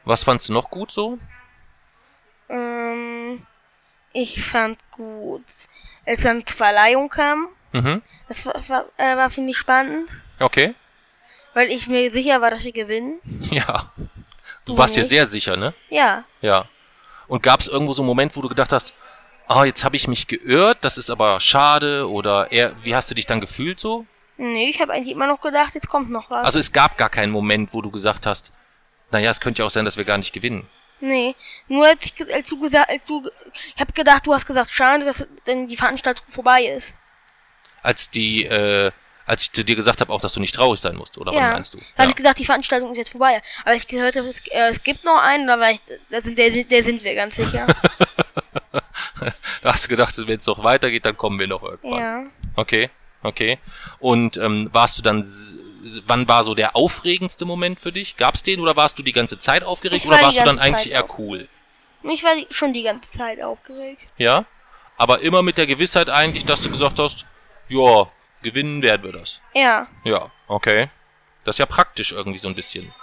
Was 0.05 0.24
fandst 0.24 0.49
du 0.49 0.53
noch 0.53 0.70
gut 0.70 0.91
so? 0.91 1.18
Ähm, 2.49 3.45
ich 4.14 4.43
fand 4.43 4.80
gut, 4.91 5.43
als 6.05 6.24
dann 6.24 6.45
zur 6.45 6.55
Verleihung 6.55 7.10
kam. 7.10 7.49
Mhm. 7.74 8.01
Das 8.28 8.45
war, 8.45 8.55
war, 8.70 8.86
äh, 8.97 9.16
war 9.18 9.30
finde 9.30 9.51
ich, 9.51 9.58
spannend. 9.58 10.10
Okay. 10.39 10.74
Weil 11.53 11.70
ich 11.72 11.88
mir 11.88 12.12
sicher 12.12 12.41
war, 12.41 12.51
dass 12.51 12.64
wir 12.64 12.72
gewinnen. 12.72 13.20
Ja. 13.51 13.91
Du 14.66 14.74
Du 14.74 14.78
warst 14.78 14.97
dir 14.97 15.05
sehr 15.05 15.26
sicher, 15.26 15.55
ne? 15.55 15.74
Ja. 15.89 16.26
Ja. 16.41 16.68
Und 17.30 17.41
gab 17.41 17.62
es 17.62 17.68
irgendwo 17.68 17.93
so 17.93 18.01
einen 18.01 18.08
Moment, 18.08 18.36
wo 18.36 18.41
du 18.41 18.49
gedacht 18.49 18.74
hast, 18.74 18.93
ah, 19.48 19.66
jetzt 19.66 19.84
habe 19.84 19.95
ich 19.95 20.08
mich 20.08 20.28
geirrt, 20.28 20.80
das 20.82 20.98
ist 20.98 21.10
aber 21.10 21.39
schade 21.39 22.10
oder 22.10 22.52
eher, 22.52 22.74
wie 22.84 22.95
hast 22.95 23.10
du 23.10 23.16
dich 23.16 23.26
dann 23.26 23.41
gefühlt 23.41 23.80
so? 23.80 24.06
Nee, 24.38 24.70
ich 24.70 24.82
habe 24.82 24.93
eigentlich 24.93 25.14
immer 25.14 25.28
noch 25.28 25.41
gedacht, 25.41 25.74
jetzt 25.74 25.89
kommt 25.89 26.12
noch 26.12 26.30
was. 26.30 26.45
Also 26.45 26.60
es 26.60 26.72
gab 26.72 26.98
gar 26.98 27.10
keinen 27.10 27.32
Moment, 27.32 27.74
wo 27.74 27.82
du 27.82 27.89
gesagt 27.89 28.26
hast, 28.26 28.52
naja, 29.12 29.32
es 29.32 29.39
könnte 29.39 29.62
ja 29.62 29.66
auch 29.66 29.72
sein, 29.72 29.86
dass 29.86 29.98
wir 29.98 30.06
gar 30.06 30.18
nicht 30.18 30.34
gewinnen. 30.34 30.68
Nee, 31.00 31.36
nur 31.68 31.86
als, 31.86 32.06
ich, 32.06 32.34
als 32.34 32.50
du 32.50 32.60
gesagt, 32.60 32.89
als 32.89 33.02
du, 33.08 33.30
ich 33.76 33.80
habe 33.80 33.93
gedacht, 33.93 34.26
du 34.26 34.34
hast 34.34 34.45
gesagt, 34.45 34.72
schade, 34.72 35.06
dass 35.06 35.28
denn 35.45 35.68
die 35.68 35.78
Veranstaltung 35.78 36.26
vorbei 36.28 36.64
ist. 36.64 36.95
Als 37.84 38.10
die, 38.10 38.45
äh, 38.45 38.91
als 39.26 39.43
ich 39.43 39.52
zu 39.52 39.64
dir 39.64 39.76
gesagt 39.76 40.02
habe, 40.02 40.12
auch, 40.12 40.22
dass 40.22 40.34
du 40.34 40.39
nicht 40.39 40.56
traurig 40.56 40.80
sein 40.80 40.95
musst, 40.95 41.18
oder 41.18 41.34
ja. 41.34 41.41
was 41.41 41.54
meinst 41.54 41.74
du? 41.76 41.78
Da 41.95 42.04
habe 42.04 42.12
ich 42.12 42.16
gedacht, 42.16 42.39
die 42.39 42.45
Veranstaltung 42.45 42.91
ist 42.91 42.98
jetzt 42.98 43.12
vorbei. 43.12 43.41
Aber 43.64 43.76
ich 43.76 43.88
gehört 43.88 44.16
habe, 44.16 44.28
es, 44.28 44.39
äh, 44.48 44.70
es 44.70 44.82
gibt 44.82 45.04
noch 45.04 45.18
einen, 45.18 45.48
da 45.48 45.60
war 45.60 45.72
ich, 45.72 45.82
da 46.10 46.22
sind, 46.22 46.38
der, 46.38 46.50
der 46.50 46.84
sind 46.84 47.04
wir 47.04 47.14
ganz 47.14 47.36
sicher. 47.36 47.68
da 49.62 49.74
hast 49.74 49.86
du 49.86 49.89
gedacht, 49.89 50.16
wenn 50.28 50.38
es 50.39 50.45
noch 50.45 50.64
weitergeht, 50.64 51.05
dann 51.05 51.18
kommen 51.18 51.39
wir 51.39 51.47
noch 51.47 51.64
irgendwann. 51.64 51.99
ja. 51.99 52.24
Okay, 52.55 52.89
okay. 53.24 53.60
Und 53.99 54.38
ähm, 54.38 54.70
warst 54.74 54.97
du 54.97 55.03
dann, 55.03 55.24
wann 56.05 56.28
war 56.28 56.43
so 56.43 56.55
der 56.55 56.76
aufregendste 56.76 57.45
Moment 57.45 57.80
für 57.80 57.91
dich? 57.91 58.18
Gab's 58.18 58.43
den 58.43 58.60
oder 58.60 58.76
warst 58.76 58.97
du 58.97 59.03
die 59.03 59.14
ganze 59.14 59.39
Zeit 59.39 59.64
aufgeregt 59.64 60.05
oder 60.05 60.14
war 60.14 60.20
die 60.20 60.26
warst 60.26 60.38
du 60.38 60.43
dann 60.43 60.58
ganze 60.58 60.64
eigentlich 60.64 60.93
Zeit 60.93 61.03
eher 61.03 61.20
cool? 61.20 61.47
Ich 62.03 62.24
war 62.24 62.34
schon 62.51 62.74
die 62.74 62.84
ganze 62.84 63.12
Zeit 63.12 63.41
aufgeregt. 63.41 64.08
Ja? 64.18 64.45
Aber 64.97 65.22
immer 65.22 65.43
mit 65.43 65.58
der 65.58 65.68
Gewissheit 65.68 66.10
eigentlich, 66.10 66.45
dass 66.45 66.62
du 66.62 66.70
gesagt 66.70 66.99
hast, 66.99 67.26
ja, 67.70 68.08
gewinnen 68.41 68.82
werden 68.82 69.03
wir 69.03 69.20
das. 69.20 69.41
Ja. 69.53 69.88
Ja, 70.03 70.32
okay. 70.47 70.89
Das 71.43 71.55
ist 71.55 71.60
ja 71.60 71.66
praktisch 71.66 72.12
irgendwie 72.12 72.39
so 72.39 72.47
ein 72.47 72.55
bisschen. 72.55 72.93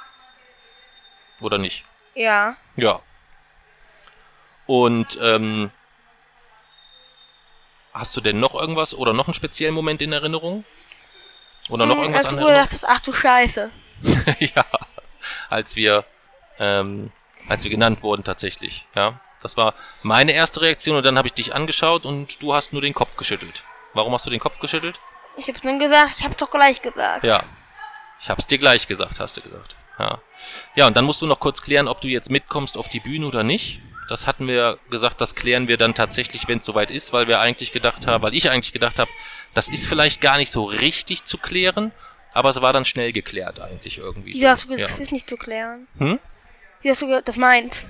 Oder 1.40 1.58
nicht? 1.58 1.84
Ja. 2.14 2.56
Ja. 2.76 3.00
Und 4.66 5.18
ähm, 5.20 5.70
hast 7.92 8.16
du 8.16 8.20
denn 8.20 8.40
noch 8.40 8.54
irgendwas 8.54 8.94
oder 8.94 9.12
noch 9.12 9.28
einen 9.28 9.34
speziellen 9.34 9.74
Moment 9.74 10.02
in 10.02 10.12
Erinnerung? 10.12 10.64
Oder 11.68 11.86
noch 11.86 11.96
Hm, 11.96 12.02
irgendwas 12.02 12.24
als 12.26 12.34
an 12.34 12.40
du 12.40 12.50
hast, 12.52 12.84
ach 12.88 13.00
du 13.00 13.12
Scheiße. 13.12 13.70
ja, 14.38 14.64
als 15.48 15.76
wir, 15.76 16.04
ähm, 16.58 17.10
als 17.48 17.64
wir 17.64 17.70
genannt 17.70 18.02
wurden 18.02 18.24
tatsächlich. 18.24 18.86
Ja, 18.94 19.20
das 19.42 19.56
war 19.56 19.74
meine 20.02 20.32
erste 20.32 20.60
Reaktion 20.60 20.96
und 20.96 21.06
dann 21.06 21.16
habe 21.16 21.28
ich 21.28 21.34
dich 21.34 21.54
angeschaut 21.54 22.04
und 22.04 22.42
du 22.42 22.54
hast 22.54 22.72
nur 22.72 22.82
den 22.82 22.94
Kopf 22.94 23.16
geschüttelt. 23.16 23.62
Warum 23.94 24.12
hast 24.12 24.26
du 24.26 24.30
den 24.30 24.40
Kopf 24.40 24.58
geschüttelt? 24.58 24.98
Ich 25.36 25.48
hab's 25.48 25.60
dann 25.62 25.78
gesagt, 25.78 26.14
ich 26.18 26.24
hab's 26.24 26.36
doch 26.36 26.50
gleich 26.50 26.82
gesagt. 26.82 27.24
Ja, 27.24 27.44
ich 28.20 28.28
hab's 28.28 28.46
dir 28.46 28.58
gleich 28.58 28.86
gesagt, 28.86 29.20
hast 29.20 29.36
du 29.36 29.40
gesagt. 29.40 29.76
Ja, 29.98 30.18
ja 30.74 30.86
und 30.86 30.96
dann 30.96 31.04
musst 31.04 31.22
du 31.22 31.26
noch 31.26 31.40
kurz 31.40 31.62
klären, 31.62 31.88
ob 31.88 32.00
du 32.00 32.08
jetzt 32.08 32.30
mitkommst 32.30 32.76
auf 32.76 32.88
die 32.88 33.00
Bühne 33.00 33.26
oder 33.26 33.42
nicht. 33.42 33.80
Das 34.08 34.26
hatten 34.26 34.46
wir 34.46 34.78
gesagt, 34.90 35.20
das 35.20 35.34
klären 35.34 35.66
wir 35.68 35.76
dann 35.76 35.94
tatsächlich, 35.94 36.46
wenn 36.46 36.58
es 36.58 36.64
soweit 36.64 36.90
ist, 36.90 37.12
weil 37.12 37.26
wir 37.26 37.40
eigentlich 37.40 37.72
gedacht 37.72 38.06
haben, 38.06 38.22
weil 38.22 38.34
ich 38.34 38.50
eigentlich 38.50 38.72
gedacht 38.72 38.98
habe, 38.98 39.10
das 39.54 39.68
ist 39.68 39.86
vielleicht 39.86 40.20
gar 40.20 40.36
nicht 40.36 40.50
so 40.50 40.64
richtig 40.64 41.24
zu 41.24 41.38
klären, 41.38 41.92
aber 42.32 42.50
es 42.50 42.60
war 42.60 42.72
dann 42.72 42.84
schnell 42.84 43.12
geklärt 43.12 43.60
eigentlich 43.60 43.98
irgendwie. 43.98 44.34
Wieso 44.34 44.48
hast 44.48 44.64
du 44.64 44.68
gesagt, 44.68 44.80
ja. 44.80 44.86
das 44.88 45.00
ist 45.00 45.12
nicht 45.12 45.28
zu 45.28 45.36
klären? 45.36 45.86
Hm? 45.98 46.18
Wie 46.82 46.90
hast 46.90 47.00
du 47.00 47.06
gesagt, 47.06 47.28
das 47.28 47.36
meint? 47.36 47.86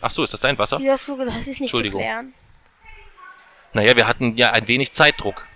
Ach 0.00 0.10
so, 0.10 0.22
ist 0.22 0.32
das 0.32 0.40
dein 0.40 0.58
Wasser? 0.58 0.78
Wieso 0.78 0.90
hast 0.92 1.08
du 1.08 1.16
gesagt, 1.16 1.38
das 1.38 1.46
ist 1.46 1.60
nicht 1.60 1.74
zu 1.74 1.82
klären? 1.82 2.32
Naja, 3.74 3.94
wir 3.96 4.06
hatten 4.06 4.36
ja 4.36 4.52
ein 4.52 4.66
wenig 4.68 4.92
Zeitdruck. 4.92 5.46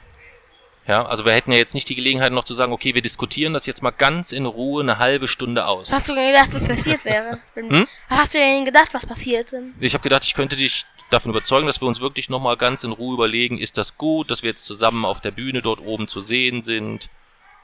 Ja, 0.89 1.07
also 1.07 1.24
wir 1.24 1.33
hätten 1.33 1.53
ja 1.53 1.59
jetzt 1.59 1.74
nicht 1.74 1.89
die 1.89 1.95
Gelegenheit 1.95 2.33
noch 2.33 2.43
zu 2.43 2.55
sagen, 2.55 2.72
okay, 2.72 2.95
wir 2.95 3.03
diskutieren 3.03 3.53
das 3.53 3.66
jetzt 3.66 3.83
mal 3.83 3.93
ganz 3.93 4.33
in 4.33 4.47
Ruhe 4.47 4.83
eine 4.83 4.99
halbe 4.99 5.28
Stunde 5.28 5.66
aus. 5.66 5.89
Was 5.89 5.99
hast 5.99 6.09
du 6.09 6.14
denn 6.14 6.33
gedacht, 6.33 6.49
was 6.53 6.66
passiert 6.66 7.05
wäre? 7.05 7.39
Hm? 7.55 7.87
Was 8.09 8.18
hast 8.18 8.35
du 8.35 8.39
denn 8.39 8.64
gedacht, 8.64 8.89
was 8.93 9.07
passiert 9.07 9.53
denn? 9.53 9.74
Ich 9.78 9.95
habe 9.95 10.03
gedacht, 10.03 10.24
ich 10.24 10.35
könnte 10.35 10.57
dich 10.57 10.85
davon 11.11 11.30
überzeugen, 11.30 11.66
dass 11.66 11.80
wir 11.80 11.87
uns 11.87 12.01
wirklich 12.01 12.28
nochmal 12.28 12.57
ganz 12.57 12.83
in 12.83 12.91
Ruhe 12.93 13.14
überlegen, 13.14 13.59
ist 13.59 13.78
das 13.78 13.97
gut, 13.97 14.30
dass 14.30 14.43
wir 14.43 14.51
jetzt 14.51 14.64
zusammen 14.64 15.05
auf 15.05 15.20
der 15.20 15.30
Bühne 15.30 15.62
dort 15.62 15.80
oben 15.80 16.09
zu 16.09 16.20
sehen 16.20 16.62
sind, 16.62 17.09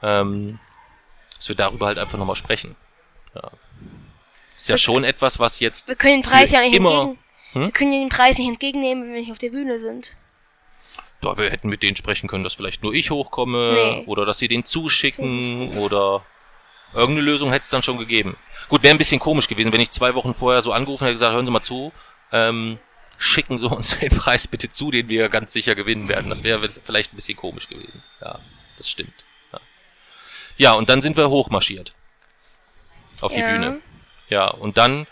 ähm, 0.01 0.59
dass 1.35 1.49
wir 1.49 1.55
darüber 1.55 1.87
halt 1.87 1.97
einfach 1.97 2.17
nochmal 2.17 2.35
sprechen. 2.37 2.75
Ja. 3.35 3.51
Ist 4.55 4.69
ja 4.69 4.77
schon 4.77 5.03
etwas, 5.03 5.39
was 5.39 5.59
jetzt 5.59 5.87
Wir 5.89 5.95
können 5.95 6.21
den 6.21 6.29
Preis 6.29 6.51
ja 6.51 6.61
nicht 6.61 6.75
immer. 6.75 6.91
entgegen. 6.91 7.19
Hm? 7.53 7.61
Wir 7.63 7.71
können 7.71 7.91
den 7.91 8.09
Preis 8.09 8.37
nicht 8.37 8.47
entgegennehmen, 8.47 9.03
wenn 9.03 9.13
wir 9.13 9.19
nicht 9.19 9.31
auf 9.31 9.37
der 9.39 9.49
Bühne 9.49 9.79
sind. 9.79 10.15
Da 11.21 11.37
wir 11.37 11.49
hätten 11.49 11.67
mit 11.69 11.83
denen 11.83 11.97
sprechen 11.97 12.27
können, 12.29 12.43
dass 12.45 12.53
vielleicht 12.53 12.81
nur 12.81 12.93
ich 12.93 13.11
hochkomme 13.11 13.73
Nee. 13.73 14.03
oder 14.05 14.25
dass 14.25 14.37
sie 14.37 14.47
den 14.47 14.63
zuschicken 14.65 15.77
oder 15.77 16.23
irgendeine 16.93 17.21
Lösung 17.25 17.51
hätte 17.51 17.63
es 17.63 17.69
dann 17.69 17.83
schon 17.83 17.97
gegeben. 17.97 18.37
Gut, 18.69 18.83
wäre 18.83 18.95
ein 18.95 18.97
bisschen 18.97 19.19
komisch 19.19 19.47
gewesen, 19.47 19.71
wenn 19.73 19.81
ich 19.81 19.91
zwei 19.91 20.15
Wochen 20.15 20.33
vorher 20.33 20.61
so 20.61 20.71
angerufen 20.71 21.03
hätte 21.03 21.15
gesagt, 21.15 21.33
hören 21.33 21.45
Sie 21.45 21.51
mal 21.51 21.61
zu, 21.61 21.91
ähm, 22.31 22.79
schicken 23.17 23.57
Sie 23.57 23.67
uns 23.67 23.99
den 23.99 24.09
Preis 24.09 24.47
bitte 24.47 24.69
zu, 24.69 24.91
den 24.91 25.09
wir 25.09 25.27
ganz 25.29 25.51
sicher 25.51 25.75
gewinnen 25.75 26.07
werden. 26.07 26.29
Das 26.29 26.43
wäre 26.43 26.69
vielleicht 26.69 27.11
ein 27.13 27.17
bisschen 27.17 27.37
komisch 27.37 27.67
gewesen. 27.67 28.01
Ja, 28.21 28.39
das 28.77 28.89
stimmt. 28.89 29.13
Ja, 29.51 29.59
ja 30.57 30.71
und 30.73 30.89
dann 30.89 31.01
sind 31.01 31.17
wir 31.17 31.29
hochmarschiert. 31.29 31.93
Auf 33.21 33.33
die 33.33 33.39
Ja. 33.41 33.51
Bühne. 33.51 33.81
Ja, 34.29 34.45
und 34.45 34.77
dann, 34.77 35.05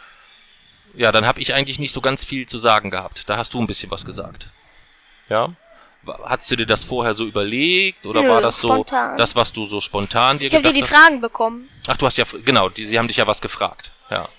ja, 0.96 1.12
dann 1.12 1.26
habe 1.26 1.42
ich 1.42 1.54
eigentlich 1.54 1.80
nicht 1.80 1.92
so 1.92 2.00
ganz 2.00 2.24
viel 2.24 2.48
zu 2.48 2.58
sagen 2.58 2.92
gehabt. 2.92 3.28
Da 3.30 3.36
hast 3.36 3.54
du 3.54 3.60
ein 3.60 3.68
bisschen 3.68 3.92
was 3.92 4.06
gesagt. 4.06 4.50
Ja? 5.28 5.54
Hast 6.24 6.50
du 6.52 6.56
dir 6.56 6.66
das 6.66 6.84
vorher 6.84 7.14
so 7.14 7.26
überlegt 7.26 8.06
oder 8.06 8.22
Nö, 8.22 8.30
war 8.30 8.42
das 8.42 8.60
so 8.60 8.70
spontan. 8.70 9.18
das, 9.18 9.36
was 9.36 9.52
du 9.54 9.66
so 9.66 9.80
spontan 9.82 10.40
dir 10.40 10.48
Ich 10.48 10.54
habe 10.54 10.64
dir 10.64 10.74
gedacht 10.74 10.90
die 10.90 10.94
hast? 10.96 11.02
Fragen 11.02 11.22
bekommen. 11.22 11.70
Ach, 11.88 11.98
du 11.98 12.06
hast 12.06 12.18
ja, 12.18 12.26
genau, 12.46 12.70
die, 12.70 12.86
sie 12.86 12.98
haben 12.98 13.08
dich 13.08 13.18
ja 13.18 13.28
was 13.28 13.42
gefragt. 13.42 13.92
Ja. 14.10 14.30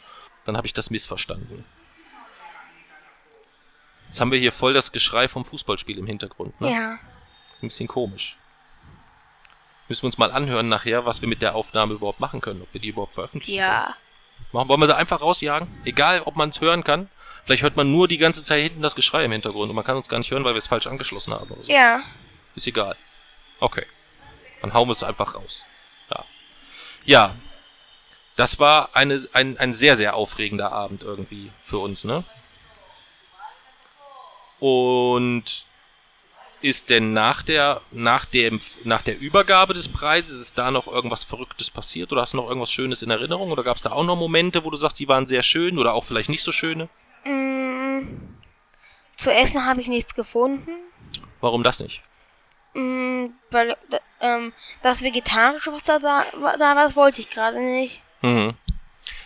Dann 0.45 0.57
habe 0.57 0.67
ich 0.67 0.73
das 0.73 0.91
missverstanden. 0.91 1.65
Jetzt 4.07 4.21
haben 4.21 4.33
wir 4.33 4.39
hier 4.39 4.53
voll 4.53 4.73
das 4.73 4.93
Geschrei 4.93 5.29
vom 5.29 5.45
Fußballspiel 5.45 5.99
im 5.99 6.07
Hintergrund. 6.07 6.59
Ne? 6.61 6.73
Ja. 6.73 6.99
Das 7.49 7.59
ist 7.59 7.63
ein 7.63 7.69
bisschen 7.69 7.89
komisch. 7.89 8.37
Müssen 9.89 10.03
wir 10.03 10.07
uns 10.07 10.19
mal 10.19 10.33
anhören 10.33 10.69
nachher, 10.69 11.05
was 11.07 11.21
wir 11.21 11.29
mit 11.29 11.43
der 11.43 11.55
Aufnahme 11.55 11.95
überhaupt 11.95 12.21
machen 12.21 12.41
können, 12.41 12.63
ob 12.63 12.73
wir 12.73 12.81
die 12.81 12.89
überhaupt 12.89 13.15
veröffentlichen 13.15 13.59
können. 13.59 13.71
Ja. 13.71 13.95
Machen, 14.53 14.69
wollen 14.69 14.81
wir 14.81 14.87
sie 14.87 14.97
einfach 14.97 15.21
rausjagen? 15.21 15.69
Egal, 15.85 16.23
ob 16.25 16.37
man 16.37 16.51
es 16.51 16.61
hören 16.61 16.85
kann. 16.85 17.11
Vielleicht 17.49 17.63
hört 17.63 17.77
man 17.77 17.91
nur 17.91 18.09
die 18.09 18.19
ganze 18.19 18.45
Zeit 18.45 18.61
hinten 18.61 18.83
das 18.83 18.95
Geschrei 18.95 19.25
im 19.25 19.33
Hintergrund 19.33 19.71
und 19.71 19.75
man 19.75 19.83
kann 19.83 19.97
uns 19.97 20.07
gar 20.07 20.19
nicht 20.19 20.31
hören, 20.31 20.45
weil 20.45 20.53
wir 20.53 20.59
es 20.59 20.67
falsch 20.67 20.87
angeschlossen 20.87 21.33
haben. 21.33 21.51
Oder 21.51 21.65
so. 21.65 21.73
Ja. 21.73 22.03
Ist 22.55 22.67
egal. 22.67 22.95
Okay. 23.59 23.87
Dann 24.61 24.75
hauen 24.75 24.87
wir 24.87 24.93
es 24.93 25.03
einfach 25.03 25.35
raus. 25.35 25.65
Ja. 26.11 26.25
Ja. 27.07 27.35
Das 28.37 28.61
war 28.61 28.91
eine, 28.93 29.27
ein, 29.33 29.57
ein 29.57 29.73
sehr, 29.73 29.97
sehr 29.97 30.15
aufregender 30.15 30.73
Abend 30.73 31.03
irgendwie 31.03 31.51
für 31.63 31.79
uns, 31.79 32.05
ne? 32.05 32.23
Und 34.59 35.65
ist 36.61 36.91
denn 36.91 37.15
nach 37.15 37.41
der, 37.41 37.81
nach 37.93 38.27
dem, 38.27 38.61
nach 38.85 39.01
der 39.01 39.19
Übergabe 39.19 39.73
des 39.73 39.89
Preises, 39.89 40.39
ist 40.39 40.59
da 40.59 40.71
noch 40.71 40.87
irgendwas 40.87 41.25
Verrücktes 41.25 41.71
passiert 41.71 42.13
oder 42.13 42.21
hast 42.21 42.35
du 42.35 42.37
noch 42.37 42.49
irgendwas 42.49 42.71
Schönes 42.71 43.01
in 43.01 43.09
Erinnerung 43.09 43.51
oder 43.51 43.65
gab 43.65 43.79
es 43.79 43.83
da 43.85 43.93
auch 43.93 44.05
noch 44.05 44.17
Momente, 44.17 44.67
wo 44.67 44.71
du 44.71 44.77
sagst, 44.77 44.99
die 44.99 45.09
waren 45.09 45.27
sehr 45.27 45.43
schön 45.43 45.79
oder 45.79 45.95
auch 45.95 46.05
vielleicht 46.05 46.29
nicht 46.29 46.43
so 46.43 46.53
schöne? 46.53 46.91
Mm, 47.29 48.07
zu 49.17 49.33
essen 49.33 49.65
habe 49.67 49.81
ich 49.81 49.89
nichts 49.89 50.15
gefunden. 50.15 50.71
Warum 51.41 51.63
das 51.63 51.81
nicht? 51.81 52.03
Mm, 52.75 53.27
weil 53.51 53.77
ähm, 54.21 54.53
das 54.83 55.03
Vegetarische, 55.03 55.73
was 55.73 55.85
da, 55.85 55.99
da, 55.99 56.25
war- 56.35 56.57
da 56.59 56.75
war, 56.77 56.85
das 56.85 56.97
wollte 56.97 57.21
ich 57.21 57.31
gerade 57.31 57.61
nicht. 57.61 58.01
Mhm. 58.23 58.55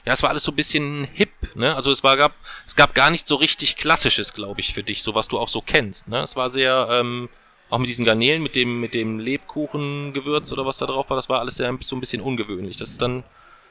Ja, 0.05 0.13
es 0.13 0.23
war 0.23 0.31
alles 0.31 0.43
so 0.45 0.53
ein 0.53 0.57
bisschen 0.57 1.05
hip, 1.13 1.31
ne? 1.55 1.75
Also 1.75 1.91
es 1.91 2.03
war 2.03 2.17
gab 2.17 2.33
es 2.67 2.75
gab 2.77 2.95
gar 2.95 3.11
nicht 3.11 3.27
so 3.27 3.37
richtig 3.37 3.77
klassisches, 3.77 4.33
glaube 4.33 4.61
ich, 4.61 4.75
für 4.75 4.83
dich, 4.83 5.03
so 5.03 5.15
was 5.15 5.29
du 5.29 5.39
auch 5.39 5.49
so 5.49 5.61
kennst, 5.61 6.09
ne? 6.09 6.21
Es 6.23 6.35
war 6.37 6.51
sehr 6.51 6.89
ähm, 6.91 7.29
auch 7.71 7.79
mit 7.79 7.89
diesen 7.89 8.05
Garnelen, 8.05 8.43
mit 8.43 8.55
dem 8.57 8.81
mit 8.81 8.95
dem 8.95 9.19
Lebkuchengewürz 9.19 10.53
oder 10.53 10.67
was 10.67 10.79
da 10.79 10.87
drauf 10.87 11.09
war, 11.11 11.17
das 11.17 11.29
war 11.29 11.41
alles 11.41 11.57
sehr 11.57 11.77
so 11.81 11.97
ein 11.97 12.01
bisschen 12.01 12.21
ungewöhnlich. 12.21 12.77
Das 12.77 12.91
ist 12.91 13.03
dann 13.03 13.25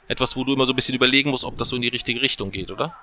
etwas, 0.08 0.36
wo 0.36 0.44
du 0.44 0.54
immer 0.54 0.66
so 0.66 0.74
ein 0.74 0.76
bisschen 0.76 0.96
überlegen 0.96 1.30
musst, 1.32 1.44
ob 1.44 1.58
das 1.58 1.70
so 1.70 1.76
in 1.76 1.82
die 1.82 1.88
richtige 1.90 2.22
Richtung 2.22 2.52
geht, 2.52 2.72
oder? 2.72 2.96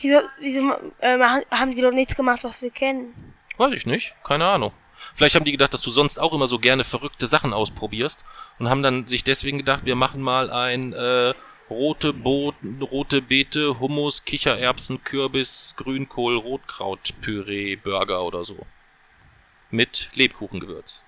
Wieso, 0.00 0.20
wieso 0.40 0.60
äh, 0.98 1.18
haben 1.50 1.74
die 1.74 1.80
doch 1.82 1.92
nichts 1.92 2.16
gemacht, 2.16 2.44
was 2.44 2.60
wir 2.62 2.70
kennen? 2.70 3.34
Weiß 3.56 3.72
ich 3.72 3.86
nicht, 3.86 4.14
keine 4.22 4.46
Ahnung. 4.46 4.72
Vielleicht 5.14 5.34
haben 5.34 5.44
die 5.44 5.52
gedacht, 5.52 5.74
dass 5.74 5.82
du 5.82 5.90
sonst 5.90 6.18
auch 6.18 6.32
immer 6.32 6.46
so 6.46 6.58
gerne 6.58 6.84
verrückte 6.84 7.26
Sachen 7.26 7.52
ausprobierst 7.52 8.18
und 8.58 8.68
haben 8.68 8.82
dann 8.82 9.06
sich 9.06 9.24
deswegen 9.24 9.58
gedacht, 9.58 9.84
wir 9.84 9.94
machen 9.94 10.22
mal 10.22 10.50
ein 10.50 10.92
äh, 10.92 11.34
rote 11.68 12.12
Boden, 12.12 12.80
rote 12.82 13.20
Beete, 13.22 13.78
Hummus, 13.80 14.24
Kichererbsen, 14.24 15.04
Kürbis, 15.04 15.74
Grünkohl, 15.76 16.36
Rotkraut, 16.36 17.14
Püree, 17.20 17.76
Burger 17.76 18.24
oder 18.24 18.44
so. 18.44 18.66
Mit 19.70 20.10
Lebkuchengewürz. 20.14 21.02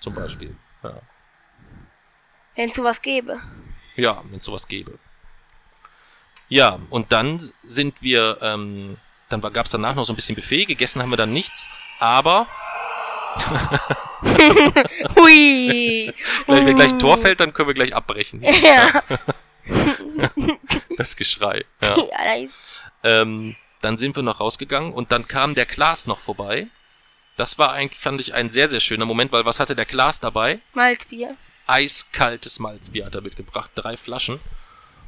Zum 0.00 0.14
Beispiel. 0.14 0.56
Ja, 0.82 1.00
Wenn 2.56 2.68
es 2.70 2.76
sowas 2.76 3.00
gäbe. 3.00 3.40
ja 3.96 4.22
wenn 4.28 4.38
es 4.40 4.44
sowas 4.44 4.66
gäbe. 4.66 4.98
Ja, 6.52 6.78
und 6.90 7.12
dann 7.12 7.40
sind 7.64 8.02
wir, 8.02 8.36
ähm, 8.42 8.98
dann 9.30 9.40
gab 9.40 9.64
es 9.64 9.72
danach 9.72 9.94
noch 9.94 10.04
so 10.04 10.12
ein 10.12 10.16
bisschen 10.16 10.36
Buffet, 10.36 10.66
gegessen 10.66 11.00
haben 11.00 11.08
wir 11.08 11.16
dann 11.16 11.32
nichts, 11.32 11.70
aber 11.98 12.46
Hui! 15.16 16.12
Gleich, 16.46 16.66
wenn 16.66 16.76
gleich 16.76 16.92
Tor 16.98 17.16
fällt, 17.16 17.40
dann 17.40 17.54
können 17.54 17.68
wir 17.68 17.74
gleich 17.74 17.94
abbrechen. 17.94 18.42
Ja. 18.62 19.02
Das 20.98 21.16
Geschrei. 21.16 21.64
Ja. 21.80 21.96
ja 21.96 22.48
Ähm, 23.02 23.56
dann 23.80 23.96
sind 23.96 24.16
wir 24.16 24.22
noch 24.22 24.40
rausgegangen 24.40 24.92
und 24.92 25.10
dann 25.10 25.26
kam 25.28 25.54
der 25.54 25.64
Klaas 25.64 26.06
noch 26.06 26.18
vorbei. 26.18 26.66
Das 27.36 27.58
war 27.58 27.72
eigentlich, 27.72 27.98
fand 27.98 28.20
ich, 28.20 28.34
ein 28.34 28.50
sehr, 28.50 28.68
sehr 28.68 28.80
schöner 28.80 29.06
Moment, 29.06 29.32
weil 29.32 29.46
was 29.46 29.58
hatte 29.58 29.74
der 29.74 29.86
Klaas 29.86 30.20
dabei? 30.20 30.60
Malzbier. 30.74 31.28
Eiskaltes 31.66 32.58
Malzbier 32.58 33.06
hat 33.06 33.14
er 33.14 33.22
mitgebracht, 33.22 33.70
drei 33.74 33.96
Flaschen. 33.96 34.40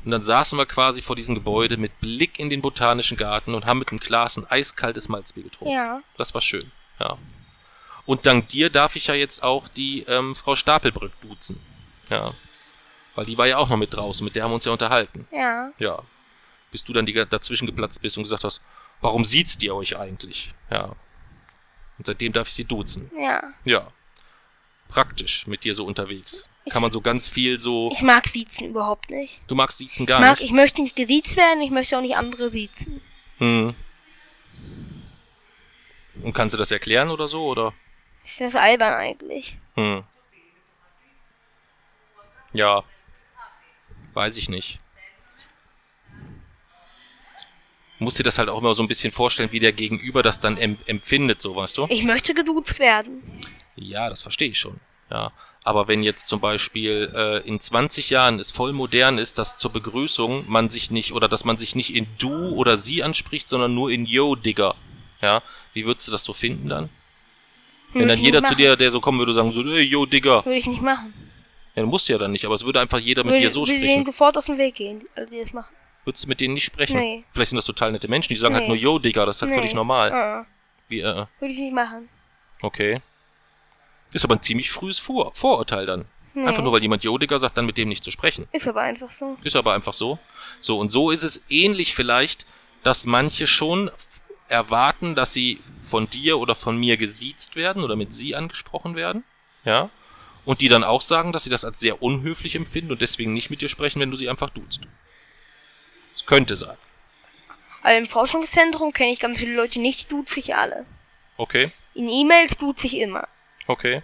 Und 0.05 0.11
dann 0.11 0.23
saßen 0.23 0.59
wir 0.59 0.67
quasi 0.67 1.01
vor 1.01 1.17
diesem 1.17 1.35
Gebäude 1.35 1.77
mit 1.79 2.01
Blick 2.01 2.39
in 2.39 2.51
den 2.51 2.61
botanischen 2.61 3.17
Garten 3.17 3.55
und 3.55 3.65
haben 3.65 3.79
mit 3.79 3.91
einem 3.91 4.01
Glas 4.01 4.37
ein 4.37 4.47
eiskaltes 4.47 5.09
Malzbier 5.09 5.45
getrunken. 5.45 5.75
Ja. 5.75 6.03
Das 6.17 6.35
war 6.35 6.41
schön, 6.41 6.71
ja. 7.01 7.17
Und 8.07 8.27
dank 8.27 8.49
dir 8.49 8.69
darf 8.69 8.97
ich 8.97 9.07
ja 9.07 9.15
jetzt 9.15 9.43
auch 9.43 9.67
die 9.67 10.03
ähm, 10.03 10.35
Frau 10.35 10.57
Stapelbrück 10.57 11.19
duzen. 11.23 11.59
Ja. 12.11 12.35
Weil 13.15 13.25
die 13.25 13.39
war 13.39 13.47
ja 13.47 13.57
auch 13.57 13.71
noch 13.71 13.79
mit 13.79 13.95
draußen, 13.95 14.23
mit 14.25 14.37
der 14.37 14.45
haben 14.45 14.51
wir 14.51 14.57
uns 14.57 14.67
ja 14.67 14.73
unterhalten. 14.73 15.27
Ja. 15.33 15.73
Ja. 15.79 16.03
Bis 16.71 16.85
du 16.85 16.93
dann 16.93 17.07
die, 17.07 17.15
dazwischen 17.15 17.67
geplatzt 17.67 18.03
bist 18.03 18.19
und 18.19 18.25
gesagt 18.25 18.45
hast, 18.45 18.61
warum 19.01 19.25
sieht's 19.25 19.57
ihr 19.63 19.75
euch 19.75 19.97
eigentlich? 19.97 20.51
Ja. 20.71 20.95
Und 21.97 22.07
seitdem 22.07 22.33
darf 22.33 22.49
ich 22.49 22.55
sie 22.55 22.65
duzen. 22.65 23.11
Ja. 23.17 23.43
Ja. 23.65 23.89
Praktisch 24.95 25.49
mit 25.49 25.65
dir 25.65 25.75
so 25.75 25.85
unterwegs. 25.85 26.49
Kann 26.71 26.81
man 26.81 26.93
so 26.93 27.01
ganz 27.01 27.29
viel 27.29 27.59
so. 27.59 27.91
Ich 27.93 28.03
mag 28.03 28.29
Siezen 28.29 28.69
überhaupt 28.69 29.11
nicht. 29.11 29.41
Du 29.49 29.57
magst 29.57 29.79
Siezen 29.79 30.05
Ich, 30.05 30.09
gar 30.09 30.21
mag, 30.21 30.39
nicht. 30.39 30.45
ich 30.45 30.53
möchte 30.53 30.83
nicht 30.83 30.95
gesiezt 30.95 31.37
werden, 31.37 31.61
ich 31.63 31.73
möchte 31.73 31.99
auch 31.99 32.01
nicht 32.01 32.15
andere 32.15 32.49
siezen. 32.49 33.01
Hm. 33.39 33.75
Und 36.23 36.33
kannst 36.33 36.55
du 36.55 36.59
das 36.59 36.71
erklären 36.71 37.11
oder 37.11 37.27
so? 37.27 37.45
Oder? 37.45 37.75
Ich 38.25 38.35
finde 38.35 38.53
das 38.53 38.63
albern 38.63 38.95
eigentlich. 38.95 39.57
Hm. 39.75 40.05
Ja. 42.53 42.85
Weiß 44.13 44.37
ich 44.37 44.49
nicht. 44.49 44.79
Musst 47.99 48.21
dir 48.21 48.23
das 48.23 48.39
halt 48.39 48.49
auch 48.49 48.59
immer 48.61 48.75
so 48.75 48.83
ein 48.85 48.89
bisschen 48.89 49.11
vorstellen, 49.11 49.51
wie 49.51 49.59
der 49.59 49.73
Gegenüber 49.73 50.23
das 50.23 50.39
dann 50.39 50.57
em 50.57 50.77
empfindet, 50.87 51.43
so 51.43 51.57
weißt 51.57 51.79
du? 51.79 51.87
Ich 51.91 52.05
möchte 52.05 52.33
geduzt 52.33 52.79
werden. 52.79 53.23
Ja, 53.77 54.09
das 54.09 54.23
verstehe 54.23 54.49
ich 54.51 54.59
schon. 54.59 54.81
Ja. 55.11 55.33
Aber 55.63 55.89
wenn 55.89 56.03
jetzt 56.03 56.29
zum 56.29 56.41
Beispiel 56.41 57.13
äh, 57.15 57.39
in 57.49 57.61
20 57.61 58.11
Jahren 58.11 58.39
es 58.39 58.51
voll 58.51 58.73
modern 58.73 59.19
ist, 59.19 59.39
dass 59.39 59.57
zur 59.57 59.73
Begrüßung 59.73 60.45
man 60.49 60.71
sich 60.71 60.91
nicht 60.91 61.13
oder 61.13 61.29
dass 61.29 61.45
man 61.45 61.57
sich 61.59 61.75
nicht 61.75 61.95
in 61.95 62.07
du 62.19 62.51
oder 62.55 62.77
sie 62.77 63.03
anspricht, 63.03 63.49
sondern 63.49 63.75
nur 63.75 63.91
in 63.91 64.07
yo, 64.07 64.35
Digger. 64.35 64.75
Ja, 65.21 65.43
wie 65.73 65.87
würdest 65.87 66.09
du 66.09 66.13
das 66.13 66.25
so 66.25 66.33
finden 66.33 66.69
dann? 66.69 66.91
Wenn 67.93 68.03
Würde 68.03 68.15
dann 68.17 68.25
jeder 68.25 68.43
zu 68.43 68.55
dir, 68.55 68.77
der 68.77 68.91
so 68.91 69.01
kommen 69.01 69.19
würde, 69.19 69.33
sagen 69.33 69.51
so, 69.53 69.63
ey, 69.65 69.83
yo, 69.83 70.05
Digger. 70.05 70.45
Würde 70.45 70.59
ich 70.59 70.67
nicht 70.67 70.83
machen. 70.83 71.15
Ja, 71.75 71.83
dann 71.83 71.87
musst 71.91 72.09
du 72.09 72.13
ja 72.13 72.19
dann 72.19 72.33
nicht, 72.33 72.45
aber 72.45 72.55
es 72.55 72.65
würde 72.65 72.81
einfach 72.81 72.99
jeder 72.99 73.23
mit 73.25 73.33
würde, 73.35 73.43
dir 73.43 73.51
so 73.51 73.61
würde 73.61 73.73
denen 73.73 73.85
sprechen. 73.85 74.07
sofort 74.07 74.37
aus 74.37 74.45
dem 74.47 74.59
Weg 74.59 74.75
gehen, 74.75 75.01
die- 75.01 75.09
alle, 75.17 75.27
die 75.27 75.39
das 75.39 75.53
machen. 75.53 75.75
Würdest 76.05 76.25
du 76.25 76.29
mit 76.29 76.41
denen 76.41 76.55
nicht 76.55 76.65
sprechen? 76.65 76.99
Nee. 76.99 77.25
Vielleicht 77.33 77.51
sind 77.51 77.57
das 77.57 77.65
total 77.65 77.93
nette 77.93 78.09
Menschen, 78.09 78.29
die 78.31 78.37
sagen 78.37 78.55
halt 78.55 78.65
Nee. 78.65 78.69
nur 78.69 78.77
yo, 78.77 78.99
Digger, 78.99 79.25
das 79.27 79.37
ist 79.37 79.43
halt 79.43 79.53
Nee. 79.53 79.59
völlig 79.59 79.75
normal. 79.75 80.13
Ah, 80.13 80.47
Wie, 80.89 81.01
äh, 81.01 81.27
würde 81.41 81.53
ich 81.55 81.59
nicht 81.59 81.73
machen. 81.73 82.09
okay. 82.63 83.01
Ist 84.15 84.25
aber 84.25 84.37
ein 84.37 84.43
ziemlich 84.43 84.71
frühes 84.71 84.99
Vor 84.99 85.35
Vorurteil 85.35 85.87
dann. 85.87 86.07
Nee. 86.35 86.47
Einfach 86.47 86.63
nur, 86.63 86.73
weil 86.73 86.83
jemand 86.83 87.05
yo, 87.05 87.19
Digger 87.19 87.39
sagt, 87.39 87.59
dann 87.59 87.67
mit 87.67 87.77
dem 87.77 87.89
nicht 87.89 88.03
zu 88.03 88.11
sprechen. 88.11 88.49
Ist 88.53 88.67
aber 88.67 88.81
einfach 88.81 89.11
so. 89.11 89.37
Ist 89.45 89.57
aber 89.57 89.75
einfach 89.75 89.93
so. 89.93 90.19
So, 90.61 90.79
und 90.79 90.91
so 90.91 91.11
ist 91.11 91.23
es 91.23 91.43
ähnlich 91.49 91.95
vielleicht, 91.95 92.47
dass 92.83 93.07
manche 93.07 93.47
schon 93.47 93.91
erwarten, 94.49 95.15
dass 95.15 95.33
sie 95.33 95.61
von 95.83 96.09
dir 96.09 96.39
oder 96.39 96.55
von 96.55 96.77
mir 96.77 96.97
gesiezt 96.97 97.57
werden 97.57 97.83
oder 97.83 97.97
mit 97.97 98.15
sie 98.15 98.35
angesprochen 98.35 98.95
werden. 98.97 99.25
Ja. 99.65 99.91
Und 100.45 100.61
die 100.61 100.69
dann 100.69 100.85
auch 100.85 101.01
sagen, 101.01 101.33
dass 101.33 101.45
sie 101.45 101.51
das 101.51 101.65
als 101.65 101.81
sehr 101.81 102.03
unhöflich 102.03 102.55
empfinden 102.55 102.93
und 102.93 103.01
deswegen 103.01 103.33
nicht 103.33 103.51
mit 103.51 103.63
dir 103.63 103.69
sprechen, 103.69 104.01
wenn 104.01 104.11
du 104.11 104.17
sie 104.17 104.29
einfach 104.29 104.51
duzt. 104.51 104.81
Das 106.13 106.27
könnte 106.27 106.57
sein. 106.57 106.77
Also 107.83 107.99
im 107.99 108.07
Forschungszentrum 108.07 108.93
kenne 108.93 109.13
ich 109.13 109.21
ganz 109.21 109.39
viele 109.39 109.55
Leute 109.55 109.81
nicht, 109.81 110.05
die 110.05 110.09
duze 110.09 110.41
ich 110.41 110.55
alle. 110.55 110.85
Okay. 111.37 111.71
In 111.95 112.09
E-Mails 112.09 112.57
duze 112.57 112.87
ich 112.87 112.97
immer. 112.97 113.29
Okay. 113.67 114.03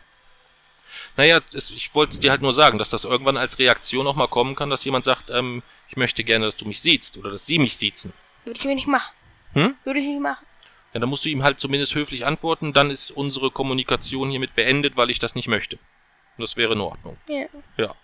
Naja, 1.16 1.40
es, 1.52 1.70
ich 1.70 1.94
wollte 1.94 2.12
es 2.12 2.20
dir 2.20 2.30
halt 2.30 2.42
nur 2.42 2.52
sagen, 2.52 2.78
dass 2.78 2.90
das 2.90 3.04
irgendwann 3.04 3.36
als 3.36 3.58
Reaktion 3.58 4.06
auch 4.06 4.16
mal 4.16 4.26
kommen 4.26 4.56
kann, 4.56 4.70
dass 4.70 4.84
jemand 4.84 5.04
sagt, 5.04 5.30
ähm, 5.30 5.62
ich 5.88 5.96
möchte 5.96 6.24
gerne, 6.24 6.46
dass 6.46 6.56
du 6.56 6.66
mich 6.66 6.80
siehst 6.80 7.16
oder 7.18 7.30
dass 7.30 7.46
sie 7.46 7.58
mich 7.58 7.76
siezen. 7.76 8.12
Würde 8.44 8.58
ich 8.58 8.64
mir 8.64 8.74
nicht 8.74 8.88
machen. 8.88 9.12
Hm? 9.52 9.76
Würde 9.84 10.00
ich 10.00 10.06
nicht 10.06 10.20
machen. 10.20 10.44
Ja, 10.92 11.00
dann 11.00 11.08
musst 11.08 11.24
du 11.24 11.28
ihm 11.28 11.44
halt 11.44 11.60
zumindest 11.60 11.94
höflich 11.94 12.26
antworten, 12.26 12.72
dann 12.72 12.90
ist 12.90 13.12
unsere 13.12 13.50
Kommunikation 13.50 14.30
hiermit 14.30 14.56
beendet, 14.56 14.96
weil 14.96 15.10
ich 15.10 15.20
das 15.20 15.34
nicht 15.34 15.46
möchte. 15.46 15.76
Und 15.76 16.42
das 16.42 16.56
wäre 16.56 16.72
in 16.72 16.80
Ordnung. 16.80 17.16
Ja. 17.28 17.46
Ja. 17.76 17.94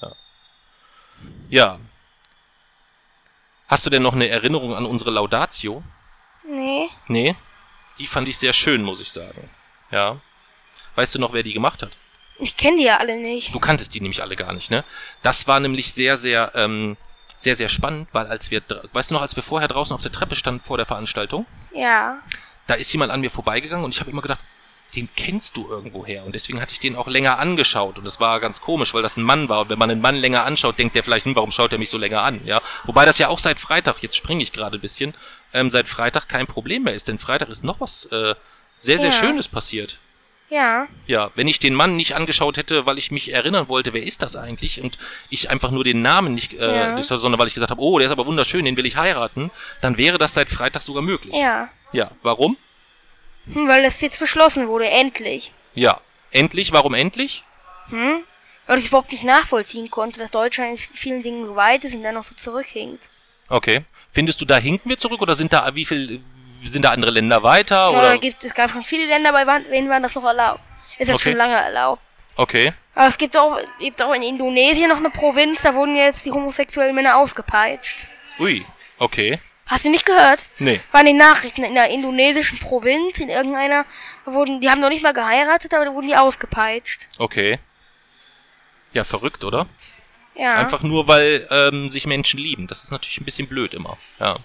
Ja. 0.00 0.12
Ja. 1.50 1.80
Hast 3.66 3.84
du 3.84 3.90
denn 3.90 4.02
noch 4.02 4.14
eine 4.14 4.28
Erinnerung 4.28 4.74
an 4.74 4.86
unsere 4.86 5.10
Laudatio? 5.10 5.82
Nee. 6.44 6.88
Nee. 7.08 7.36
Die 7.98 8.06
fand 8.06 8.28
ich 8.28 8.38
sehr 8.38 8.52
schön, 8.52 8.82
muss 8.82 9.00
ich 9.00 9.10
sagen. 9.12 9.50
Ja. 9.90 10.20
Weißt 11.00 11.14
du 11.14 11.18
noch, 11.18 11.32
wer 11.32 11.42
die 11.42 11.54
gemacht 11.54 11.82
hat? 11.82 11.92
Ich 12.38 12.58
kenne 12.58 12.76
die 12.76 12.84
ja 12.84 12.98
alle 12.98 13.16
nicht. 13.16 13.54
Du 13.54 13.58
kanntest 13.58 13.94
die 13.94 14.02
nämlich 14.02 14.22
alle 14.22 14.36
gar 14.36 14.52
nicht, 14.52 14.70
ne? 14.70 14.84
Das 15.22 15.46
war 15.48 15.58
nämlich 15.58 15.94
sehr, 15.94 16.18
sehr, 16.18 16.52
ähm, 16.54 16.98
sehr, 17.36 17.56
sehr 17.56 17.70
spannend, 17.70 18.08
weil 18.12 18.26
als 18.26 18.50
wir, 18.50 18.60
weißt 18.92 19.10
du 19.10 19.14
noch, 19.14 19.22
als 19.22 19.34
wir 19.34 19.42
vorher 19.42 19.66
draußen 19.66 19.94
auf 19.94 20.02
der 20.02 20.12
Treppe 20.12 20.36
standen 20.36 20.60
vor 20.60 20.76
der 20.76 20.84
Veranstaltung, 20.84 21.46
Ja. 21.74 22.18
da 22.66 22.74
ist 22.74 22.92
jemand 22.92 23.12
an 23.12 23.22
mir 23.22 23.30
vorbeigegangen 23.30 23.82
und 23.82 23.94
ich 23.94 24.00
habe 24.00 24.10
immer 24.10 24.20
gedacht, 24.20 24.40
den 24.94 25.08
kennst 25.16 25.56
du 25.56 25.70
irgendwoher. 25.70 26.26
Und 26.26 26.34
deswegen 26.34 26.60
hatte 26.60 26.72
ich 26.74 26.80
den 26.80 26.96
auch 26.96 27.06
länger 27.08 27.38
angeschaut. 27.38 27.96
Und 27.98 28.04
das 28.04 28.20
war 28.20 28.40
ganz 28.40 28.60
komisch, 28.60 28.92
weil 28.92 29.02
das 29.02 29.16
ein 29.16 29.22
Mann 29.22 29.48
war. 29.48 29.60
Und 29.60 29.70
wenn 29.70 29.78
man 29.78 29.88
einen 29.90 30.02
Mann 30.02 30.16
länger 30.16 30.44
anschaut, 30.44 30.78
denkt 30.78 30.96
der 30.96 31.02
vielleicht, 31.04 31.24
hm, 31.24 31.34
warum 31.36 31.50
schaut 31.50 31.72
er 31.72 31.78
mich 31.78 31.88
so 31.88 31.96
länger 31.96 32.22
an? 32.24 32.44
Ja. 32.44 32.60
Wobei 32.84 33.06
das 33.06 33.16
ja 33.16 33.28
auch 33.28 33.38
seit 33.38 33.58
Freitag, 33.58 34.02
jetzt 34.02 34.16
springe 34.18 34.42
ich 34.42 34.52
gerade 34.52 34.76
ein 34.76 34.80
bisschen, 34.82 35.14
ähm, 35.54 35.70
seit 35.70 35.88
Freitag 35.88 36.28
kein 36.28 36.46
Problem 36.46 36.82
mehr 36.82 36.92
ist. 36.92 37.08
Denn 37.08 37.18
Freitag 37.18 37.48
ist 37.48 37.64
noch 37.64 37.80
was 37.80 38.04
äh, 38.06 38.34
sehr, 38.76 38.98
sehr 38.98 39.10
Ja. 39.10 39.16
Schönes 39.16 39.48
passiert. 39.48 39.98
Ja. 40.50 40.88
Ja, 41.06 41.30
wenn 41.36 41.46
ich 41.48 41.60
den 41.60 41.74
Mann 41.74 41.96
nicht 41.96 42.14
angeschaut 42.16 42.56
hätte, 42.56 42.84
weil 42.84 42.98
ich 42.98 43.10
mich 43.12 43.32
erinnern 43.32 43.68
wollte, 43.68 43.92
wer 43.92 44.02
ist 44.02 44.20
das 44.20 44.34
eigentlich? 44.36 44.82
Und 44.82 44.98
ich 45.30 45.48
einfach 45.48 45.70
nur 45.70 45.84
den 45.84 46.02
Namen 46.02 46.34
nicht, 46.34 46.52
äh, 46.54 46.76
Ja. 46.96 47.02
sondern 47.02 47.38
weil 47.40 47.46
ich 47.46 47.54
gesagt 47.54 47.70
habe, 47.70 47.80
oh, 47.80 47.98
der 47.98 48.06
ist 48.06 48.12
aber 48.12 48.26
wunderschön, 48.26 48.64
den 48.64 48.76
will 48.76 48.84
ich 48.86 48.96
heiraten, 48.96 49.50
dann 49.80 49.96
wäre 49.96 50.18
das 50.18 50.34
seit 50.34 50.50
Freitag 50.50 50.82
sogar 50.82 51.02
möglich. 51.02 51.34
Ja. 51.36 51.68
Ja, 51.92 52.10
warum? 52.22 52.56
Hm, 53.52 53.68
weil 53.68 53.82
das 53.82 54.00
jetzt 54.00 54.18
beschlossen 54.18 54.68
wurde, 54.68 54.88
endlich. 54.88 55.52
Ja. 55.74 56.00
Endlich, 56.32 56.72
warum 56.72 56.94
endlich? 56.94 57.42
Hm? 57.88 58.22
Weil 58.66 58.78
ich 58.78 58.84
es 58.84 58.88
überhaupt 58.88 59.10
nicht 59.10 59.24
nachvollziehen 59.24 59.90
konnte, 59.90 60.18
dass 60.20 60.30
Deutschland 60.30 60.70
in 60.72 60.76
vielen 60.94 61.22
Dingen 61.22 61.44
so 61.44 61.56
weit 61.56 61.84
ist 61.84 61.94
und 61.94 62.02
dann 62.02 62.14
noch 62.14 62.22
so 62.24 62.34
zurückhinkt. 62.34 63.08
Okay. 63.50 63.82
Findest 64.10 64.40
du, 64.40 64.44
da 64.44 64.56
hinken 64.56 64.88
wir 64.88 64.96
zurück 64.96 65.20
oder 65.20 65.34
sind 65.34 65.52
da, 65.52 65.68
wie 65.74 65.84
viel, 65.84 66.20
sind 66.46 66.84
da 66.84 66.90
andere 66.90 67.10
Länder 67.10 67.42
weiter? 67.42 67.76
Ja, 67.76 67.88
Oder? 67.90 68.18
gibt, 68.18 68.42
es 68.42 68.54
gab 68.54 68.70
schon 68.70 68.82
viele 68.82 69.06
Länder, 69.06 69.32
bei 69.32 69.44
denen 69.60 69.88
war 69.88 70.00
das 70.00 70.14
noch 70.14 70.24
erlaubt. 70.24 70.60
Ist 70.98 71.08
das 71.08 71.16
Okay. 71.16 71.30
schon 71.30 71.36
lange 71.38 71.54
erlaubt. 71.54 72.02
Okay. 72.36 72.72
Aber 72.94 73.06
es 73.06 73.18
gibt 73.18 73.36
auch, 73.36 73.60
gibt 73.78 74.00
auch 74.02 74.12
in 74.14 74.22
Indonesien 74.22 74.88
noch 74.88 74.98
eine 74.98 75.10
Provinz, 75.10 75.62
da 75.62 75.74
wurden 75.74 75.96
jetzt 75.96 76.24
die 76.26 76.32
homosexuellen 76.32 76.94
Männer 76.94 77.16
ausgepeitscht. 77.16 77.98
Ui. 78.38 78.64
Okay. 78.98 79.38
Hast 79.66 79.84
du 79.84 79.90
nicht 79.90 80.04
gehört? 80.06 80.48
Nee. 80.58 80.80
Waren 80.90 81.06
die 81.06 81.12
Nachrichten 81.12 81.62
in 81.62 81.74
der 81.74 81.90
indonesischen 81.90 82.58
Provinz, 82.58 83.18
in 83.20 83.28
irgendeiner, 83.28 83.84
wurden, 84.24 84.60
die 84.60 84.68
haben 84.68 84.80
noch 84.80 84.88
nicht 84.88 85.02
mal 85.02 85.12
geheiratet, 85.12 85.72
aber 85.74 85.84
da 85.84 85.94
wurden 85.94 86.08
die 86.08 86.16
ausgepeitscht. 86.16 87.06
Okay. 87.18 87.58
Ja, 88.92 89.04
verrückt, 89.04 89.44
oder? 89.44 89.66
Ja. 90.40 90.54
Einfach 90.54 90.82
nur, 90.82 91.06
weil 91.06 91.46
ähm, 91.50 91.90
sich 91.90 92.06
Menschen 92.06 92.40
lieben. 92.40 92.66
Das 92.66 92.82
ist 92.82 92.90
natürlich 92.90 93.20
ein 93.20 93.26
bisschen 93.26 93.46
blöd 93.46 93.74
immer. 93.74 93.98
Ja. 94.18 94.38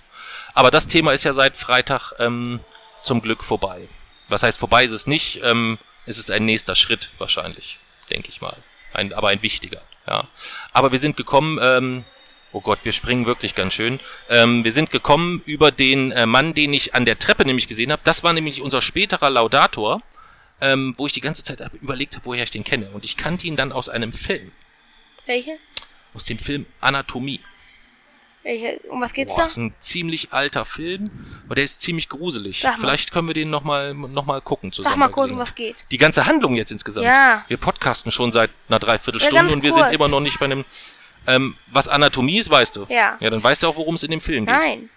Aber 0.54 0.70
das 0.70 0.88
Thema 0.88 1.14
ist 1.14 1.24
ja 1.24 1.32
seit 1.32 1.56
Freitag 1.56 2.12
ähm, 2.20 2.60
zum 3.02 3.22
Glück 3.22 3.46
vorbei. 3.46 3.88
Was 4.28 4.44
heißt 4.44 4.60
vorbei 4.60 4.84
ist 4.84 4.92
es 4.92 5.08
nicht. 5.08 5.40
Ähm, 5.42 5.78
es 6.06 6.18
ist 6.18 6.32
ein 6.32 6.44
nächster 6.44 6.76
Schritt 6.76 7.12
wahrscheinlich, 7.18 7.80
denke 8.10 8.28
ich 8.28 8.42
mal. 8.42 8.58
Ein, 8.92 9.14
aber 9.14 9.30
ein 9.30 9.42
wichtiger. 9.42 9.82
Ja. 10.06 10.28
Aber 10.74 10.92
wir 10.92 11.00
sind 11.00 11.16
gekommen. 11.16 11.60
Ähm, 11.62 12.04
oh 12.52 12.60
Gott, 12.60 12.80
wir 12.84 12.92
springen 12.92 13.26
wirklich 13.26 13.56
ganz 13.56 13.74
schön. 13.74 14.02
Ähm, 14.30 14.66
wir 14.66 14.74
sind 14.74 14.90
gekommen 14.90 15.42
über 15.46 15.72
den 15.72 16.12
äh, 16.12 16.26
Mann, 16.26 16.54
den 16.54 16.74
ich 16.74 16.94
an 16.94 17.06
der 17.06 17.20
Treppe 17.20 17.46
nämlich 17.46 17.70
gesehen 17.70 17.94
habe. 17.94 18.02
Das 18.04 18.22
war 18.22 18.34
nämlich 18.34 18.62
unser 18.62 18.82
späterer 18.82 19.30
Laudator, 19.30 20.02
ähm, 20.60 20.94
wo 20.98 21.08
ich 21.08 21.14
die 21.14 21.22
ganze 21.22 21.46
Zeit 21.46 21.62
überlegt 21.82 22.18
habe, 22.18 22.26
woher 22.26 22.44
ich 22.44 22.52
den 22.52 22.66
kenne. 22.66 22.90
Und 22.90 23.06
ich 23.06 23.16
kannte 23.16 23.48
ihn 23.48 23.56
dann 23.56 23.72
aus 23.72 23.88
einem 23.88 24.12
Film 24.12 24.52
Welche? 25.26 25.58
aus 26.16 26.26
dem 26.26 26.40
Film 26.40 26.66
Anatomie. 26.80 27.42
Welche? 28.44 28.80
Um 28.90 29.02
was 29.02 29.14
geht's 29.14 29.36
Boah, 29.36 29.44
ist 29.44 29.58
da? 29.58 29.62
ein 29.62 29.74
ziemlich 29.80 30.32
alter 30.32 30.66
Film, 30.66 31.10
aber 31.46 31.56
der 31.56 31.64
ist 31.64 31.82
ziemlich 31.82 32.10
gruselig. 32.10 32.62
Sag 32.62 32.74
mal. 32.74 32.82
Vielleicht 32.82 33.12
können 33.12 33.28
wir 33.28 33.34
den 33.34 33.50
nochmal 33.50 33.94
noch 33.94 34.26
mal 34.26 34.40
gucken 34.40 34.72
zusammen. 34.72 34.94
Sag 34.94 35.00
mal 35.00 35.10
kurz, 35.10 35.32
um 35.32 35.40
was 35.40 35.56
geht. 35.56 35.86
Die 35.92 35.98
ganze 35.98 36.26
Handlung 36.26 36.56
jetzt 36.56 36.72
insgesamt. 36.72 37.08
Ja. 37.08 37.44
Wir 37.48 37.58
podcasten 37.58 38.12
schon 38.12 38.32
seit 38.32 38.52
einer 38.70 38.80
Dreiviertelstunde 38.80 39.36
ganz 39.36 39.52
und 39.52 39.64
wir 39.64 39.72
kurz. 39.72 39.84
sind 39.84 39.94
immer 39.94 40.08
noch 40.08 40.20
nicht 40.20 40.40
bei 40.40 40.46
einem. 40.46 40.64
Ähm, 41.28 41.58
was 41.72 41.88
Anatomie 41.88 42.38
ist, 42.38 42.52
weißt 42.52 42.76
du. 42.76 42.86
Ja. 42.88 43.18
Ja, 43.20 43.30
dann 43.32 43.44
weißt 43.44 43.64
du 43.64 43.68
auch, 43.68 43.76
worum 43.78 43.96
es 43.96 44.04
in 44.04 44.12
dem 44.12 44.22
Film 44.22 44.46
geht. 44.46 44.56
Nein. 44.56 44.90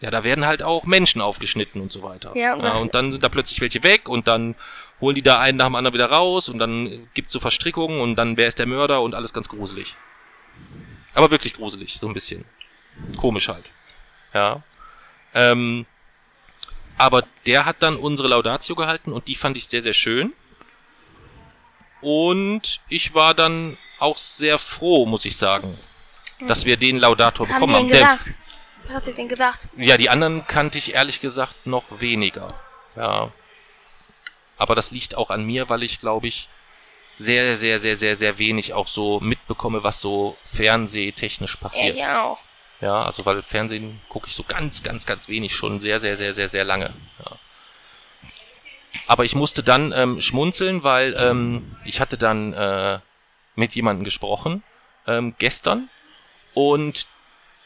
Ja, 0.00 0.10
da 0.10 0.22
werden 0.22 0.46
halt 0.46 0.62
auch 0.62 0.84
Menschen 0.84 1.20
aufgeschnitten 1.20 1.80
und 1.80 1.90
so 1.92 2.02
weiter. 2.02 2.36
Ja, 2.36 2.54
und 2.54 2.62
was- 2.62 2.80
und 2.80 2.94
dann 2.94 3.10
sind 3.10 3.22
da 3.22 3.28
plötzlich 3.28 3.60
welche 3.60 3.82
weg 3.82 4.08
und 4.08 4.28
dann 4.28 4.54
holen 5.00 5.14
die 5.14 5.22
da 5.22 5.38
einen 5.38 5.58
nach 5.58 5.66
dem 5.66 5.74
anderen 5.74 5.94
wieder 5.94 6.10
raus 6.10 6.48
und 6.48 6.58
dann 6.58 7.08
gibt's 7.14 7.32
so 7.32 7.40
Verstrickungen 7.40 8.00
und 8.00 8.16
dann 8.16 8.36
wer 8.36 8.46
ist 8.48 8.58
der 8.58 8.66
Mörder 8.66 9.02
und 9.02 9.14
alles 9.14 9.32
ganz 9.32 9.48
gruselig. 9.48 9.96
Aber 11.14 11.30
wirklich 11.30 11.54
gruselig, 11.54 11.98
so 11.98 12.06
ein 12.06 12.14
bisschen. 12.14 12.44
Komisch 13.16 13.48
halt. 13.48 13.72
Ja. 14.34 14.62
Ähm, 15.34 15.86
aber 16.96 17.24
der 17.46 17.64
hat 17.64 17.76
dann 17.82 17.96
unsere 17.96 18.28
Laudatio 18.28 18.74
gehalten 18.76 19.12
und 19.12 19.26
die 19.28 19.34
fand 19.34 19.56
ich 19.56 19.66
sehr, 19.66 19.82
sehr 19.82 19.94
schön. 19.94 20.32
Und 22.00 22.80
ich 22.88 23.14
war 23.14 23.34
dann 23.34 23.76
auch 23.98 24.18
sehr 24.18 24.58
froh, 24.58 25.06
muss 25.06 25.24
ich 25.24 25.36
sagen. 25.36 25.76
dass 26.46 26.64
wir 26.64 26.76
den 26.76 26.98
Laudator 26.98 27.48
haben 27.48 27.54
bekommen 27.54 27.74
haben. 27.74 27.88
Der? 27.88 28.18
Was 28.88 28.96
habt 28.96 29.06
ihr 29.06 29.14
denn 29.14 29.28
gesagt? 29.28 29.68
ja, 29.76 29.96
die 29.96 30.10
anderen 30.10 30.46
kannte 30.46 30.78
ich 30.78 30.94
ehrlich 30.94 31.20
gesagt 31.20 31.66
noch 31.66 32.00
weniger. 32.00 32.48
Ja. 32.96 33.30
Aber 34.56 34.74
das 34.74 34.90
liegt 34.90 35.16
auch 35.16 35.30
an 35.30 35.44
mir, 35.44 35.68
weil 35.68 35.82
ich 35.82 35.98
glaube 35.98 36.26
ich 36.26 36.48
sehr, 37.12 37.56
sehr, 37.56 37.78
sehr, 37.78 37.96
sehr, 37.96 38.16
sehr 38.16 38.38
wenig 38.38 38.74
auch 38.74 38.86
so 38.86 39.20
mitbekomme, 39.20 39.82
was 39.84 40.00
so 40.00 40.36
fernsehtechnisch 40.44 41.54
Ja, 41.54 41.60
passiert. 41.60 41.96
ja 41.96 42.22
auch. 42.22 42.40
Ja, 42.80 43.02
also 43.02 43.26
weil 43.26 43.42
Fernsehen 43.42 44.00
gucke 44.08 44.28
ich 44.28 44.34
so 44.34 44.44
ganz, 44.44 44.82
ganz, 44.82 45.04
ganz 45.04 45.28
wenig 45.28 45.54
schon 45.54 45.80
sehr, 45.80 45.98
sehr, 45.98 46.16
sehr, 46.16 46.32
sehr, 46.32 46.48
sehr 46.48 46.64
lange. 46.64 46.94
Ja. 47.24 47.36
Aber 49.08 49.24
ich 49.24 49.34
musste 49.34 49.62
dann 49.62 49.92
ähm, 49.92 50.20
schmunzeln, 50.20 50.82
weil 50.84 51.14
ähm, 51.18 51.76
ich 51.84 52.00
hatte 52.00 52.16
dann 52.16 52.52
äh, 52.52 53.00
mit 53.54 53.74
jemandem 53.74 54.04
gesprochen 54.04 54.62
ähm, 55.06 55.34
gestern 55.38 55.90
und 56.54 57.06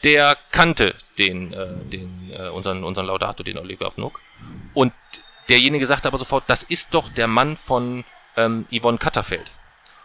der 0.03 0.37
kannte 0.51 0.95
den, 1.17 1.53
äh, 1.53 1.75
den 1.85 2.31
äh, 2.31 2.49
unseren, 2.49 2.83
unseren 2.83 3.05
Laudato, 3.05 3.43
den 3.43 3.57
Oliver 3.57 3.87
Abnuck. 3.87 4.19
Und 4.73 4.93
derjenige 5.49 5.85
sagte 5.85 6.07
aber 6.07 6.17
sofort, 6.17 6.43
das 6.47 6.63
ist 6.63 6.93
doch 6.93 7.09
der 7.09 7.27
Mann 7.27 7.57
von 7.57 8.03
ähm, 8.35 8.65
Yvonne 8.71 8.97
Katterfeld. 8.97 9.51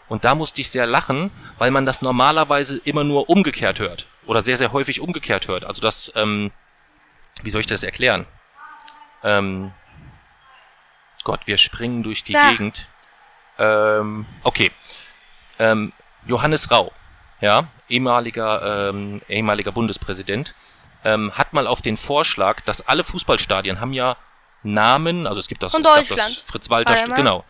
Und 0.08 0.24
da 0.24 0.34
musste 0.34 0.60
ich 0.60 0.70
sehr 0.70 0.86
lachen, 0.86 1.30
weil 1.58 1.70
man 1.70 1.84
das 1.84 2.00
normalerweise 2.00 2.78
immer 2.84 3.04
nur 3.04 3.28
umgekehrt 3.28 3.78
hört. 3.78 4.06
Oder 4.26 4.42
sehr, 4.42 4.56
sehr 4.56 4.72
häufig 4.72 5.00
umgekehrt 5.00 5.48
hört. 5.48 5.64
Also 5.64 5.80
das, 5.80 6.12
ähm, 6.14 6.50
wie 7.42 7.50
soll 7.50 7.60
ich 7.60 7.66
das 7.66 7.82
erklären? 7.82 8.26
Ähm, 9.22 9.72
Gott, 11.24 11.46
wir 11.46 11.58
springen 11.58 12.02
durch 12.02 12.24
die 12.24 12.32
Ja. 12.32 12.50
Gegend. 12.50 12.88
Ähm, 13.58 14.26
okay. 14.44 14.70
Ähm, 15.58 15.92
Johannes 16.26 16.70
Rau, 16.70 16.92
ja, 17.40 17.68
ehemaliger, 17.88 18.90
ähm, 18.90 19.18
ehemaliger 19.28 19.72
Bundespräsident, 19.72 20.54
ähm, 21.04 21.32
hat 21.32 21.52
mal 21.52 21.66
auf 21.66 21.82
den 21.82 21.96
Vorschlag, 21.96 22.60
dass 22.62 22.86
alle 22.86 23.04
Fußballstadien 23.04 23.80
haben 23.80 23.92
ja 23.92 24.16
Namen, 24.62 25.26
also 25.26 25.38
es 25.38 25.48
gibt 25.48 25.62
das, 25.62 25.72
Von 25.72 25.82
es 25.82 25.86
gab 25.86 25.98
das 25.98 26.08
Deutschland. 26.08 26.36
Fritz-Walter, 26.36 26.90
War 26.90 26.96
der 26.96 27.08
mal? 27.08 27.14
genau, 27.14 27.44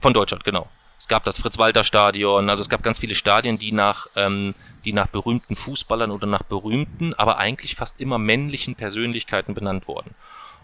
von 0.00 0.14
Deutschland, 0.14 0.44
genau. 0.44 0.68
Es 0.98 1.06
gab 1.06 1.22
das 1.22 1.38
Fritz-Walter-Stadion, 1.38 2.50
also 2.50 2.60
es 2.60 2.68
gab 2.68 2.82
ganz 2.82 2.98
viele 2.98 3.14
Stadien, 3.14 3.56
die 3.56 3.70
nach, 3.70 4.08
ähm, 4.16 4.54
die 4.84 4.92
nach 4.92 5.06
berühmten 5.06 5.54
Fußballern 5.54 6.10
oder 6.10 6.26
nach 6.26 6.42
berühmten, 6.42 7.14
aber 7.14 7.38
eigentlich 7.38 7.76
fast 7.76 8.00
immer 8.00 8.18
männlichen 8.18 8.74
Persönlichkeiten 8.74 9.54
benannt 9.54 9.86
wurden. 9.86 10.14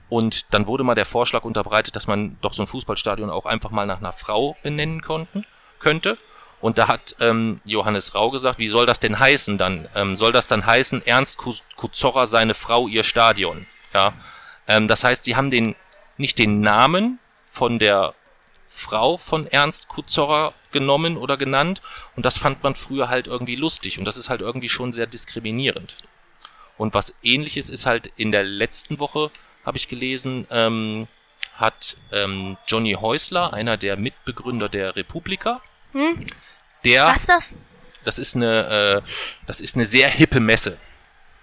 Und 0.08 0.52
dann 0.52 0.66
wurde 0.66 0.82
mal 0.84 0.94
der 0.94 1.06
Vorschlag 1.06 1.44
unterbreitet, 1.44 1.94
dass 1.94 2.06
man 2.06 2.36
doch 2.40 2.52
so 2.52 2.62
ein 2.62 2.66
Fußballstadion 2.66 3.30
auch 3.30 3.46
einfach 3.46 3.70
mal 3.70 3.86
nach 3.86 3.98
einer 3.98 4.12
Frau 4.12 4.56
benennen 4.62 5.02
konnten, 5.02 5.46
könnte. 5.78 6.18
Und 6.64 6.78
da 6.78 6.88
hat 6.88 7.14
ähm, 7.20 7.60
Johannes 7.66 8.14
Rau 8.14 8.30
gesagt, 8.30 8.58
wie 8.58 8.68
soll 8.68 8.86
das 8.86 8.98
denn 8.98 9.18
heißen 9.18 9.58
dann? 9.58 9.86
Ähm, 9.94 10.16
soll 10.16 10.32
das 10.32 10.46
dann 10.46 10.64
heißen, 10.64 11.06
Ernst 11.06 11.36
Ku- 11.36 11.52
Kuzorra, 11.76 12.26
seine 12.26 12.54
Frau, 12.54 12.88
ihr 12.88 13.04
Stadion? 13.04 13.66
Ja. 13.92 14.14
Ähm, 14.66 14.88
das 14.88 15.04
heißt, 15.04 15.24
sie 15.24 15.36
haben 15.36 15.50
den, 15.50 15.76
nicht 16.16 16.38
den 16.38 16.62
Namen 16.62 17.18
von 17.44 17.78
der 17.78 18.14
Frau 18.66 19.18
von 19.18 19.46
Ernst 19.46 19.88
Kuzorra 19.88 20.54
genommen 20.72 21.18
oder 21.18 21.36
genannt. 21.36 21.82
Und 22.16 22.24
das 22.24 22.38
fand 22.38 22.62
man 22.62 22.74
früher 22.76 23.10
halt 23.10 23.26
irgendwie 23.26 23.56
lustig. 23.56 23.98
Und 23.98 24.06
das 24.06 24.16
ist 24.16 24.30
halt 24.30 24.40
irgendwie 24.40 24.70
schon 24.70 24.94
sehr 24.94 25.06
diskriminierend. 25.06 25.98
Und 26.78 26.94
was 26.94 27.14
ähnliches 27.22 27.68
ist 27.68 27.84
halt 27.84 28.10
in 28.16 28.32
der 28.32 28.42
letzten 28.42 28.98
Woche, 28.98 29.30
habe 29.66 29.76
ich 29.76 29.86
gelesen, 29.86 30.46
ähm, 30.50 31.08
hat 31.56 31.98
ähm, 32.10 32.56
Johnny 32.66 32.94
Häusler, 32.98 33.52
einer 33.52 33.76
der 33.76 33.98
Mitbegründer 33.98 34.70
der 34.70 34.96
Republika, 34.96 35.60
Hm? 35.92 36.18
Der, 36.84 37.06
Was 37.06 37.20
ist 37.20 37.28
das? 37.28 37.54
das 38.04 38.18
ist 38.18 38.36
eine, 38.36 39.02
äh, 39.04 39.08
das 39.46 39.60
ist 39.60 39.74
eine 39.74 39.84
sehr 39.86 40.08
hippe 40.08 40.40
Messe, 40.40 40.78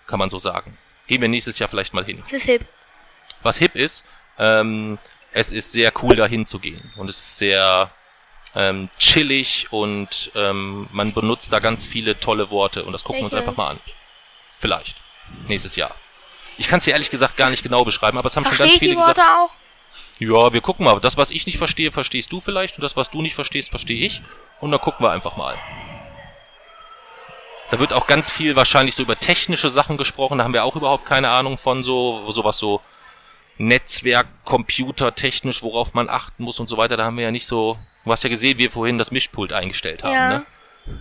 kann 0.08 0.20
man 0.20 0.30
so 0.30 0.40
sagen. 0.40 0.78
Gehen 1.08 1.22
wir 1.22 1.28
nächstes 1.30 1.60
Jahr 1.60 1.70
vielleicht 1.70 1.94
mal 1.94 2.06
hin. 2.06 2.20
Das 2.24 2.34
ist 2.34 2.44
hip. 2.44 2.68
Was 3.44 3.58
hip 3.58 3.76
ist, 3.76 4.06
ähm, 4.38 4.98
es 5.32 5.52
ist 5.52 5.72
sehr 5.72 5.92
cool 6.04 6.16
dahin 6.16 6.46
zu 6.46 6.60
gehen 6.60 6.92
und 6.98 7.10
es 7.10 7.18
ist 7.18 7.38
sehr 7.38 7.92
ähm, 8.56 8.90
chillig 8.98 9.68
und 9.72 10.32
ähm, 10.36 10.88
man 10.92 11.14
benutzt 11.14 11.52
da 11.54 11.60
ganz 11.60 11.86
viele 11.86 12.20
tolle 12.20 12.50
Worte 12.52 12.84
und 12.84 12.94
das 12.94 13.04
gucken 13.04 13.22
wir 13.22 13.26
uns 13.26 13.34
einfach 13.34 13.56
mal 13.56 13.72
an. 13.72 13.80
Vielleicht. 14.60 15.02
Nächstes 15.48 15.76
Jahr. 15.76 15.96
Ich 16.58 16.68
kann 16.68 16.78
es 16.78 16.84
dir 16.84 16.92
ehrlich 16.92 17.10
gesagt 17.10 17.38
gar 17.38 17.50
nicht 17.50 17.64
genau 17.64 17.84
beschreiben, 17.86 18.18
aber 18.18 18.28
es 18.28 18.36
haben 18.36 18.44
schon 18.44 18.56
Verstehe 18.56 18.68
ganz 18.68 18.74
ich 18.76 18.80
viele 18.80 18.92
die 18.92 18.98
Worte 18.98 19.14
gesagt. 19.22 19.30
auch? 19.30 19.56
Ja, 20.24 20.54
wir 20.54 20.62
gucken 20.62 20.86
mal. 20.86 21.00
Das, 21.00 21.18
was 21.18 21.32
ich 21.32 21.48
nicht 21.48 21.58
verstehe, 21.58 21.92
verstehst 21.92 22.32
du 22.32 22.40
vielleicht 22.40 22.78
und 22.78 22.84
das, 22.84 22.96
was 22.96 23.10
du 23.10 23.24
nicht 23.24 23.34
verstehst, 23.34 23.72
verstehe 23.72 24.06
ich. 24.06 24.22
Und 24.60 24.70
dann 24.70 24.80
gucken 24.80 25.04
wir 25.04 25.12
einfach 25.12 25.36
mal. 25.36 25.58
Da 27.72 27.80
wird 27.80 27.92
auch 27.92 28.06
ganz 28.06 28.30
viel 28.30 28.56
wahrscheinlich 28.56 28.94
so 28.94 29.02
über 29.02 29.18
technische 29.18 29.70
Sachen 29.70 29.98
gesprochen. 29.98 30.38
Da 30.38 30.44
haben 30.44 30.54
wir 30.54 30.64
auch 30.64 30.76
überhaupt 30.76 31.08
keine 31.08 31.30
Ahnung 31.30 31.58
von 31.58 31.82
so, 31.82 32.30
sowas 32.30 32.60
so 32.60 32.82
Netzwerk, 33.58 34.28
Computer, 34.46 35.16
technisch, 35.16 35.64
worauf 35.64 35.96
man 35.96 36.08
achten 36.08 36.44
muss 36.44 36.60
und 36.60 36.68
so 36.70 36.78
weiter. 36.78 36.98
Da 36.98 37.06
haben 37.06 37.18
wir 37.18 37.24
ja 37.24 37.32
nicht 37.32 37.48
so, 37.48 37.80
du 38.06 38.12
hast 38.12 38.24
ja 38.24 38.30
gesehen, 38.30 38.60
wie 38.60 38.64
wir 38.66 38.72
vorhin 38.72 39.00
das 39.00 39.10
Mischpult 39.10 39.52
eingestellt 39.54 40.04
haben, 40.04 40.14
Ja. 40.14 40.30
ne? 40.30 40.46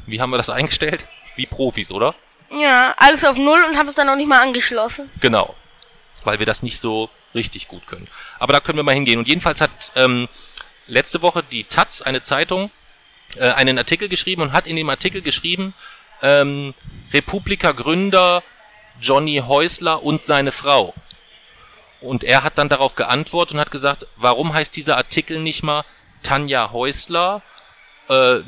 Wie 0.07 0.19
haben 0.21 0.31
wir 0.31 0.39
das 0.39 0.49
eingestellt? 0.49 1.07
Wie 1.37 1.45
Profis, 1.45 1.93
oder? 1.93 2.15
Ja, 2.51 2.95
alles 2.97 3.23
auf 3.25 3.37
Null 3.37 3.63
und 3.69 3.77
habe 3.77 3.91
es 3.91 3.95
dann 3.97 4.07
noch 4.07 4.17
nicht 4.17 4.29
mal 4.29 4.41
angeschlossen. 4.41 5.11
Genau. 5.21 5.55
Weil 6.25 6.39
wir 6.39 6.47
das 6.47 6.63
nicht 6.63 6.81
so 6.81 7.11
richtig 7.35 7.69
gut 7.69 7.87
können. 7.87 8.09
Aber 8.39 8.53
da 8.53 8.61
können 8.61 8.79
wir 8.79 8.83
mal 8.83 8.95
hingehen. 8.95 9.19
Und 9.19 9.29
jedenfalls 9.29 9.61
hat 9.61 9.93
ähm, 9.97 10.29
letzte 10.87 11.23
Woche 11.23 11.43
die 11.43 11.65
Taz, 11.65 12.03
eine 12.03 12.23
Zeitung, 12.23 12.71
äh, 13.37 13.51
einen 13.51 13.79
Artikel 13.79 14.09
geschrieben 14.09 14.43
und 14.43 14.53
hat 14.53 14.67
in 14.67 14.77
dem 14.77 14.91
Artikel 14.91 15.23
geschrieben, 15.23 15.75
ähm, 16.23 16.75
Republika-Gründer 17.13 18.43
Johnny 19.01 19.43
Häusler 19.47 20.03
und 20.03 20.27
seine 20.27 20.53
Frau. 20.53 20.95
Und 22.01 22.25
er 22.25 22.43
hat 22.43 22.59
dann 22.59 22.69
darauf 22.69 22.95
geantwortet 22.95 23.55
und 23.55 23.61
hat 23.61 23.71
gesagt, 23.71 24.07
warum 24.17 24.55
heißt 24.55 24.75
dieser 24.75 24.97
Artikel 24.97 25.41
nicht 25.41 25.63
mal 25.63 25.85
Tanja 26.23 26.73
Häusler, 26.73 27.43
äh, 28.09 28.41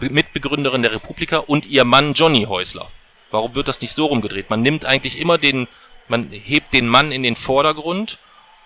Mitbegründerin 0.00 0.82
der 0.82 0.92
Republika 0.92 1.38
und 1.38 1.66
ihr 1.66 1.84
Mann 1.84 2.12
Johnny 2.12 2.44
Häusler? 2.44 2.90
Warum 3.30 3.54
wird 3.54 3.68
das 3.68 3.80
nicht 3.80 3.92
so 3.92 4.06
rumgedreht? 4.06 4.50
Man 4.50 4.62
nimmt 4.62 4.86
eigentlich 4.86 5.18
immer 5.18 5.38
den, 5.38 5.68
man 6.06 6.30
hebt 6.30 6.72
den 6.74 6.88
Mann 6.88 7.12
in 7.12 7.22
den 7.22 7.36
Vordergrund 7.36 8.18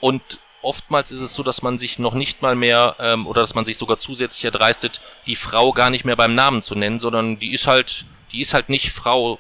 und 0.03 0.41
oftmals 0.63 1.13
ist 1.13 1.21
es 1.21 1.33
so, 1.33 1.45
dass 1.45 1.63
man 1.63 1.79
sich 1.79 2.01
noch 2.01 2.15
nicht 2.15 2.43
mal 2.43 2.57
mehr 2.57 2.97
ähm, 2.99 3.25
oder 3.29 3.41
dass 3.41 3.55
man 3.55 3.65
sich 3.65 3.79
sogar 3.79 3.99
zusätzlich 3.99 4.45
erdreistet, 4.45 5.01
die 5.29 5.37
Frau 5.37 5.73
gar 5.73 5.91
nicht 5.91 6.05
mehr 6.05 6.17
beim 6.17 6.35
Namen 6.35 6.61
zu 6.61 6.75
nennen, 6.75 6.99
sondern 6.99 7.39
die 7.39 7.53
ist 7.53 7.69
halt, 7.69 8.05
die 8.33 8.41
ist 8.41 8.53
halt 8.53 8.69
nicht 8.69 8.91
Frau 8.91 9.39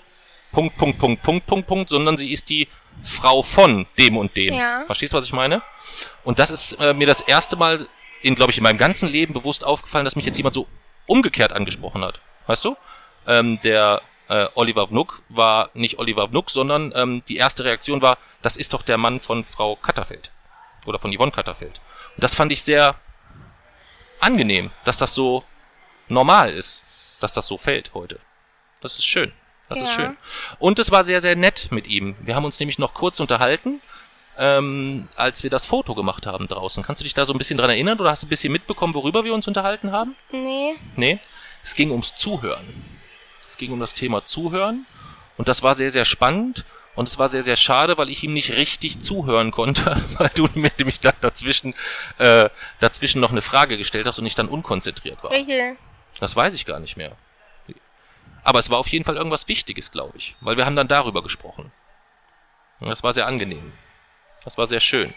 Punkt, 0.52 0.76
Punkt, 0.76 0.98
Punkt, 0.98 1.22
Punkt, 1.22 1.46
Punkt, 1.46 1.66
Punkt, 1.66 1.88
sondern 1.90 2.16
sie 2.16 2.30
ist 2.30 2.48
die 2.48 2.68
Frau 3.02 3.42
von 3.42 3.86
dem 3.98 4.16
und 4.16 4.36
dem. 4.36 4.54
Ja. 4.54 4.84
Verstehst 4.86 5.12
du, 5.12 5.16
was 5.16 5.24
ich 5.24 5.32
meine? 5.32 5.62
Und 6.22 6.38
das 6.38 6.52
ist 6.52 6.74
äh, 6.74 6.94
mir 6.94 7.08
das 7.08 7.22
erste 7.22 7.56
Mal 7.56 7.88
in, 8.20 8.36
glaube 8.36 8.52
ich, 8.52 8.58
in 8.58 8.62
meinem 8.62 8.78
ganzen 8.78 9.08
Leben 9.08 9.34
bewusst 9.34 9.64
aufgefallen, 9.64 10.04
dass 10.04 10.14
mich 10.14 10.26
jetzt 10.26 10.36
jemand 10.36 10.54
so 10.54 10.68
umgekehrt 11.06 11.52
angesprochen 11.52 12.04
hat. 12.04 12.20
Weißt 12.46 12.64
du? 12.64 12.76
Ähm, 13.26 13.60
der 13.62 14.02
äh, 14.28 14.46
Oliver 14.54 14.86
Vnuk 14.86 15.22
war 15.28 15.70
nicht 15.74 15.98
Oliver 15.98 16.28
Vnuk, 16.28 16.50
sondern 16.50 16.92
ähm, 16.94 17.22
die 17.26 17.36
erste 17.36 17.64
Reaktion 17.64 18.00
war, 18.00 18.18
das 18.42 18.56
ist 18.56 18.74
doch 18.74 18.82
der 18.82 18.98
Mann 18.98 19.18
von 19.18 19.42
Frau 19.42 19.74
Katterfeld. 19.74 20.30
Oder 20.86 20.98
von 20.98 21.14
Yvonne 21.16 21.32
Katterfeld. 21.32 21.80
Und 22.16 22.24
das 22.24 22.34
fand 22.34 22.52
ich 22.52 22.62
sehr 22.62 22.96
angenehm, 24.20 24.70
dass 24.84 24.98
das 24.98 25.14
so 25.14 25.44
normal 26.08 26.50
ist, 26.52 26.84
dass 27.20 27.32
das 27.32 27.46
so 27.46 27.58
fällt 27.58 27.92
heute. 27.94 28.18
Das 28.80 28.98
ist 28.98 29.04
schön. 29.06 29.32
Das 29.68 29.80
ist 29.80 29.90
Ja. 29.90 29.94
schön. 29.94 30.16
Und 30.58 30.78
es 30.78 30.90
war 30.90 31.04
sehr, 31.04 31.20
sehr 31.20 31.36
nett 31.36 31.68
mit 31.70 31.86
ihm. 31.86 32.16
Wir 32.20 32.34
haben 32.34 32.44
uns 32.44 32.58
nämlich 32.60 32.78
noch 32.78 32.94
kurz 32.94 33.20
unterhalten, 33.20 33.80
ähm, 34.36 35.08
als 35.16 35.42
wir 35.42 35.50
das 35.50 35.64
Foto 35.66 35.94
gemacht 35.94 36.26
haben 36.26 36.46
draußen. 36.46 36.82
Kannst 36.82 37.00
du 37.00 37.04
dich 37.04 37.14
da 37.14 37.24
so 37.24 37.32
ein 37.32 37.38
bisschen 37.38 37.56
dran 37.58 37.70
erinnern 37.70 37.98
oder 38.00 38.10
hast 38.10 38.22
du 38.22 38.26
ein 38.26 38.30
bisschen 38.30 38.52
mitbekommen, 38.52 38.94
worüber 38.94 39.24
wir 39.24 39.34
uns 39.34 39.46
unterhalten 39.48 39.92
haben? 39.92 40.16
Nee. 40.30 40.74
Nee, 40.96 41.20
es 41.62 41.74
ging 41.74 41.90
ums 41.90 42.14
Zuhören. 42.14 42.84
Es 43.46 43.56
ging 43.56 43.72
um 43.72 43.80
das 43.80 43.94
Thema 43.94 44.24
Zuhören 44.24 44.86
und 45.36 45.48
das 45.48 45.62
war 45.62 45.74
sehr, 45.74 45.90
sehr 45.90 46.04
spannend 46.04 46.64
und 46.94 47.08
es 47.08 47.18
war 47.18 47.28
sehr, 47.28 47.42
sehr 47.42 47.56
schade, 47.56 47.96
weil 47.96 48.10
ich 48.10 48.22
ihm 48.22 48.34
nicht 48.34 48.52
richtig 48.56 49.00
zuhören 49.00 49.50
konnte, 49.50 49.96
weil 50.18 50.30
du 50.34 50.48
mir 50.54 50.70
nämlich 50.78 51.00
dann 51.00 51.14
dazwischen, 51.20 51.74
äh, 52.18 52.50
dazwischen 52.80 53.20
noch 53.20 53.30
eine 53.30 53.42
Frage 53.42 53.78
gestellt 53.78 54.06
hast 54.06 54.18
und 54.18 54.26
ich 54.26 54.34
dann 54.34 54.48
unkonzentriert 54.48 55.22
war. 55.22 55.30
Welche? 55.30 55.76
Das 56.20 56.36
weiß 56.36 56.54
ich 56.54 56.66
gar 56.66 56.80
nicht 56.80 56.96
mehr. 56.96 57.16
Aber 58.44 58.58
es 58.58 58.70
war 58.70 58.78
auf 58.78 58.88
jeden 58.88 59.04
Fall 59.04 59.16
irgendwas 59.16 59.48
Wichtiges, 59.48 59.92
glaube 59.92 60.18
ich, 60.18 60.34
weil 60.40 60.56
wir 60.56 60.66
haben 60.66 60.76
dann 60.76 60.88
darüber 60.88 61.22
gesprochen. 61.22 61.72
Und 62.80 62.88
das 62.88 63.02
war 63.02 63.12
sehr 63.12 63.26
angenehm. 63.26 63.72
Das 64.44 64.58
war 64.58 64.66
sehr 64.66 64.80
schön. 64.80 65.14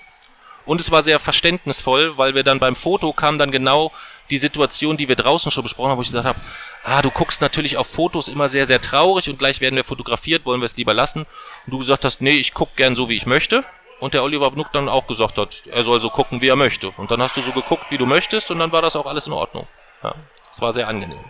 Und 0.66 0.82
es 0.82 0.92
war 0.92 1.04
sehr 1.04 1.20
verständnisvoll, 1.20 2.18
weil 2.18 2.36
wir 2.36 2.44
dann 2.44 2.60
beim 2.60 2.76
Foto 2.76 3.14
kam 3.14 3.38
dann 3.38 3.52
genau 3.52 3.92
die 4.30 4.38
Situation, 4.38 4.98
die 4.98 5.08
wir 5.08 5.16
draußen 5.16 5.52
schon 5.52 5.64
besprochen 5.64 5.92
haben, 5.92 5.98
wo 5.98 6.02
ich 6.02 6.08
gesagt 6.08 6.28
habe, 6.28 6.40
ah, 6.84 7.02
du 7.02 7.12
guckst 7.12 7.42
natürlich 7.42 7.78
auf 7.78 7.88
Fotos 7.88 8.28
immer 8.28 8.50
sehr, 8.50 8.66
sehr 8.66 8.82
traurig 8.82 9.30
und 9.30 9.38
gleich 9.38 9.62
werden 9.62 9.76
wir 9.76 9.84
fotografiert, 9.84 10.46
wollen 10.46 10.62
wir 10.62 10.66
es 10.66 10.78
lieber 10.78 10.94
lassen. 10.94 11.22
Und 11.66 11.72
du 11.74 11.80
gesagt 11.80 12.06
hast, 12.06 12.22
nee, 12.22 12.38
ich 12.38 12.54
guck 12.54 12.76
gern 12.76 12.96
so, 12.96 13.10
wie 13.10 13.16
ich 13.16 13.26
möchte. 13.26 13.64
Und 14.00 14.14
der 14.14 14.24
Oliver 14.24 14.52
Bnuck 14.52 14.72
dann 14.74 14.90
auch 14.90 15.08
gesagt 15.08 15.38
hat, 15.38 15.64
er 15.68 15.84
soll 15.84 16.02
so 16.02 16.10
gucken, 16.10 16.42
wie 16.42 16.50
er 16.50 16.56
möchte. 16.56 16.90
Und 16.98 17.12
dann 17.12 17.22
hast 17.22 17.38
du 17.38 17.42
so 17.42 17.52
geguckt, 17.52 17.86
wie 17.90 17.98
du 17.98 18.06
möchtest 18.06 18.52
und 18.52 18.60
dann 18.60 18.72
war 18.72 18.82
das 18.82 18.96
auch 18.96 19.06
alles 19.06 19.28
in 19.28 19.34
Ordnung. 19.34 19.68
Ja, 20.04 20.16
es 20.52 20.60
war 20.62 20.74
sehr 20.74 20.88
angenehm. 20.88 21.24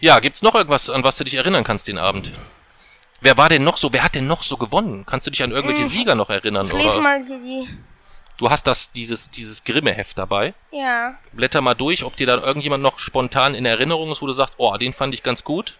Ja, 0.00 0.18
gibt's 0.18 0.42
noch 0.42 0.54
irgendwas, 0.54 0.90
an 0.90 1.04
was 1.04 1.18
du 1.18 1.24
dich 1.24 1.34
erinnern 1.34 1.62
kannst 1.62 1.86
den 1.88 1.98
Abend? 1.98 2.32
Wer 3.22 3.36
war 3.36 3.48
denn 3.48 3.62
noch 3.62 3.76
so, 3.76 3.92
wer 3.92 4.02
hat 4.02 4.16
denn 4.16 4.26
noch 4.26 4.42
so 4.42 4.56
gewonnen? 4.56 5.06
Kannst 5.06 5.28
du 5.28 5.30
dich 5.30 5.44
an 5.44 5.52
irgendwelche 5.52 5.86
Sieger 5.86 6.16
noch 6.16 6.28
erinnern? 6.28 6.66
Ich 6.66 6.72
lese 6.72 6.94
Oder? 6.94 7.00
mal 7.02 7.24
die. 7.24 7.68
Du 8.36 8.50
hast 8.50 8.66
das, 8.66 8.90
dieses, 8.90 9.30
dieses 9.30 9.62
Grimme-Heft 9.62 10.18
dabei. 10.18 10.54
Ja. 10.72 11.14
Blätter 11.30 11.60
mal 11.60 11.74
durch, 11.74 12.02
ob 12.02 12.16
dir 12.16 12.26
da 12.26 12.38
irgendjemand 12.38 12.82
noch 12.82 12.98
spontan 12.98 13.54
in 13.54 13.64
Erinnerung 13.64 14.10
ist, 14.10 14.22
wo 14.22 14.26
du 14.26 14.32
sagst, 14.32 14.54
oh, 14.56 14.76
den 14.76 14.92
fand 14.92 15.14
ich 15.14 15.22
ganz 15.22 15.44
gut. 15.44 15.78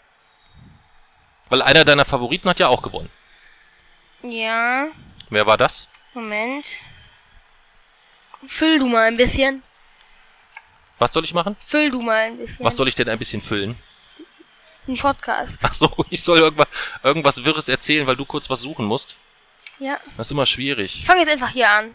Weil 1.49 1.63
einer 1.63 1.85
deiner 1.85 2.05
Favoriten 2.05 2.49
hat 2.49 2.61
ja 2.61 2.69
auch 2.69 2.81
gewonnen. 2.81 3.11
Ja. 4.23 4.87
Wer 5.29 5.45
war 5.45 5.59
das? 5.59 5.89
Moment. 6.15 6.65
Füll 8.47 8.79
du 8.79 8.87
mal 8.87 9.09
ein 9.09 9.17
bisschen. 9.17 9.65
Was 11.01 11.13
soll 11.13 11.25
ich 11.25 11.35
machen? 11.35 11.57
Füll 11.61 11.91
du 11.91 12.03
mal 12.03 12.27
ein 12.27 12.37
bisschen. 12.37 12.65
Was 12.65 12.77
soll 12.77 12.87
ich 12.87 12.95
denn 12.95 13.09
ein 13.09 13.19
bisschen 13.19 13.41
füllen? 13.41 13.77
Ein 14.89 14.97
Podcast. 14.97 15.61
Ach 15.63 15.75
so, 15.75 15.91
ich 16.11 16.23
soll 16.23 16.39
irgendwas, 16.39 16.67
irgendwas 17.03 17.45
Wirres 17.45 17.69
erzählen, 17.69 18.07
weil 18.07 18.17
du 18.17 18.25
kurz 18.25 18.51
was 18.51 18.61
suchen 18.61 18.85
musst. 18.87 19.17
Ja. 19.79 19.99
Das 20.17 20.27
ist 20.29 20.31
immer 20.33 20.47
schwierig. 20.47 20.99
Ich 21.01 21.07
fange 21.07 21.21
jetzt 21.21 21.33
einfach 21.33 21.49
hier 21.51 21.71
an. 21.71 21.91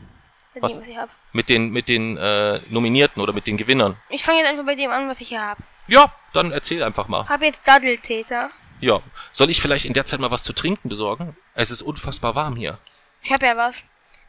Bei 0.54 0.62
Was? 0.62 0.74
dem, 0.74 0.82
was 0.82 0.90
ich 0.90 0.98
habe. 0.98 1.12
Mit 1.34 1.50
den, 1.50 1.70
mit 1.70 1.88
den 1.88 2.18
äh, 2.18 2.62
Nominierten 2.70 3.22
oder 3.22 3.34
mit 3.34 3.46
den 3.48 3.58
Gewinnern. 3.58 3.96
Ich 4.10 4.24
fange 4.24 4.40
jetzt 4.40 4.50
einfach 4.50 4.66
bei 4.66 4.76
dem 4.76 4.90
an, 4.92 5.08
was 5.08 5.22
ich 5.22 5.28
hier 5.30 5.42
habe. 5.42 5.62
Ja, 5.88 6.14
dann 6.34 6.52
erzähl 6.52 6.82
einfach 6.84 7.08
mal. 7.08 7.28
Hab 7.30 7.42
jetzt 7.42 7.68
Daddeltäter. 7.68 8.50
Ja. 8.80 9.02
Soll 9.32 9.50
ich 9.50 9.62
vielleicht 9.62 9.86
in 9.86 9.94
der 9.94 10.06
Zeit 10.06 10.20
mal 10.20 10.32
was 10.32 10.44
zu 10.44 10.54
trinken 10.54 10.90
besorgen? 10.90 11.36
Es 11.54 11.72
ist 11.72 11.82
unfassbar 11.82 12.36
warm 12.36 12.56
hier. 12.56 12.78
Ich 13.22 13.32
habe 13.32 13.46
ja 13.46 13.56
was. 13.58 13.84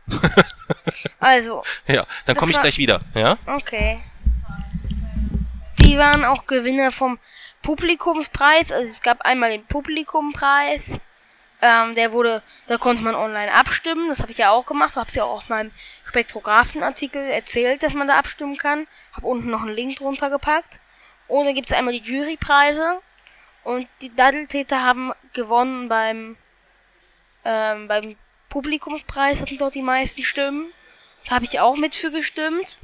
also, 1.18 1.62
Ja, 1.86 2.06
dann 2.26 2.36
komme 2.36 2.50
ich 2.50 2.56
war- 2.56 2.62
gleich 2.62 2.78
wieder. 2.78 3.00
Ja? 3.14 3.36
okay. 3.46 4.02
Die 5.80 5.96
waren 5.96 6.24
auch 6.24 6.46
Gewinner 6.46 6.90
vom 6.92 7.18
Publikumspreis. 7.62 8.72
Also 8.72 8.90
es 8.90 9.02
gab 9.02 9.22
einmal 9.22 9.50
den 9.50 9.64
Publikumpreis. 9.64 10.98
Ähm, 11.60 11.94
der 11.94 12.12
wurde, 12.12 12.42
da 12.68 12.78
konnte 12.78 13.02
man 13.02 13.14
online 13.14 13.52
abstimmen. 13.52 14.08
Das 14.08 14.20
habe 14.20 14.30
ich 14.30 14.38
ja 14.38 14.50
auch 14.50 14.66
gemacht. 14.66 14.96
Habe 14.96 15.10
ja 15.12 15.24
auch 15.24 15.38
auf 15.38 15.48
meinem 15.48 15.72
Spektrographenartikel 16.04 17.22
erzählt, 17.22 17.82
dass 17.82 17.94
man 17.94 18.08
da 18.08 18.16
abstimmen 18.16 18.56
kann. 18.56 18.86
Habe 19.12 19.26
unten 19.26 19.50
noch 19.50 19.62
einen 19.62 19.74
Link 19.74 19.96
drunter 19.96 20.30
gepackt. 20.30 20.80
Und 21.26 21.46
dann 21.46 21.54
gibt 21.54 21.70
es 21.70 21.76
einmal 21.76 21.98
die 21.98 22.02
Jurypreise. 22.02 23.00
Und 23.64 23.86
die 24.00 24.14
Daddeltäter 24.14 24.82
haben 24.82 25.12
gewonnen 25.32 25.88
beim, 25.88 26.36
ähm, 27.44 27.88
beim 27.88 28.16
Publikumspreis, 28.48 29.40
hatten 29.42 29.58
dort 29.58 29.74
die 29.74 29.82
meisten 29.82 30.22
Stimmen. 30.22 30.72
Da 31.26 31.34
habe 31.34 31.44
ich 31.44 31.60
auch 31.60 31.76
mit 31.76 31.94
für 31.94 32.10
gestimmt. 32.10 32.78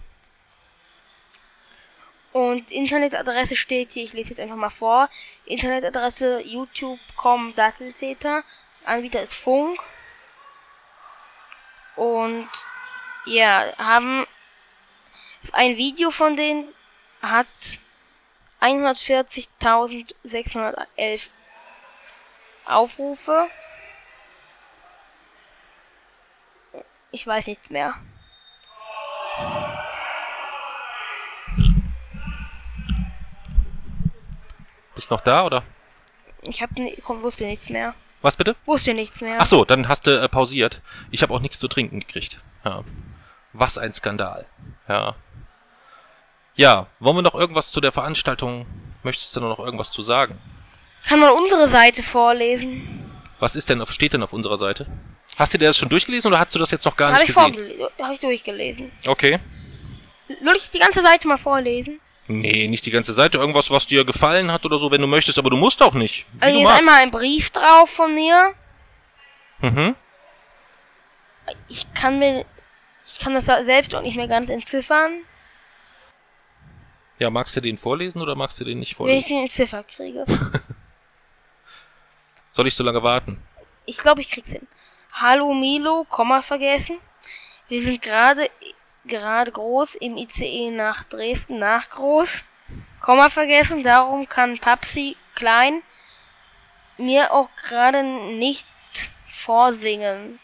Und 2.34 2.70
Internetadresse 2.72 3.54
steht 3.54 3.92
hier, 3.92 4.02
ich 4.02 4.12
lese 4.12 4.30
jetzt 4.30 4.40
einfach 4.40 4.56
mal 4.56 4.68
vor. 4.68 5.08
Internetadresse 5.46 6.40
youtube.com 6.40 7.54
Datteltäter. 7.54 8.42
Anbieter 8.84 9.22
ist 9.22 9.34
Funk. 9.34 9.78
Und 11.94 12.48
ja, 13.26 13.72
haben 13.78 14.26
ein 15.52 15.76
Video 15.76 16.10
von 16.10 16.36
denen 16.36 16.74
hat 17.22 17.46
140.611 18.60 21.28
Aufrufe. 22.64 23.48
Ich 27.12 27.24
weiß 27.24 27.46
nichts 27.46 27.70
mehr. 27.70 27.94
Bist 34.94 35.10
noch 35.10 35.20
da 35.20 35.44
oder? 35.44 35.62
Ich 36.42 36.62
hab 36.62 36.70
ni- 36.72 36.96
komm, 37.04 37.22
wusste 37.22 37.44
nichts 37.44 37.68
mehr. 37.70 37.94
Was 38.22 38.36
bitte? 38.36 38.56
Wusste 38.64 38.94
nichts 38.94 39.20
mehr. 39.20 39.36
Ach 39.40 39.46
so, 39.46 39.64
dann 39.64 39.88
hast 39.88 40.06
du 40.06 40.10
äh, 40.20 40.28
pausiert. 40.28 40.80
Ich 41.10 41.22
habe 41.22 41.32
auch 41.34 41.40
nichts 41.40 41.58
zu 41.58 41.68
trinken 41.68 42.00
gekriegt. 42.00 42.38
Ja. 42.64 42.82
Was 43.52 43.76
ein 43.78 43.92
Skandal. 43.92 44.46
Ja. 44.88 45.14
Ja, 46.56 46.86
wollen 47.00 47.16
wir 47.16 47.22
noch 47.22 47.34
irgendwas 47.34 47.70
zu 47.72 47.80
der 47.80 47.92
Veranstaltung? 47.92 48.66
Möchtest 49.02 49.34
du 49.36 49.40
noch 49.40 49.58
irgendwas 49.58 49.90
zu 49.90 50.02
sagen? 50.02 50.38
Kann 51.06 51.20
man 51.20 51.32
unsere 51.32 51.68
Seite 51.68 52.02
vorlesen? 52.02 53.10
Was 53.40 53.56
ist 53.56 53.68
denn, 53.68 53.82
auf- 53.82 53.92
steht 53.92 54.12
denn 54.14 54.22
auf 54.22 54.32
unserer 54.32 54.56
Seite? 54.56 54.86
Hast 55.36 55.52
du 55.52 55.58
dir 55.58 55.66
das 55.66 55.76
schon 55.76 55.88
durchgelesen 55.88 56.28
oder 56.28 56.38
hast 56.40 56.54
du 56.54 56.58
das 56.58 56.70
jetzt 56.70 56.84
noch 56.86 56.96
gar 56.96 57.12
Habe 57.12 57.20
nicht 57.20 57.30
ich, 57.30 57.34
gesehen? 57.34 57.54
vorgele- 57.54 57.90
hab 58.02 58.12
ich 58.12 58.20
durchgelesen. 58.20 58.92
Okay. 59.06 59.40
Soll 60.42 60.56
ich 60.56 60.70
die 60.70 60.78
ganze 60.78 61.02
Seite 61.02 61.26
mal 61.28 61.36
vorlesen? 61.36 62.00
Nee, 62.26 62.68
nicht 62.68 62.86
die 62.86 62.90
ganze 62.90 63.12
Seite. 63.12 63.38
Irgendwas, 63.38 63.70
was 63.70 63.86
dir 63.86 64.04
gefallen 64.04 64.50
hat 64.50 64.64
oder 64.64 64.78
so, 64.78 64.90
wenn 64.90 65.00
du 65.00 65.06
möchtest, 65.06 65.38
aber 65.38 65.50
du 65.50 65.56
musst 65.56 65.82
auch 65.82 65.94
nicht. 65.94 66.26
Wie 66.32 66.42
Also 66.42 66.58
hier 66.58 66.68
ist 66.68 66.74
einmal 66.74 67.02
ein 67.02 67.10
Brief 67.10 67.50
drauf 67.50 67.90
von 67.90 68.14
mir. 68.14 68.54
Mhm. 69.60 69.94
Ich 71.68 71.92
kann 71.92 72.18
mir, 72.18 72.46
ich 73.06 73.18
kann 73.18 73.34
das 73.34 73.44
selbst 73.44 73.94
auch 73.94 74.00
nicht 74.02 74.16
mehr 74.16 74.28
ganz 74.28 74.48
entziffern, 74.48 75.20
Ja, 77.18 77.28
magst 77.30 77.54
du 77.56 77.60
den 77.60 77.76
vorlesen 77.76 78.22
oder 78.22 78.34
magst 78.34 78.58
du 78.60 78.64
den 78.64 78.78
nicht 78.78 78.98
wenn 78.98 79.08
ich 79.08 79.26
vorlesen? 79.26 79.28
den 79.28 79.42
entziffert 79.42 79.88
kriege. 79.88 80.24
Soll 82.50 82.66
ich 82.66 82.74
so 82.74 82.82
lange 82.84 83.02
warten? 83.02 83.42
Ich 83.84 83.98
glaube, 83.98 84.22
ich 84.22 84.30
krieg's 84.30 84.52
hin. 84.52 84.66
Hallo 85.12 85.52
Milo, 85.52 86.06
Komma 86.08 86.40
vergessen. 86.40 86.98
Wir 87.68 87.82
sind 87.82 88.00
gerade 88.00 88.48
gerade 89.04 89.52
groß 89.52 89.94
im 89.96 90.16
ICE 90.16 90.70
nach 90.70 91.04
Dresden 91.04 91.58
nach 91.58 91.90
groß. 91.90 92.42
Komma 93.00 93.28
vergessen, 93.28 93.82
darum 93.82 94.28
kann 94.28 94.58
Papsi 94.58 95.16
klein 95.34 95.82
mir 96.96 97.32
auch 97.32 97.48
gerade 97.56 98.02
nicht 98.02 98.66
vorsingen. 99.28 100.40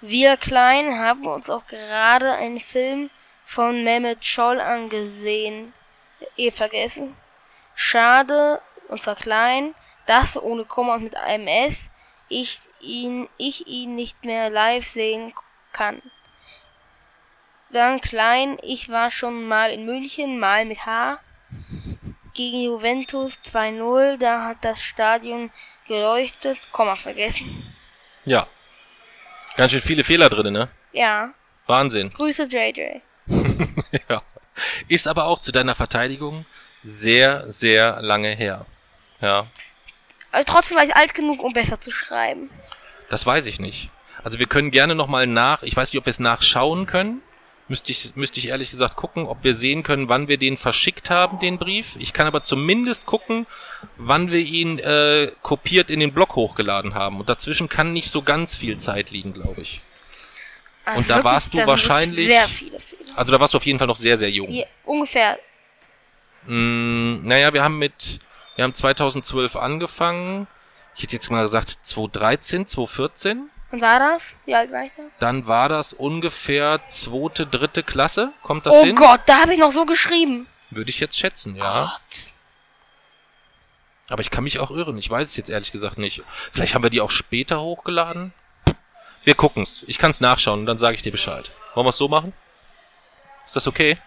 Wir 0.00 0.36
klein 0.36 0.98
haben 0.98 1.26
uns 1.26 1.50
auch 1.50 1.66
gerade 1.66 2.32
einen 2.32 2.60
Film 2.60 3.10
von 3.44 3.84
Mehmet 3.84 4.24
Scholl 4.24 4.60
angesehen. 4.60 5.74
Eh 6.36 6.50
vergessen. 6.50 7.16
Schade, 7.74 8.62
zwar 8.96 9.16
klein, 9.16 9.74
dass 10.06 10.40
ohne 10.40 10.64
Komma 10.64 10.94
und 10.94 11.04
mit 11.04 11.16
einem 11.16 11.46
S 11.46 11.90
ich 12.28 12.60
ihn, 12.80 13.28
ich 13.36 13.66
ihn 13.66 13.94
nicht 13.94 14.24
mehr 14.24 14.50
live 14.50 14.88
sehen 14.88 15.34
kann. 15.72 16.00
Dann 17.72 18.00
klein, 18.00 18.58
ich 18.62 18.88
war 18.88 19.10
schon 19.10 19.46
mal 19.46 19.70
in 19.70 19.84
München, 19.84 20.38
mal 20.38 20.64
mit 20.64 20.86
H. 20.86 21.18
Gegen 22.34 22.62
Juventus 22.62 23.38
2-0, 23.44 24.16
da 24.16 24.46
hat 24.46 24.58
das 24.62 24.82
Stadion 24.82 25.50
geleuchtet, 25.86 26.58
Komma 26.72 26.96
vergessen. 26.96 27.74
Ja. 28.24 28.46
Ganz 29.56 29.72
schön 29.72 29.80
viele 29.80 30.04
Fehler 30.04 30.28
drin, 30.28 30.52
ne? 30.52 30.68
Ja, 30.92 31.32
Wahnsinn. 31.70 32.10
Grüße 32.10 32.48
JJ. 32.50 33.00
ja. 34.08 34.22
Ist 34.88 35.06
aber 35.06 35.24
auch 35.26 35.40
zu 35.40 35.52
deiner 35.52 35.76
Verteidigung 35.76 36.44
sehr, 36.82 37.50
sehr 37.50 38.02
lange 38.02 38.30
her. 38.30 38.66
Ja. 39.20 39.46
Aber 40.32 40.44
trotzdem 40.44 40.76
war 40.76 40.84
ich 40.84 40.96
alt 40.96 41.14
genug, 41.14 41.42
um 41.42 41.52
besser 41.52 41.80
zu 41.80 41.92
schreiben. 41.92 42.50
Das 43.08 43.24
weiß 43.24 43.46
ich 43.46 43.60
nicht. 43.60 43.90
Also 44.24 44.38
wir 44.40 44.46
können 44.46 44.70
gerne 44.72 44.94
nochmal 44.94 45.26
nach, 45.26 45.62
ich 45.62 45.76
weiß 45.76 45.92
nicht, 45.92 45.98
ob 46.00 46.06
wir 46.06 46.10
es 46.10 46.18
nachschauen 46.18 46.86
können. 46.86 47.22
Müsste 47.70 47.92
ich, 47.92 48.16
müsste 48.16 48.40
ich 48.40 48.48
ehrlich 48.48 48.70
gesagt 48.70 48.96
gucken, 48.96 49.26
ob 49.26 49.44
wir 49.44 49.54
sehen 49.54 49.84
können, 49.84 50.08
wann 50.08 50.26
wir 50.26 50.38
den 50.38 50.56
verschickt 50.56 51.08
haben, 51.08 51.38
den 51.38 51.56
Brief. 51.56 51.94
Ich 52.00 52.12
kann 52.12 52.26
aber 52.26 52.42
zumindest 52.42 53.06
gucken, 53.06 53.46
wann 53.96 54.32
wir 54.32 54.40
ihn 54.40 54.80
äh, 54.80 55.30
kopiert 55.42 55.88
in 55.88 56.00
den 56.00 56.12
Blog 56.12 56.34
hochgeladen 56.34 56.94
haben. 56.94 57.20
Und 57.20 57.28
dazwischen 57.28 57.68
kann 57.68 57.92
nicht 57.92 58.10
so 58.10 58.22
ganz 58.22 58.56
viel 58.56 58.76
Zeit 58.78 59.12
liegen, 59.12 59.32
glaube 59.34 59.60
ich. 59.60 59.82
Also 60.84 60.98
Und 60.98 61.10
da 61.10 61.22
warst 61.22 61.54
du 61.54 61.64
wahrscheinlich- 61.64 62.26
Sehr 62.26 62.48
viele 62.48 62.80
Fehler. 62.80 63.16
Also 63.16 63.30
da 63.32 63.38
warst 63.38 63.54
du 63.54 63.58
auf 63.58 63.64
jeden 63.66 63.78
Fall 63.78 63.86
noch 63.86 63.94
sehr, 63.94 64.18
sehr 64.18 64.30
jung. 64.32 64.48
Hier, 64.48 64.66
ungefähr. 64.84 65.38
Mm, 66.46 67.24
naja, 67.24 67.52
wir 67.54 67.62
haben 67.62 67.78
mit, 67.78 68.18
wir 68.56 68.64
haben 68.64 68.74
2012 68.74 69.54
angefangen. 69.54 70.48
Ich 70.96 71.04
hätte 71.04 71.12
jetzt 71.12 71.30
mal 71.30 71.42
gesagt 71.42 71.68
2013, 71.68 72.66
2014. 72.66 73.48
Und 73.70 73.80
war 73.80 73.98
das? 74.00 74.34
Wie 74.46 74.54
alt 74.54 74.72
war 74.72 74.84
ich 74.84 74.92
da? 74.96 75.02
Dann 75.20 75.46
war 75.46 75.68
das 75.68 75.92
ungefähr 75.92 76.80
zweite, 76.88 77.46
dritte 77.46 77.82
Klasse. 77.82 78.32
Kommt 78.42 78.66
das 78.66 78.74
Oh 78.74 78.84
hin? 78.84 78.96
Gott, 78.96 79.20
da 79.26 79.42
habe 79.42 79.52
ich 79.52 79.58
noch 79.58 79.70
so 79.70 79.86
geschrieben. 79.86 80.48
Würde 80.70 80.90
ich 80.90 80.98
jetzt 81.00 81.18
schätzen, 81.18 81.56
ja. 81.56 81.84
Gott. 81.84 82.32
Aber 84.08 84.22
ich 84.22 84.30
kann 84.30 84.42
mich 84.44 84.58
auch 84.58 84.72
irren. 84.72 84.98
Ich 84.98 85.08
weiß 85.08 85.28
es 85.28 85.36
jetzt 85.36 85.50
ehrlich 85.50 85.70
gesagt 85.70 85.98
nicht. 85.98 86.22
Vielleicht 86.52 86.74
haben 86.74 86.82
wir 86.82 86.90
die 86.90 87.00
auch 87.00 87.10
später 87.12 87.60
hochgeladen. 87.60 88.32
Wir 89.22 89.34
gucken's. 89.34 89.84
Ich 89.86 89.98
kann's 89.98 90.20
nachschauen 90.20 90.60
und 90.60 90.66
dann 90.66 90.78
sage 90.78 90.96
ich 90.96 91.02
dir 91.02 91.12
Bescheid. 91.12 91.52
Wollen 91.74 91.86
wir 91.86 91.90
es 91.90 91.96
so 91.96 92.08
machen? 92.08 92.32
Ist 93.46 93.54
das 93.54 93.68
okay? 93.68 93.98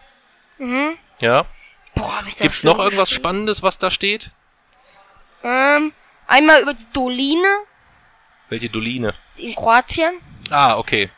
Mhm. 0.57 0.97
Ja. 1.19 1.45
Boah, 1.95 2.17
hab 2.19 2.27
ich 2.27 2.35
da 2.35 2.43
Gibt's 2.43 2.63
noch 2.63 2.79
irgendwas. 2.79 3.09
Spannendes, 3.09 3.63
was 3.63 3.77
da 3.77 3.89
steht? 3.91 4.31
Ähm, 5.43 5.93
einmal 6.27 6.61
über 6.61 6.73
die 6.73 6.87
Doline 6.91 7.47
Welche 8.49 8.69
Doline? 8.69 9.13
in 9.37 9.55
Kroatien. 9.55 10.13
Ah, 10.49 10.77
okay. 10.77 11.09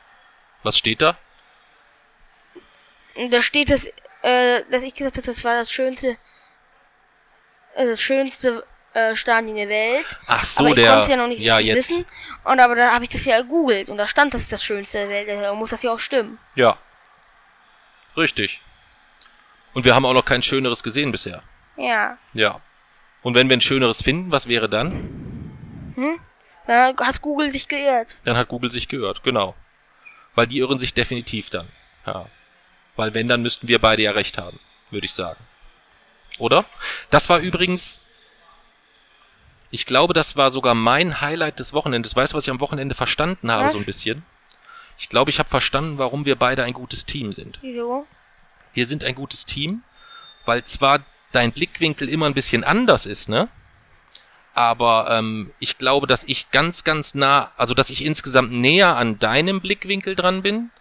Was 0.64 0.78
steht 0.78 1.02
da? 1.02 1.18
Da 3.30 3.42
steht, 3.42 3.70
dass, 3.70 3.88
äh, 4.22 4.64
dass 4.70 4.84
ich 4.84 4.94
gesagt 4.94 5.18
habe, 5.18 5.26
das 5.26 5.44
war 5.44 5.56
das 5.56 5.72
schönste, 5.72 6.18
äh, 7.76 7.86
das 7.86 8.02
schönste 8.02 8.66
äh, 8.94 9.16
Stadien 9.16 9.56
der 9.56 9.70
Welt. 9.70 10.18
Ach 10.28 10.44
so, 10.44 10.62
aber 10.62 10.70
ich 10.70 10.76
der. 10.76 10.94
konnte 10.94 11.12
ja 11.12 11.18
noch 11.18 11.28
nicht 11.28 11.40
ja, 11.40 11.60
jetzt. 11.60 11.90
wissen. 11.90 12.06
Und 12.44 12.60
aber 12.60 12.76
da 12.76 12.92
habe 12.94 13.04
ich 13.04 13.10
das 13.10 13.26
ja 13.26 13.42
gegoogelt 13.42 13.90
und 13.90 13.98
da 13.98 14.08
stand, 14.08 14.34
das 14.34 14.42
ist 14.42 14.52
das 14.52 14.64
schönste 14.64 15.00
der 15.00 15.10
Welt. 15.10 15.30
Da 15.30 15.54
muss 15.54 15.70
das 15.70 15.84
ja 15.84 15.94
auch 15.94 16.00
stimmen. 16.00 16.40
Ja. 16.56 16.78
Richtig. 18.18 18.62
Und 19.74 19.84
wir 19.84 19.94
haben 19.94 20.06
auch 20.06 20.14
noch 20.14 20.26
kein 20.26 20.42
schöneres 20.42 20.84
gesehen 20.84 21.12
bisher. 21.12 21.44
Ja. 21.76 22.18
Ja. 22.34 22.62
Und 23.22 23.36
wenn 23.36 23.50
wir 23.50 23.58
ein 23.58 23.62
schöneres 23.62 24.02
finden, 24.02 24.32
was 24.32 24.48
wäre 24.48 24.70
dann? 24.70 24.92
Da 26.68 26.94
hat 27.00 27.22
Google 27.22 27.52
sich 27.52 27.68
geirrt. 27.68 28.20
Dann 28.24 28.38
hat 28.38 28.48
Google 28.48 28.72
sich 28.72 28.88
geirrt, 28.88 29.24
genau. 29.24 29.56
Weil 30.34 30.48
die 30.48 30.58
irren 30.58 30.78
sich 30.80 30.94
definitiv 30.94 31.50
dann. 31.50 31.68
Ja. 32.06 32.28
Weil 32.96 33.14
wenn, 33.14 33.28
dann 33.28 33.42
müssten 33.42 33.68
wir 33.68 33.80
beide 33.80 34.04
ja 34.04 34.12
recht 34.12 34.38
haben, 34.38 34.60
würde 34.90 35.06
ich 35.06 35.14
sagen. 35.14 35.40
Oder? 36.38 36.66
Das 37.10 37.30
war 37.30 37.40
übrigens, 37.40 38.00
ich 39.72 39.86
glaube, 39.86 40.14
das 40.14 40.38
war 40.38 40.52
sogar 40.52 40.74
mein 40.74 41.22
Highlight 41.22 41.60
des 41.60 41.74
Wochenendes. 41.74 42.16
Weißt 42.16 42.34
du, 42.34 42.38
was 42.38 42.46
ich 42.46 42.52
am 42.52 42.60
Wochenende 42.60 42.96
verstanden 42.96 43.52
habe, 43.52 43.66
Was? 43.66 43.74
so 43.74 43.80
ein 43.80 43.86
bisschen? 43.86 44.24
Ich 44.98 45.10
glaube, 45.10 45.30
ich 45.30 45.40
habe 45.40 45.50
verstanden, 45.50 45.98
warum 45.98 46.26
wir 46.26 46.38
beide 46.38 46.64
ein 46.64 46.74
gutes 46.74 47.06
Team 47.06 47.34
sind. 47.34 47.60
Wieso? 47.62 48.08
Wir 48.74 48.88
sind 48.88 49.04
ein 49.04 49.16
gutes 49.16 49.46
Team, 49.46 49.84
weil 50.46 50.64
zwar 50.64 51.00
dein 51.32 51.52
Blickwinkel 51.52 52.08
immer 52.08 52.26
ein 52.28 52.34
bisschen 52.34 52.64
anders 52.64 53.06
ist, 53.06 53.28
ne? 53.30 53.50
Aber 54.56 55.08
ähm, 55.12 55.52
ich 55.60 55.78
glaube, 55.78 56.08
dass 56.08 56.24
ich 56.24 56.50
ganz, 56.52 56.86
ganz 56.86 57.14
nah, 57.14 57.52
also 57.58 57.74
dass 57.74 57.90
ich 57.90 58.04
insgesamt 58.06 58.54
näher 58.54 58.96
an 58.96 59.20
deinem 59.20 59.60
Blickwinkel 59.60 60.16
dran 60.16 60.42
bin, 60.42 60.72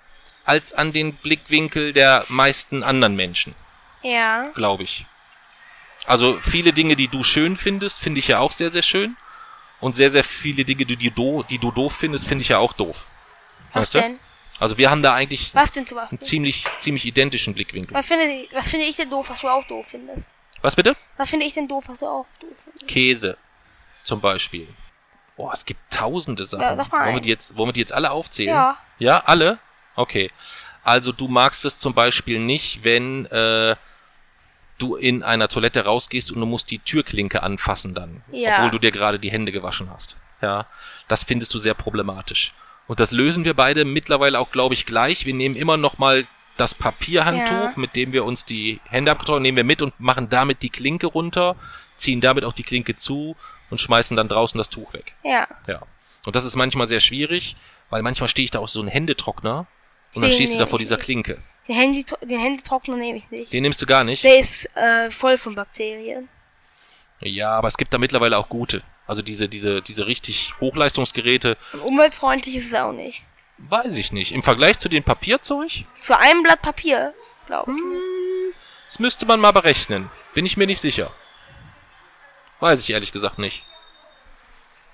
als 0.45 0.73
an 0.73 0.93
den 0.93 1.15
Blickwinkel 1.17 1.93
der 1.93 2.25
meisten 2.29 2.85
anderen 2.85 3.17
Menschen, 3.17 3.55
Ja. 4.03 4.43
glaube 4.55 4.85
ich. 4.85 5.07
Also 6.07 6.39
viele 6.41 6.73
Dinge, 6.73 6.95
die 6.97 7.09
du 7.09 7.25
schön 7.25 7.57
findest, 7.57 7.99
finde 7.99 8.21
ich 8.21 8.29
ja 8.29 8.39
auch 8.39 8.53
sehr, 8.53 8.71
sehr 8.71 8.83
schön. 8.83 9.17
Und 9.81 9.97
sehr, 9.97 10.11
sehr 10.11 10.25
viele 10.25 10.65
Dinge, 10.65 10.87
die, 10.87 10.97
die, 10.97 11.11
do, 11.11 11.43
die 11.43 11.59
du 11.59 11.71
doof 11.71 11.97
findest, 11.97 12.27
finde 12.27 12.43
ich 12.43 12.49
ja 12.51 12.59
auch 12.59 12.73
doof. 12.73 13.07
Was 13.73 13.83
Weißt 13.83 13.95
du? 13.95 14.01
denn? 14.01 14.19
Also 14.61 14.79
wir 14.79 14.89
haben 14.91 15.03
da 15.03 15.13
eigentlich 15.15 15.53
einen 15.55 16.21
ziemlich, 16.21 16.65
ziemlich 16.79 17.05
identischen 17.07 17.55
Blickwinkel. 17.55 17.95
Was 17.95 18.07
finde, 18.07 18.27
ich, 18.27 18.49
was 18.53 18.71
finde 18.71 18.87
ich 18.87 18.97
denn 18.97 19.11
doof, 19.11 19.29
was 19.31 19.41
du 19.41 19.49
auch 19.49 19.67
doof 19.67 19.87
findest? 19.91 20.31
Was 20.63 20.77
bitte? 20.77 20.95
Was 21.17 21.29
finde 21.31 21.45
ich 21.45 21.55
denn 21.55 21.67
doof, 21.67 21.85
was 21.89 21.99
du 21.99 22.07
auch 22.07 22.27
doof 22.41 22.57
findest? 22.65 22.87
Käse 22.87 23.37
zum 24.05 24.21
Beispiel. 24.21 24.69
Boah, 25.37 25.53
es 25.53 25.65
gibt 25.65 25.81
tausende 25.93 26.45
Sachen. 26.45 26.63
Ja, 26.63 26.77
sag 26.77 26.93
mal 26.93 27.05
wollen, 27.07 27.15
wir 27.15 27.21
die 27.21 27.29
jetzt, 27.31 27.57
wollen 27.57 27.69
wir 27.69 27.73
die 27.73 27.81
jetzt 27.81 27.93
alle 27.93 28.11
aufzählen? 28.13 28.51
Ja. 28.55 28.79
Ja, 28.99 29.19
alle? 29.27 29.59
Okay. 29.97 30.29
Also 30.85 31.13
du 31.13 31.29
magst 31.29 31.65
es 31.65 31.79
zum 31.79 31.95
Beispiel 31.95 32.39
nicht, 32.39 32.85
wenn 32.85 33.27
äh, 33.27 33.75
du 34.79 34.97
in 34.97 35.23
einer 35.23 35.49
Toilette 35.49 35.85
rausgehst 35.85 36.31
und 36.31 36.41
du 36.41 36.47
musst 36.47 36.71
die 36.71 36.79
Türklinke 36.79 37.43
anfassen 37.43 37.95
dann, 37.95 38.23
Ja. 38.31 38.57
obwohl 38.59 38.71
du 38.71 38.79
dir 38.79 38.91
gerade 38.91 39.19
die 39.19 39.31
Hände 39.31 39.51
gewaschen 39.51 39.91
hast. 39.91 40.19
Ja, 40.41 40.67
das 41.09 41.25
findest 41.25 41.55
du 41.55 41.59
sehr 41.59 41.75
problematisch. 41.75 42.53
Und 42.87 43.01
das 43.01 43.13
lösen 43.13 43.45
wir 43.45 43.55
beide 43.55 43.85
mittlerweile 43.87 44.39
auch, 44.39 44.51
glaube 44.51 44.75
ich, 44.75 44.85
gleich. 44.85 45.25
Wir 45.25 45.33
nehmen 45.35 45.57
immer 45.57 45.79
noch 45.79 45.97
mal 45.99 46.27
das 46.57 46.75
Papierhandtuch, 46.75 47.53
Ja. 47.53 47.73
mit 47.77 47.97
dem 47.97 48.13
wir 48.13 48.25
uns 48.25 48.45
die 48.45 48.81
Hände 48.89 49.11
abgetrocknet 49.11 49.43
nehmen 49.43 49.57
wir 49.57 49.65
mit 49.65 49.83
und 49.83 49.99
machen 49.99 50.29
damit 50.29 50.63
die 50.63 50.71
Klinke 50.71 51.07
runter, 51.07 51.57
ziehen 51.97 52.21
damit 52.21 52.45
auch 52.45 52.53
die 52.53 52.63
Klinke 52.63 52.97
zu 52.97 53.37
und 53.71 53.81
schmeißen 53.81 54.17
dann 54.17 54.29
draußen 54.29 54.59
das 54.59 54.71
Tuch 54.71 54.93
weg. 54.93 55.15
Ja. 55.25 55.49
Ja. 55.67 55.81
Und 56.27 56.37
das 56.37 56.45
ist 56.45 56.55
manchmal 56.57 56.87
sehr 56.87 57.01
schwierig, 57.01 57.57
weil 57.91 58.03
manchmal 58.03 58.29
stehe 58.29 58.45
ich 58.45 58.51
da 58.51 58.61
auch 58.61 58.69
so 58.69 58.81
ein 58.81 58.89
Händetrockner 58.89 59.67
und 60.15 60.23
dann 60.23 60.33
stehst 60.33 60.55
du 60.55 60.59
da 60.59 60.67
vor 60.67 60.79
dieser. 60.79 60.97
Klinke. 60.97 61.39
Den, 61.69 61.75
Handy, 61.77 62.05
den 62.23 62.39
Handytrockner 62.41 62.97
nehme 62.97 63.19
ich 63.19 63.31
nicht. 63.31 63.53
Den 63.53 63.63
nimmst 63.63 63.81
du 63.83 63.87
gar 63.87 64.05
nicht? 64.05 64.23
Der 64.23 64.39
ist 64.39 64.67
äh, 64.77 65.11
voll 65.11 65.37
von 65.39 65.55
Bakterien. 65.55 66.29
Ja, 67.21 67.51
aber 67.53 67.69
es 67.69 67.77
gibt 67.77 67.93
da 67.93 67.99
mittlerweile 67.99 68.39
auch 68.39 68.49
gute. 68.49 68.83
Also 69.07 69.23
diese, 69.23 69.49
diese, 69.49 69.83
diese 69.83 70.07
richtig 70.07 70.55
Hochleistungsgeräte, 70.61 71.57
Und 71.73 71.81
umweltfreundlich 71.81 72.55
ist 72.57 72.67
es 72.67 72.75
auch 72.75 72.93
nicht. 72.93 73.25
Weiß 73.59 73.97
ich 73.97 74.13
nicht. 74.13 74.33
Im 74.33 74.43
Vergleich 74.43 74.79
zu 74.79 74.89
den 74.89 75.03
Papierzeug, 75.03 75.85
Für 76.01 76.19
ein 76.19 76.43
Blatt 76.43 76.63
Papier, 76.63 77.15
glaube 77.47 77.73
ich. 77.73 77.79
das 78.87 78.99
müsste 78.99 79.27
man 79.27 79.41
mal 79.41 79.53
berechnen. 79.53 80.11
Bin 80.35 80.47
ich 80.47 80.57
mir 80.57 80.67
nicht 80.67 80.81
sicher. 80.81 81.13
Weiß 82.61 82.81
ich 82.81 82.91
ehrlich 82.91 83.13
gesagt 83.13 83.39
nicht. 83.39 83.65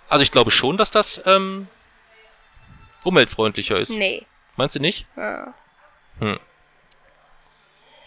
Also 0.09 0.23
ich 0.23 0.33
glaube 0.33 0.51
schon, 0.51 0.77
dass 0.77 0.91
das 0.91 1.21
ähm, 1.25 1.69
umweltfreundlicher 3.05 3.79
ist. 3.79 3.91
Nee. 3.91 4.27
Meinst 4.57 4.75
du 4.77 4.81
nicht? 4.81 5.07
Ja. 5.17 5.55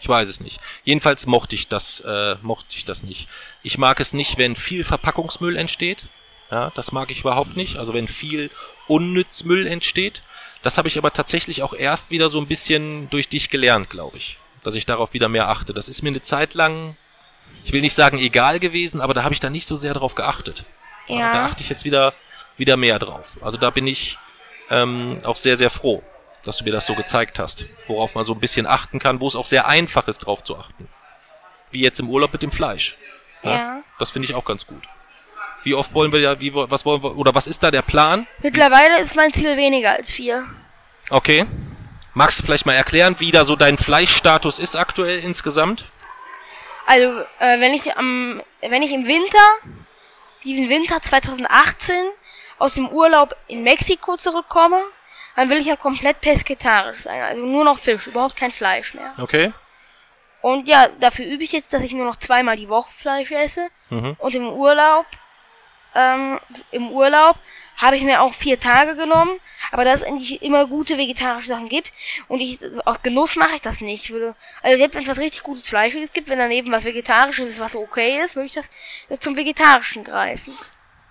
Ich 0.00 0.08
weiß 0.08 0.28
es 0.28 0.40
nicht. 0.40 0.60
Jedenfalls 0.84 1.26
mochte 1.26 1.54
ich 1.54 1.68
das, 1.68 2.00
äh, 2.00 2.36
mochte 2.42 2.76
ich 2.76 2.84
das 2.84 3.02
nicht. 3.02 3.28
Ich 3.62 3.78
mag 3.78 4.00
es 4.00 4.12
nicht, 4.12 4.36
wenn 4.36 4.54
viel 4.54 4.84
Verpackungsmüll 4.84 5.56
entsteht. 5.56 6.04
Ja, 6.54 6.70
das 6.76 6.92
mag 6.92 7.10
ich 7.10 7.22
überhaupt 7.22 7.56
nicht. 7.56 7.78
Also 7.78 7.94
wenn 7.94 8.06
viel 8.06 8.48
Unnützmüll 8.86 9.66
entsteht. 9.66 10.22
Das 10.62 10.78
habe 10.78 10.86
ich 10.86 10.96
aber 10.96 11.12
tatsächlich 11.12 11.64
auch 11.64 11.74
erst 11.74 12.10
wieder 12.10 12.28
so 12.28 12.40
ein 12.40 12.46
bisschen 12.46 13.10
durch 13.10 13.28
dich 13.28 13.50
gelernt, 13.50 13.90
glaube 13.90 14.18
ich. 14.18 14.38
Dass 14.62 14.76
ich 14.76 14.86
darauf 14.86 15.14
wieder 15.14 15.28
mehr 15.28 15.48
achte. 15.48 15.74
Das 15.74 15.88
ist 15.88 16.02
mir 16.02 16.10
eine 16.10 16.22
Zeit 16.22 16.54
lang, 16.54 16.96
ich 17.64 17.72
will 17.72 17.80
nicht 17.80 17.94
sagen 17.94 18.18
egal 18.18 18.60
gewesen, 18.60 19.00
aber 19.00 19.14
da 19.14 19.24
habe 19.24 19.34
ich 19.34 19.40
da 19.40 19.50
nicht 19.50 19.66
so 19.66 19.74
sehr 19.74 19.94
drauf 19.94 20.14
geachtet. 20.14 20.64
Ja. 21.08 21.32
Da 21.32 21.44
achte 21.46 21.60
ich 21.64 21.68
jetzt 21.68 21.84
wieder, 21.84 22.14
wieder 22.56 22.76
mehr 22.76 23.00
drauf. 23.00 23.36
Also 23.40 23.58
da 23.58 23.70
bin 23.70 23.88
ich 23.88 24.16
ähm, 24.70 25.18
auch 25.24 25.36
sehr, 25.36 25.56
sehr 25.56 25.70
froh, 25.70 26.04
dass 26.44 26.58
du 26.58 26.64
mir 26.64 26.70
das 26.70 26.86
so 26.86 26.94
gezeigt 26.94 27.40
hast. 27.40 27.66
Worauf 27.88 28.14
man 28.14 28.24
so 28.24 28.32
ein 28.32 28.38
bisschen 28.40 28.66
achten 28.66 29.00
kann, 29.00 29.20
wo 29.20 29.26
es 29.26 29.34
auch 29.34 29.46
sehr 29.46 29.66
einfach 29.66 30.06
ist, 30.06 30.18
drauf 30.18 30.44
zu 30.44 30.56
achten. 30.56 30.88
Wie 31.72 31.80
jetzt 31.80 31.98
im 31.98 32.08
Urlaub 32.08 32.32
mit 32.32 32.44
dem 32.44 32.52
Fleisch. 32.52 32.96
Ja. 33.42 33.82
Das 33.98 34.12
finde 34.12 34.28
ich 34.28 34.36
auch 34.36 34.44
ganz 34.44 34.68
gut. 34.68 34.84
Wie 35.64 35.74
oft 35.74 35.94
wollen 35.94 36.12
wir 36.12 36.20
ja, 36.20 36.40
wie, 36.40 36.54
was 36.54 36.84
wollen 36.84 37.02
wir, 37.02 37.16
oder 37.16 37.34
was 37.34 37.46
ist 37.46 37.62
da 37.62 37.70
der 37.70 37.82
Plan? 37.82 38.26
Mittlerweile 38.42 39.00
ist 39.00 39.16
mein 39.16 39.32
Ziel 39.32 39.56
weniger 39.56 39.92
als 39.92 40.10
vier. 40.10 40.46
Okay. 41.10 41.46
Magst 42.12 42.38
du 42.38 42.44
vielleicht 42.44 42.66
mal 42.66 42.74
erklären, 42.74 43.16
wie 43.18 43.32
da 43.32 43.44
so 43.44 43.56
dein 43.56 43.76
Fleischstatus 43.76 44.58
ist 44.58 44.76
aktuell 44.76 45.18
insgesamt? 45.18 45.84
Also, 46.86 47.20
äh, 47.40 47.60
wenn 47.60 47.74
ich 47.74 47.96
am, 47.96 48.42
wenn 48.60 48.82
ich 48.82 48.92
im 48.92 49.06
Winter, 49.06 49.38
diesen 50.44 50.68
Winter 50.68 51.00
2018, 51.00 51.96
aus 52.58 52.74
dem 52.74 52.88
Urlaub 52.88 53.34
in 53.48 53.62
Mexiko 53.62 54.16
zurückkomme, 54.16 54.80
dann 55.36 55.50
will 55.50 55.58
ich 55.58 55.66
ja 55.66 55.76
komplett 55.76 56.20
pesketarisch 56.20 57.02
sein. 57.02 57.20
Also 57.22 57.44
nur 57.44 57.64
noch 57.64 57.78
Fisch, 57.78 58.06
überhaupt 58.06 58.36
kein 58.36 58.50
Fleisch 58.50 58.94
mehr. 58.94 59.14
Okay. 59.18 59.52
Und 60.42 60.68
ja, 60.68 60.88
dafür 61.00 61.24
übe 61.24 61.42
ich 61.42 61.52
jetzt, 61.52 61.72
dass 61.72 61.82
ich 61.82 61.94
nur 61.94 62.04
noch 62.04 62.16
zweimal 62.16 62.56
die 62.56 62.68
Woche 62.68 62.92
Fleisch 62.92 63.32
esse. 63.32 63.68
Mhm. 63.90 64.14
Und 64.18 64.34
im 64.34 64.46
Urlaub, 64.46 65.06
ähm, 65.94 66.38
im 66.70 66.90
Urlaub 66.90 67.36
habe 67.76 67.96
ich 67.96 68.02
mir 68.02 68.22
auch 68.22 68.32
vier 68.32 68.60
Tage 68.60 68.94
genommen, 68.94 69.38
aber 69.72 69.84
da 69.84 69.92
es 69.92 70.04
eigentlich 70.04 70.42
immer 70.42 70.66
gute 70.66 70.96
vegetarische 70.96 71.48
Sachen 71.48 71.68
gibt 71.68 71.92
und 72.28 72.40
ich 72.40 72.58
aus 72.84 73.02
Genuss 73.02 73.36
mache 73.36 73.56
ich 73.56 73.60
das 73.60 73.80
nicht. 73.80 74.04
Ich 74.04 74.10
würde, 74.12 74.34
also 74.62 74.78
selbst 74.78 74.94
wenn 74.94 75.02
es 75.02 75.08
was 75.08 75.18
richtig 75.18 75.42
gutes 75.42 75.68
Fleischiges 75.68 76.12
gibt, 76.12 76.28
wenn 76.28 76.38
daneben 76.38 76.70
was 76.72 76.84
Vegetarisches 76.84 77.48
ist, 77.48 77.60
was 77.60 77.74
okay 77.74 78.20
ist, 78.22 78.36
würde 78.36 78.46
ich 78.46 78.52
das, 78.52 78.68
das 79.08 79.20
zum 79.20 79.36
Vegetarischen 79.36 80.04
greifen. 80.04 80.54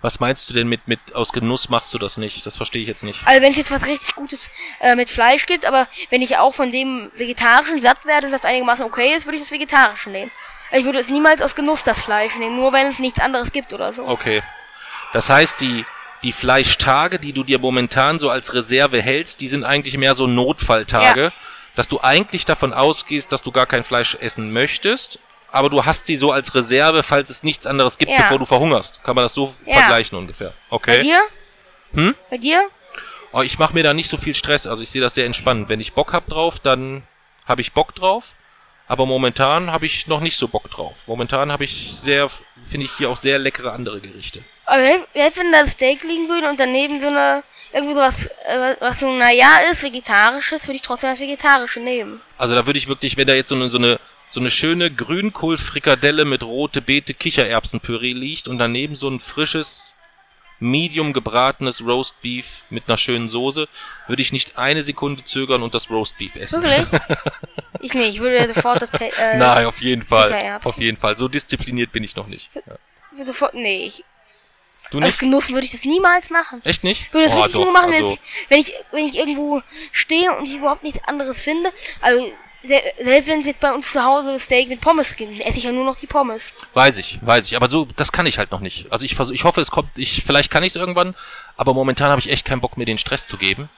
Was 0.00 0.20
meinst 0.20 0.50
du 0.50 0.54
denn 0.54 0.68
mit, 0.68 0.86
mit 0.86 1.00
aus 1.14 1.32
Genuss 1.32 1.70
machst 1.70 1.94
du 1.94 1.98
das 1.98 2.18
nicht? 2.18 2.44
Das 2.44 2.58
verstehe 2.58 2.82
ich 2.82 2.88
jetzt 2.88 3.04
nicht. 3.04 3.26
Also 3.26 3.40
wenn 3.40 3.52
es 3.52 3.56
jetzt 3.56 3.70
was 3.70 3.86
richtig 3.86 4.14
Gutes 4.14 4.50
äh, 4.80 4.94
mit 4.96 5.08
Fleisch 5.08 5.46
gibt, 5.46 5.64
aber 5.64 5.88
wenn 6.10 6.20
ich 6.20 6.36
auch 6.36 6.54
von 6.54 6.70
dem 6.70 7.10
Vegetarischen 7.16 7.80
satt 7.80 8.04
werde 8.04 8.26
und 8.26 8.32
das 8.32 8.44
einigermaßen 8.44 8.84
okay 8.84 9.14
ist, 9.14 9.24
würde 9.24 9.36
ich 9.36 9.42
das 9.42 9.50
Vegetarische 9.50 10.10
nehmen. 10.10 10.30
Also 10.70 10.80
Ich 10.80 10.84
würde 10.84 10.98
es 10.98 11.08
niemals 11.08 11.40
aus 11.40 11.54
Genuss 11.54 11.84
das 11.84 12.02
Fleisch 12.04 12.36
nehmen, 12.36 12.56
nur 12.56 12.72
wenn 12.74 12.86
es 12.86 12.98
nichts 12.98 13.18
anderes 13.18 13.50
gibt 13.50 13.72
oder 13.72 13.94
so. 13.94 14.06
Okay. 14.06 14.42
Das 15.14 15.30
heißt, 15.30 15.60
die, 15.60 15.86
die 16.22 16.32
Fleischtage, 16.32 17.18
die 17.18 17.32
du 17.32 17.44
dir 17.44 17.58
momentan 17.58 18.18
so 18.18 18.28
als 18.30 18.52
Reserve 18.52 19.00
hältst, 19.00 19.40
die 19.40 19.48
sind 19.48 19.64
eigentlich 19.64 19.96
mehr 19.96 20.14
so 20.14 20.26
Notfalltage, 20.26 21.22
Ja. 21.24 21.32
dass 21.76 21.88
du 21.88 22.00
eigentlich 22.02 22.44
davon 22.44 22.72
ausgehst, 22.74 23.32
dass 23.32 23.40
du 23.42 23.50
gar 23.52 23.66
kein 23.66 23.84
Fleisch 23.84 24.16
essen 24.20 24.52
möchtest, 24.52 25.18
aber 25.52 25.70
du 25.70 25.84
hast 25.84 26.06
sie 26.06 26.16
so 26.16 26.32
als 26.32 26.54
Reserve, 26.54 27.02
falls 27.02 27.30
es 27.30 27.42
nichts 27.42 27.66
anderes 27.66 27.96
gibt, 27.96 28.10
Ja. 28.10 28.18
bevor 28.18 28.38
du 28.38 28.44
verhungerst. 28.44 29.02
Kann 29.04 29.14
man 29.14 29.24
das 29.24 29.34
so 29.34 29.54
Ja. 29.64 29.78
vergleichen 29.78 30.18
ungefähr? 30.18 30.48
Bei 30.68 30.76
Okay. 30.76 31.02
dir? 31.02 31.20
Hm? 31.94 32.14
Bei 32.28 32.38
dir? 32.38 32.68
Oh, 33.32 33.42
ich 33.42 33.58
mache 33.58 33.72
mir 33.74 33.82
da 33.84 33.94
nicht 33.94 34.08
so 34.10 34.16
viel 34.16 34.34
Stress, 34.34 34.66
also 34.66 34.82
ich 34.82 34.90
sehe 34.90 35.00
das 35.00 35.14
sehr 35.14 35.26
entspannt. 35.26 35.68
Wenn 35.68 35.80
ich 35.80 35.92
Bock 35.92 36.12
hab 36.12 36.28
drauf, 36.28 36.58
dann 36.60 37.02
habe 37.46 37.60
ich 37.62 37.72
Bock 37.72 37.94
drauf. 37.94 38.34
Aber 38.86 39.06
momentan 39.06 39.70
habe 39.72 39.86
ich 39.86 40.06
noch 40.08 40.20
nicht 40.20 40.36
so 40.36 40.46
Bock 40.46 40.70
drauf. 40.70 41.04
Momentan 41.06 41.50
habe 41.50 41.64
ich 41.64 41.94
sehr, 41.96 42.28
finde 42.64 42.84
ich 42.86 42.92
hier 42.98 43.08
auch 43.10 43.16
sehr 43.16 43.38
leckere 43.38 43.72
andere 43.72 44.00
Gerichte. 44.00 44.44
Aber 44.66 44.80
selbst 45.14 45.38
wenn 45.38 45.52
da 45.52 45.66
Steak 45.66 46.04
liegen 46.04 46.28
würde 46.28 46.48
und 46.48 46.58
daneben 46.58 47.00
so 47.00 47.08
eine, 47.08 47.42
irgendwie 47.72 47.94
sowas, 47.94 48.26
äh, 48.46 48.76
was 48.80 49.00
so, 49.00 49.12
naja 49.12 49.58
ist, 49.70 49.82
vegetarisches, 49.82 50.66
würde 50.66 50.76
ich 50.76 50.82
trotzdem 50.82 51.10
das 51.10 51.20
Vegetarische 51.20 51.80
nehmen. 51.80 52.20
Also 52.38 52.54
da 52.54 52.64
würde 52.64 52.78
ich 52.78 52.88
wirklich, 52.88 53.16
wenn 53.16 53.26
da 53.26 53.34
jetzt 53.34 53.50
so 53.50 53.54
eine, 53.54 53.68
so 53.68 53.78
eine, 53.78 54.00
so 54.28 54.40
eine 54.40 54.50
schöne 54.50 54.90
Grünkohl-Frikadelle 54.90 56.24
mit 56.24 56.42
rote 56.42 56.80
Beete 56.80 57.14
Kichererbsenpüree 57.14 58.12
liegt 58.12 58.48
und 58.48 58.58
daneben 58.58 58.96
so 58.96 59.08
ein 59.08 59.20
frisches, 59.20 59.94
medium 60.60 61.12
gebratenes 61.12 61.82
Roastbeef 61.82 62.64
mit 62.70 62.88
einer 62.88 62.96
schönen 62.96 63.28
Soße, 63.28 63.68
würde 64.06 64.22
ich 64.22 64.32
nicht 64.32 64.56
eine 64.56 64.82
Sekunde 64.82 65.24
zögern 65.24 65.62
und 65.62 65.74
das 65.74 65.90
Roastbeef 65.90 66.36
essen. 66.36 66.62
Wirklich? 66.62 67.00
ich 67.80 67.94
nicht, 67.94 68.14
ich 68.14 68.20
würde 68.20 68.52
sofort 68.52 68.80
das, 68.80 68.90
äh, 68.94 69.36
Nein, 69.36 69.66
auf 69.66 69.80
jeden 69.80 70.02
Fall. 70.02 70.60
Auf 70.62 70.78
jeden 70.78 70.96
Fall. 70.96 71.18
So 71.18 71.28
diszipliniert 71.28 71.92
bin 71.92 72.02
ich 72.02 72.16
noch 72.16 72.26
nicht. 72.26 72.50
Ja. 72.54 73.24
Sofort, 73.24 73.54
nee, 73.54 73.86
ich, 73.86 74.04
Du 74.90 74.98
aus 74.98 75.04
nicht? 75.04 75.18
Genuss 75.18 75.50
würde 75.50 75.66
ich 75.66 75.72
das 75.72 75.84
niemals 75.84 76.30
machen. 76.30 76.60
Echt 76.64 76.84
nicht? 76.84 77.02
Ich 77.08 77.12
würde 77.14 77.26
das 77.26 77.34
Oh, 77.34 77.38
wirklich 77.40 77.54
nur 77.64 77.72
machen, 77.72 77.92
also, 77.92 78.18
wenn, 78.48 78.58
ich, 78.60 78.72
wenn, 78.72 78.74
ich, 78.80 78.84
wenn 78.92 79.04
ich 79.06 79.16
irgendwo 79.18 79.62
stehe 79.92 80.30
und 80.32 80.44
ich 80.46 80.54
überhaupt 80.56 80.82
nichts 80.82 81.02
anderes 81.04 81.42
finde. 81.42 81.70
Also, 82.00 82.30
se- 82.62 82.82
selbst 83.02 83.28
wenn 83.28 83.40
es 83.40 83.46
jetzt 83.46 83.60
bei 83.60 83.72
uns 83.72 83.90
zu 83.90 84.02
Hause 84.02 84.38
Steak 84.38 84.68
mit 84.68 84.80
Pommes 84.80 85.16
gibt, 85.16 85.32
dann 85.32 85.40
esse 85.40 85.58
ich 85.58 85.64
ja 85.64 85.72
nur 85.72 85.84
noch 85.84 85.96
die 85.96 86.06
Pommes. 86.06 86.52
Weiß 86.74 86.98
ich, 86.98 87.18
weiß 87.22 87.46
ich. 87.46 87.56
Aber 87.56 87.68
so, 87.68 87.86
das 87.96 88.12
kann 88.12 88.26
ich 88.26 88.38
halt 88.38 88.50
noch 88.50 88.60
nicht. 88.60 88.90
Also 88.92 89.04
ich 89.04 89.14
versuch, 89.14 89.34
ich 89.34 89.44
hoffe, 89.44 89.60
es 89.60 89.70
kommt, 89.70 89.90
ich, 89.96 90.22
vielleicht 90.24 90.50
kann 90.50 90.62
ich 90.62 90.70
es 90.70 90.76
irgendwann, 90.76 91.14
aber 91.56 91.74
momentan 91.74 92.10
habe 92.10 92.20
ich 92.20 92.30
echt 92.30 92.44
keinen 92.44 92.60
Bock, 92.60 92.76
mir 92.76 92.84
den 92.86 92.98
Stress 92.98 93.26
zu 93.26 93.36
geben. 93.36 93.68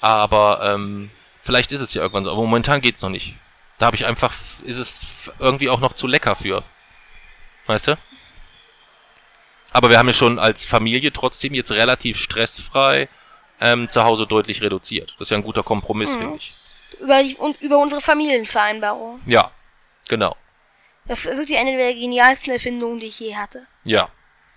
Aber 0.00 0.60
ähm, 0.62 1.10
vielleicht 1.42 1.72
ist 1.72 1.80
es 1.80 1.94
ja 1.94 2.02
irgendwann 2.02 2.24
so. 2.24 2.30
Aber 2.32 2.42
momentan 2.42 2.80
geht's 2.80 3.02
noch 3.02 3.10
nicht. 3.10 3.34
Da 3.78 3.86
habe 3.86 3.96
ich 3.96 4.06
einfach, 4.06 4.32
ist 4.62 4.78
es 4.78 5.06
irgendwie 5.38 5.68
auch 5.68 5.80
noch 5.80 5.94
zu 5.94 6.06
lecker 6.06 6.36
für. 6.36 6.62
Weißt 7.66 7.88
du? 7.88 7.96
Aber 9.74 9.90
wir 9.90 9.98
haben 9.98 10.06
ja 10.06 10.14
schon 10.14 10.38
als 10.38 10.64
Familie 10.64 11.12
trotzdem 11.12 11.52
jetzt 11.52 11.72
relativ 11.72 12.16
stressfrei 12.16 13.08
ähm, 13.60 13.88
zu 13.90 14.04
Hause 14.04 14.26
deutlich 14.26 14.62
reduziert. 14.62 15.12
Das 15.18 15.26
ist 15.26 15.30
ja 15.30 15.36
ein 15.36 15.42
guter 15.42 15.62
Kompromiss, 15.62 16.12
Mhm. 16.14 16.18
finde 16.18 16.36
ich. 16.36 16.54
Über, 17.00 17.22
die, 17.22 17.34
und 17.36 17.60
über 17.60 17.78
unsere 17.78 18.00
Familienvereinbarung. 18.00 19.20
Ja, 19.26 19.50
genau. 20.08 20.36
Das 21.06 21.26
ist 21.26 21.36
wirklich 21.36 21.58
eine 21.58 21.76
der 21.76 21.92
genialsten 21.92 22.52
Erfindungen, 22.52 23.00
die 23.00 23.06
ich 23.06 23.18
je 23.20 23.34
hatte. 23.36 23.66
Ja. 23.84 24.08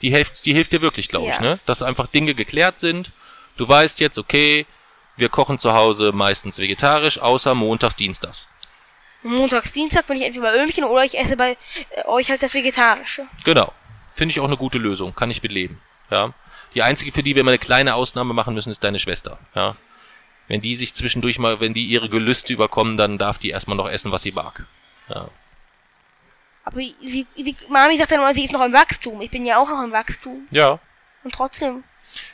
Die 0.01 0.11
hilft, 0.11 0.45
die 0.45 0.53
hilft 0.53 0.71
dir 0.71 0.81
wirklich, 0.81 1.07
glaube 1.09 1.27
ich, 1.29 1.35
Ja. 1.35 1.41
ne? 1.41 1.59
Dass 1.65 1.81
einfach 1.81 2.05
Dinge 2.07 2.35
geklärt 2.35 2.77
sind. 2.79 3.11
Du 3.57 3.67
weißt 3.67 3.99
jetzt, 3.99 4.19
okay, 4.19 4.67
wir 5.15 5.29
kochen 5.29 5.57
zu 5.57 5.73
Hause 5.73 6.11
meistens 6.11 6.59
vegetarisch, 6.59 7.17
außer 7.19 7.55
montags, 7.55 7.95
dienstags. 7.95 8.47
Montags, 9.23 9.71
Dienstag 9.73 10.05
bin 10.05 10.17
ich 10.17 10.23
entweder 10.23 10.51
bei 10.51 10.63
Ömchen 10.63 10.83
oder 10.83 11.03
ich 11.03 11.17
esse 11.17 11.35
bei 11.35 11.57
äh, 11.89 12.05
euch 12.05 12.29
halt 12.29 12.43
das 12.43 12.53
Vegetarische. 12.53 13.25
Genau. 13.43 13.73
Finde 14.17 14.31
ich 14.31 14.39
auch 14.39 14.47
eine 14.47 14.57
gute 14.57 14.79
Lösung. 14.79 15.13
Kann 15.13 15.29
ich 15.29 15.43
mitleben. 15.43 15.79
Ja. 16.09 16.33
Die 16.73 16.81
einzige, 16.81 17.11
für 17.11 17.21
die 17.21 17.35
wir 17.35 17.43
mal 17.43 17.51
eine 17.51 17.59
kleine 17.59 17.93
Ausnahme 17.93 18.33
machen 18.33 18.55
müssen, 18.55 18.71
ist 18.71 18.83
deine 18.83 18.97
Schwester. 18.97 19.37
Ja. 19.53 19.77
Wenn 20.47 20.59
die 20.59 20.75
sich 20.75 20.95
zwischendurch 20.95 21.37
mal, 21.37 21.59
wenn 21.59 21.75
die 21.75 21.85
ihre 21.85 22.09
Gelüste 22.09 22.51
überkommen, 22.51 22.97
dann 22.97 23.19
darf 23.19 23.37
die 23.37 23.51
erstmal 23.51 23.77
noch 23.77 23.87
essen, 23.87 24.11
was 24.11 24.23
sie 24.23 24.31
mag. 24.31 24.65
Ja. 25.07 25.29
Aber 26.63 26.81
sie, 26.81 27.27
sie, 27.35 27.55
Mami 27.69 27.95
sagt 27.95 28.11
dann 28.11 28.19
immer, 28.19 28.33
sie 28.33 28.43
ist 28.43 28.53
noch 28.53 28.65
im 28.65 28.73
Wachstum. 28.73 29.21
Ich 29.21 29.29
bin 29.29 29.45
ja 29.45 29.59
auch 29.59 29.69
noch 29.69 29.83
im 29.83 29.91
Wachstum. 29.91 30.47
Ja. 30.49 30.79
Und 31.23 31.33
trotzdem. 31.35 31.83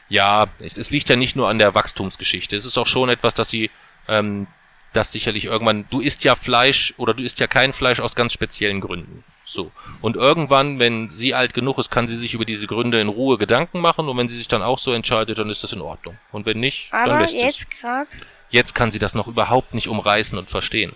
Ja, 0.08 0.46
es 0.60 0.78
es 0.78 0.90
liegt 0.90 1.10
ja 1.10 1.18
nicht 1.18 1.36
nur 1.36 1.50
an 1.50 1.60
der 1.60 1.76
Wachstumsgeschichte. 1.76 2.56
Es 2.56 2.64
ist 2.64 2.78
auch 2.78 2.88
schon 2.88 3.10
etwas, 3.10 3.34
dass 3.34 3.50
sie 3.50 3.72
ähm, 4.08 4.48
das 4.94 5.12
sicherlich 5.12 5.46
irgendwann. 5.46 5.86
Du 5.90 6.00
isst 6.00 6.24
ja 6.24 6.36
Fleisch 6.36 6.94
oder 6.98 7.14
du 7.14 7.24
isst 7.24 7.40
ja 7.40 7.48
kein 7.48 7.74
Fleisch 7.74 8.00
aus 8.00 8.16
ganz 8.16 8.34
speziellen 8.34 8.82
Gründen. 8.82 9.24
So. 9.46 9.72
Und 10.02 10.16
irgendwann, 10.16 10.80
wenn 10.80 11.10
sie 11.10 11.34
alt 11.34 11.54
genug 11.54 11.78
ist, 11.78 11.92
kann 11.92 12.08
sie 12.08 12.16
sich 12.16 12.34
über 12.34 12.46
diese 12.46 12.68
Gründe 12.68 13.02
in 13.02 13.08
Ruhe 13.10 13.38
Gedanken 13.38 13.82
machen 13.82 14.08
und 14.08 14.18
wenn 14.18 14.28
sie 14.30 14.38
sich 14.38 14.48
dann 14.48 14.62
auch 14.64 14.80
so 14.80 14.92
entscheidet, 14.94 15.38
dann 15.38 15.50
ist 15.50 15.64
das 15.64 15.74
in 15.74 15.82
Ordnung. 15.82 16.18
Und 16.32 16.46
wenn 16.46 16.60
nicht, 16.60 16.92
dann 16.92 17.10
Aber 17.10 17.22
lässt 17.22 17.36
es. 17.36 17.42
jetzt 17.42 17.72
gerade. 17.72 18.10
Jetzt 18.50 18.76
kann 18.76 18.92
sie 18.92 19.00
das 19.00 19.16
noch 19.16 19.28
überhaupt 19.28 19.74
nicht 19.74 19.88
umreißen 19.88 20.38
und 20.38 20.50
verstehen. 20.50 20.94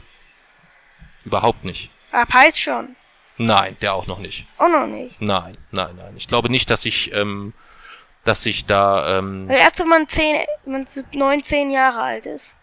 Überhaupt 1.25 1.65
nicht. 1.65 1.89
Ab 2.11 2.33
Hals 2.33 2.57
schon. 2.57 2.95
Nein, 3.37 3.77
der 3.81 3.93
auch 3.93 4.07
noch 4.07 4.19
nicht. 4.19 4.45
Auch 4.57 4.69
noch 4.69 4.87
nicht. 4.87 5.21
Nein, 5.21 5.55
nein, 5.71 5.95
nein. 5.95 6.15
Ich 6.17 6.27
glaube 6.27 6.49
nicht, 6.49 6.69
dass 6.69 6.85
ich, 6.85 7.13
ähm, 7.13 7.53
dass 8.23 8.45
ich 8.45 8.65
da, 8.65 9.19
ähm, 9.19 9.47
Weil 9.47 9.57
erst 9.57 9.79
wenn 9.79 9.87
man 9.87 10.07
zehn, 10.07 10.35
wenn 10.65 10.73
man 10.73 10.85
neun, 11.13 11.43
zehn 11.43 11.69
Jahre 11.69 12.01
alt 12.01 12.25
ist. 12.25 12.56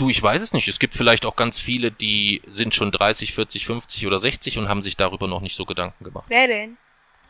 Du, 0.00 0.08
ich 0.08 0.22
weiß 0.22 0.40
es 0.40 0.54
nicht. 0.54 0.66
Es 0.66 0.78
gibt 0.78 0.94
vielleicht 0.94 1.26
auch 1.26 1.36
ganz 1.36 1.60
viele, 1.60 1.90
die 1.90 2.40
sind 2.48 2.74
schon 2.74 2.90
30, 2.90 3.34
40, 3.34 3.66
50 3.66 4.06
oder 4.06 4.18
60 4.18 4.56
und 4.56 4.66
haben 4.66 4.80
sich 4.80 4.96
darüber 4.96 5.28
noch 5.28 5.42
nicht 5.42 5.54
so 5.54 5.66
Gedanken 5.66 6.04
gemacht. 6.04 6.24
Wer 6.28 6.46
denn? 6.46 6.78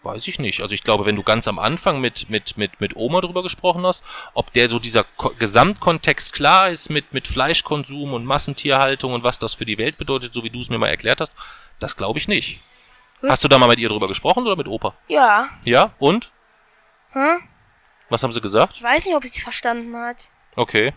Weiß 0.04 0.28
ich 0.28 0.38
nicht. 0.38 0.60
Also 0.60 0.72
ich 0.72 0.84
glaube, 0.84 1.04
wenn 1.04 1.16
du 1.16 1.24
ganz 1.24 1.48
am 1.48 1.58
Anfang 1.58 2.00
mit, 2.00 2.30
mit, 2.30 2.56
mit, 2.56 2.80
mit 2.80 2.94
Oma 2.94 3.22
drüber 3.22 3.42
gesprochen 3.42 3.84
hast, 3.84 4.04
ob 4.34 4.52
der 4.52 4.68
so 4.68 4.78
dieser 4.78 5.02
Ko 5.02 5.32
Gesamtkontext 5.36 6.32
klar 6.32 6.70
ist 6.70 6.90
mit, 6.90 7.12
mit 7.12 7.26
Fleischkonsum 7.26 8.14
und 8.14 8.24
Massentierhaltung 8.24 9.14
und 9.14 9.24
was 9.24 9.40
das 9.40 9.54
für 9.54 9.66
die 9.66 9.78
Welt 9.78 9.98
bedeutet, 9.98 10.32
so 10.32 10.44
wie 10.44 10.50
du 10.50 10.60
es 10.60 10.70
mir 10.70 10.78
mal 10.78 10.90
erklärt 10.90 11.20
hast, 11.20 11.32
das 11.80 11.96
glaube 11.96 12.20
ich 12.20 12.28
nicht. 12.28 12.60
Hm? 13.18 13.30
Hast 13.30 13.42
du 13.42 13.48
da 13.48 13.58
mal 13.58 13.66
mit 13.66 13.80
ihr 13.80 13.88
drüber 13.88 14.06
gesprochen 14.06 14.46
oder 14.46 14.54
mit 14.54 14.68
Opa? 14.68 14.94
Ja. 15.08 15.48
Ja? 15.64 15.92
Und? 15.98 16.30
Hm? 17.14 17.40
Was 18.10 18.22
haben 18.22 18.32
sie 18.32 18.40
gesagt? 18.40 18.76
Ich 18.76 18.82
weiß 18.84 19.06
nicht, 19.06 19.16
ob 19.16 19.24
sie 19.24 19.32
es 19.34 19.42
verstanden 19.42 19.96
hat. 19.96 20.30
Okay. 20.54 20.94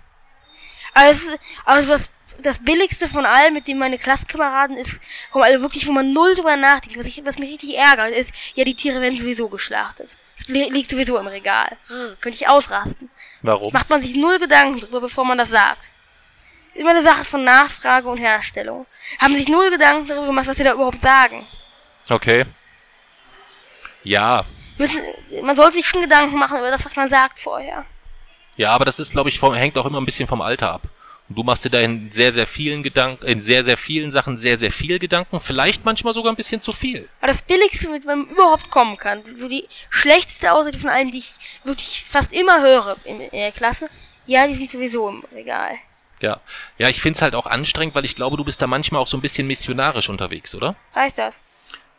Ist, 1.09 1.37
also 1.65 1.87
das, 1.87 2.09
das 2.41 2.59
billigste 2.59 3.07
von 3.07 3.25
allem, 3.25 3.53
mit 3.53 3.67
dem 3.67 3.77
meine 3.77 3.97
Klassenkameraden 3.97 4.77
ist, 4.77 4.99
kommen 5.31 5.43
alle 5.43 5.61
wirklich, 5.61 5.87
wo 5.87 5.91
man 5.91 6.11
null 6.11 6.35
drüber 6.35 6.55
nachdenkt. 6.55 6.97
Was, 6.97 7.05
ich, 7.05 7.23
was 7.25 7.39
mich 7.39 7.51
richtig 7.51 7.77
ärgert, 7.77 8.11
ist, 8.11 8.33
ja, 8.55 8.63
die 8.63 8.75
Tiere 8.75 9.01
werden 9.01 9.17
sowieso 9.17 9.47
geschlachtet. 9.49 10.17
Es 10.37 10.47
li 10.47 10.69
liegt 10.69 10.91
sowieso 10.91 11.17
im 11.17 11.27
Regal. 11.27 11.77
Rrr, 11.89 12.15
könnte 12.21 12.37
ich 12.37 12.47
ausrasten. 12.47 13.09
Warum? 13.41 13.73
Macht 13.73 13.89
man 13.89 14.01
sich 14.01 14.15
null 14.15 14.39
Gedanken 14.39 14.79
drüber, 14.79 15.01
bevor 15.01 15.25
man 15.25 15.37
das 15.37 15.49
sagt. 15.49 15.91
Immer 16.75 16.91
eine 16.91 17.01
Sache 17.01 17.23
von 17.23 17.43
Nachfrage 17.43 18.09
und 18.09 18.17
Herstellung. 18.17 18.87
Haben 19.19 19.35
sich 19.35 19.47
null 19.47 19.69
Gedanken 19.69 20.07
darüber 20.07 20.27
gemacht, 20.27 20.47
was 20.47 20.57
sie 20.57 20.63
da 20.63 20.73
überhaupt 20.73 21.01
sagen. 21.01 21.47
Okay. 22.09 22.45
Ja, 24.03 24.43
Müssen, 24.77 25.01
man 25.43 25.55
sollte 25.55 25.73
sich 25.73 25.87
schon 25.87 26.01
Gedanken 26.01 26.37
machen 26.37 26.57
über 26.57 26.71
das, 26.71 26.83
was 26.83 26.95
man 26.95 27.07
sagt 27.07 27.39
vorher. 27.39 27.85
Ja, 28.55 28.71
aber 28.71 28.85
das 28.85 28.99
ist, 28.99 29.11
glaube 29.11 29.29
ich, 29.29 29.39
vom, 29.39 29.53
hängt 29.53 29.77
auch 29.77 29.85
immer 29.85 29.99
ein 29.99 30.05
bisschen 30.05 30.27
vom 30.27 30.41
Alter 30.41 30.71
ab. 30.71 30.81
Und 31.29 31.37
du 31.37 31.43
machst 31.43 31.63
dir 31.63 31.69
da 31.69 31.79
in 31.79 32.11
sehr, 32.11 32.31
sehr 32.31 32.45
vielen 32.45 32.83
Gedanken, 32.83 33.25
in 33.25 33.39
sehr, 33.39 33.63
sehr 33.63 33.77
vielen 33.77 34.11
Sachen 34.11 34.35
sehr, 34.35 34.57
sehr 34.57 34.71
viel 34.71 34.99
Gedanken, 34.99 35.39
vielleicht 35.39 35.85
manchmal 35.85 36.13
sogar 36.13 36.31
ein 36.31 36.35
bisschen 36.35 36.59
zu 36.59 36.73
viel. 36.73 37.07
Aber 37.21 37.31
das 37.31 37.41
Billigste, 37.41 37.89
mit 37.89 38.03
dem 38.03 38.07
man 38.07 38.27
überhaupt 38.27 38.69
kommen 38.69 38.97
kann, 38.97 39.23
so 39.25 39.47
die 39.47 39.67
schlechteste 39.89 40.51
Aussage 40.51 40.77
von 40.77 40.89
allem, 40.89 41.11
die 41.11 41.19
ich 41.19 41.31
wirklich 41.63 42.03
fast 42.07 42.33
immer 42.33 42.61
höre 42.61 42.97
in, 43.05 43.21
in 43.21 43.31
der 43.31 43.51
Klasse, 43.53 43.89
ja, 44.25 44.47
die 44.47 44.53
sind 44.53 44.69
sowieso 44.69 45.09
im 45.09 45.23
Regal. 45.33 45.75
Ja. 46.21 46.39
Ja, 46.77 46.89
ich 46.89 47.01
find's 47.01 47.21
halt 47.21 47.35
auch 47.35 47.45
anstrengend, 47.45 47.95
weil 47.95 48.05
ich 48.05 48.15
glaube, 48.15 48.37
du 48.37 48.43
bist 48.43 48.61
da 48.61 48.67
manchmal 48.67 49.01
auch 49.01 49.07
so 49.07 49.17
ein 49.17 49.21
bisschen 49.21 49.47
missionarisch 49.47 50.09
unterwegs, 50.09 50.53
oder? 50.55 50.75
Heißt 50.93 51.17
das? 51.17 51.41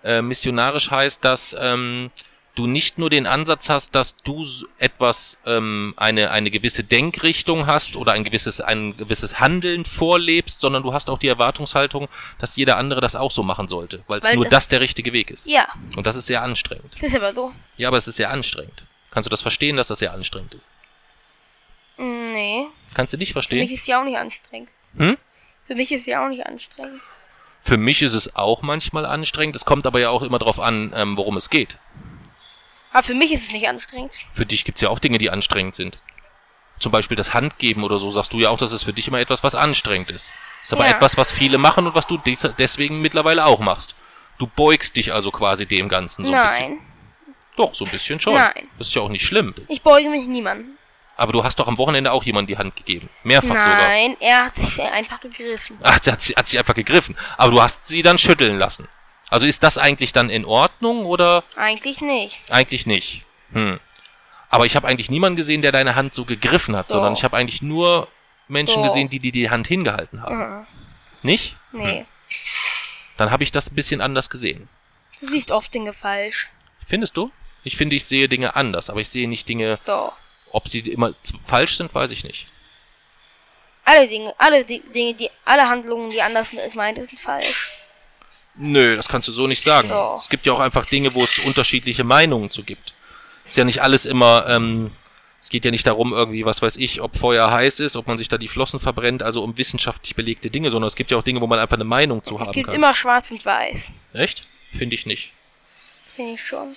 Äh, 0.03 0.23
missionarisch 0.23 0.91
heißt, 0.91 1.25
dass 1.25 1.57
ähm, 1.59 2.11
du 2.55 2.67
nicht 2.67 2.99
nur 2.99 3.11
den 3.11 3.27
Ansatz 3.27 3.69
hast, 3.69 3.95
dass 3.95 4.17
du 4.17 4.45
etwas, 4.79 5.39
ähm, 5.45 5.93
eine, 5.97 6.31
eine 6.31 6.51
gewisse 6.51 6.85
Denkrichtung 6.85 7.67
hast 7.67 7.97
oder 7.97 8.13
ein 8.13 8.23
gewisses, 8.25 8.61
ein 8.61 8.97
gewisses 8.97 9.41
Handeln 9.41 9.85
vorlebst, 9.85 10.61
sondern 10.61 10.83
du 10.83 10.93
hast 10.93 11.11
auch 11.11 11.19
die 11.19 11.29
Erwartungshaltung, 11.29 12.09
dass 12.39 12.55
jeder 12.57 12.77
andere 12.77 13.01
das 13.01 13.17
auch 13.17 13.31
so 13.33 13.43
machen 13.43 13.69
sollte, 13.69 14.05
weil 14.07 14.21
es 14.21 14.33
nur 14.35 14.45
das- 14.45 14.53
das 14.53 14.69
der 14.69 14.81
richtige 14.81 15.13
Weg 15.13 15.31
ist. 15.31 15.47
Ja, 15.47 15.67
Und 15.97 16.07
das 16.07 16.15
ist 16.17 16.27
sehr 16.27 16.43
anstrengend. 16.43 16.95
das 16.95 17.03
ist 17.03 17.17
aber 17.17 17.33
so. 17.33 17.53
Ja, 17.77 17.89
aber 17.89 17.97
es 17.97 18.07
ist 18.07 18.17
sehr 18.17 18.31
anstrengend. 18.31 18.85
Kannst 19.11 19.27
du 19.27 19.31
das 19.31 19.41
verstehen, 19.41 19.77
dass 19.77 19.89
das 19.89 19.99
sehr 19.99 20.13
anstrengend 20.13 20.55
ist? 20.55 20.71
Nee, 21.97 22.67
Kannst 22.95 23.13
du 23.13 23.17
nicht 23.19 23.33
für 23.33 23.39
mich 23.39 23.47
verstehen? 23.49 23.69
ist 23.69 23.87
ja 23.87 24.01
auch 24.01 24.05
nicht 24.05 24.17
anstrengend. 24.19 24.69
Hm? 24.97 25.17
Für 25.67 25.75
mich 25.75 25.93
ist 25.93 26.07
ja 26.07 26.25
auch 26.25 26.29
nicht 26.29 26.45
anstrengend. 26.45 27.01
Für 27.61 27.77
mich 27.79 28.03
ist 28.03 28.15
es 28.15 28.37
auch 28.37 28.63
manchmal 28.63 29.07
anstrengend. 29.07 29.57
Es 29.57 29.65
kommt 29.65 29.87
aber 29.87 29.99
ja 30.01 30.11
auch 30.11 30.23
immer 30.23 30.39
darauf 30.39 30.61
an, 30.61 30.93
ähm, 30.95 31.17
worum 31.17 31.37
es 31.37 31.49
geht. 31.51 31.79
Aber 32.95 33.03
für 33.03 33.15
mich 33.15 33.33
ist 33.33 33.45
es 33.45 33.53
nicht 33.53 33.69
anstrengend. 33.69 34.17
Für 34.33 34.47
dich 34.47 34.65
gibt's 34.65 34.81
ja 34.81 34.89
auch 34.89 35.01
Dinge, 35.01 35.19
die 35.19 35.29
anstrengend 35.29 35.75
sind. 35.75 36.01
Zum 36.79 36.93
Beispiel 36.93 37.17
das 37.17 37.35
Handgeben 37.35 37.83
oder 37.83 37.99
so, 37.99 38.09
sagst 38.11 38.33
du 38.33 38.39
ja 38.39 38.51
auch, 38.51 38.57
das 38.57 38.73
ist 38.73 38.85
für 38.85 38.93
dich 38.93 39.09
immer 39.09 39.19
etwas, 39.19 39.43
was 39.43 39.55
anstrengend 39.57 40.11
ist. 40.13 40.33
Ist 40.63 40.73
aber 40.73 40.87
Ja. 40.87 40.93
etwas, 40.93 41.17
was 41.17 41.33
viele 41.33 41.59
machen 41.59 41.87
und 41.87 41.95
was 41.95 42.07
du 42.07 42.19
des 42.19 42.49
deswegen 42.57 43.03
mittlerweile 43.03 43.47
auch 43.47 43.59
machst. 43.59 43.97
Du 44.39 44.47
beugst 44.47 44.97
dich 44.97 45.13
also 45.13 45.31
quasi 45.33 45.67
dem 45.67 45.89
Ganzen 45.89 46.25
so 46.25 46.33
ein 46.33 46.43
bisschen. 46.45 46.71
Nein, 46.71 46.87
Doch, 47.57 47.75
so 47.75 47.85
ein 47.85 47.91
bisschen 47.91 48.21
schon. 48.21 48.35
Nein. 48.35 48.69
Das 48.79 48.89
ist 48.89 48.95
ja 48.95 49.03
auch 49.03 49.09
nicht 49.09 49.25
schlimm. 49.27 49.55
ich 49.69 49.83
beuge 49.83 50.09
mich 50.09 50.27
niemandem. 50.27 50.77
Aber 51.17 51.33
du 51.33 51.45
hast 51.45 51.59
doch 51.59 51.69
am 51.69 51.79
Wochenende 51.79 52.11
auch 52.13 52.25
jemandem 52.25 52.55
die 52.55 52.59
Hand 52.59 52.75
gegeben. 52.77 53.09
Mehrfach 53.23 53.61
sogar. 53.61 53.77
Nein, 53.89 54.17
er 54.21 54.47
hat 54.47 54.57
sich 54.57 54.81
einfach 54.83 55.21
gegriffen. 55.21 55.79
Ach, 55.83 55.99
sie 56.03 56.11
hat, 56.11 56.21
hat 56.37 56.47
sich 56.49 56.59
einfach 56.59 56.75
gegriffen. 56.75 57.17
Aber 57.37 57.53
du 57.53 57.63
hast 57.63 57.85
sie 57.87 58.03
dann 58.03 58.19
schütteln 58.19 58.59
lassen. 58.59 58.89
Also 59.31 59.47
ist 59.47 59.63
das 59.63 59.79
eigentlich 59.79 60.13
dann 60.13 60.31
in 60.31 60.45
Ordnung 60.45 61.07
oder 61.07 61.45
Eigentlich 61.57 62.01
nicht. 62.01 62.41
eigentlich 62.51 62.87
nicht? 62.87 63.25
Hm. 63.53 63.81
Aber 64.51 64.67
ich 64.67 64.77
habe 64.77 64.87
eigentlich 64.87 65.11
niemanden 65.11 65.37
gesehen, 65.37 65.63
der 65.63 65.73
deine 65.73 65.97
Hand 65.97 66.15
so 66.15 66.25
gegriffen 66.25 66.77
hat, 66.77 66.91
sondern 66.91 67.15
Doch. 67.15 67.19
ich 67.19 67.25
habe 67.25 67.37
eigentlich 67.37 67.63
nur 67.63 68.09
Menschen 68.47 68.83
Doch. 68.83 68.89
gesehen, 68.89 69.09
die 69.09 69.19
dir 69.19 69.33
die 69.33 69.51
Hand 69.51 69.67
hingehalten 69.67 70.23
haben. 70.23 70.39
Mhm. 70.39 70.67
Nicht? 71.23 71.57
Nee. 71.73 72.07
Dann 73.17 73.31
habe 73.31 73.43
ich 73.43 73.51
das 73.51 73.71
ein 73.71 73.75
bisschen 73.75 74.01
anders 74.01 74.31
gesehen. 74.31 74.69
Du 75.21 75.29
siehst 75.29 75.51
oft 75.51 75.73
Dinge 75.73 75.93
falsch. 75.93 76.49
Findest 76.87 77.17
du? 77.17 77.33
Ich 77.65 77.77
finde, 77.77 77.97
ich 77.97 78.05
sehe 78.05 78.29
Dinge 78.29 78.55
anders, 78.57 78.91
aber 78.91 79.01
ich 79.01 79.09
sehe 79.09 79.29
nicht 79.29 79.49
Dinge, 79.49 79.79
Doch. 79.87 80.13
ob 80.51 80.69
sie 80.69 80.81
immer 80.81 81.15
falsch 81.45 81.77
sind, 81.77 81.95
weiß 81.95 82.11
ich 82.11 82.25
nicht. 82.25 82.47
Alle 83.85 84.07
Dinge, 84.07 84.35
alle 84.39 84.65
die 84.65 84.81
Dinge, 84.81 85.15
die, 85.15 85.31
alle 85.45 85.69
Handlungen, 85.69 86.11
die 86.11 86.21
anders 86.23 86.51
sind 86.51 86.61
als 86.61 86.75
meine, 86.75 87.03
sind 87.05 87.19
falsch. 87.19 87.71
Nö, 88.57 88.95
das 88.97 89.09
kannst 89.09 89.27
du 89.29 89.33
so 89.33 89.47
nicht 89.47 89.63
sagen. 89.65 89.89
Doch. 89.89 90.19
Es 90.21 90.29
gibt 90.29 90.47
ja 90.47 90.53
auch 90.53 90.61
einfach 90.61 90.87
Dinge, 90.87 91.15
wo 91.15 91.25
es 91.25 91.39
unterschiedliche 91.41 92.05
Meinungen 92.05 92.51
zu 92.51 92.63
gibt. 92.63 92.95
Ist 93.45 93.57
ja 93.57 93.65
nicht 93.65 93.83
alles 93.83 94.07
immer, 94.07 94.47
ähm, 94.49 94.91
es 95.43 95.51
geht 95.51 95.65
ja 95.65 95.71
nicht 95.71 95.87
darum 95.87 96.13
irgendwie, 96.13 96.47
was 96.47 96.63
weiß 96.63 96.77
ich, 96.77 97.01
ob 97.03 97.17
Feuer 97.17 97.51
heiß 97.51 97.81
ist, 97.81 97.97
ob 97.97 98.07
man 98.07 98.17
sich 98.17 98.29
da 98.29 98.39
die 98.39 98.49
Flossen 98.49 98.81
verbrennt, 98.81 99.23
also 99.23 99.43
um 99.43 99.59
wissenschaftlich 99.59 100.15
belegte 100.15 100.51
Dinge, 100.51 100.71
sondern 100.71 100.87
es 100.87 100.95
gibt 100.95 101.11
ja 101.11 101.19
auch 101.19 101.23
Dinge, 101.23 101.41
wo 101.41 101.47
man 101.47 101.59
einfach 101.59 101.77
eine 101.77 101.85
Meinung 101.85 102.23
zu 102.25 102.35
Es 102.37 102.41
haben 102.41 102.53
gibt 102.53 102.67
kann. 102.67 102.75
immer 102.77 102.95
schwarz 102.95 103.31
und 103.33 103.45
weiß. 103.45 103.89
Echt? 104.15 104.47
Finde 104.73 104.95
ich 104.95 105.05
nicht. 105.05 105.33
Finde 106.17 106.33
ich 106.35 106.43
schon. 106.47 106.75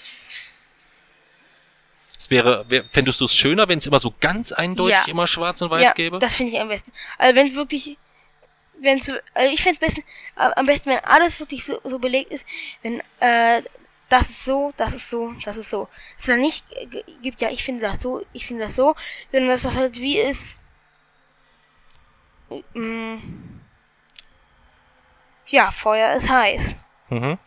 Es 2.19 2.31
wäre, 2.31 2.65
wär, 2.67 2.83
fändest 2.91 3.21
du 3.21 3.25
es 3.25 3.35
schöner, 3.35 3.69
wenn 3.69 3.77
es 3.77 3.85
immer 3.85 3.99
so 3.99 4.13
ganz 4.19 4.51
eindeutig 4.51 4.97
Ja. 4.97 5.11
immer 5.11 5.27
schwarz 5.27 5.61
und 5.61 5.69
weiß 5.69 5.83
ja, 5.83 5.91
gäbe? 5.91 6.19
das 6.19 6.35
finde 6.35 6.53
ich 6.53 6.59
am 6.59 6.67
besten. 6.67 6.91
Also 7.19 7.35
wenn 7.35 7.47
es 7.47 7.55
wirklich, 7.55 7.97
wenn 8.79 8.97
es, 8.97 9.11
also 9.33 9.53
ich 9.53 9.61
fände 9.61 9.75
es 9.75 9.79
besten, 9.79 10.03
am 10.35 10.65
besten, 10.65 10.89
wenn 10.89 10.99
alles 10.99 11.39
wirklich 11.39 11.65
so, 11.65 11.79
so 11.83 11.99
belegt 11.99 12.31
ist, 12.31 12.45
wenn, 12.81 13.01
äh, 13.19 13.61
das 14.09 14.29
ist 14.29 14.45
so, 14.45 14.73
das 14.77 14.95
ist 14.95 15.09
so, 15.09 15.33
das 15.43 15.57
ist 15.57 15.69
so. 15.69 15.89
Es 16.17 16.25
dann 16.25 16.39
nicht 16.39 16.65
gibt, 17.21 17.41
ja, 17.41 17.49
ich 17.49 17.63
finde 17.63 17.81
das 17.81 18.01
so, 18.01 18.25
ich 18.33 18.45
finde 18.45 18.63
das 18.63 18.75
so, 18.75 18.95
sondern 19.31 19.49
dass 19.49 19.63
das 19.63 19.77
halt 19.77 19.97
wie 19.97 20.17
ist, 20.17 20.59
mm, 22.73 23.17
ja, 25.47 25.71
Feuer 25.71 26.15
ist 26.15 26.29
heiß. 26.29 26.75
Mhm. 27.09 27.37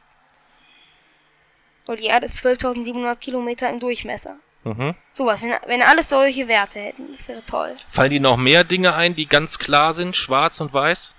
Und 1.87 2.01
die 2.01 2.07
Erde 2.07 2.27
ist 2.27 2.45
12.700 2.45 3.17
Kilometer 3.17 3.69
im 3.69 3.81
Durchmesser. 3.81 4.37
Mhm. 4.65 4.95
Sowas, 5.15 5.43
wenn, 5.43 5.55
wenn 5.67 5.83
alles 5.83 6.11
solche 6.11 6.47
Werte 6.47 6.81
hätten, 6.81 7.11
das 7.13 7.27
wäre 7.27 7.45
toll. 7.47 7.75
Fallen 7.89 8.11
dir 8.11 8.21
noch 8.21 8.37
mehr 8.37 8.65
Dinge 8.65 8.95
ein, 8.95 9.17
die 9.17 9.27
ganz 9.27 9.59
klar 9.59 9.95
sind, 9.95 10.17
schwarz 10.17 10.61
und 10.61 10.73
weiß? 10.73 11.15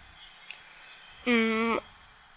Mm, 1.26 1.78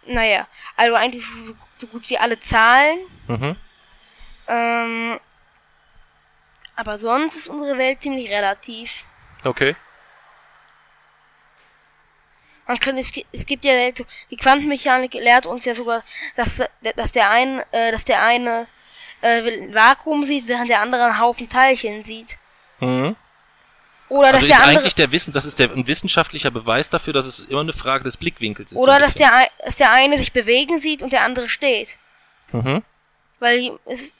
naja, 0.07 0.47
also 0.77 0.95
eigentlich 0.95 1.27
so, 1.27 1.55
so 1.79 1.87
gut 1.87 2.09
wie 2.11 2.19
alle 2.19 2.39
Zahlen. 2.39 2.99
Mhm. 3.29 3.57
Ähm, 4.49 5.21
aber 6.77 6.99
sonst 6.99 7.37
ist 7.37 7.49
unsere 7.49 7.79
Welt 7.79 8.03
ziemlich 8.03 8.31
relativ. 8.31 9.05
Okay. 9.45 9.77
Man 12.67 12.79
kann, 12.79 12.97
es, 12.97 13.13
es 13.33 13.47
gibt 13.47 13.65
ja 13.65 13.73
Welt, 13.73 14.07
die 14.31 14.37
Quantenmechanik 14.37 15.15
lehrt 15.15 15.47
uns 15.47 15.65
ja 15.65 15.75
sogar, 15.75 16.03
dass, 16.35 16.63
dass 16.97 17.13
der 17.13 17.31
eine, 17.31 17.65
äh, 17.73 17.93
dass 17.93 18.05
der 18.05 18.23
eine 18.23 18.67
äh, 19.21 19.73
Vakuum 19.73 20.25
sieht, 20.25 20.49
während 20.49 20.71
der 20.71 20.81
andere 20.81 21.05
einen 21.05 21.19
Haufen 21.19 21.49
Teilchen 21.49 22.05
sieht. 22.05 22.39
Mhm. 22.81 23.17
Oder 24.15 24.33
dass 24.33 24.43
Also 24.43 24.47
der 24.47 24.57
ist 24.57 24.63
andere, 24.63 24.79
eigentlich 24.79 24.95
der 24.95 25.13
Wissen, 25.13 25.33
das 25.33 25.45
ist 25.45 25.59
der, 25.59 25.71
ein 25.73 25.87
wissenschaftlicher 25.87 26.51
Beweis 26.51 26.91
dafür, 26.91 27.13
dass 27.13 27.27
es 27.27 27.41
immer 27.41 27.61
eine 27.61 27.73
Frage 27.73 28.05
des 28.05 28.17
Blickwinkels 28.17 28.73
ist. 28.73 28.79
oder 28.79 28.99
dass 28.99 29.15
der, 29.15 29.31
dass 29.65 29.77
der 29.77 29.93
eine 29.93 30.19
sich 30.19 30.33
bewegen 30.33 30.81
sieht 30.81 31.03
und 31.03 31.13
der 31.13 31.23
andere 31.23 31.49
steht. 31.49 31.97
Mhm. 32.53 32.83
Weil 33.41 33.73
es, 33.87 34.15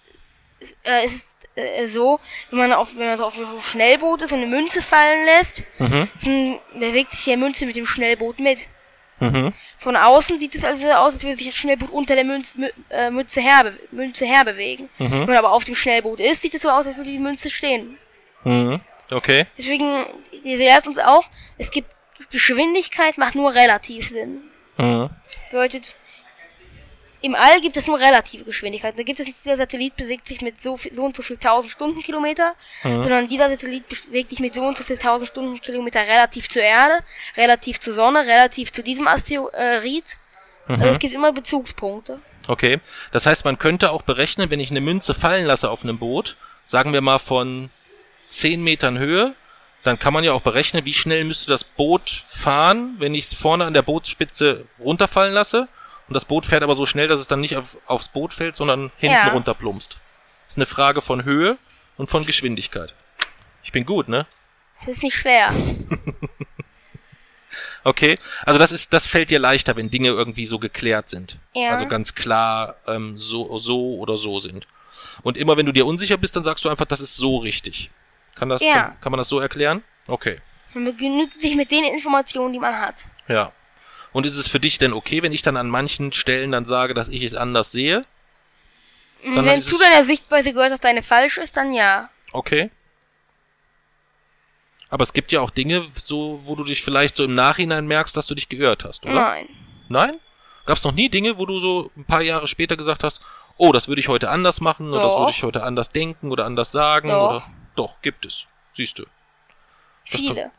es, 0.61 0.73
äh, 0.83 1.05
es 1.05 1.15
ist 1.15 1.49
äh, 1.57 1.87
so, 1.87 2.19
wenn 2.51 2.59
man 2.59 2.73
auf, 2.73 2.97
wenn 2.97 3.07
man 3.07 3.17
so 3.17 3.25
auf 3.25 3.37
einem 3.37 3.61
Schnellboot 3.61 4.23
ist 4.23 4.33
und 4.33 4.39
eine 4.41 4.49
Münze 4.49 4.83
fallen 4.83 5.25
lässt, 5.27 5.65
Mhm. 5.79 6.09
dann 6.25 6.59
bewegt 6.81 7.13
sich 7.13 7.25
die 7.25 7.37
Münze 7.37 7.65
mit 7.67 7.77
dem 7.77 7.87
Schnellboot 7.87 8.41
mit. 8.41 8.69
Mhm. 9.21 9.53
Von 9.79 9.95
außen 9.97 10.41
sieht 10.41 10.57
es 10.57 10.65
also 10.65 10.91
aus, 10.91 11.15
als 11.15 11.23
würde 11.23 11.37
sich 11.37 11.47
das 11.47 11.55
Schnellboot 11.57 11.91
unter 11.91 12.17
der 12.17 12.25
Münz, 12.25 12.57
Mü, 12.57 12.69
äh, 12.91 13.11
Münze, 13.11 13.41
her, 13.41 13.63
be- 13.63 13.79
Münze 13.93 14.27
herbewegen. 14.27 14.89
Mhm. 14.99 15.11
Wenn 15.13 15.27
man 15.27 15.37
aber 15.37 15.53
auf 15.53 15.63
dem 15.65 15.77
Schnellboot 15.77 16.19
ist, 16.19 16.43
sieht 16.43 16.55
es 16.55 16.63
so 16.63 16.69
aus, 16.69 16.85
als 16.87 16.97
würde 16.97 17.11
die 17.11 17.19
Münze 17.21 17.49
stehen. 17.49 17.97
Mhm. 18.43 18.81
Okay. 19.11 19.47
Deswegen, 19.59 20.07
sie 20.43 20.57
lehrt 20.57 20.87
uns 20.87 20.99
auch, 20.99 21.25
es 21.59 21.71
gibt 21.71 21.91
Geschwindigkeit 22.31 23.19
macht 23.19 23.35
nur 23.35 23.55
relativ 23.55 24.09
Sinn. 24.09 24.43
Mhm. 24.79 25.11
Bedeutet, 25.51 25.97
im 27.25 27.35
All 27.35 27.61
gibt 27.61 27.77
es 27.77 27.87
nur 27.87 27.99
relative 27.99 28.45
Geschwindigkeit. 28.45 28.99
Da 28.99 29.03
gibt 29.03 29.19
es 29.19 29.27
nicht, 29.27 29.39
dieser 29.39 29.57
Satellit 29.57 29.97
bewegt 29.97 30.27
sich 30.27 30.43
mit 30.43 30.61
so, 30.61 30.77
viel, 30.77 30.93
so 30.93 31.05
und 31.05 31.17
so 31.17 31.23
viel 31.23 31.39
tausend 31.39 31.73
Stundenkilometer, 31.73 32.55
sondern 32.83 33.29
dieser 33.29 33.49
Satellit 33.49 33.89
bewegt 33.89 34.29
sich 34.29 34.41
mit 34.41 34.53
so 34.53 34.61
und 34.63 34.77
so 34.77 34.85
viel 34.85 34.99
tausend 34.99 35.29
Stundenkilometer 35.29 36.01
relativ 36.03 36.51
zur 36.51 36.61
Erde, 36.61 37.03
relativ 37.37 37.81
zur 37.81 37.95
Sonne, 37.95 38.27
relativ 38.27 38.73
zu 38.73 38.83
diesem 38.83 39.09
Asteroid. 39.09 40.05
Also 40.69 40.85
es 40.85 40.99
gibt 40.99 41.15
immer 41.15 41.33
Bezugspunkte. 41.33 42.21
Okay. 42.47 42.79
Das 43.11 43.25
heißt, 43.25 43.47
man 43.47 43.59
könnte 43.59 43.91
auch 43.91 44.03
berechnen, 44.03 44.51
wenn 44.51 44.61
ich 44.61 44.71
eine 44.71 44.83
Münze 44.83 45.15
fallen 45.15 45.47
lasse 45.47 45.71
auf 45.71 45.83
einem 45.83 45.99
Boot, 45.99 46.37
sagen 46.67 46.93
wir 46.93 47.01
mal 47.01 47.19
von 47.19 47.71
10 48.29 48.63
Metern 48.63 48.99
Höhe, 48.99 49.35
dann 49.83 49.99
kann 49.99 50.15
man 50.15 50.25
ja 50.25 50.33
auch 50.33 50.41
berechnen, 50.43 50.85
wie 50.85 50.95
schnell 50.95 51.25
müsste 51.25 51.47
das 51.49 51.63
Boot 51.65 52.25
fahren, 52.27 52.97
wenn 52.99 53.15
ich 53.15 53.25
es 53.27 53.35
vorne 53.35 53.65
an 53.67 53.75
der 53.75 53.83
Bootsspitze 53.83 54.65
runterfallen 54.79 55.35
lasse. 55.35 55.69
Und 56.09 56.15
das 56.15 56.25
Boot 56.25 56.47
fährt 56.47 56.63
aber 56.63 56.75
so 56.75 56.87
schnell, 56.87 57.09
dass 57.09 57.21
es 57.21 57.29
dann 57.29 57.41
nicht 57.41 57.57
auf, 57.57 57.77
aufs 57.87 58.09
Boot 58.09 58.35
fällt, 58.35 58.57
sondern 58.57 58.91
hinten 58.99 59.17
Ja. 59.17 59.29
runter 59.33 59.55
plumpst. 59.55 59.99
ist 60.47 60.57
eine 60.59 60.67
Frage 60.67 61.01
von 61.01 61.25
Höhe 61.25 61.57
und 61.97 62.11
von 62.11 62.25
Geschwindigkeit. 62.27 62.95
Ich 63.63 63.73
bin 63.73 63.85
gut, 63.87 64.09
ne? 64.09 64.27
Das 64.81 64.97
ist 64.97 65.03
nicht 65.03 65.15
schwer. 65.17 65.51
Okay, 67.85 68.19
also 68.45 68.59
das 68.59 68.73
ist, 68.73 68.93
das 68.93 69.07
fällt 69.07 69.31
dir 69.31 69.39
leichter, 69.39 69.77
wenn 69.77 69.91
Dinge 69.91 70.09
irgendwie 70.09 70.47
so 70.47 70.59
geklärt 70.59 71.09
sind. 71.11 71.39
Ja. 71.55 71.71
Also 71.71 71.87
ganz 71.87 72.15
klar 72.15 72.77
ähm, 72.89 73.17
so, 73.19 73.59
so 73.59 73.97
oder 73.99 74.17
so 74.17 74.41
sind. 74.41 74.67
Und 75.23 75.37
immer 75.37 75.57
wenn 75.57 75.67
du 75.67 75.73
dir 75.73 75.87
unsicher 75.87 76.17
bist, 76.17 76.35
dann 76.35 76.43
sagst 76.45 76.65
du 76.65 76.69
einfach, 76.69 76.87
das 76.87 77.01
ist 77.01 77.17
so 77.17 77.37
richtig. 77.37 77.91
Kann 78.35 78.49
das, 78.49 78.63
Ja. 78.63 78.75
kann, 78.75 79.01
kann 79.01 79.13
man 79.13 79.19
das 79.19 79.29
so 79.29 79.41
erklären? 79.41 79.83
Okay, 80.07 80.39
Man 80.75 80.85
begnügt 80.85 81.41
sich 81.41 81.55
mit 81.57 81.71
den 81.71 81.85
Informationen, 81.85 82.53
die 82.53 82.59
man 82.59 82.79
hat. 82.79 83.07
ja. 83.29 83.53
Und 84.13 84.27
ist 84.27 84.37
es 84.37 84.47
für 84.47 84.61
dich 84.61 84.79
denn 84.79 84.93
okay, 84.93 85.23
wenn 85.25 85.33
ich 85.33 85.43
dann 85.43 85.57
an 85.57 85.69
manchen 85.69 86.13
Stellen 86.13 86.53
dann 86.53 86.65
sage, 86.67 86.95
dass 86.95 87.09
ich 87.09 87.25
es 87.25 87.35
anders 87.35 87.73
sehe? 87.73 88.05
Dann 89.25 89.45
Wenn 89.45 89.61
zu 89.61 89.77
deiner 89.77 90.05
Sichtweise 90.05 90.53
gehört, 90.53 90.71
dass 90.71 90.79
deine 90.79 91.03
falsch 91.03 91.39
ist, 91.39 91.57
dann 91.57 91.73
ja. 91.73 92.11
Okay. 92.33 92.71
Aber 94.89 95.03
es 95.03 95.13
gibt 95.13 95.33
ja 95.33 95.41
auch 95.41 95.51
Dinge, 95.51 95.85
so, 95.95 96.41
wo 96.45 96.55
du 96.55 96.63
dich 96.63 96.83
vielleicht 96.85 97.17
so 97.17 97.25
im 97.25 97.35
Nachhinein 97.35 97.87
merkst, 97.87 98.17
dass 98.17 98.27
du 98.29 98.35
dich 98.37 98.49
geirrt 98.49 98.85
hast, 98.85 99.05
oder? 99.05 99.15
Nein. 99.15 99.49
Nein? 99.89 100.21
Gab 100.67 100.77
es 100.79 100.85
noch 100.85 100.93
nie 100.93 101.09
Dinge, 101.09 101.37
wo 101.39 101.47
du 101.47 101.59
so 101.59 101.91
ein 101.97 102.05
paar 102.05 102.23
Jahre 102.23 102.47
später 102.47 102.77
gesagt 102.77 103.03
hast, 103.03 103.21
oh, 103.57 103.73
das 103.73 103.89
würde 103.89 104.01
ich 104.01 104.09
heute 104.09 104.31
anders 104.31 104.61
machen 104.61 104.91
oder 104.91 105.01
das 105.03 105.13
Doch. 105.15 105.21
würde 105.21 105.33
ich 105.33 105.43
heute 105.43 105.63
anders 105.65 105.91
denken 105.91 106.31
oder 106.31 106.45
anders 106.45 106.71
sagen 106.71 107.09
Doch. 107.09 107.31
oder 107.31 107.43
doch 107.77 108.01
gibt 108.03 108.27
es. 108.27 108.47
Siehst 108.73 108.99
du. 108.99 109.05
Das 110.11 110.21
Viele. 110.21 110.51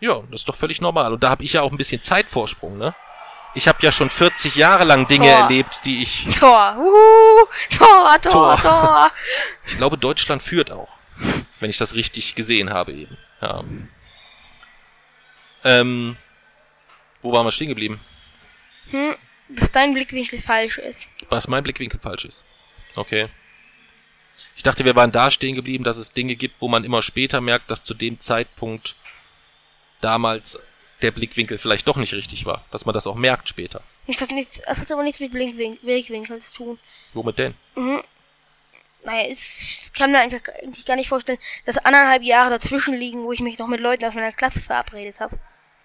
Ja, 0.00 0.20
das 0.30 0.40
ist 0.40 0.48
doch 0.48 0.56
völlig 0.56 0.80
normal 0.80 1.12
und 1.12 1.22
da 1.22 1.30
habe 1.30 1.44
ich 1.44 1.54
ja 1.54 1.62
auch 1.62 1.70
ein 1.70 1.78
bisschen 1.78 2.02
Zeitvorsprung, 2.02 2.76
ne? 2.78 2.94
Ich 3.54 3.68
habe 3.68 3.78
ja 3.80 3.90
schon 3.90 4.10
40 4.10 4.56
Jahre 4.56 4.84
lang 4.84 5.06
Dinge 5.08 5.28
Tor. 5.30 5.38
erlebt, 5.38 5.80
die 5.84 6.02
ich 6.02 6.24
Tor. 6.38 6.76
Uhu. 6.78 7.46
Tor, 7.70 8.20
Tor, 8.20 8.20
Tor. 8.20 8.60
Tor. 8.60 9.10
ich 9.66 9.76
glaube 9.78 9.96
Deutschland 9.96 10.42
führt 10.42 10.70
auch, 10.70 10.98
wenn 11.60 11.70
ich 11.70 11.78
das 11.78 11.94
richtig 11.94 12.34
gesehen 12.34 12.70
habe 12.70 12.92
eben. 12.92 13.16
Ja. 13.40 13.64
Ähm 15.64 16.16
wo 17.22 17.32
waren 17.32 17.46
wir 17.46 17.50
stehen 17.50 17.68
geblieben? 17.68 18.00
Hm, 18.90 19.16
dass 19.48 19.70
dein 19.72 19.94
Blickwinkel 19.94 20.40
falsch 20.40 20.78
ist. 20.78 21.08
Was 21.28 21.48
mein 21.48 21.64
Blickwinkel 21.64 21.98
falsch 21.98 22.26
ist. 22.26 22.44
Okay. 22.94 23.28
Ich 24.56 24.62
dachte, 24.62 24.84
wir 24.84 24.96
waren 24.96 25.12
da 25.12 25.30
stehen 25.30 25.54
geblieben, 25.54 25.84
dass 25.84 25.98
es 25.98 26.12
Dinge 26.12 26.34
gibt, 26.34 26.60
wo 26.60 26.68
man 26.68 26.82
immer 26.82 27.02
später 27.02 27.40
merkt, 27.40 27.70
dass 27.70 27.82
zu 27.82 27.94
dem 27.94 28.18
Zeitpunkt 28.20 28.96
damals 30.00 30.58
der 31.02 31.10
Blickwinkel 31.10 31.58
vielleicht 31.58 31.86
doch 31.86 31.98
nicht 31.98 32.14
richtig 32.14 32.46
war. 32.46 32.64
Dass 32.70 32.86
man 32.86 32.94
das 32.94 33.06
auch 33.06 33.16
merkt 33.16 33.48
später. 33.48 33.82
Das, 34.06 34.30
nichts, 34.30 34.60
das 34.66 34.80
hat 34.80 34.90
aber 34.90 35.02
nichts 35.02 35.20
mit 35.20 35.30
Blickwin 35.30 35.76
Blickwinkel 35.82 36.40
zu 36.40 36.52
tun. 36.52 36.78
Womit 37.12 37.38
denn? 37.38 37.54
Mhm. 37.74 38.02
Naja, 39.04 39.28
ich, 39.30 39.82
ich 39.82 39.92
kann 39.92 40.10
mir 40.10 40.20
einfach 40.20 40.40
eigentlich 40.62 40.86
gar 40.86 40.96
nicht 40.96 41.08
vorstellen, 41.08 41.38
dass 41.64 41.78
anderthalb 41.78 42.22
Jahre 42.22 42.50
dazwischen 42.50 42.94
liegen, 42.94 43.22
wo 43.22 43.32
ich 43.32 43.40
mich 43.40 43.58
noch 43.58 43.68
mit 43.68 43.80
Leuten 43.80 44.04
aus 44.04 44.14
meiner 44.14 44.32
Klasse 44.32 44.60
verabredet 44.60 45.20
habe. 45.20 45.38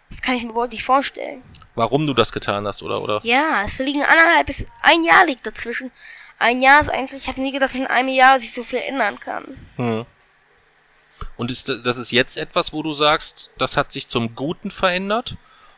Das 0.09 0.21
kann 0.21 0.35
ich 0.35 0.43
mir 0.43 0.49
überhaupt 0.49 0.73
nicht 0.73 0.83
vorstellen. 0.83 1.43
Warum 1.75 2.07
du 2.07 2.13
das 2.13 2.31
getan 2.31 2.65
hast, 2.65 2.81
oder? 2.81 3.01
oder? 3.01 3.21
Ja, 3.23 3.63
es 3.63 3.79
liegen 3.79 4.03
anderthalb 4.03 4.47
bis 4.47 4.65
ein 4.81 5.03
Jahr 5.03 5.25
liegt 5.25 5.45
dazwischen. 5.45 5.91
Ein 6.41 6.61
Jahr 6.61 6.81
ist 6.81 6.89
eigentlich, 6.89 7.21
ich 7.21 7.27
habe 7.27 7.41
nie 7.41 7.51
gedacht, 7.51 7.71
dass 7.73 7.79
in 7.79 7.87
einem 7.87 8.09
Jahr 8.09 8.39
sich 8.39 8.53
so 8.53 8.63
viel 8.63 8.79
ändern 8.79 9.19
kann. 9.19 9.45
Hm. 9.77 10.05
Und 11.37 11.51
ist 11.51 11.69
das 11.83 11.97
ist 11.97 12.11
jetzt 12.11 12.35
etwas, 12.37 12.73
wo 12.73 12.81
du 12.83 12.93
sagst, 12.93 13.49
das 13.57 13.77
hat 13.77 13.91
sich 13.91 14.09
zum 14.09 14.35
Guten 14.35 14.71
verändert 14.71 15.35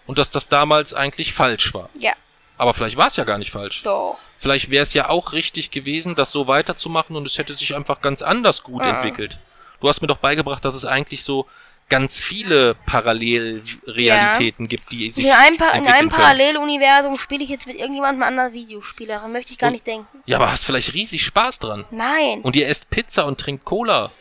und 0.08 0.18
dass 0.18 0.30
das 0.30 0.48
damals 0.48 0.94
eigentlich 0.94 1.34
falsch 1.34 1.74
war. 1.74 1.90
Ja, 2.00 2.14
Aber 2.58 2.74
vielleicht 2.74 2.98
war 2.98 3.08
es 3.08 3.16
ja 3.18 3.24
gar 3.26 3.38
nicht 3.38 3.52
falsch. 3.52 3.84
doch. 3.84 4.18
Vielleicht 4.38 4.70
wäre 4.72 4.84
es 4.84 4.94
ja 4.94 5.10
auch 5.10 5.34
richtig 5.34 5.70
gewesen, 5.72 6.16
das 6.16 6.32
so 6.32 6.48
weiterzumachen 6.48 7.16
und 7.16 7.28
es 7.28 7.38
hätte 7.38 7.54
sich 7.54 7.76
einfach 7.76 8.02
ganz 8.02 8.22
anders 8.22 8.64
gut 8.64 8.86
Ah. 8.86 8.90
entwickelt. 8.92 9.40
Du 9.82 9.90
hast 9.90 10.02
mir 10.02 10.08
doch 10.08 10.18
beigebracht, 10.18 10.64
dass 10.64 10.76
es 10.76 10.86
eigentlich 10.86 11.24
so 11.26 11.46
ganz 11.90 12.20
viele 12.20 12.76
Parallelrealitäten 12.86 14.68
gibt, 14.68 14.92
die 14.92 15.12
sich 15.12 15.26
In 15.26 15.32
einem, 15.32 15.58
pa 15.58 15.70
in 15.72 15.88
einem. 15.88 16.10
Paralleluniversum 16.10 17.18
spiele 17.18 17.44
ich 17.44 17.50
jetzt 17.50 17.68
mit 17.68 17.78
irgendjemandem 17.78 18.24
anderen 18.24 18.54
Videospiele. 18.54 19.14
Daran 19.14 19.32
möchte 19.32 19.52
ich 19.52 19.58
gar 19.60 19.68
Und- 19.68 19.74
nicht 19.74 19.88
denken. 19.88 20.08
Ja, 20.26 20.38
aber 20.38 20.52
hast 20.52 20.66
vielleicht 20.66 20.94
riesig 20.94 21.24
Spaß 21.26 21.60
dran. 21.60 21.86
Nein. 21.92 22.42
Und 22.42 22.56
ihr 22.56 22.68
esst 22.68 22.90
Pizza 22.90 23.26
und 23.26 23.40
trinkt 23.40 23.66
Cola. 23.66 24.12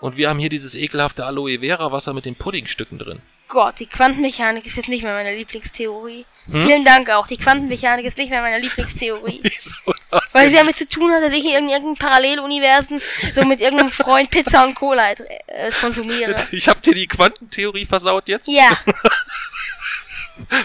Und 0.00 0.16
wir 0.16 0.28
haben 0.28 0.38
hier 0.38 0.50
dieses 0.50 0.74
ekelhafte 0.74 1.24
Aloe 1.24 1.60
Vera 1.60 1.90
Wasser 1.92 2.12
mit 2.12 2.26
den 2.26 2.34
Puddingstücken 2.36 2.98
drin. 2.98 3.22
Gott, 3.48 3.78
die 3.78 3.86
Quantenmechanik 3.86 4.66
ist 4.66 4.76
jetzt 4.76 4.88
nicht 4.88 5.04
mehr 5.04 5.14
meine 5.14 5.36
Lieblingstheorie. 5.36 6.26
Hm? 6.50 6.62
Vielen 6.62 6.84
Dank 6.84 7.10
auch. 7.10 7.26
Die 7.26 7.36
Quantenmechanik 7.36 8.04
ist 8.04 8.18
nicht 8.18 8.30
mehr 8.30 8.42
meine 8.42 8.58
Lieblingstheorie. 8.58 9.40
Wieso 9.42 9.94
das 10.10 10.34
Weil 10.34 10.48
sie 10.48 10.56
damit 10.56 10.76
zu 10.76 10.88
tun 10.88 11.12
hat, 11.12 11.22
dass 11.22 11.32
ich 11.32 11.44
in 11.44 11.68
irgendeinem 11.68 11.96
Paralleluniversen 11.96 13.00
so 13.34 13.44
mit 13.44 13.60
irgendeinem 13.60 13.90
Freund 13.90 14.30
Pizza 14.30 14.64
und 14.64 14.74
Cola 14.74 15.12
äh, 15.12 15.70
konsumiere. 15.80 16.34
Ich 16.52 16.68
hab 16.68 16.82
dir 16.82 16.94
die 16.94 17.06
Quantentheorie 17.06 17.84
versaut 17.84 18.28
jetzt? 18.28 18.48
Ja, 18.48 18.70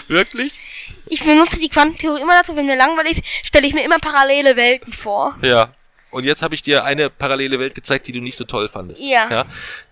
Wirklich? 0.08 0.58
ich 1.06 1.24
benutze 1.24 1.60
die 1.60 1.68
Quantentheorie 1.68 2.22
immer 2.22 2.36
dazu, 2.36 2.56
wenn 2.56 2.66
mir 2.66 2.76
langweilig 2.76 3.18
ist, 3.18 3.46
stelle 3.46 3.66
ich 3.66 3.74
mir 3.74 3.84
immer 3.84 3.98
parallele 3.98 4.56
Welten 4.56 4.92
vor. 4.92 5.36
Ja. 5.42 5.74
Und 6.10 6.24
jetzt 6.24 6.42
habe 6.42 6.54
ich 6.54 6.62
dir 6.62 6.84
eine 6.84 7.10
parallele 7.10 7.58
Welt 7.58 7.74
gezeigt, 7.74 8.06
die 8.06 8.12
du 8.12 8.20
nicht 8.20 8.36
so 8.36 8.44
toll 8.44 8.68
fandest. 8.68 9.02
Ja. 9.02 9.46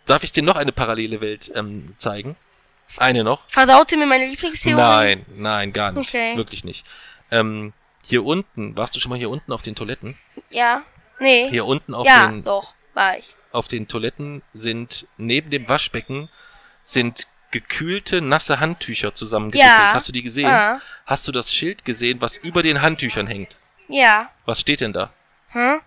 Darf 0.06 0.22
ich 0.22 0.32
dir 0.32 0.42
noch 0.42 0.56
eine 0.56 0.72
parallele 0.72 1.20
Welt 1.20 1.50
ähm, 1.54 1.94
zeigen? 1.98 2.36
Eine 2.96 3.24
noch? 3.24 3.48
Versaute 3.48 3.96
mir 3.96 4.06
meine 4.06 4.26
Lieblingstheorie? 4.26 4.80
Nein, 4.80 5.26
nein, 5.36 5.72
gar 5.72 5.92
nicht. 5.92 6.08
Okay. 6.08 6.36
Wirklich 6.36 6.64
nicht. 6.64 6.86
Ähm, 7.30 7.72
hier 8.06 8.24
unten, 8.24 8.76
warst 8.76 8.96
du 8.96 9.00
schon 9.00 9.10
mal 9.10 9.18
hier 9.18 9.30
unten 9.30 9.52
auf 9.52 9.62
den 9.62 9.74
Toiletten? 9.74 10.18
Ja. 10.50 10.82
Nee. 11.18 11.48
Hier 11.50 11.66
unten 11.66 11.94
auf, 11.94 12.06
ja, 12.06 12.26
den, 12.26 12.44
doch, 12.44 12.74
war 12.94 13.16
ich. 13.18 13.34
auf 13.52 13.68
den 13.68 13.86
Toiletten 13.88 14.42
sind 14.52 15.06
neben 15.16 15.50
dem 15.50 15.68
Waschbecken 15.68 16.28
sind 16.82 17.28
gekühlte, 17.50 18.20
nasse 18.20 18.60
Handtücher 18.60 19.14
zusammengewickelt. 19.14 19.70
Ja. 19.70 19.92
Hast 19.92 20.08
du 20.08 20.12
die 20.12 20.22
gesehen? 20.22 20.46
Ah. 20.46 20.80
Hast 21.04 21.26
du 21.28 21.32
das 21.32 21.52
Schild 21.52 21.84
gesehen, 21.84 22.20
was 22.20 22.36
über 22.36 22.62
den 22.62 22.80
Handtüchern 22.80 23.26
hängt? 23.26 23.58
Ja. 23.88 24.30
Was 24.44 24.60
steht 24.60 24.80
denn 24.80 24.92
da? 24.92 25.12
Hm? 25.48 25.80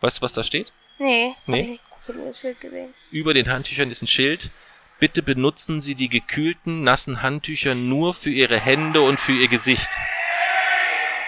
Weißt 0.00 0.18
du, 0.18 0.22
was 0.22 0.32
da 0.32 0.42
steht? 0.42 0.72
Nee. 0.98 1.34
Nee? 1.46 1.60
Ich 1.60 1.68
nicht 1.68 1.90
gut 1.90 2.06
genug 2.06 2.28
das 2.28 2.40
Schild 2.40 2.60
gesehen. 2.60 2.94
Über 3.10 3.34
den 3.34 3.50
Handtüchern 3.50 3.90
ist 3.90 4.02
ein 4.02 4.06
Schild. 4.06 4.50
Bitte 5.00 5.22
benutzen 5.22 5.80
Sie 5.80 5.94
die 5.94 6.08
gekühlten, 6.08 6.82
nassen 6.82 7.22
Handtücher 7.22 7.74
nur 7.74 8.14
für 8.14 8.30
Ihre 8.30 8.58
Hände 8.58 9.00
und 9.00 9.20
für 9.20 9.32
Ihr 9.32 9.48
Gesicht. 9.48 9.90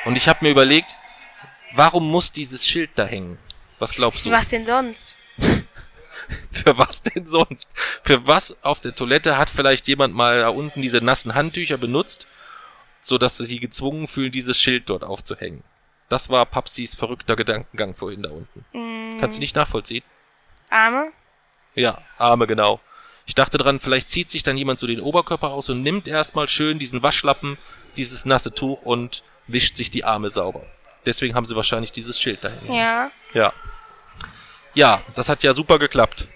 Und 0.05 0.17
ich 0.17 0.29
habe 0.29 0.45
mir 0.45 0.51
überlegt, 0.51 0.97
warum 1.75 2.09
muss 2.11 2.33
dieses 2.33 2.67
Schild 2.67 2.91
da 2.95 3.05
hängen? 3.05 3.39
Was 3.79 3.93
glaubst 3.93 4.25
du? 4.25 4.31
Was 4.31 4.49
denn 4.49 4.65
sonst? 4.65 5.17
Für 6.51 6.77
was 6.77 7.03
denn 7.03 7.27
sonst? 7.27 7.71
Für 8.03 8.27
was 8.27 8.57
auf 8.65 8.81
der 8.81 8.95
Toilette 8.95 9.37
hat 9.37 9.49
vielleicht 9.49 9.87
jemand 9.87 10.15
mal 10.15 10.41
da 10.41 10.49
unten 10.49 10.83
diese 10.83 11.01
nassen 11.05 11.35
Handtücher 11.35 11.77
benutzt, 11.77 12.27
so 13.01 13.17
dass 13.19 13.37
sie 13.37 13.45
sich 13.47 13.61
gezwungen 13.61 14.09
fühlen, 14.09 14.33
dieses 14.33 14.61
Schild 14.61 14.89
dort 14.91 15.05
aufzuhängen? 15.05 15.63
Das 16.09 16.29
war 16.31 16.47
Papsis 16.47 16.97
verrückter 16.97 17.37
Gedankengang 17.37 17.95
vorhin 17.95 18.23
da 18.23 18.31
unten. 18.31 18.65
Hm, 18.73 19.19
Kannst 19.21 19.39
du 19.39 19.41
nicht 19.41 19.55
nachvollziehen? 19.55 20.03
Arme? 20.71 21.13
Ja, 21.75 22.03
Arme 22.19 22.47
genau. 22.47 22.81
Ich 23.27 23.35
dachte 23.35 23.59
dran, 23.59 23.81
vielleicht 23.81 24.09
zieht 24.09 24.31
sich 24.31 24.43
dann 24.45 24.57
jemand 24.57 24.79
so 24.79 24.87
den 24.87 25.01
Oberkörper 25.01 25.51
aus 25.51 25.69
und 25.69 25.83
nimmt 25.83 26.07
erstmal 26.09 26.49
schön 26.49 26.79
diesen 26.79 27.03
Waschlappen, 27.03 27.59
dieses 27.97 28.25
nasse 28.25 28.55
Tuch 28.55 28.83
und 28.83 29.25
wischt 29.49 29.77
sich 29.77 29.91
die 29.91 30.05
Arme 30.05 30.31
sauber. 30.31 30.65
Deswegen 31.05 31.35
haben 31.35 31.47
sie 31.47 31.57
wahrscheinlich 31.57 31.93
dieses 31.93 32.21
Schild 32.21 32.45
da 32.45 32.49
hängen. 32.51 32.73
Ja. 32.73 33.11
Ja. 33.35 33.53
Ja, 34.75 35.03
das 35.15 35.29
hat 35.29 35.43
ja 35.43 35.53
super 35.53 35.79
geklappt. 35.79 36.29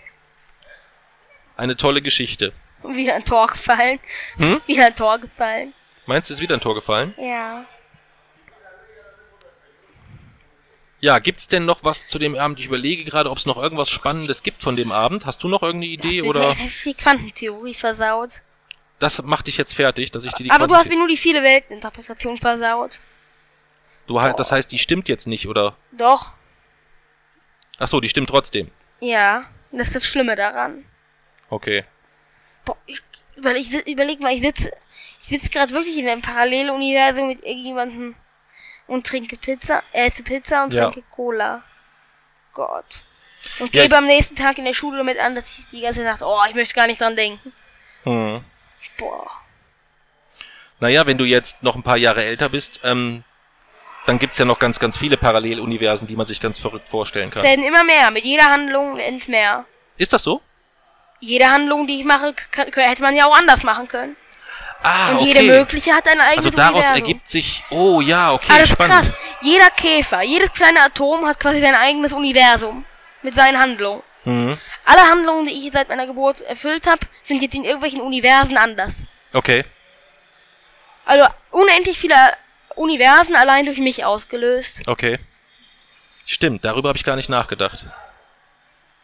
Eine 1.57 1.77
tolle 1.77 2.03
Geschichte. 2.03 2.53
Wieder 2.83 3.15
ein 3.15 3.25
Tor 3.25 3.49
gefallen. 3.49 4.01
Hm? 4.37 4.61
Wieder 4.67 4.87
ein 4.87 4.95
Tor 4.97 5.19
gefallen. 5.19 5.75
Meinst 6.07 6.31
du, 6.31 6.35
ist 6.35 6.41
wieder 6.41 6.55
ein 6.57 6.61
Tor 6.61 6.75
gefallen? 6.75 7.15
Ja. 7.19 7.67
Ja, 11.01 11.19
gibt's 11.19 11.49
denn 11.49 11.65
noch 11.65 11.83
was 11.83 12.07
zu 12.07 12.19
dem 12.19 12.35
Abend? 12.37 12.61
Ich 12.61 12.67
überlege 12.67 13.05
gerade, 13.05 13.31
ob 13.31 13.39
es 13.39 13.47
noch 13.47 13.57
irgendwas 13.57 13.89
Spannendes 13.89 14.43
gibt 14.43 14.63
von 14.63 14.77
dem 14.77 14.93
Abend. 14.93 15.25
Hast 15.25 15.43
du 15.43 15.49
noch 15.49 15.63
irgendeine 15.63 15.93
Idee 15.93 16.19
Das 16.21 16.29
oder 16.29 16.51
ist 16.51 16.85
die 16.85 16.95
Quantentheorie 16.95 17.73
versaut. 17.75 18.43
das 18.99 19.23
macht 19.23 19.47
dich 19.47 19.57
jetzt 19.57 19.73
fertig, 19.75 20.11
dass 20.11 20.25
ich 20.25 20.33
dir 20.33 20.45
die 20.45 20.51
Aber 20.51 20.67
du 20.67 20.75
hast 20.75 20.89
mir 20.91 20.99
nur 20.99 21.09
die 21.09 21.17
viele 21.17 21.43
Welteninterpretation 21.43 22.37
versaut. 22.37 23.01
du 24.07 24.21
halt, 24.21 24.39
das 24.39 24.53
heißt, 24.53 24.71
die 24.71 24.79
stimmt 24.79 25.09
jetzt 25.09 25.27
nicht 25.27 25.49
oder 25.49 25.75
Doch. 25.93 26.33
Ach 27.79 27.89
so, 27.89 27.99
die 28.01 28.11
stimmt 28.11 28.29
trotzdem. 28.29 28.71
Ja. 29.01 29.47
Das 29.73 29.87
ist 29.87 29.97
das 29.97 30.05
Schlimme 30.07 30.35
daran. 30.35 30.85
Okay. 31.49 31.85
Boah, 32.65 32.77
ich 32.87 33.01
überleg, 33.37 33.65
si- 33.65 33.91
überleg 33.91 34.21
mal, 34.21 34.35
ich 34.35 34.43
sitze 34.43 34.71
ich 35.21 35.29
sitze 35.29 35.49
gerade 35.49 35.73
wirklich 35.73 35.97
in 35.97 36.09
einem 36.09 36.21
Paralleluniversum 36.23 37.29
mit 37.29 37.43
irgendjemandem 37.45 38.17
und 38.91 39.07
trinke 39.07 39.37
Pizza, 39.37 39.83
äh, 39.93 40.07
esse 40.07 40.23
Pizza 40.23 40.65
und 40.65 40.75
Ja. 40.75 40.91
trinke 40.91 41.03
Cola. 41.11 41.63
Gott. 42.53 43.05
Und 43.61 43.75
Ja, 43.75 43.83
gebe 43.83 43.95
ich- 43.95 43.99
am 43.99 44.07
nächsten 44.07 44.35
Tag 44.37 44.59
in 44.59 44.65
der 44.65 44.75
Schule 44.75 44.99
damit 44.99 45.19
an, 45.19 45.35
dass 45.35 45.59
ich 45.59 45.67
die 45.69 45.81
ganze 45.81 46.03
Nacht, 46.03 46.23
oh, 46.23 46.39
ich 46.49 46.55
möchte 46.55 46.75
gar 46.75 46.87
nicht 46.87 47.01
dran 47.01 47.17
denken. 47.17 47.53
Hm. 48.03 48.45
Boah. 48.99 49.31
Naja, 50.81 51.07
wenn 51.07 51.19
du 51.19 51.25
jetzt 51.25 51.63
noch 51.63 51.77
ein 51.77 51.83
paar 51.83 51.97
Jahre 51.97 52.25
älter 52.25 52.49
bist, 52.49 52.81
ähm, 52.85 53.23
dann 54.07 54.19
gibt's 54.19 54.39
ja 54.39 54.45
noch 54.45 54.59
ganz, 54.59 54.79
ganz 54.79 54.97
viele 54.97 55.17
Paralleluniversen, 55.17 56.07
die 56.09 56.17
man 56.17 56.27
sich 56.27 56.41
ganz 56.41 56.59
verrückt 56.59 56.89
vorstellen 56.89 57.31
kann. 57.31 57.43
Werden 57.43 57.65
immer 57.65 57.85
mehr. 57.85 58.11
Mit 58.11 58.25
jeder 58.25 58.45
Handlung 58.47 58.99
es 58.99 59.29
mehr. 59.29 59.67
Ist 59.97 60.13
das 60.13 60.23
so? 60.23 60.41
Jede 61.21 61.51
Handlung, 61.51 61.87
die 61.87 62.01
ich 62.01 62.05
mache, 62.05 62.35
hätte 62.57 63.03
man 63.03 63.15
ja 63.15 63.27
auch 63.27 63.37
anders 63.37 63.63
machen 63.63 63.87
können. 63.89 64.17
Ah, 64.83 65.11
Und 65.11 65.17
okay. 65.19 65.27
jede 65.27 65.43
mögliche 65.43 65.93
hat 65.93 66.09
ein 66.09 66.21
eigenes 66.21 66.47
Also 66.47 66.57
daraus 66.57 66.73
Universum. 66.87 66.97
ergibt 66.97 67.29
sich, 67.29 67.63
oh 67.71 68.01
ja, 68.01 68.33
okay, 68.33 68.47
Ah, 68.51 68.59
das 68.59 68.69
ist 68.71 68.73
spannend. 68.75 68.95
krass. 68.95 69.13
Jeder 69.43 69.71
Käfer, 69.71 70.23
jedes 70.23 70.53
kleine 70.53 70.81
Atom 70.83 71.27
hat 71.27 71.39
quasi 71.39 71.61
sein 71.61 71.75
eigenes 71.75 72.13
Universum. 72.13 72.85
Mit 73.23 73.35
seinen 73.35 73.59
Handlungen. 73.61 74.03
Mhm. 74.25 74.57
Alle 74.87 75.03
Handlungen, 75.03 75.47
die 75.47 75.53
ich 75.67 75.73
seit 75.73 75.89
meiner 75.91 76.07
Geburt 76.07 76.41
erfüllt 76.43 76.87
habe, 76.87 77.01
sind 77.23 77.43
jetzt 77.43 77.55
in 77.55 77.65
irgendwelchen 77.65 78.01
Universen 78.01 78.57
anders. 78.57 79.07
Okay. 79.35 79.65
Also 81.05 81.27
unendlich 81.51 81.99
viele 81.99 82.15
Universen 82.77 83.37
allein 83.37 83.67
durch 83.67 83.79
mich 83.79 84.05
ausgelöst. 84.05 84.89
Okay. 84.89 85.19
Stimmt, 86.25 86.65
darüber 86.65 86.89
habe 86.91 86.97
ich 86.99 87.05
gar 87.05 87.17
nicht 87.17 87.29
nachgedacht. 87.29 87.87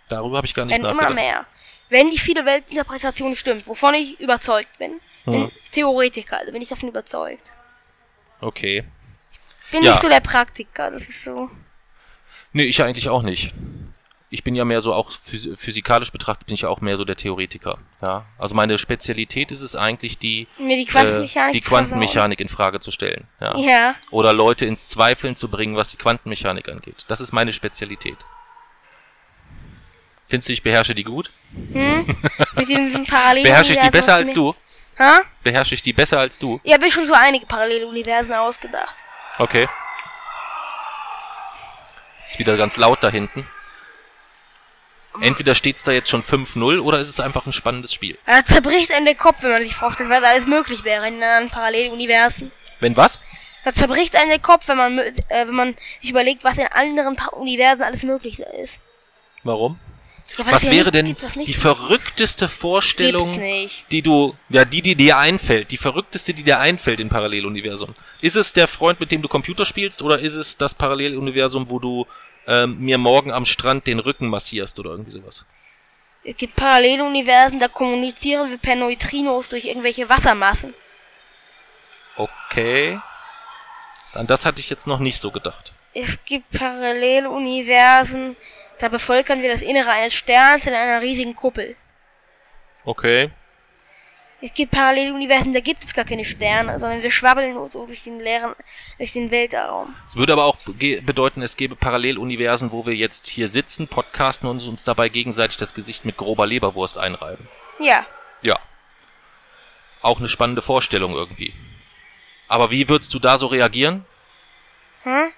Darüber 0.08 0.38
habe 0.38 0.46
ich 0.46 0.54
gar 0.54 0.64
nicht 0.64 0.78
immer 0.78 0.92
nachgedacht. 0.94 1.14
mehr. 1.14 1.46
Wenn 1.88 2.10
die 2.10 2.18
viele 2.18 2.44
Weltinterpretation 2.46 3.36
stimmt, 3.36 3.66
wovon 3.66 3.94
ich 3.94 4.18
überzeugt 4.20 4.78
bin. 4.78 5.00
Bin 5.26 5.34
Hm. 5.42 5.50
Theoretiker, 5.72 6.38
also 6.38 6.52
bin 6.52 6.62
ich 6.62 6.68
davon 6.68 6.88
überzeugt. 6.88 7.50
Okay. 8.40 8.84
Bin 9.72 9.82
Ja. 9.82 9.90
nicht 9.92 10.00
so 10.02 10.08
der 10.08 10.20
Praktiker, 10.20 10.90
das 10.90 11.02
ist 11.02 11.24
so. 11.24 11.50
Nee, 12.52 12.64
ich 12.64 12.82
eigentlich 12.82 13.08
auch 13.08 13.22
nicht. 13.22 13.52
Ich 14.30 14.42
bin 14.42 14.56
ja 14.56 14.64
mehr 14.64 14.80
so 14.80 14.92
auch 14.92 15.10
phys 15.12 15.48
physikalisch 15.54 16.10
betrachtet 16.10 16.46
bin 16.46 16.54
ich 16.54 16.64
auch 16.66 16.80
mehr 16.80 16.96
so 16.96 17.04
der 17.04 17.14
Theoretiker. 17.16 17.78
Ja, 18.02 18.24
also 18.38 18.54
meine 18.56 18.76
Spezialität 18.78 19.50
ist 19.52 19.60
es 19.62 19.76
eigentlich 19.76 20.18
die 20.18 20.48
Mir 20.58 20.76
die 20.76 20.82
äh, 20.82 20.86
Quantenmechanik 20.86 21.52
die 21.52 21.60
zu 21.60 21.68
versauen. 21.68 21.84
Quantenmechanik 21.90 22.40
in 22.40 22.48
Frage 22.48 22.80
zu 22.80 22.90
stellen. 22.90 23.28
Ja. 23.40 23.56
Ja. 23.56 23.94
Oder 24.10 24.32
Leute 24.32 24.66
ins 24.66 24.88
Zweifeln 24.88 25.36
zu 25.36 25.48
bringen, 25.48 25.76
was 25.76 25.90
die 25.90 25.96
Quantenmechanik 25.96 26.68
angeht. 26.68 27.04
Das 27.08 27.20
ist 27.20 27.32
meine 27.32 27.52
Spezialität. 27.52 28.18
Findest 30.28 30.48
du, 30.48 30.52
ich 30.54 30.62
beherrsche 30.62 30.94
die 30.96 31.04
gut? 31.04 31.30
Mit 31.52 32.68
dem 32.68 33.04
Parallel. 33.08 33.44
Beherrsche 33.44 33.74
ich 33.74 33.78
die 33.78 33.90
besser 33.90 34.14
als 34.14 34.32
du? 34.32 34.54
Ha? 34.98 35.20
Beherrsche 35.42 35.74
ich 35.74 35.82
die 35.82 35.92
besser 35.92 36.18
als 36.18 36.38
du? 36.38 36.60
Ich 36.62 36.72
habe 36.72 36.84
mir 36.84 36.90
schon 36.90 37.06
so 37.06 37.14
einige 37.14 37.46
Paralleluniversen 37.46 38.32
ausgedacht. 38.32 39.04
Okay. 39.38 39.68
Ist 42.24 42.38
wieder 42.38 42.56
ganz 42.56 42.76
laut 42.76 43.02
da 43.02 43.10
hinten. 43.10 43.46
Entweder 45.20 45.54
steht's 45.54 45.82
da 45.82 45.92
jetzt 45.92 46.10
schon 46.10 46.22
5-0 46.22 46.80
oder 46.80 46.98
ist 46.98 47.08
es 47.08 47.20
einfach 47.20 47.46
ein 47.46 47.52
spannendes 47.52 47.92
Spiel. 47.92 48.18
Da 48.26 48.44
zerbricht 48.44 48.92
einem 48.92 49.06
der 49.06 49.14
Kopf, 49.14 49.42
wenn 49.42 49.50
man 49.50 49.62
sich 49.62 49.74
vorstellt, 49.74 50.10
was 50.10 50.22
alles 50.22 50.46
möglich 50.46 50.84
wäre 50.84 51.08
in 51.08 51.22
anderen 51.22 51.50
Paralleluniversen. 51.50 52.52
Wenn 52.80 52.96
was? 52.96 53.18
Da 53.64 53.72
zerbricht 53.72 54.14
einem 54.14 54.28
der 54.28 54.38
Kopf, 54.38 54.68
wenn 54.68 54.76
man, 54.76 54.98
äh, 54.98 55.14
wenn 55.28 55.54
man 55.54 55.76
sich 56.00 56.10
überlegt, 56.10 56.44
was 56.44 56.58
in 56.58 56.66
anderen 56.66 57.16
pa 57.16 57.28
Universen 57.28 57.82
alles 57.82 58.02
möglich 58.02 58.40
ist. 58.40 58.80
Warum? 59.42 59.78
Ja, 60.38 60.46
Was 60.50 60.70
wäre 60.70 60.90
denn 60.90 61.16
die 61.46 61.54
verrückteste 61.54 62.48
Vorstellung, 62.48 63.40
die 63.90 64.02
du, 64.02 64.34
ja, 64.48 64.64
die, 64.64 64.82
die 64.82 64.94
dir 64.94 65.18
einfällt, 65.18 65.70
die 65.70 65.76
verrückteste, 65.76 66.34
die 66.34 66.42
dir 66.42 66.58
einfällt 66.58 67.00
im 67.00 67.08
Paralleluniversum? 67.08 67.94
Ist 68.20 68.36
es 68.36 68.52
der 68.52 68.68
Freund, 68.68 69.00
mit 69.00 69.12
dem 69.12 69.22
du 69.22 69.28
Computer 69.28 69.64
spielst, 69.64 70.02
oder 70.02 70.18
ist 70.18 70.34
es 70.34 70.58
das 70.58 70.74
Paralleluniversum, 70.74 71.70
wo 71.70 71.78
du 71.78 72.06
ähm, 72.46 72.78
mir 72.78 72.98
morgen 72.98 73.32
am 73.32 73.46
Strand 73.46 73.86
den 73.86 73.98
Rücken 73.98 74.28
massierst 74.28 74.78
oder 74.78 74.90
irgendwie 74.90 75.12
sowas? 75.12 75.46
Es 76.22 76.36
gibt 76.36 76.56
Paralleluniversen, 76.56 77.60
da 77.60 77.68
kommunizieren 77.68 78.50
wir 78.50 78.58
per 78.58 78.74
Neutrinos 78.74 79.48
durch 79.48 79.64
irgendwelche 79.64 80.08
Wassermassen. 80.08 80.74
Okay. 82.16 83.00
An 84.12 84.26
das 84.26 84.44
hatte 84.44 84.60
ich 84.60 84.68
jetzt 84.68 84.86
noch 84.86 84.98
nicht 84.98 85.20
so 85.20 85.30
gedacht. 85.30 85.72
Es 85.94 86.18
gibt 86.24 86.50
Paralleluniversen, 86.50 88.36
da 88.78 88.88
bevölkern 88.88 89.42
wir 89.42 89.50
das 89.50 89.62
Innere 89.62 89.90
eines 89.90 90.14
Sterns 90.14 90.66
in 90.66 90.74
einer 90.74 91.00
riesigen 91.02 91.34
Kuppel. 91.34 91.76
Okay. 92.84 93.30
Es 94.42 94.52
gibt 94.52 94.70
Paralleluniversen, 94.72 95.54
da 95.54 95.60
gibt 95.60 95.82
es 95.82 95.94
gar 95.94 96.04
keine 96.04 96.24
Sterne, 96.24 96.78
sondern 96.78 97.02
wir 97.02 97.10
schwabbeln 97.10 97.54
nur 97.54 97.70
so 97.70 97.86
durch 97.86 98.02
den 98.02 98.20
leeren, 98.20 98.54
durch 98.98 99.14
den 99.14 99.30
Weltraum. 99.30 99.94
Es 100.06 100.16
würde 100.16 100.34
aber 100.34 100.44
auch 100.44 100.58
bedeuten, 100.66 101.40
es 101.40 101.56
gäbe 101.56 101.74
Paralleluniversen, 101.74 102.70
wo 102.70 102.84
wir 102.84 102.94
jetzt 102.94 103.26
hier 103.28 103.48
sitzen, 103.48 103.88
podcasten 103.88 104.46
und 104.48 104.62
uns 104.68 104.84
dabei 104.84 105.08
gegenseitig 105.08 105.56
das 105.56 105.72
Gesicht 105.72 106.04
mit 106.04 106.18
grober 106.18 106.46
Leberwurst 106.46 106.98
einreiben. 106.98 107.48
Ja. 107.78 108.04
Ja. 108.42 108.58
Auch 110.02 110.18
eine 110.18 110.28
spannende 110.28 110.60
Vorstellung 110.60 111.14
irgendwie. 111.14 111.54
Aber 112.46 112.70
wie 112.70 112.88
würdest 112.90 113.14
du 113.14 113.18
da 113.18 113.38
so 113.38 113.46
reagieren, 113.46 114.04
Hm? 115.02 115.32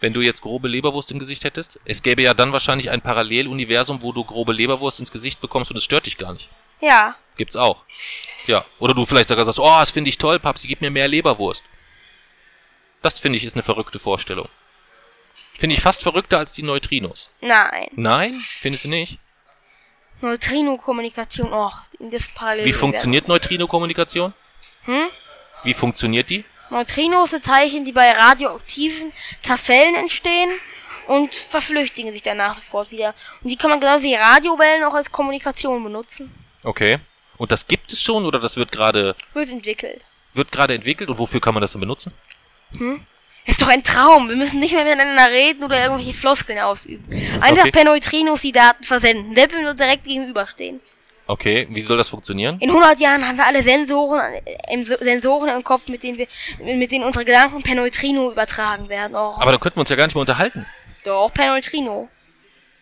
Wenn 0.00 0.12
du 0.12 0.20
jetzt 0.20 0.40
grobe 0.40 0.68
Leberwurst 0.68 1.12
im 1.12 1.18
Gesicht 1.18 1.44
hättest? 1.44 1.78
Es 1.84 2.02
gäbe 2.02 2.22
ja 2.22 2.34
dann 2.34 2.52
wahrscheinlich 2.52 2.90
ein 2.90 3.00
Paralleluniversum, 3.00 4.02
wo 4.02 4.12
du 4.12 4.24
grobe 4.24 4.52
Leberwurst 4.52 5.00
ins 5.00 5.10
Gesicht 5.10 5.40
bekommst 5.40 5.70
und 5.70 5.76
es 5.76 5.84
stört 5.84 6.06
dich 6.06 6.16
gar 6.16 6.32
nicht. 6.32 6.48
Ja. 6.80 7.16
Gibt's 7.36 7.56
auch. 7.56 7.84
Ja. 8.46 8.64
Oder 8.78 8.94
du 8.94 9.04
vielleicht 9.04 9.28
sogar 9.28 9.44
sagst, 9.44 9.60
oh, 9.60 9.78
das 9.80 9.90
finde 9.90 10.08
ich 10.08 10.18
toll, 10.18 10.38
Papsi, 10.38 10.66
gib 10.66 10.80
mir 10.80 10.90
mehr 10.90 11.08
Leberwurst. 11.08 11.62
Das 13.02 13.18
finde 13.18 13.36
ich 13.36 13.44
ist 13.44 13.54
eine 13.54 13.62
verrückte 13.62 13.98
Vorstellung. 13.98 14.48
Finde 15.58 15.76
ich 15.76 15.82
fast 15.82 16.02
verrückter 16.02 16.38
als 16.38 16.52
die 16.52 16.62
Neutrinos. 16.62 17.28
Nein. 17.40 17.88
Nein? 17.92 18.40
Findest 18.60 18.84
du 18.84 18.88
nicht? 18.88 19.18
Neutrino-Kommunikation, 20.22 21.52
oh, 21.52 21.70
in 21.98 22.10
das 22.10 22.28
parallel. 22.28 22.64
Wie 22.64 22.72
funktioniert 22.72 23.28
Neutrino-Kommunikation? 23.28 24.34
Hm? 24.84 25.08
Wie 25.64 25.74
funktioniert 25.74 26.30
die? 26.30 26.44
Neutrinos 26.70 27.30
sind 27.30 27.44
Teilchen, 27.44 27.84
die 27.84 27.92
bei 27.92 28.10
radioaktiven 28.12 29.12
Zerfällen 29.42 29.94
entstehen 29.94 30.50
und 31.06 31.34
verflüchtigen 31.34 32.12
sich 32.12 32.22
danach 32.22 32.54
sofort 32.54 32.90
wieder. 32.90 33.14
Und 33.42 33.50
die 33.50 33.56
kann 33.56 33.70
man 33.70 33.80
genauso 33.80 34.04
wie 34.04 34.14
Radiowellen 34.14 34.84
auch 34.84 34.94
als 34.94 35.10
Kommunikation 35.10 35.82
benutzen. 35.82 36.32
Okay. 36.62 36.98
Und 37.36 37.50
das 37.52 37.66
gibt 37.66 37.92
es 37.92 38.00
schon 38.02 38.24
oder 38.26 38.38
das 38.38 38.56
wird 38.56 38.70
gerade 38.70 39.16
Wird 39.32 39.48
entwickelt. 39.48 40.04
wird 40.34 40.52
gerade 40.52 40.74
entwickelt 40.74 41.08
und 41.10 41.18
wofür 41.18 41.40
kann 41.40 41.54
man 41.54 41.60
das 41.62 41.72
dann 41.72 41.80
benutzen? 41.80 42.12
Ist 43.46 43.60
doch 43.62 43.68
ein 43.68 43.82
Traum. 43.82 44.28
Wir 44.28 44.36
müssen 44.36 44.60
nicht 44.60 44.74
mehr 44.74 44.84
miteinander 44.84 45.30
reden 45.30 45.64
oder 45.64 45.82
irgendwelche 45.82 46.12
Floskeln 46.12 46.58
ausüben. 46.60 47.04
Einfach 47.40 47.62
Okay. 47.62 47.70
per 47.72 47.84
Neutrinos 47.84 48.42
die 48.42 48.52
Daten 48.52 48.84
versenden. 48.84 49.34
Selbst 49.34 49.56
wenn 49.56 49.64
wir 49.64 49.74
direkt 49.74 50.04
gegenüberstehen. 50.04 50.80
Okay, 51.30 51.68
wie 51.70 51.80
soll 51.80 51.96
das 51.96 52.08
funktionieren? 52.08 52.58
In 52.58 52.70
100 52.70 52.98
Jahren 52.98 53.24
haben 53.24 53.38
wir 53.38 53.46
alle 53.46 53.62
Sensoren, 53.62 54.20
äh, 54.44 54.74
im, 54.74 54.82
Sensoren 54.82 55.50
im 55.50 55.62
Kopf, 55.62 55.86
mit 55.86 56.02
denen 56.02 56.18
wir, 56.18 56.26
mit 56.58 56.90
denen 56.90 57.04
unsere 57.04 57.24
Gedanken 57.24 57.62
per 57.62 57.76
Neutrino 57.76 58.32
übertragen 58.32 58.88
werden. 58.88 59.14
Oh, 59.14 59.34
Aber 59.36 59.52
dann 59.52 59.60
könnten 59.60 59.76
wir 59.76 59.82
uns 59.82 59.90
ja 59.90 59.94
gar 59.94 60.06
nicht 60.06 60.16
mehr 60.16 60.22
unterhalten. 60.22 60.66
doch, 61.04 61.32
per 61.32 61.46
Neutrino. 61.46 62.08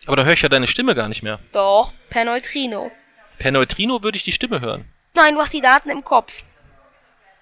Aber 0.07 0.15
dann 0.15 0.25
höre 0.25 0.33
ich 0.33 0.41
ja 0.41 0.49
deine 0.49 0.65
Stimme 0.65 0.95
gar 0.95 1.07
nicht 1.07 1.21
mehr. 1.21 1.39
Doch, 1.51 1.93
per 2.09 2.25
Neutrino. 2.25 2.89
Per 3.37 3.51
Neutrino 3.51 4.01
würde 4.01 4.15
ich 4.17 4.23
die 4.23 4.31
Stimme 4.31 4.61
hören. 4.61 4.85
Nein, 5.13 5.35
du 5.35 5.41
hast 5.41 5.53
die 5.53 5.61
Daten 5.61 5.91
im 5.91 6.03
Kopf. 6.03 6.43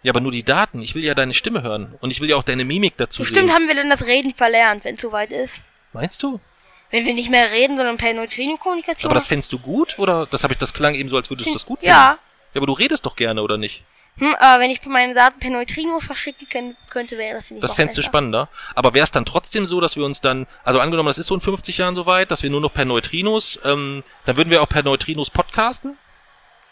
Ja, 0.04 0.12
aber 0.12 0.20
nur 0.20 0.34
die 0.34 0.44
Daten. 0.44 0.82
Ich 0.82 0.94
will 0.94 1.06
ja 1.06 1.16
deine 1.16 1.34
Stimme 1.34 1.64
hören. 1.64 1.96
Und 2.02 2.12
ich 2.12 2.20
will 2.20 2.30
ja 2.30 2.36
auch 2.36 2.44
deine 2.44 2.66
Mimik 2.66 2.98
dazu 2.98 3.22
Bestimmt 3.22 3.48
sehen. 3.48 3.56
haben 3.56 3.70
wir 3.70 3.76
dann 3.76 3.90
das 3.90 4.06
Reden 4.08 4.34
verlernt, 4.34 4.84
wenn 4.84 4.96
es 4.96 5.02
soweit 5.02 5.32
ist. 5.32 5.62
Meinst 5.94 6.22
du? 6.22 6.42
Wenn 6.90 7.06
wir 7.06 7.14
nicht 7.14 7.30
mehr 7.30 7.52
reden, 7.52 7.76
sondern 7.76 7.98
per 7.98 8.14
Neutrino-Kommunikation. 8.14 9.10
Aber 9.10 9.16
das 9.16 9.28
fändest 9.28 9.52
du 9.52 9.60
gut? 9.60 10.00
Oder 10.00 10.26
das 10.26 10.44
habe 10.44 10.54
ich, 10.54 10.58
das 10.58 10.74
klang 10.74 10.96
eben 10.96 11.10
so, 11.10 11.18
als 11.18 11.30
würdest 11.30 11.50
du 11.50 11.54
das 11.54 11.66
gut 11.66 11.80
finden? 11.80 11.92
Ja. 11.92 12.18
Ja, 12.54 12.60
aber 12.60 12.68
du 12.68 12.74
redest 12.74 13.06
doch 13.06 13.16
gerne, 13.16 13.42
oder 13.42 13.58
nicht? 13.58 13.84
Hm, 14.20 14.34
aber 14.40 14.64
wenn 14.64 14.72
ich 14.72 14.84
meine 14.86 15.14
Daten 15.14 15.40
per 15.40 15.50
Neutrinos 15.52 16.06
verschicken 16.06 16.50
können, 16.50 16.78
könnte, 16.90 17.18
wäre 17.18 17.36
das 17.36 17.48
finde 17.48 17.60
ich 17.60 17.62
Das 17.62 17.76
fändest 17.76 17.98
du 17.98 18.02
spannender. 18.02 18.50
Aber 18.74 18.94
wäre 18.94 19.04
es 19.04 19.12
dann 19.12 19.26
trotzdem 19.26 19.66
so, 19.66 19.80
dass 19.80 19.96
wir 19.96 20.06
uns 20.06 20.22
dann, 20.22 20.48
also 20.64 20.80
angenommen, 20.80 21.08
das 21.08 21.18
ist 21.20 21.28
so 21.28 21.36
in 21.36 21.42
50 21.42 21.78
Jahren 21.78 21.96
soweit, 21.96 22.32
dass 22.32 22.42
wir 22.42 22.50
nur 22.50 22.62
noch 22.62 22.74
per 22.74 22.86
Neutrinos, 22.86 23.60
ähm, 23.64 24.04
dann 24.26 24.38
würden 24.38 24.50
wir 24.50 24.64
auch 24.64 24.70
per 24.70 24.82
Neutrinos 24.82 25.30
podcasten? 25.30 25.98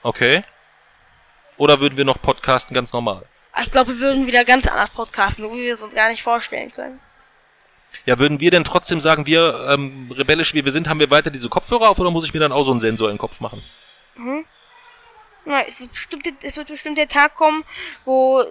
Okay. 0.02 0.44
Oder 1.58 1.80
würden 1.82 1.98
wir 1.98 2.06
noch 2.06 2.22
podcasten 2.22 2.74
ganz 2.74 2.94
normal? 2.94 3.26
Ah, 3.52 3.62
Ich 3.64 3.72
glaube, 3.72 3.94
wir 3.94 4.00
würden 4.00 4.28
wieder 4.28 4.44
ganz 4.44 4.66
anders 4.68 4.90
podcasten, 4.90 5.44
so 5.44 5.54
wie 5.54 5.62
wir 5.62 5.74
es 5.74 5.82
uns 5.84 5.94
gar 5.94 6.10
nicht 6.10 6.24
vorstellen 6.24 6.72
können. 6.72 7.00
Ja, 8.06 8.20
würden 8.20 8.40
wir 8.40 8.52
denn 8.52 8.64
trotzdem 8.64 9.02
sagen, 9.02 9.26
wir, 9.26 9.68
ähm, 9.70 10.12
rebellisch 10.12 10.54
wie 10.54 10.64
wir 10.66 10.72
sind, 10.72 10.88
haben 10.90 11.00
wir 11.00 11.10
weiter 11.12 11.32
diese 11.32 11.50
Kopfhörer 11.50 11.90
auf 11.90 12.00
oder 12.00 12.12
muss 12.12 12.26
ich 12.26 12.34
mir 12.34 12.40
dann 12.40 12.52
auch 12.52 12.64
so 12.64 12.72
einen 12.72 12.80
Sensor 12.80 13.10
in 13.10 13.16
den 13.16 13.20
Kopf 13.20 13.40
machen? 13.40 13.64
Na, 15.46 15.62
es 15.68 15.80
wird 15.80 15.92
bestimmt, 15.92 16.28
es 16.44 16.56
wird 16.56 16.68
bestimmt 16.68 16.98
der 16.98 17.08
Tag 17.08 17.36
kommen, 17.36 17.64
wo, 18.04 18.42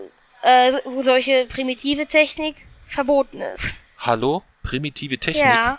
äh, 0.43 0.73
wo 0.85 1.03
solche 1.03 1.47
primitive 1.47 2.07
Technik 2.07 2.67
verboten 2.87 3.41
ist. 3.41 3.75
Hallo? 3.99 4.43
Primitive 4.63 5.19
Technik? 5.19 5.45
Ja. 5.45 5.79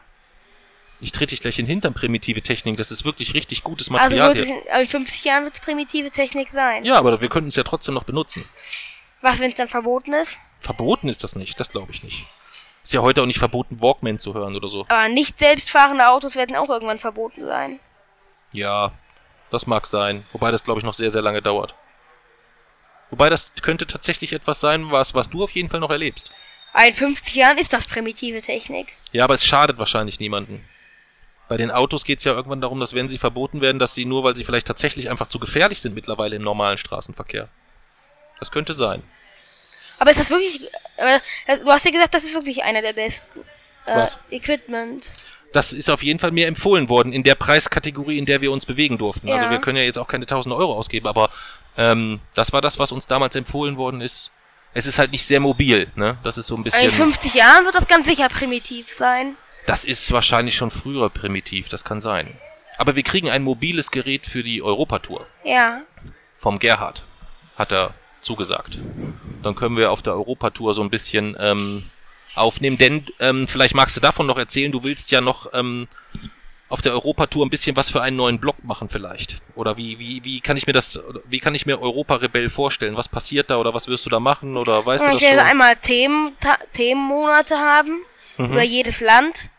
Ich 1.02 1.11
trete 1.11 1.32
dich 1.32 1.41
gleich 1.41 1.60
in 1.60 1.65
den 1.65 1.72
Hintern, 1.72 1.94
primitive 1.94 2.41
Technik. 2.41 2.77
Das 2.77 2.90
ist 2.91 3.06
wirklich 3.06 3.34
richtig 3.34 3.64
gutes 3.64 3.88
Also 3.88 3.98
Material 3.98 4.30
wird 4.30 4.40
es 4.40 4.45
hier. 4.45 4.56
in, 4.61 4.69
aber 4.69 4.82
in 4.82 4.88
50 4.88 5.26
Jahren 5.26 5.44
wird 5.44 5.53
es 5.56 5.60
primitive 5.60 6.11
Technik 6.11 6.49
sein. 6.49 6.86
Ja, 6.86 6.95
aber 6.95 7.22
wir 7.22 7.30
könnten 7.30 7.49
es 7.49 7.56
ja 7.56 7.64
trotzdem 7.64 7.94
noch 7.94 8.03
benutzen. 8.03 8.48
Was, 9.22 9.40
wenn 9.40 9.49
es 9.49 9.56
dann 9.56 9.68
verboten 9.68 10.14
ist? 10.14 10.38
Verboten 10.60 11.10
ist 11.10 11.23
das 11.23 11.36
nicht, 11.36 11.60
das 11.60 11.69
glaube 11.69 11.91
ich 11.91 12.03
nicht. 12.03 12.26
Ist 12.86 12.94
ja 12.94 13.02
heute 13.02 13.24
auch 13.24 13.26
nicht 13.26 13.40
verboten, 13.40 13.82
Walkman 13.82 14.20
zu 14.20 14.36
hören 14.36 14.56
oder 14.56 14.68
so. 14.68 14.86
Aber 14.90 15.10
nicht 15.10 15.40
selbstfahrende 15.40 16.07
Autos 16.07 16.36
werden 16.36 16.56
auch 16.56 16.70
irgendwann 16.70 16.99
verboten 16.99 17.44
sein. 17.44 17.80
Ja, 18.53 18.91
das 19.49 19.66
mag 19.66 19.88
sein. 19.88 20.24
Wobei 20.32 20.52
das, 20.52 20.64
glaube 20.64 20.80
ich, 20.80 20.86
noch 20.86 20.94
sehr, 20.94 21.10
sehr 21.10 21.24
lange 21.24 21.41
dauert. 21.41 21.74
Wobei 23.10 23.32
das 23.32 23.53
könnte 23.64 23.88
tatsächlich 23.88 24.34
etwas 24.34 24.60
sein, 24.60 24.91
was, 24.91 25.16
was 25.16 25.32
du 25.32 25.44
auf 25.44 25.49
jeden 25.49 25.68
Fall 25.68 25.80
noch 25.80 25.90
erlebst. 25.90 26.32
In 26.88 26.94
50 26.94 27.34
Jahren 27.34 27.57
ist 27.57 27.74
das 27.74 27.86
primitive 27.86 28.40
Technik. 28.40 28.94
Ja, 29.12 29.24
aber 29.24 29.34
es 29.34 29.44
schadet 29.44 29.80
wahrscheinlich 29.80 30.20
niemanden. 30.20 30.64
Bei 31.48 31.57
den 31.57 31.72
Autos 31.72 32.06
geht 32.06 32.20
es 32.20 32.24
ja 32.24 32.34
irgendwann 32.34 32.62
darum, 32.62 32.80
dass 32.80 32.94
wenn 32.94 33.10
sie 33.10 33.18
verboten 33.18 33.62
werden, 33.62 33.80
dass 33.80 33.95
sie 33.95 34.06
nur, 34.06 34.24
weil 34.24 34.36
sie 34.36 34.44
vielleicht 34.44 34.68
tatsächlich 34.68 35.10
einfach 35.10 35.26
zu 35.26 35.40
gefährlich 35.40 35.82
sind 35.82 35.95
mittlerweile 35.95 36.36
im 36.36 36.44
normalen 36.44 36.78
Straßenverkehr. 36.78 37.49
Das 38.40 38.52
könnte 38.52 38.76
sein. 38.76 39.02
Aber 40.00 40.12
ist 40.12 40.20
das 40.20 40.30
wirklich, 40.30 40.62
äh, 40.98 41.20
du 41.60 41.70
hast 41.72 41.86
ja 41.86 41.92
gesagt, 41.92 42.14
das 42.14 42.24
ist 42.24 42.34
wirklich 42.34 42.64
einer 42.64 42.82
der 42.82 42.94
besten. 42.94 43.42
Äh, 43.86 43.96
Was? 43.98 44.18
Equipment. 44.32 45.10
Das 45.54 45.72
ist 45.72 45.90
auf 45.90 46.04
jeden 46.04 46.20
Fall 46.20 46.32
mir 46.32 46.48
empfohlen 46.48 46.90
worden 46.90 47.14
in 47.14 47.24
der 47.24 47.36
Preiskategorie, 47.36 48.18
in 48.18 48.26
der 48.26 48.42
wir 48.42 48.52
uns 48.52 48.66
bewegen 48.66 48.98
durften. 48.98 49.30
Also 49.30 49.46
Ja. 49.46 49.52
wir 49.52 49.60
können 49.60 49.78
ja 49.78 49.84
jetzt 49.84 49.98
auch 49.98 50.08
keine 50.08 50.26
1000 50.26 50.54
Euro 50.54 50.74
ausgeben, 50.74 51.08
aber 51.08 51.30
ähm, 51.78 52.20
das 52.34 52.52
war 52.52 52.62
das, 52.62 52.78
was 52.80 52.92
uns 52.92 53.08
damals 53.08 53.36
empfohlen 53.36 53.78
worden 53.78 54.02
ist. 54.02 54.32
Es 54.74 54.86
ist 54.86 55.00
halt 55.00 55.12
nicht 55.14 55.26
sehr 55.26 55.40
mobil, 55.40 55.88
ne? 55.96 56.18
Das 56.24 56.38
ist 56.38 56.48
so 56.48 56.56
ein 56.56 56.58
In 56.60 56.64
bisschen. 56.64 56.92
50 56.92 57.34
Jahren 57.34 57.64
wird 57.64 57.76
das 57.76 57.88
ganz 57.88 58.08
sicher 58.08 58.28
primitiv 58.28 58.92
sein. 58.92 59.38
Das 59.66 59.86
ist 59.86 60.12
wahrscheinlich 60.12 60.56
schon 60.56 60.72
früher 60.72 61.10
primitiv, 61.10 61.70
das 61.70 61.86
kann 61.86 62.02
sein. 62.02 62.38
Aber 62.78 62.98
wir 62.98 63.04
kriegen 63.04 63.30
ein 63.30 63.42
mobiles 63.42 63.90
Gerät 63.92 64.26
für 64.28 64.44
die 64.44 64.62
Europatour. 64.62 65.26
Ja. 65.46 65.82
Vom 66.38 66.60
Gerhard. 66.60 67.06
Hat 67.56 67.72
er 67.72 67.94
zugesagt. 68.26 68.80
Dann 69.44 69.56
können 69.56 69.78
wir 69.78 69.92
auf 69.92 70.02
der 70.02 70.14
Europatour 70.14 70.74
so 70.74 70.82
ein 70.82 70.90
bisschen 70.90 71.36
ähm, 71.40 71.84
aufnehmen. 72.36 72.78
Denn 72.78 73.06
ähm, 73.20 73.48
vielleicht 73.48 73.76
magst 73.76 73.96
du 73.96 74.02
davon 74.02 74.28
noch 74.28 74.38
erzählen, 74.38 74.72
du 74.72 74.84
willst 74.84 75.12
ja 75.12 75.22
noch 75.22 75.54
ähm, 75.54 75.88
auf 76.68 76.82
der 76.82 76.94
Europatour 76.94 77.46
ein 77.46 77.50
bisschen 77.50 77.76
was 77.76 77.90
für 77.90 78.02
einen 78.02 78.18
neuen 78.18 78.40
Blog 78.40 78.64
machen 78.64 78.90
vielleicht. 78.90 79.38
Oder 79.56 79.78
wie, 79.78 80.00
wie, 80.00 80.24
wie 80.24 80.42
kann 80.42 80.58
ich 80.58 80.68
mir 80.68 80.74
das, 80.74 81.00
wie 81.26 81.40
kann 81.40 81.56
ich 81.56 81.66
mir 81.66 81.82
Europa 81.82 82.16
Rebell 82.16 82.50
vorstellen? 82.50 82.98
Was 82.98 83.08
passiert 83.08 83.50
da 83.50 83.58
oder 83.58 83.74
was 83.74 83.88
wirst 83.88 84.06
du 84.06 84.10
da 84.10 84.20
machen? 84.20 84.58
Oder 84.58 84.86
weißt 84.86 85.04
du 85.04 85.08
Und 85.08 85.16
das 85.16 85.22
ich 85.22 85.30
werde 85.30 85.44
einmal 85.44 85.76
Themen, 85.76 86.34
Themenmonate 86.74 87.56
haben. 87.58 88.02
Mhm. 88.38 88.46
Über 88.46 88.64
jedes 88.64 89.00
Land. 89.00 89.50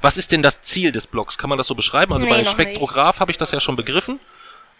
Was 0.00 0.16
ist 0.16 0.32
denn 0.32 0.42
das 0.42 0.62
Ziel 0.62 0.90
des 0.90 1.06
Blogs? 1.06 1.38
Kann 1.38 1.50
man 1.50 1.58
das 1.58 1.66
so 1.66 1.74
beschreiben? 1.74 2.12
Also 2.14 2.26
Nee, 2.26 2.32
bei 2.32 2.44
Spektrograph 2.44 3.20
habe 3.20 3.30
ich 3.30 3.36
das 3.36 3.50
ja 3.52 3.60
schon 3.60 3.76
begriffen. 3.76 4.18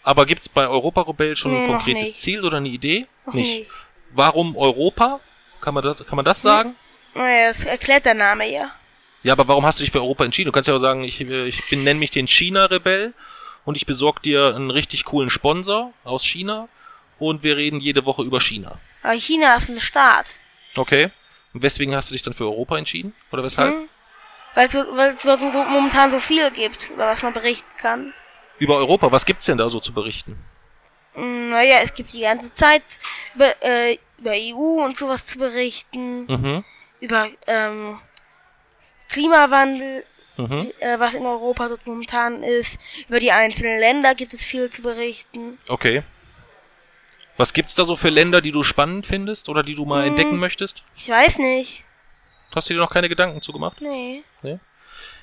Aber 0.05 0.27
gibt's 0.27 0.47
bei 0.47 0.67
Europa 0.67 1.01
Rebell 1.01 1.35
schon 1.35 1.51
Nee, 1.51 1.61
ein 1.61 1.67
konkretes 1.67 2.09
nicht. 2.09 2.19
Ziel 2.19 2.45
oder 2.45 2.57
eine 2.57 2.69
Idee? 2.69 3.07
Noch 3.25 3.33
nicht. 3.33 3.67
Warum 4.11 4.55
Europa? 4.55 5.19
Kann 5.61 5.73
man 5.73 5.83
das, 5.83 6.05
kann 6.05 6.15
man 6.15 6.23
das 6.23 6.43
sagen? 6.43 6.75
Naja, 7.15 7.47
das 7.47 7.65
erklärt 7.65 8.05
der 8.05 8.13
Name 8.13 8.47
ja. 8.47 8.69
Ja, 9.23 9.33
aber 9.33 9.47
warum 9.47 9.65
hast 9.65 9.79
du 9.79 9.83
dich 9.83 9.91
für 9.91 10.01
Europa 10.01 10.23
entschieden? 10.23 10.45
Du 10.45 10.51
kannst 10.51 10.67
ja 10.67 10.75
auch 10.75 10.79
sagen, 10.79 11.03
ich, 11.03 11.19
äh, 11.21 11.47
ich 11.47 11.67
bin, 11.69 11.83
nenn 11.83 11.97
mich 11.97 12.11
den 12.11 12.27
China-Rebell 12.27 13.15
und 13.63 13.77
ich 13.77 13.87
besorg 13.87 14.21
dir 14.21 14.53
einen 14.53 14.69
richtig 14.69 15.05
coolen 15.05 15.31
Sponsor 15.31 15.91
aus 16.03 16.23
China 16.23 16.69
und 17.17 17.41
wir 17.41 17.57
reden 17.57 17.79
jede 17.79 18.05
Woche 18.05 18.21
über 18.21 18.39
China. 18.39 18.77
Aber 19.01 19.13
China 19.13 19.55
ist 19.55 19.69
ein 19.69 19.81
Staat. 19.81 20.35
Okay? 20.77 21.09
Und 21.55 21.63
weswegen 21.63 21.95
hast 21.95 22.11
du 22.11 22.13
dich 22.13 22.21
dann 22.21 22.33
für 22.33 22.43
Europa 22.43 22.77
entschieden? 22.77 23.15
Oder 23.31 23.41
weshalb? 23.41 23.73
Hm? 23.73 23.89
Weil 24.53 24.67
es 24.67 24.75
es 24.75 25.23
dort 25.23 25.41
momentan 25.41 26.11
so 26.11 26.19
viel 26.19 26.51
gibt, 26.51 26.91
über 26.91 27.07
was 27.07 27.23
man 27.23 27.33
berichten 27.33 27.71
kann. 27.77 28.13
Über 28.59 28.77
Europa, 28.77 29.11
was 29.11 29.25
gibt's 29.25 29.45
denn 29.45 29.57
da 29.57 29.69
so 29.69 29.79
zu 29.79 29.93
berichten? 29.93 30.37
Hm, 31.13 31.49
Naja, 31.49 31.79
es 31.81 31.93
gibt 31.93 32.13
die 32.13 32.21
ganze 32.21 32.53
Zeit 32.53 32.83
über, 33.35 33.53
äh, 33.63 33.97
über 34.17 34.31
EU 34.33 34.83
und 34.83 34.97
sowas 34.97 35.25
zu 35.25 35.37
berichten, 35.37 36.25
Mhm. 36.25 36.63
über 36.99 37.27
ähm, 37.47 37.99
Klimawandel, 39.09 40.05
Mhm. 40.37 40.71
äh, 40.79 40.99
was 40.99 41.13
in 41.13 41.25
Europa 41.25 41.69
dort 41.69 41.85
momentan 41.87 42.43
ist, 42.43 42.77
über 43.07 43.19
die 43.19 43.31
einzelnen 43.31 43.79
Länder 43.79 44.15
gibt 44.15 44.33
es 44.33 44.43
viel 44.43 44.69
zu 44.69 44.81
berichten. 44.81 45.57
Okay. 45.67 46.03
Was 47.37 47.53
gibt's 47.53 47.75
da 47.75 47.83
so 47.85 47.95
für 47.95 48.09
Länder, 48.09 48.41
die 48.41 48.51
du 48.51 48.63
spannend 48.63 49.05
findest 49.05 49.47
oder 49.49 49.63
die 49.63 49.75
du 49.75 49.85
mal 49.85 50.01
Hm. 50.03 50.09
entdecken 50.09 50.39
möchtest? 50.39 50.83
Ich 50.95 51.07
weiß 51.09 51.39
nicht. 51.39 51.83
Hast 52.53 52.69
du 52.69 52.73
dir 52.73 52.79
noch 52.79 52.89
keine 52.89 53.09
Gedanken 53.09 53.41
zugemacht? 53.41 53.81
Nee. 53.81 54.23
Nee? 54.41 54.59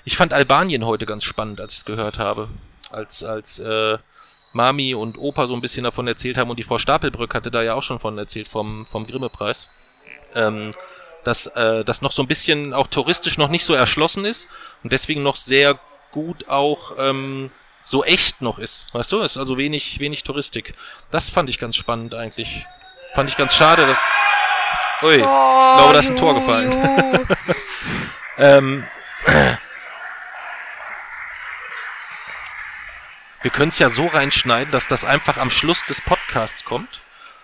Ich 0.05 0.17
fand 0.17 0.35
Albanien 0.35 0.85
heute 0.85 1.07
ganz 1.07 1.25
spannend, 1.25 1.61
als 1.61 1.73
ich 1.73 1.79
es 1.81 1.85
gehört 1.87 2.19
habe. 2.19 2.49
Als, 2.93 3.23
als 3.23 3.59
äh, 3.59 3.99
Mami 4.53 4.95
und 4.95 5.19
Opa 5.19 5.47
so 5.47 5.55
ein 5.55 5.61
bisschen 5.61 5.85
davon 5.85 6.07
erzählt 6.07 6.39
haben 6.39 6.51
und 6.51 6.59
die 6.59 6.63
Frau 6.63 6.79
Stapelbrück 6.79 7.35
hatte 7.35 7.51
da 7.51 7.63
ja 7.63 7.75
auch 7.75 7.83
schon 7.83 7.99
von 7.99 8.19
erzählt 8.19 8.49
vom, 8.49 8.87
vom 8.87 9.07
Grimme-Preis. 9.07 9.69
Ähm, 10.35 10.73
dass 11.25 11.47
äh, 11.47 11.85
das 11.85 12.03
noch 12.03 12.13
so 12.13 12.23
ein 12.23 12.29
bisschen 12.29 12.75
auch 12.75 12.89
touristisch 12.89 13.39
noch 13.39 13.49
nicht 13.49 13.65
so 13.65 13.75
erschlossen 13.75 14.25
ist 14.25 14.49
und 14.83 14.93
deswegen 14.93 15.23
noch 15.23 15.37
sehr 15.37 15.79
gut 16.11 16.49
auch 16.49 16.95
ähm, 16.99 17.51
so 17.85 18.05
echt 18.05 18.43
noch 18.43 18.59
ist. 18.59 18.93
Weißt 18.93 19.11
du? 19.13 19.21
Es 19.21 19.33
ist 19.33 19.39
also 19.39 19.57
wenig, 19.57 20.01
wenig 20.01 20.25
Touristik. 20.25 20.73
Das 21.11 21.29
fand 21.29 21.49
ich 21.49 21.59
ganz 21.59 21.77
spannend 21.77 22.15
eigentlich. 22.15 22.67
Fand 23.15 23.31
ich 23.31 23.37
ganz 23.37 23.55
schade. 23.55 23.87
Dass 23.87 23.99
Ui, 25.03 25.15
ich 25.15 25.23
glaube, 25.23 25.93
da 25.93 25.99
ist 26.01 26.11
ein 26.11 26.17
Tor 26.17 26.35
gefallen. 26.35 26.71
Juhu. 26.73 27.27
Ähm, 28.39 28.85
wir 33.43 33.51
können 33.51 33.69
es 33.71 33.79
ja 33.79 33.89
so 33.89 34.07
reinschneiden, 34.07 34.73
dass 34.73 34.87
das 34.89 35.05
einfach 35.05 35.37
am 35.37 35.51
Schluss 35.51 35.85
des 35.87 36.01
Podcasts 36.01 36.65
kommt, 36.65 37.01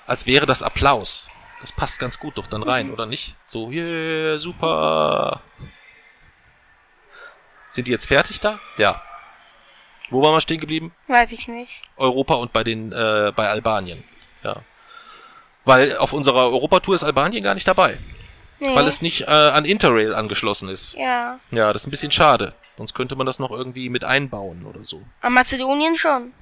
als 0.06 0.26
wäre 0.26 0.46
das 0.46 0.62
Applaus. 0.62 1.28
Das 1.60 1.72
passt 1.72 1.98
ganz 1.98 2.18
gut 2.18 2.38
doch 2.38 2.46
dann 2.46 2.62
rein, 2.62 2.92
oder 2.92 3.06
nicht? 3.06 3.36
So, 3.44 3.70
yeah, 3.70 4.38
super. 4.38 5.42
Sind 7.68 7.88
die 7.88 7.92
jetzt 7.92 8.06
fertig 8.06 8.40
da? 8.40 8.60
Ja. 8.76 9.02
Wo 10.10 10.22
waren 10.22 10.32
wir 10.32 10.40
stehen 10.40 10.60
geblieben? 10.60 10.94
Weiß 11.08 11.32
ich 11.32 11.48
nicht. 11.48 11.82
Europa 11.96 12.34
und 12.34 12.52
bei 12.52 12.64
den 12.64 12.92
äh, 12.92 13.32
bei 13.34 13.48
Albanien. 13.48 14.04
Ja. 14.42 14.62
Weil 15.64 15.98
auf 15.98 16.12
unserer 16.12 16.48
Europatour 16.50 16.94
ist 16.94 17.04
Albanien 17.04 17.42
gar 17.42 17.54
nicht 17.54 17.68
dabei. 17.68 17.98
Nee. 18.60 18.74
Weil 18.74 18.86
es 18.86 19.02
nicht 19.02 19.22
äh, 19.22 19.26
an 19.26 19.64
Interrail 19.64 20.14
angeschlossen 20.14 20.68
ist. 20.68 20.94
ja. 20.94 21.38
Ja, 21.50 21.72
das 21.72 21.82
ist 21.82 21.88
ein 21.88 21.90
bisschen 21.90 22.12
schade. 22.12 22.54
Sonst 22.78 22.94
könnte 22.94 23.16
man 23.16 23.26
das 23.26 23.40
noch 23.40 23.50
irgendwie 23.50 23.88
mit 23.88 24.04
einbauen 24.04 24.64
oder 24.64 24.84
so. 24.84 25.02
Am 25.20 25.34
Mazedonien 25.34 25.96
schon. 25.96 26.32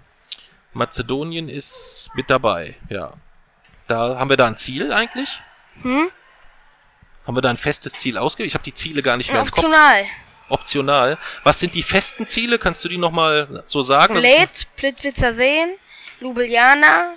Mazedonien 0.74 1.48
ist 1.48 2.10
mit 2.14 2.28
dabei, 2.28 2.76
ja. 2.90 3.14
Da 3.88 4.18
haben 4.18 4.28
wir 4.28 4.36
da 4.36 4.46
ein 4.46 4.58
Ziel 4.58 4.92
eigentlich? 4.92 5.40
Hm? 5.80 6.10
Haben 7.26 7.36
wir 7.36 7.40
da 7.40 7.48
ein 7.48 7.56
festes 7.56 7.94
Ziel 7.94 8.18
ausgewählt? 8.18 8.48
Ich 8.48 8.54
habe 8.54 8.64
die 8.64 8.74
Ziele 8.74 9.02
gar 9.02 9.16
nicht 9.16 9.32
mehr 9.32 9.40
im 9.40 9.46
Kopf. 9.50 9.64
Optional. 9.64 10.04
Optional. 10.50 11.18
Was 11.42 11.58
sind 11.58 11.74
die 11.74 11.82
festen 11.82 12.26
Ziele? 12.26 12.58
Kannst 12.58 12.84
du 12.84 12.90
die 12.90 12.98
nochmal 12.98 13.64
so 13.66 13.80
sagen? 13.80 14.16
Split, 14.18 14.68
Plitvicer 14.76 15.32
Seen, 15.32 15.70
Ljubljana, 16.20 17.14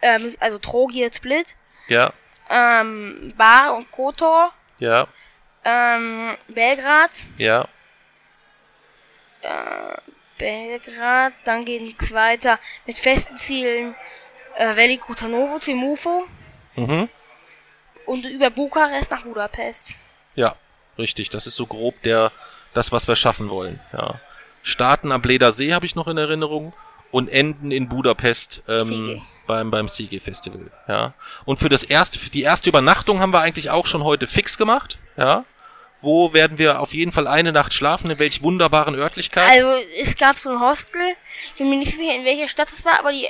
ähm, 0.00 0.32
also 0.38 0.58
Trogir 0.58 1.12
Split, 1.12 1.56
Ja, 1.88 2.12
ähm, 2.48 3.34
Bar 3.36 3.74
und 3.74 3.90
Kotor, 3.90 4.52
ja, 4.78 5.08
ähm, 5.64 6.36
Belgrad, 6.46 7.24
ja. 7.36 7.66
Belgrad, 10.38 11.32
dann 11.44 11.64
geht's 11.64 12.12
weiter 12.12 12.58
mit 12.86 12.98
festen 12.98 13.36
Zielen 13.36 13.94
äh, 14.56 14.76
Veliko 14.76 15.14
Tarnovo, 15.14 15.58
Timufo 15.58 16.24
Mhm. 16.76 17.08
und 18.06 18.24
über 18.24 18.50
Bukarest 18.50 19.10
nach 19.10 19.24
Budapest. 19.24 19.94
Ja, 20.36 20.54
richtig. 20.96 21.28
Das 21.30 21.46
ist 21.48 21.56
so 21.56 21.66
grob 21.66 22.00
der, 22.02 22.30
das, 22.72 22.92
was 22.92 23.08
wir 23.08 23.16
schaffen 23.16 23.50
wollen. 23.50 23.80
Ja. 23.92 24.20
Starten 24.62 25.10
am 25.10 25.20
Bleder 25.22 25.50
See 25.50 25.74
habe 25.74 25.86
ich 25.86 25.96
noch 25.96 26.06
in 26.06 26.18
Erinnerung 26.18 26.72
und 27.10 27.28
enden 27.28 27.72
in 27.72 27.88
Budapest 27.88 28.62
ähm, 28.68 29.20
beim 29.48 29.70
beim 29.72 29.88
Sige 29.88 30.20
Festival. 30.20 30.70
Ja. 30.86 31.14
Und 31.46 31.58
für 31.58 31.68
das 31.68 31.82
erste, 31.82 32.18
die 32.30 32.42
erste 32.42 32.68
Übernachtung 32.68 33.18
haben 33.20 33.32
wir 33.32 33.40
eigentlich 33.40 33.70
auch 33.70 33.86
schon 33.86 34.04
heute 34.04 34.26
fix 34.28 34.56
gemacht. 34.56 34.98
Ja. 35.16 35.44
Wo 36.00 36.32
werden 36.32 36.58
wir 36.58 36.78
auf 36.80 36.94
jeden 36.94 37.10
Fall 37.10 37.26
eine 37.26 37.50
Nacht 37.50 37.74
schlafen? 37.74 38.08
In 38.10 38.18
welch 38.20 38.42
wunderbaren 38.42 38.94
Örtlichkeit? 38.94 39.50
Also 39.50 39.84
es 40.00 40.14
gab 40.16 40.38
so 40.38 40.50
ein 40.50 40.60
Hostel, 40.60 41.00
ich 41.46 41.54
bin 41.58 41.68
mir 41.70 41.76
nicht 41.76 41.90
sicher, 41.90 42.14
in 42.14 42.24
welcher 42.24 42.46
Stadt 42.48 42.68
es 42.68 42.84
war, 42.84 43.00
aber 43.00 43.10
die 43.12 43.26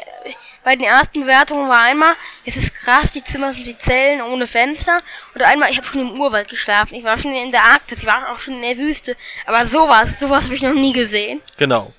bei 0.64 0.76
den 0.76 0.84
ersten 0.84 1.20
Bewertungen 1.22 1.68
war 1.70 1.84
einmal, 1.84 2.12
es 2.44 2.58
ist 2.58 2.74
krass, 2.74 3.10
die 3.10 3.24
Zimmer 3.24 3.54
sind 3.54 3.64
wie 3.66 3.78
Zellen 3.78 4.20
ohne 4.20 4.46
Fenster. 4.46 5.00
Oder 5.34 5.46
einmal, 5.48 5.70
ich 5.70 5.78
habe 5.78 5.86
schon 5.86 6.02
im 6.02 6.20
Urwald 6.20 6.48
geschlafen, 6.48 6.94
ich 6.94 7.04
war 7.04 7.16
schon 7.16 7.34
in 7.34 7.50
der 7.50 7.64
Arktis, 7.64 8.00
ich 8.02 8.06
war 8.06 8.30
auch 8.30 8.38
schon 8.38 8.54
in 8.54 8.62
der 8.62 8.76
Wüste. 8.76 9.16
Aber 9.46 9.64
sowas, 9.64 10.20
sowas 10.20 10.44
habe 10.44 10.54
ich 10.54 10.62
noch 10.62 10.74
nie 10.74 10.92
gesehen. 10.92 11.40
Genau. 11.56 11.92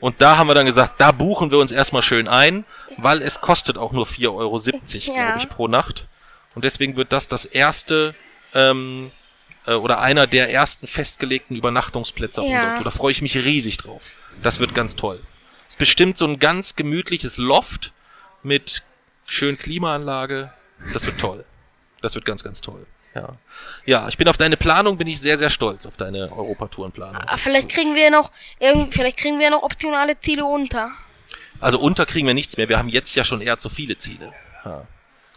Und 0.00 0.20
da 0.20 0.36
haben 0.36 0.48
wir 0.48 0.54
dann 0.54 0.66
gesagt, 0.66 1.00
da 1.00 1.12
buchen 1.12 1.52
wir 1.52 1.58
uns 1.58 1.70
erstmal 1.70 2.02
schön 2.02 2.26
ein, 2.26 2.64
weil 2.96 3.22
es 3.22 3.40
kostet 3.40 3.78
auch 3.78 3.92
nur 3.92 4.06
4,70 4.06 4.30
Euro, 4.30 4.58
Ja. 5.16 5.24
glaube 5.26 5.38
ich, 5.38 5.48
pro 5.48 5.68
Nacht. 5.68 6.06
Und 6.56 6.64
deswegen 6.64 6.96
wird 6.96 7.12
das 7.12 7.28
das 7.28 7.44
erste 7.44 8.14
ähm, 8.54 9.10
äh, 9.66 9.74
oder 9.74 10.00
einer 10.00 10.26
der 10.26 10.52
ersten 10.52 10.86
festgelegten 10.86 11.56
Übernachtungsplätze 11.56 12.42
auf 12.42 12.48
Ja. 12.48 12.56
unserer 12.56 12.74
Tour. 12.76 12.84
Da 12.84 12.90
freue 12.90 13.12
ich 13.12 13.22
mich 13.22 13.36
riesig 13.36 13.76
drauf. 13.78 14.18
Das 14.42 14.60
wird 14.60 14.74
ganz 14.74 14.96
toll. 14.96 15.20
Es 15.68 15.74
ist 15.74 15.78
bestimmt 15.78 16.18
so 16.18 16.26
ein 16.26 16.38
ganz 16.38 16.76
gemütliches 16.76 17.36
Loft 17.38 17.92
mit 18.42 18.82
schön 19.26 19.58
Klimaanlage. 19.58 20.52
Das 20.92 21.06
wird 21.06 21.18
toll. 21.18 21.44
Das 22.00 22.14
wird 22.14 22.24
ganz, 22.24 22.44
ganz 22.44 22.60
toll. 22.60 22.86
Ja. 23.14 23.30
ja, 23.86 24.08
ich 24.08 24.18
bin 24.18 24.28
auf 24.28 24.36
deine 24.36 24.58
Planung, 24.58 24.98
bin 24.98 25.06
ich 25.06 25.18
sehr, 25.18 25.38
sehr 25.38 25.48
stolz 25.48 25.86
auf 25.86 25.96
deine 25.96 26.30
Europatourenplanung. 26.32 27.16
Aber 27.22 27.38
vielleicht 27.38 27.70
kriegen 27.70 27.94
wir 27.94 28.10
noch 28.10 28.30
irgend, 28.58 28.92
vielleicht 28.92 29.16
kriegen 29.16 29.38
wir 29.40 29.48
noch 29.48 29.62
optionale 29.62 30.20
Ziele 30.20 30.44
unter. 30.44 30.90
Also 31.58 31.80
unter 31.80 32.04
kriegen 32.04 32.26
wir 32.26 32.34
nichts 32.34 32.58
mehr. 32.58 32.68
Wir 32.68 32.76
haben 32.76 32.90
jetzt 32.90 33.14
ja 33.14 33.24
schon 33.24 33.40
eher 33.40 33.56
zu 33.56 33.70
viele 33.70 33.96
Ziele. 33.96 34.34
Ja. 34.66 34.86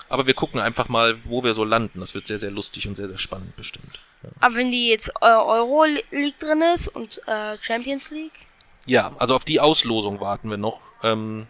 Aber 0.09 0.27
wir 0.27 0.33
gucken 0.33 0.59
einfach 0.59 0.89
mal, 0.89 1.23
wo 1.23 1.41
wir 1.43 1.53
so 1.53 1.63
landen. 1.63 2.01
Das 2.01 2.13
wird 2.13 2.27
sehr, 2.27 2.37
sehr 2.39 2.51
lustig 2.51 2.85
und 2.87 2.95
sehr, 2.95 3.07
sehr 3.07 3.17
spannend 3.17 3.55
bestimmt. 3.55 3.99
Ja, 4.23 4.29
Aber 4.41 4.55
wenn 4.55 4.71
die 4.71 4.89
jetzt 4.89 5.09
äh, 5.21 5.25
Euro 5.27 5.85
League 6.11 6.39
drin 6.39 6.61
ist 6.61 6.87
und 6.89 7.21
äh, 7.27 7.57
Champions 7.61 8.09
League, 8.11 8.45
ja 8.85 9.11
also 9.17 9.35
auf 9.35 9.45
die 9.45 9.59
Auslosung 9.59 10.19
warten 10.19 10.49
wir 10.49 10.57
noch, 10.57 10.81
ähm, 11.03 11.47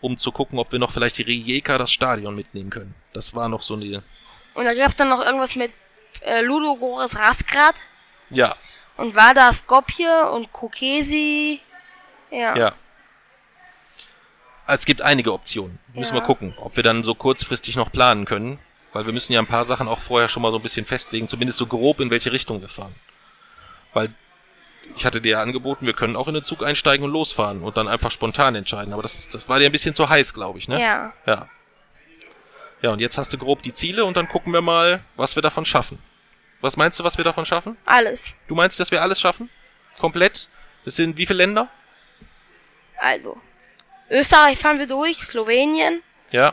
um 0.00 0.18
zu 0.18 0.30
gucken, 0.32 0.58
ob 0.58 0.70
wir 0.72 0.78
noch 0.78 0.92
vielleicht 0.92 1.18
die 1.18 1.22
Rijeka 1.22 1.78
das 1.78 1.90
Stadion 1.90 2.34
mitnehmen 2.34 2.70
können. 2.70 2.94
Das 3.12 3.34
war 3.34 3.48
noch 3.48 3.62
so 3.62 3.74
eine... 3.74 4.02
und 4.54 4.64
da 4.64 4.74
gab's 4.74 4.96
dann 4.96 5.08
noch 5.08 5.24
irgendwas 5.24 5.56
mit 5.56 5.72
äh, 6.20 6.40
Ludogorets 6.42 7.18
Rasgrad 7.18 7.76
Ja, 8.30 8.54
und 8.96 9.16
Vardar 9.16 9.52
Skopje 9.52 10.30
und 10.30 10.52
Kokesi. 10.52 11.60
Ja. 12.30 12.56
ja. 12.56 12.72
Es 14.66 14.86
gibt 14.86 15.02
einige 15.02 15.32
Optionen. 15.32 15.78
Müssen 15.94 16.14
Ja. 16.14 16.20
wir 16.20 16.26
gucken, 16.26 16.54
ob 16.58 16.76
wir 16.76 16.82
dann 16.82 17.02
so 17.04 17.14
kurzfristig 17.14 17.76
noch 17.76 17.90
planen 17.92 18.24
können. 18.24 18.58
Weil 18.94 19.04
wir 19.04 19.12
müssen 19.12 19.32
ja 19.32 19.40
ein 19.40 19.46
paar 19.46 19.64
Sachen 19.64 19.88
auch 19.88 19.98
vorher 19.98 20.28
schon 20.28 20.42
mal 20.42 20.52
so 20.52 20.58
ein 20.58 20.62
bisschen 20.62 20.86
festlegen, 20.86 21.28
zumindest 21.28 21.58
so 21.58 21.66
grob, 21.66 22.00
in 22.00 22.10
welche 22.10 22.32
Richtung 22.32 22.60
wir 22.60 22.68
fahren. 22.68 22.94
Weil 23.92 24.14
ich 24.96 25.04
hatte 25.04 25.20
dir 25.20 25.32
ja 25.32 25.42
angeboten, 25.42 25.84
wir 25.84 25.94
können 25.94 26.14
auch 26.14 26.28
in 26.28 26.34
den 26.34 26.44
Zug 26.44 26.62
einsteigen 26.64 27.04
und 27.04 27.12
losfahren 27.12 27.62
und 27.62 27.76
dann 27.76 27.88
einfach 27.88 28.12
spontan 28.12 28.54
entscheiden. 28.54 28.92
Aber 28.92 29.02
das, 29.02 29.28
das 29.28 29.48
war 29.48 29.58
dir 29.58 29.66
ein 29.66 29.72
bisschen 29.72 29.96
zu 29.96 30.08
heiß, 30.08 30.32
glaube 30.32 30.58
ich, 30.60 30.68
ne? 30.68 30.80
Ja. 30.80 31.12
Ja. 31.26 31.48
Ja, 32.82 32.90
und 32.90 33.00
jetzt 33.00 33.18
hast 33.18 33.32
du 33.32 33.38
grob 33.38 33.62
die 33.62 33.74
Ziele 33.74 34.04
und 34.04 34.16
dann 34.16 34.28
gucken 34.28 34.52
wir 34.52 34.60
mal, 34.62 35.02
was 35.16 35.34
wir 35.36 35.42
davon 35.42 35.64
schaffen. 35.64 35.98
Was 36.60 36.76
meinst 36.76 37.00
du, 37.00 37.04
was 37.04 37.18
wir 37.18 37.24
davon 37.24 37.46
schaffen? 37.46 37.76
Alles. 37.86 38.32
Du 38.46 38.54
meinst, 38.54 38.78
dass 38.78 38.92
wir 38.92 39.02
alles 39.02 39.20
schaffen? 39.20 39.50
Komplett? 39.98 40.48
Es 40.84 40.94
sind 40.96 41.16
wie 41.16 41.26
viele 41.26 41.38
Länder? 41.38 41.68
Also. 43.00 43.36
Österreich 44.08 44.58
fahren 44.58 44.78
wir 44.78 44.86
durch, 44.86 45.18
Slowenien, 45.18 46.02
Ja, 46.30 46.52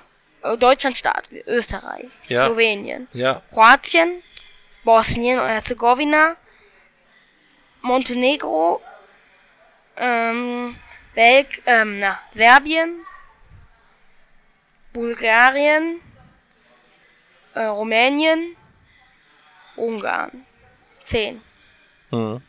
Deutschland 0.58 0.98
starten 0.98 1.36
wir, 1.36 1.48
Österreich, 1.48 2.08
Ja. 2.28 2.46
Slowenien, 2.46 3.08
ja, 3.14 3.42
Kroatien, 3.52 4.24
Bosnien 4.84 5.40
und 5.40 5.48
Herzegowina, 5.48 6.36
Montenegro, 7.82 8.82
ähm, 9.98 10.76
Belg, 11.14 11.62
ähm, 11.66 12.00
na, 12.00 12.20
Serbien, 12.32 13.06
Bulgarien, 14.94 16.02
äh, 17.54 17.64
Rumänien, 17.64 18.56
Ungarn. 19.76 20.46
Zehn. 21.04 21.42
Mhm. 22.12 22.42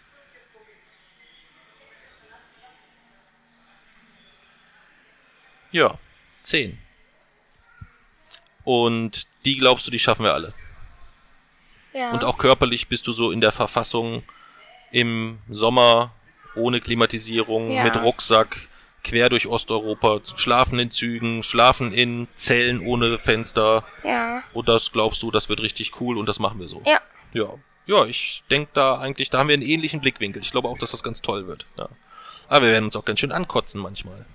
Ja, 5.71 5.99
zehn. 6.43 6.79
Und 8.65 9.27
die 9.45 9.57
glaubst 9.57 9.87
du, 9.87 9.91
die 9.91 9.99
schaffen 9.99 10.25
wir 10.25 10.35
alle. 10.35 10.53
Ja. 11.93 12.13
Und 12.13 12.25
auch 12.25 12.39
körperlich 12.39 12.89
bist 12.89 13.07
du 13.07 13.13
so 13.13 13.33
in 13.33 13.41
der 13.41 13.53
Verfassung 13.53 14.23
im 14.91 15.39
Sommer 15.51 16.13
ohne 16.55 16.81
Klimatisierung, 16.81 17.71
Ja. 17.71 17.85
mit 17.85 17.97
Rucksack, 17.97 18.57
quer 19.05 19.29
durch 19.29 19.47
Osteuropa, 19.47 20.21
schlafen 20.37 20.79
in 20.79 20.91
Zügen, 20.91 21.43
schlafen 21.43 21.93
in 21.93 22.29
Zellen 22.37 22.81
ohne 22.87 23.19
Fenster. 23.19 23.85
ja. 24.05 24.43
Und 24.53 24.69
das 24.69 24.93
glaubst 24.93 25.23
du, 25.23 25.31
das 25.31 25.49
wird 25.49 25.61
richtig 25.63 25.99
cool 26.01 26.19
und 26.19 26.29
das 26.29 26.39
machen 26.39 26.61
wir 26.61 26.69
so. 26.69 26.83
Ja. 26.85 27.01
Ja, 27.33 27.55
ja, 27.87 28.05
ich 28.05 28.43
denke 28.51 28.71
da 28.75 28.99
eigentlich, 28.99 29.31
da 29.31 29.39
haben 29.39 29.49
wir 29.49 29.55
einen 29.55 29.63
ähnlichen 29.63 30.01
Blickwinkel. 30.03 30.43
Ich 30.43 30.51
glaube 30.51 30.69
auch, 30.69 30.77
dass 30.79 30.91
das 30.91 31.03
ganz 31.03 31.23
toll 31.23 31.47
wird. 31.47 31.65
Ja. 31.79 31.89
Aber 32.49 32.67
wir 32.67 32.73
werden 32.73 32.85
uns 32.87 32.97
auch 32.97 33.05
ganz 33.07 33.21
schön 33.21 33.33
ankotzen 33.33 33.81
manchmal. 33.81 34.27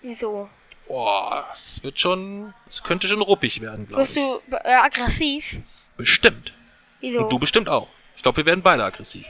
Wieso? 0.00 0.48
Boah, 0.86 1.46
es 1.52 1.82
wird 1.82 1.98
schon, 1.98 2.52
es 2.68 2.82
könnte 2.82 3.08
schon 3.08 3.22
ruppig 3.22 3.60
werden, 3.60 3.86
glaube 3.88 4.02
Wirst 4.02 4.16
ich. 4.16 4.22
du 4.22 4.40
äh, 4.56 4.74
aggressiv? 4.74 5.56
Bestimmt. 5.96 6.52
Wieso? 7.00 7.20
Und 7.22 7.32
du 7.32 7.38
bestimmt 7.38 7.68
auch. 7.68 7.88
Ich 8.16 8.22
glaube, 8.22 8.36
wir 8.38 8.46
werden 8.46 8.62
beide 8.62 8.84
aggressiv. 8.84 9.26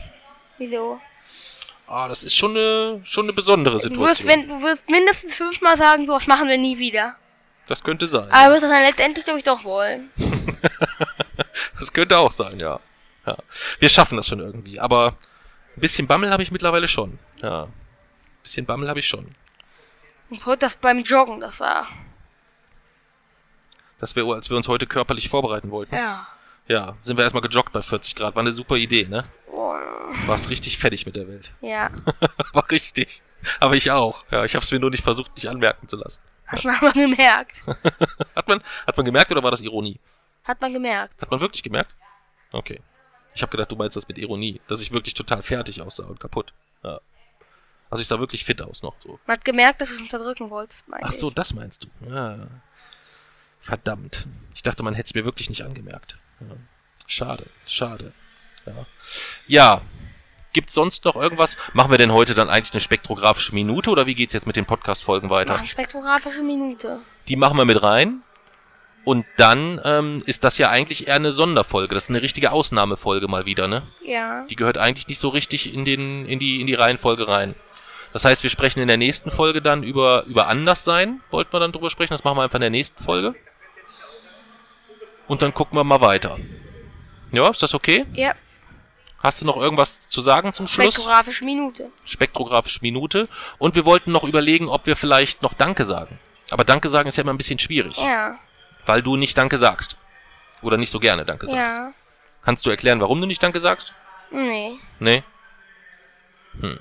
Wieso? 0.59 1.01
Ah, 1.87 2.09
das 2.09 2.23
ist 2.25 2.35
schon 2.35 2.53
eine, 2.53 3.01
schon 3.05 3.25
eine 3.27 3.33
besondere 3.33 3.75
Du 3.79 3.83
wirst, 4.01 4.21
Situation. 4.23 4.29
wenn, 4.29 4.49
du 4.49 4.63
wirst 4.63 4.89
mindestens 4.91 5.35
fünfmal 5.35 5.77
sagen, 5.77 6.07
sowas 6.07 6.27
machen 6.27 6.49
wir 6.49 6.59
nie 6.59 6.79
wieder. 6.79 7.17
das 7.69 7.83
könnte 7.83 8.07
sein. 8.07 8.31
Aber 8.31 8.47
du 8.49 8.53
wirst 8.55 8.63
das 8.65 8.71
dann 8.71 8.83
letztendlich, 8.83 9.25
glaube 9.25 9.39
ich, 9.39 9.45
doch 9.45 9.65
wollen. 9.65 10.11
Das 11.79 11.93
könnte 11.93 12.17
auch 12.19 12.33
sein, 12.33 12.59
ja. 12.61 12.81
ja. 13.27 13.37
Wir 13.79 13.89
schaffen 13.89 14.17
das 14.17 14.27
schon 14.29 14.41
irgendwie. 14.41 14.81
Aber 14.81 15.09
ein 15.77 15.81
bisschen 15.81 16.07
Bammel 16.07 16.31
habe 16.31 16.43
ich 16.43 16.51
mittlerweile 16.51 16.89
schon. 16.89 17.19
Ja. 17.43 17.65
Ein 17.65 17.73
bisschen 18.43 18.65
Bammel 18.67 18.89
habe 18.89 19.01
ich 19.01 19.07
schon. 19.07 19.29
Und 20.35 20.47
heute 20.47 20.67
das 20.67 20.75
beim 20.75 20.99
Joggen, 20.99 21.39
das 21.39 21.61
war. 21.61 21.87
Dass 24.01 24.17
wir, 24.17 24.27
als 24.27 24.51
wir 24.51 24.57
uns 24.57 24.67
heute 24.67 24.85
körperlich 24.85 25.29
vorbereiten 25.29 25.71
wollten. 25.71 25.95
Ja. 25.95 26.27
Ja, 26.67 26.97
sind 27.03 27.17
wir 27.17 27.23
erstmal 27.23 27.43
gejoggt 27.43 27.73
bei 27.73 27.83
40 27.83 28.17
Grad. 28.17 28.35
War 28.35 28.41
eine 28.41 28.53
super 28.53 28.75
Idee, 28.75 29.07
ne? 29.07 29.25
Oh, 29.53 29.75
Warst 30.27 30.51
richtig 30.51 30.77
fertig 30.77 31.07
mit 31.07 31.15
der 31.15 31.29
Welt. 31.29 31.53
ja. 31.61 31.89
War 32.53 32.69
richtig. 32.69 33.23
Aber 33.61 33.77
ich 33.77 33.93
auch. 33.93 34.25
Ja, 34.33 34.45
ich 34.45 34.57
habe 34.57 34.65
es 34.65 34.73
mir 34.73 34.81
nur 34.81 34.91
nicht 34.91 35.05
versucht, 35.05 35.37
nicht 35.37 35.49
anmerken 35.49 35.87
zu 35.87 35.97
lassen. 35.97 36.21
Hat 36.47 36.65
man 36.65 36.75
aber 36.75 36.93
gemerkt. 36.93 37.63
Hat 38.35 38.49
man, 38.49 38.61
hat 38.89 38.97
man 38.97 39.07
gemerkt 39.07 39.31
oder 39.31 39.43
war 39.45 39.53
das 39.53 39.61
Ironie? 39.61 40.01
Hat 40.43 40.61
man 40.61 40.73
gemerkt. 40.73 41.23
Hat 41.23 41.31
man 41.31 41.41
wirklich 41.41 41.63
gemerkt? 41.63 41.95
Okay. 42.51 42.81
Ich 43.35 43.43
habe 43.43 43.51
gedacht, 43.51 43.71
du 43.71 43.77
meinst 43.77 43.97
das 43.97 44.09
mit 44.09 44.19
Ironie, 44.19 44.61
dass 44.67 44.81
ich 44.81 44.91
wirklich 44.91 45.15
total 45.15 45.43
fertig 45.43 45.81
aussah 45.81 46.07
und 46.07 46.19
kaputt. 46.19 46.53
Ja. 46.83 47.01
Also 47.95 48.03
ich 48.03 48.09
sah 48.09 48.19
wirklich 48.19 48.45
fit 48.45 48.61
aus 48.61 48.83
noch 48.83 48.97
so. 49.01 49.21
Man 49.25 49.37
hat 49.37 49.45
gemerkt, 49.45 49.81
dass 49.81 49.89
du 49.89 49.95
es 49.95 50.01
unterdrücken 50.01 50.51
wolltest, 50.51 50.89
meine 50.89 51.05
Ach 51.05 51.13
so, 51.13 51.29
ich. 51.29 51.35
das 51.35 51.55
meinst 51.55 51.85
du. 51.85 52.13
Ja. 52.13 52.49
Verdammt. 53.61 54.27
Ich 54.53 54.65
dachte, 54.65 54.83
man 54.83 54.95
hätte 54.95 55.07
es 55.07 55.15
mir 55.15 55.25
wirklich 55.25 55.49
nicht 55.49 55.63
angemerkt. 55.63 56.19
Ja. 56.41 56.57
Schade, 57.07 57.47
schade. 57.67 58.13
Ja. 58.67 58.87
ja. 59.47 59.81
Gibt's 60.53 60.75
sonst 60.75 61.05
noch 61.05 61.15
irgendwas? 61.15 61.57
Machen 61.73 61.93
wir 61.93 61.99
denn 61.99 62.11
heute 62.11 62.35
dann 62.35 62.51
eigentlich 62.51 62.73
eine 62.73 62.81
spektrographische 62.81 63.55
Minute 63.55 63.91
oder 63.91 64.07
wie 64.07 64.17
geht's 64.17 64.33
jetzt 64.33 64.49
mit 64.49 64.57
den 64.57 64.67
Podcast-Folgen 64.67 65.31
weiter? 65.31 65.55
Eine 65.55 65.67
spektrographische 65.69 66.43
Minute. 66.43 66.99
Die 67.29 67.37
machen 67.37 67.57
wir 67.57 67.65
mit 67.65 67.81
rein. 67.81 68.25
Und 69.05 69.25
dann 69.37 69.81
ähm, 69.85 70.21
ist 70.27 70.43
das 70.43 70.59
ja 70.59 70.71
eigentlich 70.71 71.07
eher 71.07 71.15
eine 71.15 71.31
Sonderfolge. 71.31 71.95
Das 71.95 72.05
ist 72.05 72.11
eine 72.11 72.23
richtige 72.23 72.51
Ausnahmefolge 72.51 73.29
mal 73.29 73.47
wieder, 73.47 73.69
ne? 73.69 73.85
Ja. 74.03 74.45
Die 74.47 74.57
gehört 74.57 74.79
eigentlich 74.79 75.07
nicht 75.07 75.21
so 75.21 75.29
richtig 75.29 75.73
in, 75.73 75.85
den, 75.85 76.27
in, 76.27 76.41
die, 76.41 76.61
in 76.61 76.67
die 76.67 76.75
Reihenfolge 76.75 77.29
rein. 77.29 77.55
Das 78.15 78.25
heißt, 78.25 78.45
wir 78.45 78.49
sprechen 78.51 78.79
in 78.79 78.87
der 78.87 78.97
nächsten 78.97 79.29
Folge 79.33 79.61
dann 79.61 79.83
über, 79.83 80.23
über 80.27 80.47
Anderssein. 80.47 81.21
Wollten 81.31 81.53
wir 81.53 81.59
dann 81.59 81.73
drüber 81.73 81.91
sprechen. 81.91 82.15
Das 82.15 82.23
machen 82.23 82.37
wir 82.39 82.43
einfach 82.45 82.55
in 82.55 82.61
der 82.61 82.71
nächsten 82.71 83.03
Folge. 83.03 83.35
Und 85.27 85.43
dann 85.43 85.53
gucken 85.53 85.77
wir 85.77 85.83
mal 85.83 86.01
weiter. 86.01 86.39
Ja, 87.33 87.51
ist 87.51 87.61
das 87.61 87.75
okay? 87.75 88.07
Ja. 88.13 88.37
Hast 89.19 89.43
du 89.43 89.47
noch 89.47 89.57
irgendwas 89.57 90.09
zu 90.09 90.21
sagen 90.21 90.53
zum 90.53 90.69
Schluss? 90.69 90.95
Spektrographische 90.95 91.45
Minute. 91.45 91.91
Spektrographische 92.05 92.79
Minute. 92.83 93.29
Und 93.59 93.75
wir 93.75 93.85
wollten 93.85 94.13
noch 94.13 94.23
überlegen, 94.23 94.69
ob 94.69 94.87
wir 94.87 94.95
vielleicht 94.95 95.43
noch 95.43 95.55
Danke 95.55 95.85
sagen. 95.85 96.21
Aber 96.53 96.63
Danke 96.63 96.89
sagen 96.89 97.09
ist 97.09 97.17
ja 97.17 97.23
immer 97.23 97.33
ein 97.35 97.39
bisschen 97.39 97.59
schwierig, 97.59 97.97
Ja. 97.97 98.39
weil 98.87 99.03
du 99.03 99.17
nicht 99.17 99.37
Danke 99.37 99.59
sagst. 99.59 99.97
Oder 100.63 100.77
nicht 100.77 100.91
so 100.91 101.01
gerne 101.01 101.25
Danke 101.25 101.47
sagst. 101.47 101.75
Ja. 101.75 101.93
Kannst 102.45 102.65
du 102.65 102.71
erklären, 102.71 103.01
warum 103.01 103.21
du 103.21 103.27
nicht 103.27 103.43
Danke 103.43 103.59
sagst? 103.59 103.93
Nee. 104.31 104.79
Nee? 105.01 105.25
Hm. 106.61 106.79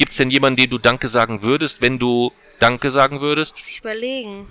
Gibt's 0.00 0.16
denn 0.16 0.30
jemanden, 0.30 0.56
dem 0.56 0.70
du 0.70 0.78
Danke 0.78 1.08
sagen 1.08 1.42
würdest, 1.42 1.82
wenn 1.82 1.98
du 1.98 2.32
Danke 2.58 2.90
sagen 2.90 3.20
würdest? 3.20 3.56
Muss 3.56 3.68
ich 3.68 3.80
überlegen. 3.80 4.48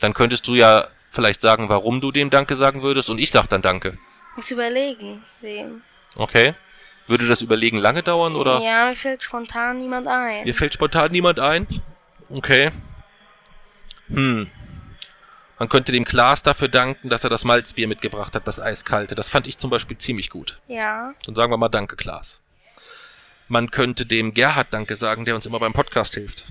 Dann 0.00 0.12
könntest 0.12 0.48
du 0.48 0.56
ja 0.56 0.88
vielleicht 1.08 1.40
sagen, 1.40 1.68
warum 1.68 2.00
du 2.00 2.10
dem 2.10 2.30
Danke 2.30 2.56
sagen 2.56 2.82
würdest 2.82 3.08
und 3.08 3.20
ich 3.20 3.30
sag 3.30 3.46
dann 3.46 3.62
Danke. 3.62 3.96
Muss 4.34 4.50
überlegen. 4.50 5.22
Wem? 5.40 5.82
Okay? 6.16 6.56
Würde 7.06 7.28
das 7.28 7.42
Überlegen 7.42 7.78
lange 7.78 8.02
dauern 8.02 8.34
oder? 8.34 8.60
Ja, 8.60 8.88
mir 8.88 8.96
fällt 8.96 9.22
spontan 9.22 9.78
niemand 9.78 10.08
ein. 10.08 10.42
Mir 10.42 10.54
fällt 10.54 10.74
spontan 10.74 11.12
niemand 11.12 11.38
ein. 11.38 11.68
Okay. 12.28 12.72
Hm. 14.08 14.50
Man 15.60 15.68
könnte 15.68 15.92
dem 15.92 16.04
Klaas 16.04 16.42
dafür 16.42 16.66
danken, 16.66 17.08
dass 17.08 17.22
er 17.22 17.30
das 17.30 17.44
Malzbier 17.44 17.86
mitgebracht 17.86 18.34
hat, 18.34 18.48
das 18.48 18.58
eiskalte. 18.58 19.14
Das 19.14 19.28
fand 19.28 19.46
ich 19.46 19.58
zum 19.58 19.70
Beispiel 19.70 19.96
ziemlich 19.96 20.28
gut. 20.28 20.60
Ja. 20.66 21.14
Dann 21.24 21.36
sagen 21.36 21.52
wir 21.52 21.56
mal 21.56 21.68
Danke, 21.68 21.94
Klaas. 21.94 22.40
Man 23.52 23.70
könnte 23.70 24.06
dem 24.06 24.32
Gerhard 24.32 24.68
Danke 24.72 24.96
sagen, 24.96 25.26
der 25.26 25.34
uns 25.34 25.44
immer 25.44 25.60
beim 25.60 25.74
Podcast 25.74 26.14
hilft. 26.14 26.46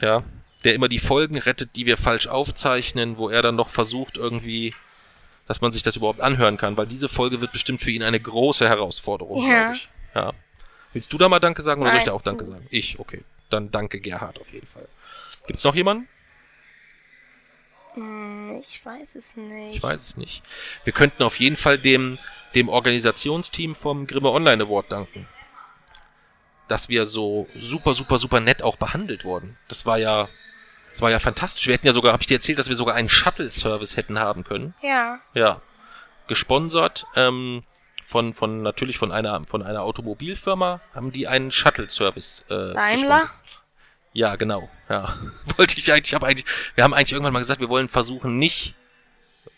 Ja. 0.00 0.22
Der 0.64 0.72
immer 0.72 0.88
die 0.88 0.98
Folgen 0.98 1.36
rettet, 1.36 1.76
die 1.76 1.84
wir 1.84 1.98
falsch 1.98 2.28
aufzeichnen, 2.28 3.18
wo 3.18 3.28
er 3.28 3.42
dann 3.42 3.56
noch 3.56 3.68
versucht 3.68 4.16
irgendwie, 4.16 4.74
dass 5.46 5.60
man 5.60 5.70
sich 5.70 5.82
das 5.82 5.96
überhaupt 5.96 6.22
anhören 6.22 6.56
kann, 6.56 6.78
weil 6.78 6.86
diese 6.86 7.10
Folge 7.10 7.42
wird 7.42 7.52
bestimmt 7.52 7.82
für 7.82 7.90
ihn 7.90 8.02
eine 8.02 8.18
große 8.18 8.66
Herausforderung, 8.66 9.46
Ja. 9.46 9.64
glaube 9.64 9.76
ich. 9.76 9.88
Ja. 10.14 10.32
Willst 10.94 11.12
du 11.12 11.18
da 11.18 11.28
mal 11.28 11.40
Danke 11.40 11.60
sagen 11.60 11.82
oder 11.82 11.90
soll 11.90 11.98
ich 11.98 12.04
da 12.06 12.12
auch 12.14 12.22
Danke 12.22 12.46
sagen? 12.46 12.66
Ich, 12.70 12.98
okay. 12.98 13.22
Dann 13.50 13.70
danke 13.70 14.00
Gerhard 14.00 14.40
auf 14.40 14.50
jeden 14.50 14.66
Fall. 14.66 14.88
Gibt's 15.46 15.62
noch 15.62 15.74
jemanden? 15.74 16.08
Hm, 17.92 18.62
ich 18.62 18.82
weiß 18.82 19.14
es 19.16 19.36
nicht. 19.36 19.76
Ich 19.76 19.82
weiß 19.82 20.08
es 20.08 20.16
nicht. 20.16 20.42
Wir 20.84 20.94
könnten 20.94 21.22
auf 21.22 21.38
jeden 21.38 21.56
Fall 21.56 21.78
dem, 21.78 22.18
dem 22.54 22.70
Organisationsteam 22.70 23.74
vom 23.74 24.06
Grimme 24.06 24.30
Online 24.30 24.64
Award 24.64 24.90
danken. 24.90 25.28
Dass 26.68 26.88
wir 26.88 27.04
so 27.04 27.46
super, 27.56 27.94
super, 27.94 28.18
super 28.18 28.40
nett 28.40 28.62
auch 28.62 28.76
behandelt 28.76 29.24
wurden. 29.24 29.56
Das 29.68 29.86
war 29.86 29.98
ja, 29.98 30.28
das 30.90 31.00
war 31.00 31.10
ja 31.10 31.18
fantastisch. 31.18 31.66
Wir 31.66 31.74
hätten 31.74 31.86
ja 31.86 31.92
sogar, 31.92 32.12
habe 32.12 32.22
ich 32.22 32.26
dir 32.26 32.34
erzählt, 32.34 32.58
dass 32.58 32.68
wir 32.68 32.76
sogar 32.76 32.94
einen 32.94 33.08
Shuttle-Service 33.08 33.96
hätten 33.96 34.18
haben 34.18 34.44
können. 34.44 34.74
Ja. 34.82 35.20
Ja. 35.34 35.60
Gesponsert, 36.26 37.06
ähm, 37.14 37.62
von, 38.04 38.34
von, 38.34 38.62
natürlich 38.62 38.98
von 38.98 39.10
einer, 39.12 39.42
von 39.44 39.62
einer 39.62 39.82
Automobilfirma 39.82 40.80
haben 40.94 41.12
die 41.12 41.26
einen 41.26 41.50
Shuttle-Service, 41.50 42.44
äh, 42.48 42.72
Daimler? 42.72 43.20
gesponsert. 43.20 43.30
Ja, 44.12 44.36
genau. 44.36 44.70
Ja. 44.88 45.12
Wollte 45.56 45.78
ich 45.78 45.92
eigentlich, 45.92 46.12
ich 46.12 46.14
habe 46.14 46.26
eigentlich, 46.26 46.46
wir 46.74 46.84
haben 46.84 46.94
eigentlich 46.94 47.12
irgendwann 47.12 47.32
mal 47.32 47.40
gesagt, 47.40 47.60
wir 47.60 47.68
wollen 47.68 47.88
versuchen, 47.88 48.38
nicht 48.38 48.74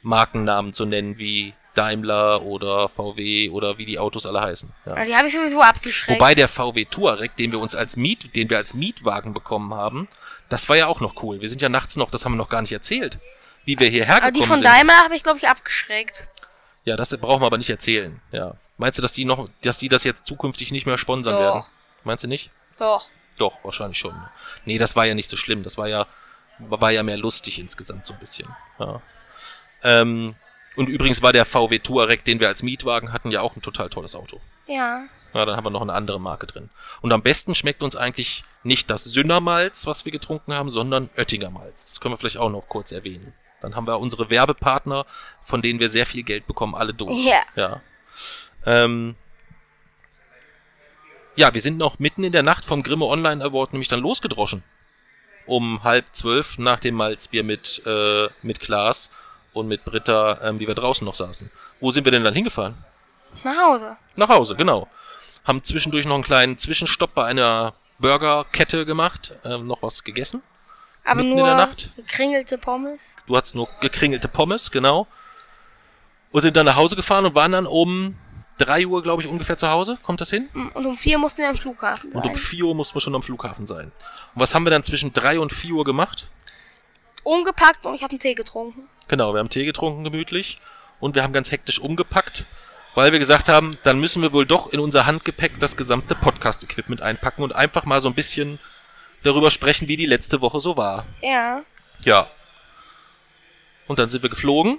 Markennamen 0.02 0.72
zu 0.72 0.85
nennen 0.85 1.18
wie 1.18 1.55
Daimler 1.78 2.42
oder 2.42 2.88
VW 2.88 3.50
oder 3.50 3.78
wie 3.78 3.86
die 3.86 3.98
Autos 3.98 4.26
alle 4.26 4.40
heißen. 4.40 4.72
Ja. 4.84 4.92
Aber 4.92 5.05
Die 5.05 5.14
habe 5.14 5.28
ich 5.28 5.34
sowieso 5.34 5.60
abgeschreckt. 5.60 6.20
Wobei 6.20 6.34
der 6.34 6.48
VW 6.48 6.84
Touareg, 6.86 7.36
den 7.36 7.52
wir 7.52 7.60
uns 7.60 7.76
als 7.76 7.96
Miet, 7.96 8.34
den 8.34 8.50
wir 8.50 8.56
als 8.56 8.74
Mietwagen 8.74 9.32
bekommen 9.32 9.72
haben, 9.74 10.09
das 10.48 10.68
war 10.68 10.76
ja 10.76 10.88
auch 10.88 11.00
noch 11.00 11.22
cool. 11.22 11.40
Wir 11.40 11.48
sind 11.48 11.62
ja 11.62 11.68
nachts 11.68 11.96
noch, 11.96 12.10
das 12.10 12.24
haben 12.24 12.32
wir 12.32 12.36
noch 12.38 12.48
gar 12.48 12.62
nicht 12.62 12.72
erzählt, 12.72 13.18
wie 13.64 13.78
wir 13.78 13.88
hierher 13.88 14.16
Aber 14.16 14.32
die 14.32 14.40
gekommen 14.40 14.48
von 14.48 14.59
sind. 14.59 14.66
Daimler 14.66 15.05
habe 15.05 15.14
ich, 15.14 15.22
glaube 15.22 15.38
ich, 15.38 15.48
abgeschreckt. 15.48 16.26
Ja, 16.84 16.96
das 16.96 17.16
brauchen 17.16 17.42
wir 17.42 17.46
aber 17.46 17.59
nicht 17.59 17.70
erzählen. 17.70 18.20
Ja. 18.32 18.55
Meinst 18.76 18.98
du, 18.98 19.02
dass 19.02 19.12
die 19.12 19.24
noch, 19.24 19.48
dass 19.62 19.78
die 19.78 19.88
das 19.88 20.05
jetzt 20.05 20.26
zukünftig 20.26 20.72
nicht 20.72 20.86
mehr 20.86 20.98
sponsern 20.98 21.34
Doch. 21.34 21.40
werden? 21.40 21.64
Meinst 22.05 22.24
du 22.24 22.28
nicht? 22.28 22.50
Doch. 22.78 23.09
Doch, 23.38 23.52
wahrscheinlich 23.62 23.98
schon. 23.98 24.14
Nee, 24.64 24.78
das 24.78 24.96
war 24.96 25.06
ja 25.06 25.14
nicht 25.14 25.28
so 25.28 25.36
schlimm. 25.36 25.62
Das 25.62 25.78
war 25.78 25.86
ja, 25.88 26.06
war 26.59 26.90
ja 26.90 27.02
mehr 27.02 27.18
lustig 27.18 27.59
insgesamt 27.59 28.06
so 28.06 28.14
ein 28.14 28.18
bisschen. 28.18 28.48
Ja. 28.78 29.00
Ähm, 29.84 30.34
und 30.78 30.88
übrigens 30.88 31.22
war 31.22 31.32
der 31.32 31.44
VW 31.44 31.80
Touareg, 31.80 32.24
den 32.24 32.38
wir 32.38 32.46
als 32.46 32.62
Mietwagen 32.62 33.12
hatten, 33.12 33.32
ja 33.32 33.40
auch 33.40 33.56
ein 33.56 33.62
total 33.62 33.90
tolles 33.90 34.14
Auto. 34.14 34.40
Ja. 34.68 35.06
Ja, 35.34 35.44
dann 35.44 35.56
haben 35.56 35.66
wir 35.66 35.70
noch 35.70 35.82
eine 35.82 35.92
andere 35.92 36.20
Marke 36.20 36.46
drin. 36.46 36.70
Und 37.00 37.12
am 37.12 37.20
besten 37.20 37.56
schmeckt 37.56 37.82
uns 37.82 37.96
eigentlich 37.96 38.44
nicht 38.62 38.88
das 38.88 39.02
Sünnermalz, 39.02 39.88
was 39.88 40.05
wir 40.05 40.12
getrunken 40.12 40.55
haben, 40.55 40.70
sondern 40.70 41.10
Oettinger 41.16 41.50
Malz. 41.50 41.86
Das 41.86 41.98
können 41.98 42.14
wir 42.14 42.18
vielleicht 42.18 42.36
auch 42.36 42.48
noch 42.48 42.68
kurz 42.68 42.92
erwähnen. 42.92 43.34
Dann 43.60 43.74
haben 43.74 43.88
wir 43.88 43.98
unsere 43.98 44.30
Werbepartner, 44.30 45.05
von 45.42 45.62
denen 45.62 45.80
wir 45.80 45.88
sehr 45.88 46.06
viel 46.06 46.22
Geld 46.22 46.46
bekommen, 46.46 46.76
alle 46.76 46.94
durch. 46.94 47.26
Ja. 47.26 47.42
Ja. 47.56 47.80
Ähm, 48.64 49.16
ja, 51.34 51.52
wir 51.52 51.60
sind 51.60 51.78
noch 51.78 51.98
mitten 51.98 52.22
in 52.22 52.30
der 52.30 52.44
Nacht 52.44 52.64
vom 52.64 52.84
Grimme 52.84 53.06
Online 53.06 53.42
Award 53.44 53.72
nämlich 53.72 53.88
dann 53.88 53.98
losgedroschen. 53.98 54.62
Um 55.44 55.82
halb 55.82 56.06
zwölf 56.12 56.56
nach 56.56 56.78
dem 56.78 56.94
Malzbier 56.94 57.42
mit, 57.42 57.82
äh, 57.84 58.28
mit 58.42 58.60
Klaas 58.60 59.10
und 59.59 59.68
mit 59.68 59.85
Britta, 59.85 60.39
ähm, 60.43 60.59
wie 60.60 60.66
wir 60.66 60.74
draußen 60.74 61.05
noch 61.05 61.14
saßen. 61.14 61.51
Wo 61.80 61.90
sind 61.90 62.05
wir 62.05 62.12
denn 62.12 62.24
dann 62.24 62.35
hingefahren? 62.35 62.74
Nach 63.44 63.56
Hause. 63.56 63.97
Nach 64.16 64.28
Hause, 64.28 64.56
genau. 64.56 64.89
Haben 65.44 65.62
zwischendurch 65.62 66.06
noch 66.06 66.14
einen 66.14 66.24
kleinen 66.24 66.59
Zwischenstopp 66.59 67.14
bei 67.14 67.24
einer 67.24 67.74
Burgerkette 67.98 68.85
gemacht, 68.86 69.35
ähm, 69.44 69.66
noch 69.66 69.82
was 69.82 70.05
gegessen. 70.05 70.43
Aber 71.05 71.16
Mitten 71.16 71.30
in 71.32 71.36
nur 71.39 71.47
der 71.47 71.56
Nacht? 71.56 71.93
gekringelte 71.97 72.59
Pommes. 72.59 73.14
Du 73.26 73.36
hattest 73.36 73.55
nur 73.55 73.68
gekringelte 73.80 74.28
Pommes, 74.28 74.70
genau. 74.70 75.06
Und 76.30 76.43
sind 76.43 76.56
dann 76.56 76.66
nach 76.66 76.76
Hause 76.76 76.97
gefahren 76.97 77.24
und 77.24 77.35
waren 77.35 77.52
dann 77.52 77.66
um 77.66 78.14
drei 78.59 78.86
Uhr, 78.86 79.02
glaube 79.02 79.22
ich, 79.22 79.28
ungefähr 79.28 79.56
zu 79.56 79.70
Hause. 79.70 79.97
Kommt 80.02 80.20
das 80.20 80.28
hin? 80.30 80.48
Und 80.74 80.85
um 80.85 80.97
vier 80.97 81.16
mussten 81.18 81.39
wir 81.39 81.48
am 81.48 81.56
Flughafen 81.56 82.12
Und 82.12 82.22
sein. 82.22 82.30
um 82.30 82.35
4 82.36 82.64
Uhr 82.64 82.74
mussten 82.74 82.94
wir 82.97 83.01
schon 83.01 83.14
am 83.14 83.22
Flughafen 83.22 83.66
sein. 83.66 83.86
Und 84.35 84.40
was 84.43 84.55
haben 84.55 84.64
wir 84.66 84.70
dann 84.70 84.82
zwischen 84.85 85.12
3 85.12 85.40
und 85.40 85.52
4 85.52 85.72
Uhr 85.74 85.85
gemacht? 85.85 86.28
Umgepackt 87.28 87.84
und 87.84 87.94
ich 87.94 88.02
habe 88.02 88.12
einen 88.12 88.20
Tee 88.20 88.34
getrunken. 88.34 88.88
Genau, 89.06 89.34
wir 89.34 89.40
haben 89.40 89.50
Tee 89.50 89.66
getrunken 89.66 90.02
gemütlich 90.02 90.56
und 90.98 91.14
wir 91.14 91.22
haben 91.22 91.34
ganz 91.34 91.50
hektisch 91.50 91.78
umgepackt, 91.78 92.46
weil 92.94 93.12
wir 93.12 93.18
gesagt 93.18 93.50
haben, 93.50 93.76
dann 93.84 94.00
müssen 94.00 94.22
wir 94.22 94.32
wohl 94.32 94.46
doch 94.46 94.72
in 94.72 94.80
unser 94.80 95.05
Handgepäck 95.05 95.60
das 95.60 95.76
gesamte 95.76 96.14
Podcast-Equipment 96.14 97.02
einpacken 97.02 97.42
und 97.42 97.55
einfach 97.55 97.84
mal 97.84 98.00
so 98.00 98.09
ein 98.09 98.14
bisschen 98.14 98.59
darüber 99.24 99.50
sprechen, 99.50 99.88
wie 99.88 99.98
die 99.98 100.06
letzte 100.06 100.40
Woche 100.40 100.59
so 100.59 100.78
war. 100.78 101.05
Ja. 101.20 101.60
Ja. 102.02 102.28
Und 103.88 103.98
dann 103.98 104.09
sind 104.09 104.22
wir 104.22 104.30
geflogen. 104.30 104.78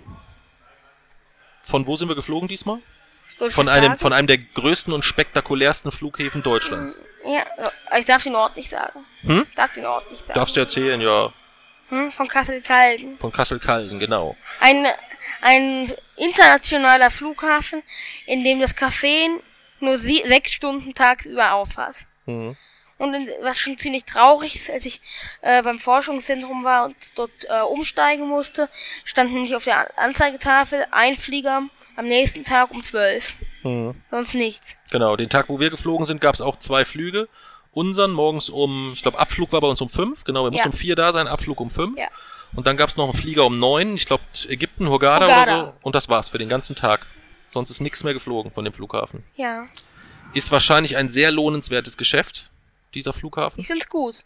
Von 1.59 1.85
wo 1.85 1.97
sind 1.97 2.07
wir 2.07 2.15
geflogen 2.15 2.47
diesmal? 2.47 2.79
Von 3.51 3.69
einem, 3.69 3.89
sagen? 3.89 3.99
von 3.99 4.11
einem 4.11 4.25
der 4.25 4.39
größten 4.39 4.91
und 4.91 5.05
spektakulärsten 5.05 5.91
Flughäfen 5.91 6.41
Deutschlands. 6.41 7.03
Ja, 7.23 7.45
ich 7.95 8.05
darf 8.05 8.23
den 8.23 8.33
Ort 8.33 8.57
nicht 8.57 8.69
sagen. 8.69 9.05
Hm? 9.21 9.45
Darf 9.55 9.71
den 9.73 9.85
Ort 9.85 10.09
nicht 10.09 10.25
sagen. 10.25 10.39
Darfst 10.39 10.55
du 10.55 10.61
erzählen, 10.61 10.99
ja. 10.99 11.31
Hm? 11.89 12.11
Von 12.11 12.27
Kassel-Calden. 12.27 13.17
Von 13.17 13.31
Kassel-Calden, 13.31 13.99
genau. 13.99 14.35
Ein, 14.59 14.85
ein 15.41 15.91
internationaler 16.15 17.11
Flughafen, 17.11 17.83
in 18.25 18.43
dem 18.43 18.59
das 18.59 18.75
Café 18.75 19.29
nur 19.79 19.97
sie 19.97 20.21
sechs 20.25 20.51
Stunden 20.51 20.93
tagsüber 20.93 21.53
aufhat. 21.53 22.05
Mhm. 22.25 22.55
Und 22.99 23.15
was 23.41 23.57
schon 23.57 23.77
ziemlich 23.77 24.03
traurig 24.03 24.55
ist, 24.55 24.69
als 24.69 24.85
ich 24.85 24.99
äh, 25.41 25.63
beim 25.63 25.79
Forschungszentrum 25.79 26.65
war 26.65 26.83
und 26.83 26.95
dort 27.15 27.31
äh, 27.47 27.61
umsteigen 27.61 28.27
musste, 28.27 28.67
stand 29.05 29.31
nämlich 29.31 29.55
auf 29.55 29.63
der 29.63 29.97
Anzeigetafel 29.97 30.85
ein 30.91 31.15
Flieger 31.15 31.63
am 31.95 32.05
nächsten 32.05 32.43
Tag 32.43 32.71
um 32.71 32.83
zwölf. 32.83 33.35
Mhm. 33.63 33.95
Sonst 34.11 34.33
nichts. 34.35 34.75
Genau, 34.91 35.15
den 35.15 35.29
Tag, 35.29 35.47
wo 35.47 35.61
wir 35.61 35.69
geflogen 35.69 36.05
sind, 36.05 36.19
gab 36.19 36.35
es 36.35 36.41
auch 36.41 36.57
zwei 36.57 36.83
Flüge. 36.83 37.29
Unseren 37.71 38.11
morgens 38.11 38.49
um, 38.49 38.91
ich 38.93 39.01
glaube, 39.01 39.19
Abflug 39.19 39.51
war 39.51 39.61
bei 39.61 39.67
uns 39.67 39.79
um 39.81 39.89
fünf. 39.89 40.23
Genau, 40.23 40.43
wir 40.43 40.51
mussten 40.51 40.67
Ja. 40.67 40.71
um 40.71 40.77
vier 40.77 40.95
da 40.95 41.13
sein, 41.13 41.27
Abflug 41.27 41.59
um 41.61 41.69
fünf. 41.69 41.97
Ja. 41.97 42.07
Und 42.55 42.65
dann 42.65 42.77
gab 42.77 42.89
es 42.89 42.97
noch 42.97 43.05
einen 43.05 43.13
Flieger 43.13 43.45
um 43.45 43.59
neun. 43.59 43.95
Ich 43.95 44.05
glaube, 44.05 44.23
Ägypten, 44.47 44.89
Hurghada, 44.89 45.25
Hurghada. 45.27 45.59
oder 45.61 45.65
so. 45.67 45.73
Und 45.83 45.95
das 45.95 46.09
war's 46.09 46.29
für 46.29 46.39
den 46.39 46.49
ganzen 46.49 46.75
Tag. 46.75 47.05
Sonst 47.51 47.69
ist 47.69 47.79
nichts 47.79 48.03
mehr 48.03 48.13
geflogen 48.13 48.51
von 48.51 48.63
dem 48.63 48.73
Flughafen. 48.73 49.23
Ja. 49.35 49.65
Ist 50.33 50.51
wahrscheinlich 50.51 50.97
ein 50.97 51.09
sehr 51.09 51.31
lohnenswertes 51.31 51.97
Geschäft, 51.97 52.49
dieser 52.93 53.13
Flughafen. 53.13 53.59
Ich 53.59 53.67
find's 53.67 53.87
gut. 53.87 54.23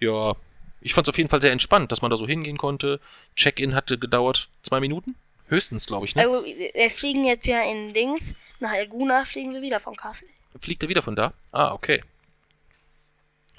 Ja, 0.00 0.34
ich 0.80 0.94
fand 0.94 1.06
es 1.06 1.12
auf 1.12 1.18
jeden 1.18 1.28
Fall 1.30 1.40
sehr 1.40 1.52
entspannt, 1.52 1.92
dass 1.92 2.02
man 2.02 2.10
da 2.10 2.16
so 2.16 2.26
hingehen 2.26 2.56
konnte. 2.56 3.00
Check-in 3.36 3.74
hatte 3.74 3.98
gedauert 3.98 4.48
zwei 4.62 4.80
Minuten. 4.80 5.14
Höchstens, 5.48 5.86
glaube 5.86 6.06
ich, 6.06 6.14
ne? 6.14 6.22
Also, 6.22 6.44
wir 6.44 6.90
fliegen 6.90 7.24
jetzt 7.24 7.46
ja 7.46 7.62
in 7.62 7.92
Dings. 7.92 8.34
Nach 8.60 8.72
Elguna 8.72 9.24
fliegen 9.24 9.52
wir 9.52 9.60
wieder 9.62 9.80
von 9.80 9.96
Kassel. 9.96 10.28
Fliegt 10.60 10.82
er 10.84 10.88
wieder 10.88 11.02
von 11.02 11.16
da? 11.16 11.32
Ah, 11.52 11.72
okay. 11.72 12.02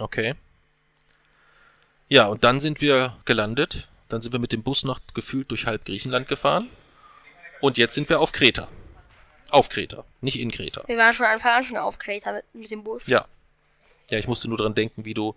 Okay. 0.02 0.34
Ja, 2.10 2.26
und 2.26 2.44
dann 2.44 2.60
sind 2.60 2.82
wir 2.82 3.16
gelandet. 3.26 3.88
Dann 4.10 4.22
sind 4.22 4.34
wir 4.34 4.40
mit 4.40 4.52
dem 4.52 4.64
Bus 4.64 4.84
noch 4.84 5.00
gefühlt 5.14 5.52
durch 5.52 5.66
halb 5.66 5.86
Griechenland 5.86 6.28
gefahren. 6.28 6.68
Und 7.62 7.78
jetzt 7.78 7.94
sind 7.94 8.10
wir 8.10 8.20
auf 8.20 8.32
Kreta. 8.32 8.68
Auf 9.52 9.70
Kreta, 9.70 10.04
nicht 10.22 10.40
in 10.40 10.52
Kreta. 10.52 10.84
Wir 10.88 10.98
waren 10.98 11.14
schon 11.14 11.26
Anfang 11.26 11.52
an 11.52 11.64
schon 11.64 11.78
auf 11.78 12.00
Kreta 12.00 12.34
mit, 12.34 12.46
mit 12.54 12.72
dem 12.72 12.84
Bus. 12.84 13.08
Ja. 13.08 13.26
Ja, 14.10 14.18
ich 14.18 14.28
musste 14.28 14.50
nur 14.50 14.58
dran 14.58 14.76
denken, 14.76 15.06
wie 15.06 15.14
du 15.14 15.36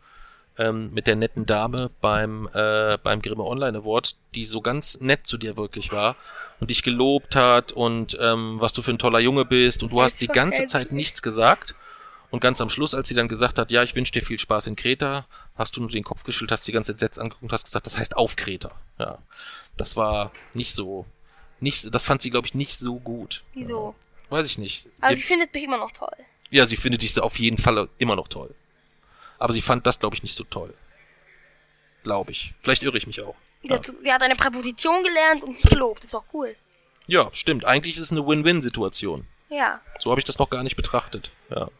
ähm, 0.59 0.93
mit 0.93 1.07
der 1.07 1.17
netten 1.17 1.47
Dame 1.47 1.91
beim, 2.01 2.49
äh, 2.55 2.97
beim 3.03 3.23
Grimme 3.23 3.45
Online 3.45 3.79
Award, 3.79 4.17
die 4.35 4.45
so 4.45 4.61
ganz 4.61 5.01
nett 5.01 5.27
zu 5.27 5.37
dir 5.37 5.57
wirklich 5.57 5.93
war 5.93 6.17
und 6.61 6.71
dich 6.71 6.83
gelobt 6.83 7.37
hat 7.37 7.73
und 7.73 8.17
ähm, 8.21 8.61
was 8.61 8.73
du 8.73 8.83
für 8.83 8.93
ein 8.93 8.99
toller 8.99 9.21
Junge 9.21 9.45
bist 9.45 9.83
und 9.83 9.93
du 9.93 10.03
hast 10.03 10.21
die 10.21 10.29
ganze 10.29 10.67
Zeit 10.67 10.91
nichts 10.91 11.23
gesagt. 11.23 11.75
Und 12.35 12.41
ganz 12.41 12.61
am 12.61 12.69
Schluss, 12.69 12.97
als 12.97 13.07
sie 13.07 13.15
dann 13.15 13.29
gesagt 13.29 13.61
hat, 13.61 13.71
ja, 13.71 13.85
ich 13.85 13.95
wünsche 13.95 14.11
dir 14.11 14.21
viel 14.21 14.41
Spaß 14.41 14.67
in 14.67 14.75
Kreta, 14.75 15.25
hast 15.55 15.77
du 15.77 15.81
nur 15.81 15.89
den 15.89 16.03
Kopf 16.03 16.25
geschüttelt, 16.25 16.51
hast 16.51 16.67
die 16.67 16.73
ganze 16.73 16.91
entsetzt 16.91 17.17
angeguckt 17.17 17.45
und 17.45 17.53
hast 17.53 17.63
gesagt, 17.63 17.87
das 17.87 17.97
heißt 17.97 18.17
auf 18.17 18.35
Kreta. 18.35 18.73
Ja. 18.99 19.19
Das 19.77 19.95
war 19.95 20.33
nicht 20.53 20.75
so, 20.75 21.07
nicht, 21.61 21.95
das 21.95 22.05
fand 22.05 22.23
sie, 22.23 22.31
glaube 22.31 22.49
ich, 22.49 22.55
nicht 22.55 22.77
so 22.77 22.99
gut. 22.99 23.45
Wieso? 23.53 23.95
Ja. 23.97 24.31
Weiß 24.31 24.47
ich 24.47 24.59
nicht. 24.59 24.89
Also 25.01 25.17
sie 25.17 25.23
findet 25.23 25.55
mich 25.55 25.63
immer 25.63 25.79
noch 25.79 25.93
toll. 25.93 26.11
Ja, 26.51 26.67
sie 26.67 26.77
findet 26.77 27.03
dich 27.03 27.17
auf 27.21 27.39
jeden 27.39 27.57
Fall 27.57 27.89
immer 27.99 28.17
noch 28.17 28.27
toll. 28.27 28.53
Aber 29.39 29.53
sie 29.53 29.63
fand 29.63 29.87
das, 29.87 30.01
glaube 30.01 30.17
ich, 30.17 30.25
nicht 30.25 30.35
so 30.35 30.43
toll. 30.43 30.75
Glaube 32.03 32.33
ich. 32.33 32.53
Vielleicht 32.63 32.83
irre 32.83 32.99
ich 32.99 33.07
mich 33.07 33.23
auch. 33.23 33.37
Ja. 33.63 33.79
Sie 33.81 34.13
hat 34.13 34.25
eine 34.25 34.35
Präposition 34.35 35.05
gelernt 35.05 35.45
und 35.45 35.53
mich 35.53 35.63
gelobt. 35.63 36.03
Ist 36.03 36.17
auch 36.17 36.25
cool. 36.33 36.53
Ja, 37.07 37.31
stimmt. 37.33 37.65
Eigentlich 37.65 37.95
ist 37.95 38.03
es 38.03 38.11
eine 38.11 38.27
Win-Win-Situation. 38.27 39.25
Ja. 39.51 39.81
So 40.01 40.11
habe 40.11 40.21
ich 40.21 40.25
das 40.25 40.41
noch 40.41 40.51
gar 40.51 40.65
nicht 40.65 40.75
betrachtet. 40.75 41.31
Ja. 41.49 41.71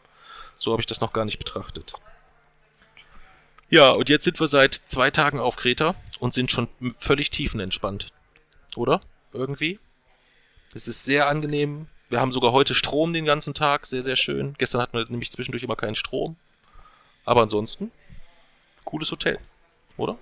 So 0.65 0.71
habe 0.71 0.81
ich 0.81 0.87
das 0.87 0.99
noch 0.99 1.13
gar 1.13 1.25
nicht 1.25 1.37
betrachtet. 1.37 1.93
Ja, 3.69 3.91
und 3.91 4.09
jetzt 4.09 4.23
sind 4.23 4.39
wir 4.39 4.47
seit 4.47 4.73
zwei 4.73 5.11
Tagen 5.11 5.39
auf 5.39 5.57
Kreta 5.57 5.93
und 6.17 6.33
sind 6.33 6.49
schon 6.49 6.67
völlig 6.97 7.29
tiefenentspannt. 7.29 8.11
Oder? 8.75 9.01
Irgendwie? 9.31 9.79
Es 10.73 10.87
ist 10.87 11.05
sehr 11.05 11.29
angenehm. 11.29 11.87
Wir 12.09 12.19
haben 12.19 12.31
sogar 12.31 12.51
heute 12.51 12.73
Strom 12.73 13.13
den 13.13 13.25
ganzen 13.25 13.53
Tag. 13.53 13.85
Sehr, 13.85 14.01
sehr 14.01 14.15
schön. 14.15 14.55
Gestern 14.57 14.81
hatten 14.81 14.97
wir 14.97 15.05
nämlich 15.07 15.31
zwischendurch 15.31 15.61
immer 15.61 15.75
keinen 15.75 15.95
Strom. 15.95 16.35
Aber 17.25 17.43
ansonsten, 17.43 17.91
cooles 18.85 19.11
Hotel. 19.11 19.37
Oder? 19.97 20.17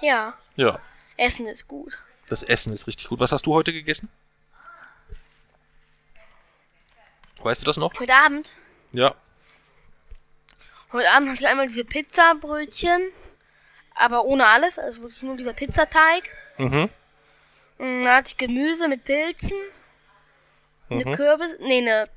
Ja. 0.00 0.32
Ja. 0.56 0.80
Essen 1.18 1.46
ist 1.46 1.68
gut. 1.68 1.98
Das 2.26 2.42
Essen 2.42 2.72
ist 2.72 2.86
richtig 2.86 3.08
gut. 3.08 3.20
Was 3.20 3.32
hast 3.32 3.44
du 3.44 3.52
heute 3.52 3.74
gegessen? 3.74 4.08
Weißt 7.42 7.60
du 7.60 7.66
das 7.66 7.76
noch? 7.76 7.92
Heute 8.00 8.14
Abend? 8.14 8.54
Ja. 8.92 9.14
Heute 10.92 11.10
Abend 11.10 11.28
hatte 11.30 11.40
ich 11.42 11.48
einmal 11.48 11.68
diese 11.68 11.84
Pizzabrötchen, 11.84 13.12
aber 13.94 14.24
ohne 14.24 14.46
alles, 14.46 14.78
also 14.78 15.02
wirklich 15.02 15.22
nur 15.22 15.36
dieser 15.36 15.52
Pizzateig. 15.52 16.36
Mhm. 16.58 16.88
Dann 17.78 18.08
hatte 18.08 18.30
ich 18.30 18.36
Gemüse 18.36 18.88
mit 18.88 19.04
Pilzen, 19.04 19.56
eine 20.90 21.04
Mhm. 21.04 21.14
Kürbis, 21.14 21.56
nee, 21.60 21.78
eine 21.78 22.08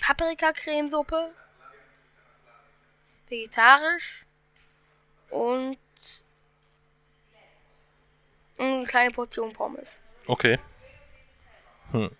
Paprikacremesuppe, 0.00 1.30
vegetarisch 3.28 4.24
und 5.30 5.78
eine 8.58 8.86
kleine 8.86 9.10
Portion 9.10 9.52
Pommes. 9.52 10.00
Okay. 10.26 10.58
Hm. 11.92 12.10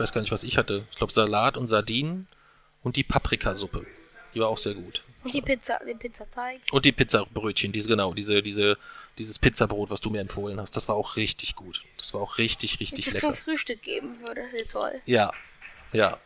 Weiß 0.00 0.12
gar 0.12 0.20
nicht, 0.20 0.32
was 0.32 0.42
ich 0.42 0.58
hatte. 0.58 0.86
Ich 0.90 0.96
glaube 0.96 1.12
Salat 1.12 1.56
und 1.56 1.68
Sardinen 1.68 2.26
und 2.82 2.96
die 2.96 3.04
Paprikasuppe. 3.04 3.86
Die 4.34 4.40
war 4.40 4.48
auch 4.48 4.58
sehr 4.58 4.74
gut. 4.74 5.02
Und 5.22 5.34
die 5.34 5.42
Pizza, 5.42 5.78
den 5.86 5.98
Pizzateig. 5.98 6.60
Und 6.70 6.84
die 6.84 6.92
Pizzabrötchen, 6.92 7.72
diese 7.72 7.88
genau, 7.88 8.14
diese 8.14 8.42
diese 8.42 8.78
dieses 9.18 9.38
Pizzabrot, 9.38 9.90
was 9.90 10.00
du 10.00 10.08
mir 10.08 10.20
empfohlen 10.20 10.58
hast, 10.60 10.76
das 10.76 10.88
war 10.88 10.96
auch 10.96 11.16
richtig 11.16 11.56
gut. 11.56 11.82
Das 11.98 12.14
war 12.14 12.20
auch 12.22 12.38
richtig 12.38 12.74
Wenn 12.74 12.86
richtig 12.86 13.08
es 13.08 13.20
zum 13.20 13.30
lecker. 13.30 13.42
Frühstück 13.42 13.82
geben 13.82 14.18
würde, 14.20 14.42
das 14.42 14.52
wäre 14.52 14.66
toll. 14.66 15.00
Ja. 15.04 15.30
Ja. 15.92 16.18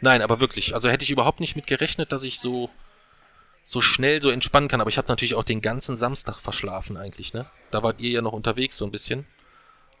Nein, 0.00 0.22
aber 0.22 0.40
wirklich, 0.40 0.74
also 0.74 0.88
hätte 0.88 1.04
ich 1.04 1.10
überhaupt 1.10 1.40
nicht 1.40 1.54
mit 1.54 1.66
gerechnet, 1.66 2.12
dass 2.12 2.22
ich 2.22 2.40
so 2.40 2.70
so 3.64 3.80
schnell 3.80 4.20
so 4.20 4.30
entspannen 4.30 4.68
kann, 4.68 4.80
aber 4.80 4.90
ich 4.90 4.98
habe 4.98 5.08
natürlich 5.08 5.34
auch 5.34 5.44
den 5.44 5.60
ganzen 5.60 5.94
Samstag 5.94 6.36
verschlafen 6.36 6.96
eigentlich, 6.96 7.32
ne? 7.32 7.46
Da 7.70 7.82
wart 7.82 8.00
ihr 8.00 8.10
ja 8.10 8.22
noch 8.22 8.32
unterwegs 8.32 8.76
so 8.76 8.84
ein 8.84 8.90
bisschen. 8.90 9.26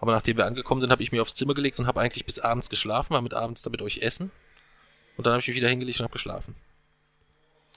Aber 0.02 0.10
nachdem 0.10 0.36
wir 0.36 0.46
angekommen 0.46 0.80
sind, 0.80 0.90
habe 0.90 1.00
ich 1.04 1.12
mir 1.12 1.22
aufs 1.22 1.36
Zimmer 1.36 1.54
gelegt 1.54 1.78
und 1.78 1.86
habe 1.86 2.00
eigentlich 2.00 2.26
bis 2.26 2.40
abends 2.40 2.68
geschlafen, 2.68 3.14
war 3.14 3.22
mit 3.22 3.34
abends 3.34 3.62
da 3.62 3.70
mit 3.70 3.80
euch 3.82 3.98
essen. 3.98 4.32
Und 5.16 5.28
dann 5.28 5.34
habe 5.34 5.40
ich 5.40 5.46
mich 5.46 5.56
wieder 5.56 5.68
hingelegt 5.68 6.00
und 6.00 6.04
habe 6.06 6.12
geschlafen. 6.12 6.56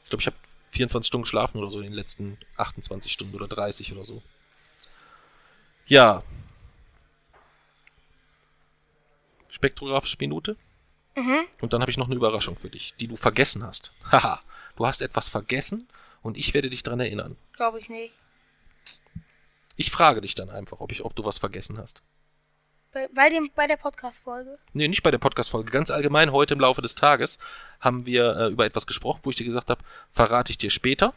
Ich 0.04 0.10
glaube, 0.10 0.22
ich 0.22 0.26
habe 0.26 0.36
24 0.72 1.06
Stunden 1.06 1.22
geschlafen 1.22 1.60
oder 1.60 1.70
so 1.70 1.78
in 1.78 1.84
den 1.84 1.94
letzten 1.94 2.40
28 2.58 3.12
Stunden 3.12 3.36
oder 3.36 3.48
30 3.48 3.94
oder 3.94 4.04
so. 4.04 4.24
Ja. 5.86 6.24
Spektrographische 9.50 10.18
Minute. 10.20 10.58
Mhm. 11.16 11.46
Und 11.62 11.74
dann 11.74 11.82
habe 11.82 11.92
ich 11.92 11.98
noch 11.98 12.08
eine 12.08 12.16
Überraschung 12.16 12.58
für 12.58 12.72
dich, 12.72 12.96
die 12.96 13.08
du 13.08 13.18
vergessen 13.18 13.62
hast. 13.62 13.94
Haha, 14.12 14.42
du 14.78 14.88
hast 14.88 15.04
etwas 15.04 15.30
vergessen 15.30 15.88
und 16.24 16.38
ich 16.38 16.56
werde 16.56 16.72
dich 16.72 16.82
dran 16.82 17.00
erinnern. 17.00 17.38
Glaube 17.54 17.80
ich 17.80 17.88
nicht. 17.88 18.16
Ich 19.76 19.92
frage 19.92 20.22
dich 20.22 20.34
dann 20.34 20.50
einfach, 20.50 20.80
ob, 20.80 20.92
ich, 20.92 21.06
ob 21.06 21.16
du 21.16 21.24
was 21.24 21.38
vergessen 21.38 21.78
hast. 21.78 22.02
Bei, 22.96 23.10
bei, 23.14 23.30
dem, 23.30 23.52
bei 23.54 23.68
der 23.68 23.76
Podcast-Folge. 23.76 24.58
Nee, 24.72 24.88
nicht 24.88 25.04
bei 25.04 25.12
der 25.12 25.18
Podcast-Folge. 25.18 25.70
Ganz 25.70 25.92
allgemein, 25.92 26.32
heute 26.32 26.54
im 26.54 26.62
Laufe 26.62 26.82
des 26.82 26.96
Tages 26.96 27.40
haben 27.82 28.06
wir 28.06 28.38
äh, 28.38 28.48
über 28.48 28.66
etwas 28.66 28.88
gesprochen, 28.88 29.20
wo 29.24 29.32
ich 29.32 29.36
dir 29.36 29.44
gesagt 29.44 29.70
habe, 29.70 29.84
verrate 30.14 30.52
ich 30.52 30.58
dir 30.58 30.70
später. 30.70 31.14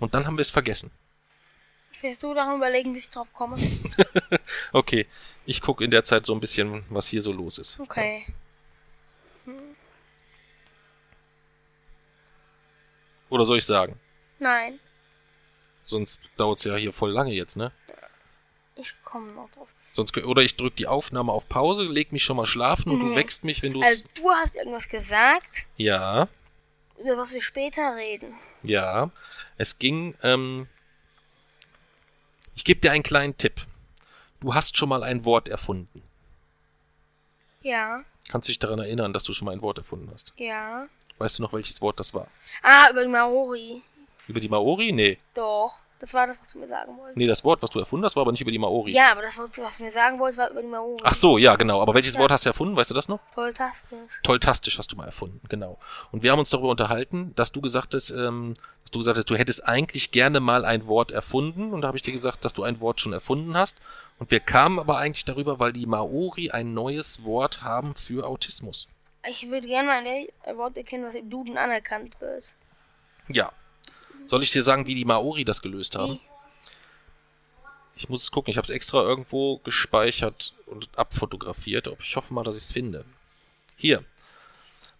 Und 0.00 0.12
dann 0.12 0.26
haben 0.26 0.36
wir 0.36 0.42
es 0.42 0.50
vergessen. 0.50 0.90
Willst 2.00 2.24
du 2.24 2.34
daran 2.34 2.56
überlegen, 2.56 2.92
wie 2.94 2.98
ich 2.98 3.10
drauf 3.10 3.32
komme? 3.32 3.56
Okay, 4.72 5.06
ich 5.46 5.60
gucke 5.60 5.84
in 5.84 5.92
der 5.92 6.02
Zeit 6.02 6.26
so 6.26 6.34
ein 6.34 6.40
bisschen, 6.40 6.84
was 6.90 7.06
hier 7.06 7.22
so 7.22 7.30
los 7.30 7.58
ist. 7.58 7.78
Okay. 7.78 8.26
Oder 13.28 13.44
soll 13.44 13.58
ich 13.58 13.66
sagen? 13.66 14.00
Nein, 14.40 14.80
Sonst 15.78 16.18
dauert 16.36 16.58
es 16.58 16.64
ja 16.64 16.74
hier 16.74 16.92
voll 16.92 17.12
lange 17.12 17.32
jetzt, 17.32 17.56
ne? 17.56 17.70
ich 18.74 18.96
komme 19.04 19.30
noch 19.32 19.48
drauf. 19.50 19.68
Sonst, 19.92 20.16
oder 20.16 20.42
ich 20.42 20.56
drücke 20.56 20.76
die 20.76 20.86
Aufnahme 20.86 21.32
auf 21.32 21.48
Pause, 21.48 21.82
leg 21.84 22.12
mich 22.12 22.22
schon 22.22 22.36
mal 22.36 22.46
schlafen 22.46 22.90
und 22.92 23.00
du 23.00 23.06
Nee. 23.06 23.16
wächst 23.16 23.42
mich, 23.44 23.62
wenn 23.62 23.72
du. 23.72 23.82
Also, 23.82 24.04
du 24.14 24.30
hast 24.30 24.56
irgendwas 24.56 24.88
gesagt, 24.88 25.66
ja, 25.76 26.28
über 26.98 27.16
was 27.16 27.32
wir 27.32 27.42
später 27.42 27.96
reden. 27.96 28.34
ja. 28.62 29.10
Es 29.56 29.78
ging, 29.78 30.14
ähm. 30.22 30.68
Ich 32.54 32.64
gebe 32.64 32.80
dir 32.80 32.92
einen 32.92 33.02
kleinen 33.02 33.36
Tipp. 33.38 33.66
Du 34.40 34.54
hast 34.54 34.76
schon 34.76 34.88
mal 34.88 35.02
ein 35.02 35.24
Wort 35.24 35.48
erfunden. 35.48 36.02
Ja, 37.62 38.04
Kannst 38.28 38.48
du 38.48 38.50
dich 38.52 38.58
daran 38.58 38.78
erinnern, 38.78 39.12
dass 39.12 39.24
du 39.24 39.32
schon 39.32 39.46
mal 39.46 39.52
ein 39.52 39.62
Wort 39.62 39.78
erfunden 39.78 40.08
hast? 40.12 40.32
ja. 40.36 40.86
Weißt 41.18 41.38
du 41.38 41.42
noch, 41.42 41.52
welches 41.52 41.82
Wort 41.82 42.00
das 42.00 42.14
war? 42.14 42.26
Ah, 42.62 42.88
über 42.90 43.02
die 43.02 43.08
Maori. 43.10 43.82
Über 44.26 44.40
die 44.40 44.48
Maori? 44.48 44.90
Nee. 44.92 45.18
Doch, 45.34 45.78
das 46.00 46.14
war 46.14 46.26
das, 46.26 46.40
was 46.40 46.48
du 46.48 46.58
mir 46.58 46.66
sagen 46.66 46.96
wolltest. 46.96 47.16
Nee, 47.18 47.26
das 47.26 47.44
Wort, 47.44 47.62
was 47.62 47.68
du 47.70 47.78
erfunden 47.78 48.04
hast, 48.06 48.16
war 48.16 48.22
aber 48.22 48.32
nicht 48.32 48.40
über 48.40 48.50
die 48.50 48.58
Maori. 48.58 48.92
Ja, 48.92 49.12
aber 49.12 49.20
das, 49.20 49.36
was 49.38 49.76
du 49.76 49.84
mir 49.84 49.92
sagen 49.92 50.18
wolltest, 50.18 50.38
war 50.38 50.50
über 50.50 50.62
die 50.62 50.68
Maori. 50.68 51.00
Ach 51.04 51.14
so, 51.14 51.36
ja, 51.36 51.56
genau. 51.56 51.82
Aber 51.82 51.94
welches 51.94 52.14
Ja. 52.14 52.20
Wort 52.20 52.32
hast 52.32 52.46
du 52.46 52.48
erfunden? 52.48 52.74
Weißt 52.74 52.90
du 52.90 52.94
das 52.94 53.08
noch? 53.08 53.20
Tolltastisch. 53.34 53.98
Tolltastisch 54.22 54.78
hast 54.78 54.90
du 54.90 54.96
mal 54.96 55.04
erfunden, 55.04 55.40
genau. 55.48 55.78
Und 56.10 56.22
wir 56.22 56.32
haben 56.32 56.38
uns 56.38 56.48
darüber 56.48 56.70
unterhalten, 56.70 57.34
dass 57.36 57.52
du 57.52 57.60
gesagt 57.60 57.92
hast, 57.94 58.10
ähm, 58.10 58.54
dass 58.82 58.90
du 58.90 58.98
gesagt 58.98 59.18
hast, 59.18 59.28
du 59.28 59.36
hättest 59.36 59.68
eigentlich 59.68 60.10
gerne 60.10 60.40
mal 60.40 60.64
ein 60.64 60.86
Wort 60.86 61.10
erfunden. 61.12 61.72
Und 61.74 61.82
da 61.82 61.88
habe 61.88 61.98
ich 61.98 62.02
dir 62.02 62.12
gesagt, 62.12 62.44
dass 62.46 62.54
du 62.54 62.62
ein 62.62 62.80
Wort 62.80 63.00
schon 63.02 63.12
erfunden 63.12 63.54
hast. 63.56 63.76
Und 64.18 64.30
wir 64.30 64.40
kamen 64.40 64.78
aber 64.78 64.96
eigentlich 64.96 65.26
darüber, 65.26 65.60
weil 65.60 65.72
die 65.74 65.86
Maori 65.86 66.50
ein 66.50 66.72
neues 66.72 67.24
Wort 67.24 67.62
haben 67.62 67.94
für 67.94 68.26
Autismus. 68.26 68.88
Ich 69.28 69.50
würde 69.50 69.66
gerne 69.66 69.86
mal 69.86 70.02
ein 70.02 70.56
Wort 70.56 70.78
erkennen, 70.78 71.04
was 71.04 71.14
im 71.14 71.28
Duden 71.28 71.58
anerkannt 71.58 72.18
wird. 72.20 72.54
Ja. 73.28 73.52
Soll 74.30 74.44
ich 74.44 74.52
dir 74.52 74.62
sagen, 74.62 74.86
wie 74.86 74.94
die 74.94 75.04
Maori 75.04 75.44
das 75.44 75.60
gelöst 75.60 75.96
haben? 75.96 76.12
Wie? 76.12 76.20
Ich 77.96 78.08
muss 78.08 78.22
es 78.22 78.30
gucken. 78.30 78.52
Ich 78.52 78.58
habe 78.58 78.64
es 78.64 78.70
extra 78.70 79.02
irgendwo 79.02 79.58
gespeichert 79.58 80.54
und 80.66 80.88
abfotografiert. 80.96 81.88
Ob 81.88 82.00
ich 82.00 82.14
hoffe 82.14 82.32
mal, 82.32 82.44
dass 82.44 82.54
ich 82.54 82.62
es 82.62 82.70
finde. 82.70 83.04
Hier. 83.74 84.04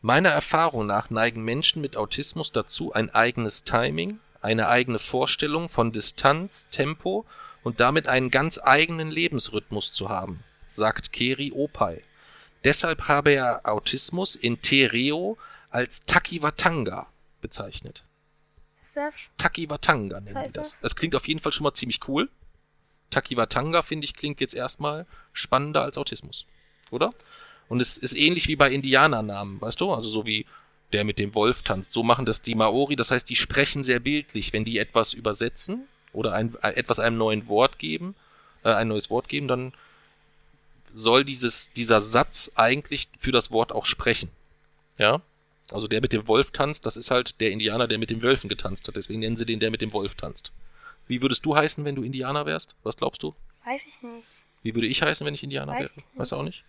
Meiner 0.03 0.31
Erfahrung 0.31 0.85
nach 0.85 1.11
neigen 1.11 1.45
Menschen 1.45 1.81
mit 1.81 1.97
Autismus 1.97 2.51
dazu, 2.51 2.93
ein 2.93 3.09
eigenes 3.11 3.63
Timing, 3.63 4.19
eine 4.43 4.67
eigene 4.67 4.99
Vorstellung 4.99 5.69
von 5.69 5.93
Distanz, 5.93 6.67
Tempo 6.73 7.25
und 7.63 7.79
damit 7.79 8.09
einen 8.09 8.33
ganz 8.33 8.59
eigenen 8.61 9.13
Lebensrhythmus 9.13 9.93
zu 9.93 10.09
haben, 10.09 10.43
sagt 10.67 11.13
Keri 11.13 11.53
Opay. 11.55 12.03
Deshalb 12.65 13.07
habe 13.07 13.31
er 13.31 13.61
Autismus 13.63 14.35
in 14.35 14.61
Tereo 14.61 15.39
als 15.71 16.01
Takiwatanga 16.01 17.07
bezeichnet. 17.41 18.05
Das? 18.95 19.17
Takiwatanga 19.37 20.21
nennen 20.21 20.47
die 20.49 20.53
das. 20.53 20.79
das? 20.81 20.97
Klingt 20.97 21.15
auf 21.15 21.29
jeden 21.29 21.41
Fall 21.41 21.53
schon 21.53 21.65
mal 21.65 21.75
ziemlich 21.75 22.01
cool. 22.09 22.29
Takiwatanga, 23.11 23.83
finde 23.83 24.05
ich, 24.05 24.15
klingt 24.15 24.41
jetzt 24.41 24.55
erstmal 24.55 25.07
spannender 25.33 25.83
als 25.83 25.99
Autismus. 25.99 26.47
Oder? 26.91 27.13
Und 27.69 27.81
es 27.81 27.97
ist 27.97 28.15
ähnlich 28.15 28.49
wie 28.49 28.57
bei 28.57 28.71
Indianernamen, 28.71 29.61
weißt 29.61 29.81
du? 29.81 29.93
Also 29.93 30.11
so 30.11 30.27
wie 30.27 30.47
der 30.93 31.05
mit 31.05 31.19
dem 31.19 31.35
Wolf 31.35 31.63
tanzt. 31.63 31.93
So 31.93 32.03
machen 32.03 32.27
das 32.27 32.43
die 32.43 32.55
Maori. 32.55 32.97
Das 32.97 33.11
heißt, 33.11 33.29
die 33.29 33.37
sprechen 33.37 33.85
sehr 33.85 34.01
bildlich. 34.01 34.53
Wenn 34.53 34.65
die 34.65 34.79
etwas 34.79 35.13
übersetzen 35.13 35.87
oder 36.13 36.33
ein, 36.33 36.57
ein, 36.63 36.75
etwas 36.75 36.99
einem 36.99 37.17
neuen 37.17 37.47
Wort 37.47 37.79
geben, 37.79 38.15
äh, 38.65 38.73
ein 38.73 38.89
neues 38.89 39.11
Wort 39.11 39.29
geben, 39.29 39.47
dann 39.47 39.73
soll 40.93 41.25
dieses, 41.25 41.73
dieser 41.73 42.01
Satz 42.01 42.51
eigentlich 42.57 43.09
für 43.17 43.33
das 43.33 43.53
Wort 43.53 43.73
auch 43.73 43.87
sprechen. 43.87 44.31
Ja? 44.99 45.23
Also 45.73 45.87
der 45.87 46.01
mit 46.01 46.13
dem 46.13 46.27
Wolf 46.27 46.51
tanzt, 46.51 46.87
das 46.87 46.97
ist 46.97 47.11
halt 47.11 47.41
der 47.41 47.51
Indianer, 47.51 47.87
der 47.87 47.99
mit 47.99 48.11
den 48.11 48.23
Wölfen 48.23 48.49
getanzt 48.49 48.89
hat. 48.89 48.97
Deswegen 48.97 49.21
nennen 49.21 49.37
sie 49.37 49.47
den, 49.47 49.61
der 49.61 49.71
mit 49.71 49.81
dem 49.81 49.93
Wolf 49.93 50.15
tanzt. 50.15 50.53
Wie 51.07 51.23
würdest 51.23 51.45
du 51.47 51.57
heißen, 51.57 51.85
wenn 51.85 51.95
du 51.95 52.03
Indianer 52.03 52.47
wärst? 52.47 52.75
Was 52.83 52.97
glaubst 52.97 53.23
du? 53.23 53.35
Weiß 53.65 53.83
ich 53.87 54.03
nicht. 54.03 54.29
Wie 54.63 54.75
würde 54.75 54.87
ich 54.87 55.03
heißen, 55.03 55.27
wenn 55.27 55.35
ich 55.35 55.43
Indianer 55.43 55.73
Weiß 55.73 55.97
wäre? 55.97 56.05
ich 56.23 56.29
du 56.29 56.37
auch 56.37 56.43
nicht? 56.43 56.65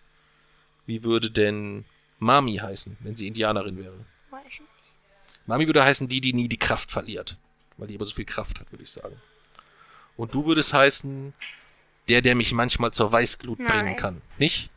Wie 0.86 1.02
würde 1.04 1.30
denn 1.30 1.84
Mami 2.18 2.56
heißen, 2.56 2.96
wenn 3.00 3.16
sie 3.16 3.26
Indianerin 3.26 3.76
wäre? 3.76 4.04
Weiß 4.30 4.42
ich 4.48 4.60
nicht. 4.60 4.70
Mami 5.46 5.66
würde 5.66 5.82
heißen 5.84 6.08
die, 6.08 6.20
die 6.20 6.32
nie 6.32 6.48
die 6.48 6.58
Kraft 6.58 6.90
verliert. 6.90 7.36
Weil 7.76 7.88
die 7.88 7.94
aber 7.96 8.04
so 8.04 8.14
viel 8.14 8.24
Kraft 8.24 8.60
hat, 8.60 8.70
würde 8.70 8.84
ich 8.84 8.90
sagen. 8.90 9.20
Und 10.16 10.34
du 10.34 10.44
würdest 10.46 10.72
heißen 10.72 11.32
der, 12.08 12.20
der 12.20 12.34
mich 12.34 12.52
manchmal 12.52 12.92
zur 12.92 13.10
Weißglut 13.10 13.58
Nein. 13.58 13.68
bringen 13.68 13.96
kann. 13.96 14.22
Nicht? 14.38 14.70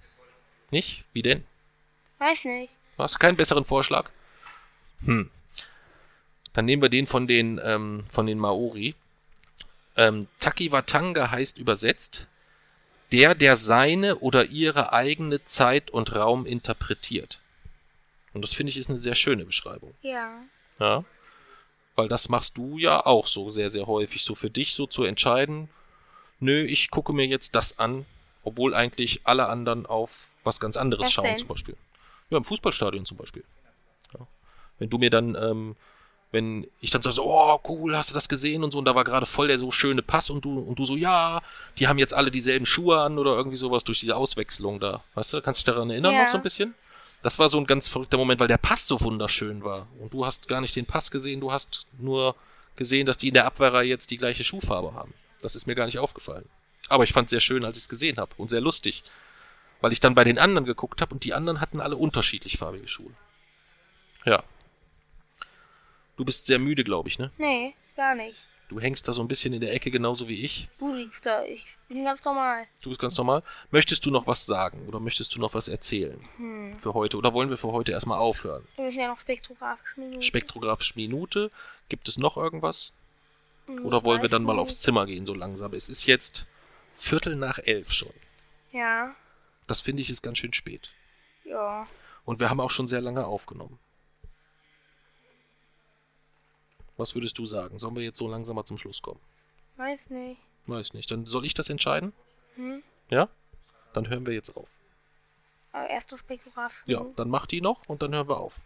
Nicht? 0.72 1.06
Wie 1.14 1.22
denn? 1.22 1.43
Weiß 2.19 2.45
nicht. 2.45 2.72
Hast 2.97 3.15
du 3.15 3.19
keinen 3.19 3.35
besseren 3.35 3.65
Vorschlag? 3.65 4.10
Hm. 5.06 5.30
Dann 6.53 6.65
nehmen 6.65 6.82
wir 6.82 6.90
den 6.90 7.07
von 7.07 7.27
den, 7.27 7.60
ähm, 7.64 8.03
von 8.11 8.26
den 8.26 8.40
Maori. 8.40 8.95
Ähm, 9.98 10.27
Takiwatanga 10.40 11.32
heißt 11.32 11.57
übersetzt, 11.57 12.27
der, 13.11 13.36
der 13.36 13.57
seine 13.57 14.18
oder 14.18 14.45
ihre 14.45 14.94
eigene 14.94 15.44
Zeit 15.45 15.91
und 15.91 16.15
Raum 16.15 16.45
interpretiert. 16.45 17.40
Und 18.34 18.44
das 18.44 18.53
finde 18.53 18.72
ich 18.72 18.77
ist 18.77 18.90
eine 18.90 18.98
sehr 18.98 19.15
schöne 19.15 19.45
Beschreibung. 19.45 19.94
Ja. 20.02 20.41
Ja. 20.80 21.03
Weil 21.95 22.10
das 22.10 22.27
machst 22.27 22.57
du 22.57 22.77
ja 22.77 23.06
auch 23.06 23.27
so 23.27 23.49
sehr, 23.49 23.69
sehr 23.69 23.88
häufig, 23.88 24.23
so 24.23 24.36
für 24.36 24.49
dich 24.49 24.73
so 24.73 24.86
zu 24.88 25.03
entscheiden, 25.03 25.69
nö, 26.40 26.64
ich 26.64 26.91
gucke 26.91 27.14
mir 27.14 27.26
jetzt 27.26 27.56
das 27.56 27.80
an, 27.80 28.06
obwohl 28.44 28.73
eigentlich 28.73 29.22
alle 29.23 29.48
anderen 29.48 29.86
auf 29.86 30.32
was 30.44 30.60
ganz 30.60 30.77
anderes 30.77 31.07
Was 31.07 31.14
schauen, 31.14 31.26
denn? 31.26 31.38
zum 31.38 31.48
Beispiel. 31.48 31.77
Ja, 32.30 32.38
im 32.38 32.44
Fußballstadion 32.44 33.06
zum 33.06 33.18
Beispiel. 33.18 33.44
Wenn 34.80 34.89
du 34.89 34.97
mir 34.97 35.10
dann, 35.10 35.35
ähm, 35.35 35.76
wenn 36.31 36.68
ich 36.81 36.91
dann 36.91 37.02
so, 37.02 37.23
oh, 37.23 37.60
cool, 37.69 37.95
hast 37.97 38.10
du 38.10 38.14
das 38.14 38.27
gesehen 38.27 38.64
und 38.64 38.72
so, 38.72 38.80
und 38.80 38.85
da 38.85 38.95
war 38.95 39.03
gerade 39.06 39.26
voll 39.26 39.47
der 39.47 39.57
so 39.60 39.72
schöne 39.72 40.02
Pass 40.02 40.30
und 40.30 40.43
du, 40.43 40.60
und 40.60 40.77
du 40.77 40.85
so, 40.85 40.95
ja, 40.97 41.41
die 41.80 41.88
haben 41.88 41.97
jetzt 41.97 42.14
alle 42.14 42.30
dieselben 42.31 42.65
Schuhe 42.65 42.99
an 43.02 43.18
oder 43.18 43.35
irgendwie 43.35 43.57
sowas 43.57 43.84
durch 43.84 43.99
diese 44.02 44.15
Auswechslung 44.18 44.80
da. 44.80 45.03
Weißt 45.14 45.34
du, 45.34 45.41
kannst 45.41 45.60
du 45.60 45.64
dich 45.65 45.73
daran 45.73 45.89
erinnern 45.89 46.14
Ja. 46.14 46.23
noch 46.23 46.27
so 46.30 46.38
ein 46.38 46.43
bisschen? 46.43 46.76
Das 47.23 47.39
war 47.39 47.49
so 47.49 47.57
ein 47.57 47.65
ganz 47.65 47.88
verrückter 47.88 48.18
Moment, 48.18 48.39
weil 48.39 48.47
der 48.49 48.57
Pass 48.57 48.85
so 48.85 48.99
wunderschön 49.02 49.64
war. 49.64 49.88
Und 49.99 50.14
du 50.14 50.26
hast 50.26 50.47
gar 50.47 50.61
nicht 50.61 50.76
den 50.76 50.85
Pass 50.85 51.10
gesehen, 51.10 51.39
du 51.39 51.52
hast 51.52 51.88
nur 51.97 52.35
gesehen, 52.76 53.06
dass 53.06 53.18
die 53.18 53.30
in 53.30 53.34
der 53.34 53.45
Abwehrreihe 53.45 53.88
jetzt 53.88 54.11
die 54.11 54.18
gleiche 54.18 54.43
Schuhfarbe 54.43 54.93
haben. 54.93 55.14
Das 55.41 55.56
ist 55.56 55.65
mir 55.68 55.76
gar 55.76 55.85
nicht 55.85 55.99
aufgefallen. 55.99 56.47
Aber 56.89 57.03
ich 57.03 57.14
fand 57.14 57.27
es 57.27 57.30
sehr 57.31 57.39
schön, 57.39 57.64
als 57.65 57.77
ich 57.77 57.84
es 57.84 57.89
gesehen 57.89 58.18
habe 58.18 58.31
und 58.38 58.49
sehr 58.49 58.61
lustig. 58.61 59.03
Weil 59.81 59.93
ich 59.93 59.99
dann 59.99 60.15
bei 60.15 60.23
den 60.23 60.38
anderen 60.38 60.65
geguckt 60.65 61.02
habe 61.02 61.14
und 61.14 61.23
die 61.23 61.34
anderen 61.34 61.61
hatten 61.61 61.80
alle 61.80 61.95
unterschiedlich 61.95 62.57
farbige 62.57 62.88
Schuhe. 62.88 63.11
Ja. 64.26 64.43
Du 66.18 66.26
bist 66.26 66.46
sehr 66.46 66.60
müde, 66.60 66.84
glaube 66.84 67.10
ich, 67.10 67.20
ne? 67.20 67.32
Nee, 67.38 67.74
gar 67.96 68.16
nicht. 68.16 68.46
Du 68.68 68.80
hängst 68.80 69.08
da 69.08 69.14
so 69.14 69.22
ein 69.22 69.28
bisschen 69.28 69.54
in 69.54 69.62
der 69.62 69.74
Ecke, 69.74 69.92
genauso 69.92 70.28
wie 70.28 70.44
ich. 70.44 70.70
Du 70.80 70.92
liegst 70.96 71.26
da. 71.26 71.44
Ich 71.44 71.68
bin 71.88 72.04
ganz 72.04 72.24
normal. 72.24 72.66
Du 72.82 72.90
bist 72.90 73.00
ganz 73.00 73.16
normal. 73.16 73.44
Möchtest 73.70 74.04
du 74.06 74.10
noch 74.12 74.26
was 74.26 74.46
sagen 74.48 74.88
oder 74.88 75.00
möchtest 75.00 75.36
du 75.36 75.40
noch 75.40 75.54
was 75.54 75.68
erzählen 75.68 76.20
Hm. 76.38 76.76
für 76.80 76.96
heute? 76.96 77.18
Oder 77.18 77.34
wollen 77.34 77.52
wir 77.52 77.58
für 77.58 77.72
heute 77.72 77.92
erstmal 77.92 78.18
aufhören? 78.18 78.68
Wir 78.76 78.86
müssen 78.86 79.00
ja 79.00 79.08
noch 79.08 79.20
spektrographisch 79.20 79.98
Minuten. 79.98 80.22
Spektrographische 80.24 80.94
Minute. 80.96 81.52
Gibt 81.90 82.08
es 82.08 82.18
noch 82.18 82.38
irgendwas? 82.38 82.92
Hm, 83.68 83.86
Oder 83.86 84.04
wollen 84.04 84.24
wir 84.24 84.30
dann 84.30 84.44
mal 84.44 84.58
aufs 84.58 84.80
Zimmer 84.80 85.06
gehen, 85.06 85.28
so 85.28 85.36
langsam? 85.36 85.74
Es 85.74 85.88
ist 85.88 86.06
jetzt 86.08 86.48
Viertel 86.96 87.36
nach 87.36 87.60
elf 87.60 87.92
schon. 87.92 88.14
Ja. 88.72 89.14
Das 89.68 89.82
finde 89.82 90.02
ich 90.02 90.10
ist 90.10 90.24
ganz 90.24 90.40
schön 90.40 90.54
spät. 90.54 90.90
Ja. 91.44 91.84
Und 92.24 92.40
wir 92.40 92.50
haben 92.50 92.60
auch 92.60 92.72
schon 92.72 92.88
sehr 92.88 93.02
lange 93.02 93.26
aufgenommen. 93.28 93.78
Was 96.97 97.15
würdest 97.15 97.38
du 97.38 97.45
sagen? 97.45 97.80
Sollen 97.80 97.95
wir 97.95 98.03
jetzt 98.03 98.17
so 98.17 98.27
langsam 98.27 98.55
mal 98.55 98.63
zum 98.63 98.77
Schluss 98.77 99.01
kommen? 99.01 99.19
Weiß 99.77 100.09
nicht. 100.09 100.39
Weiß 100.67 100.93
nicht. 100.93 101.11
Dann 101.11 101.26
soll 101.26 101.45
ich 101.45 101.53
das 101.53 101.69
entscheiden? 101.69 102.13
Hm? 102.55 102.81
Ja? 103.09 103.30
Dann 103.93 104.09
hören 104.09 104.26
wir 104.26 104.34
jetzt 104.34 104.55
auf. 104.55 104.69
Aber 105.72 105.89
erst 105.89 106.11
noch 106.11 106.19
spektrographisch 106.19 106.84
Ja, 106.88 107.05
dann 107.15 107.30
mach 107.30 107.45
die 107.47 107.61
noch 107.61 107.81
und 107.88 108.01
dann 108.01 108.13
hören 108.13 108.30
wir 108.30 108.38
auf. 108.38 108.61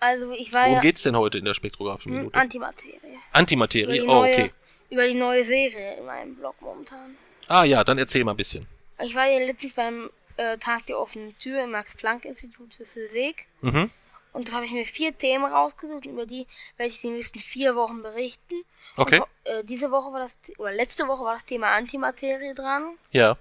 Also 0.00 0.32
ich 0.32 0.52
war 0.54 0.62
Worum 0.62 0.76
ja 0.76 0.80
geht's 0.80 1.02
denn 1.02 1.16
heute 1.16 1.36
in 1.36 1.44
der 1.44 1.52
spektrographischen 1.52 2.12
hm, 2.12 2.18
Minute? 2.20 2.38
Antimaterie. 2.38 3.18
Antimaterie? 3.32 4.00
Oh, 4.00 4.06
neue, 4.06 4.32
okay. 4.32 4.52
über 4.88 5.06
die 5.06 5.14
neue 5.14 5.44
Serie 5.44 5.98
in 5.98 6.06
meinem 6.06 6.34
Blog 6.34 6.54
momentan. 6.62 7.16
Ah 7.46 7.64
ja, 7.64 7.84
dann 7.84 7.98
erzähl 7.98 8.24
mal 8.24 8.30
ein 8.30 8.38
bisschen. 8.38 8.66
Ich 9.02 9.14
war 9.14 9.26
ja 9.26 9.44
letztens 9.44 9.74
beim 9.74 10.08
äh, 10.38 10.56
Tag 10.56 10.86
der 10.86 10.98
offenen 10.98 11.36
Tür 11.38 11.64
im 11.64 11.72
Max-Planck-Institut 11.72 12.72
für 12.72 12.86
Physik. 12.86 13.46
Mhm. 13.60 13.90
Und 14.32 14.48
da 14.48 14.52
habe 14.54 14.64
ich 14.64 14.72
mir 14.72 14.86
vier 14.86 15.16
Themen 15.16 15.44
rausgesucht, 15.44 16.06
über 16.06 16.24
die 16.24 16.46
werde 16.76 16.92
ich 16.92 17.00
die 17.00 17.10
nächsten 17.10 17.40
vier 17.40 17.74
Wochen 17.74 18.02
berichten. 18.02 18.62
Okay. 18.96 19.20
Und, 19.20 19.26
äh, 19.44 19.64
diese 19.64 19.90
Woche 19.90 20.12
war 20.12 20.20
das, 20.20 20.38
oder 20.58 20.72
letzte 20.72 21.08
Woche 21.08 21.24
war 21.24 21.34
das 21.34 21.44
Thema 21.44 21.68
Antimaterie 21.68 22.54
dran. 22.54 22.96
Ja. 23.10 23.36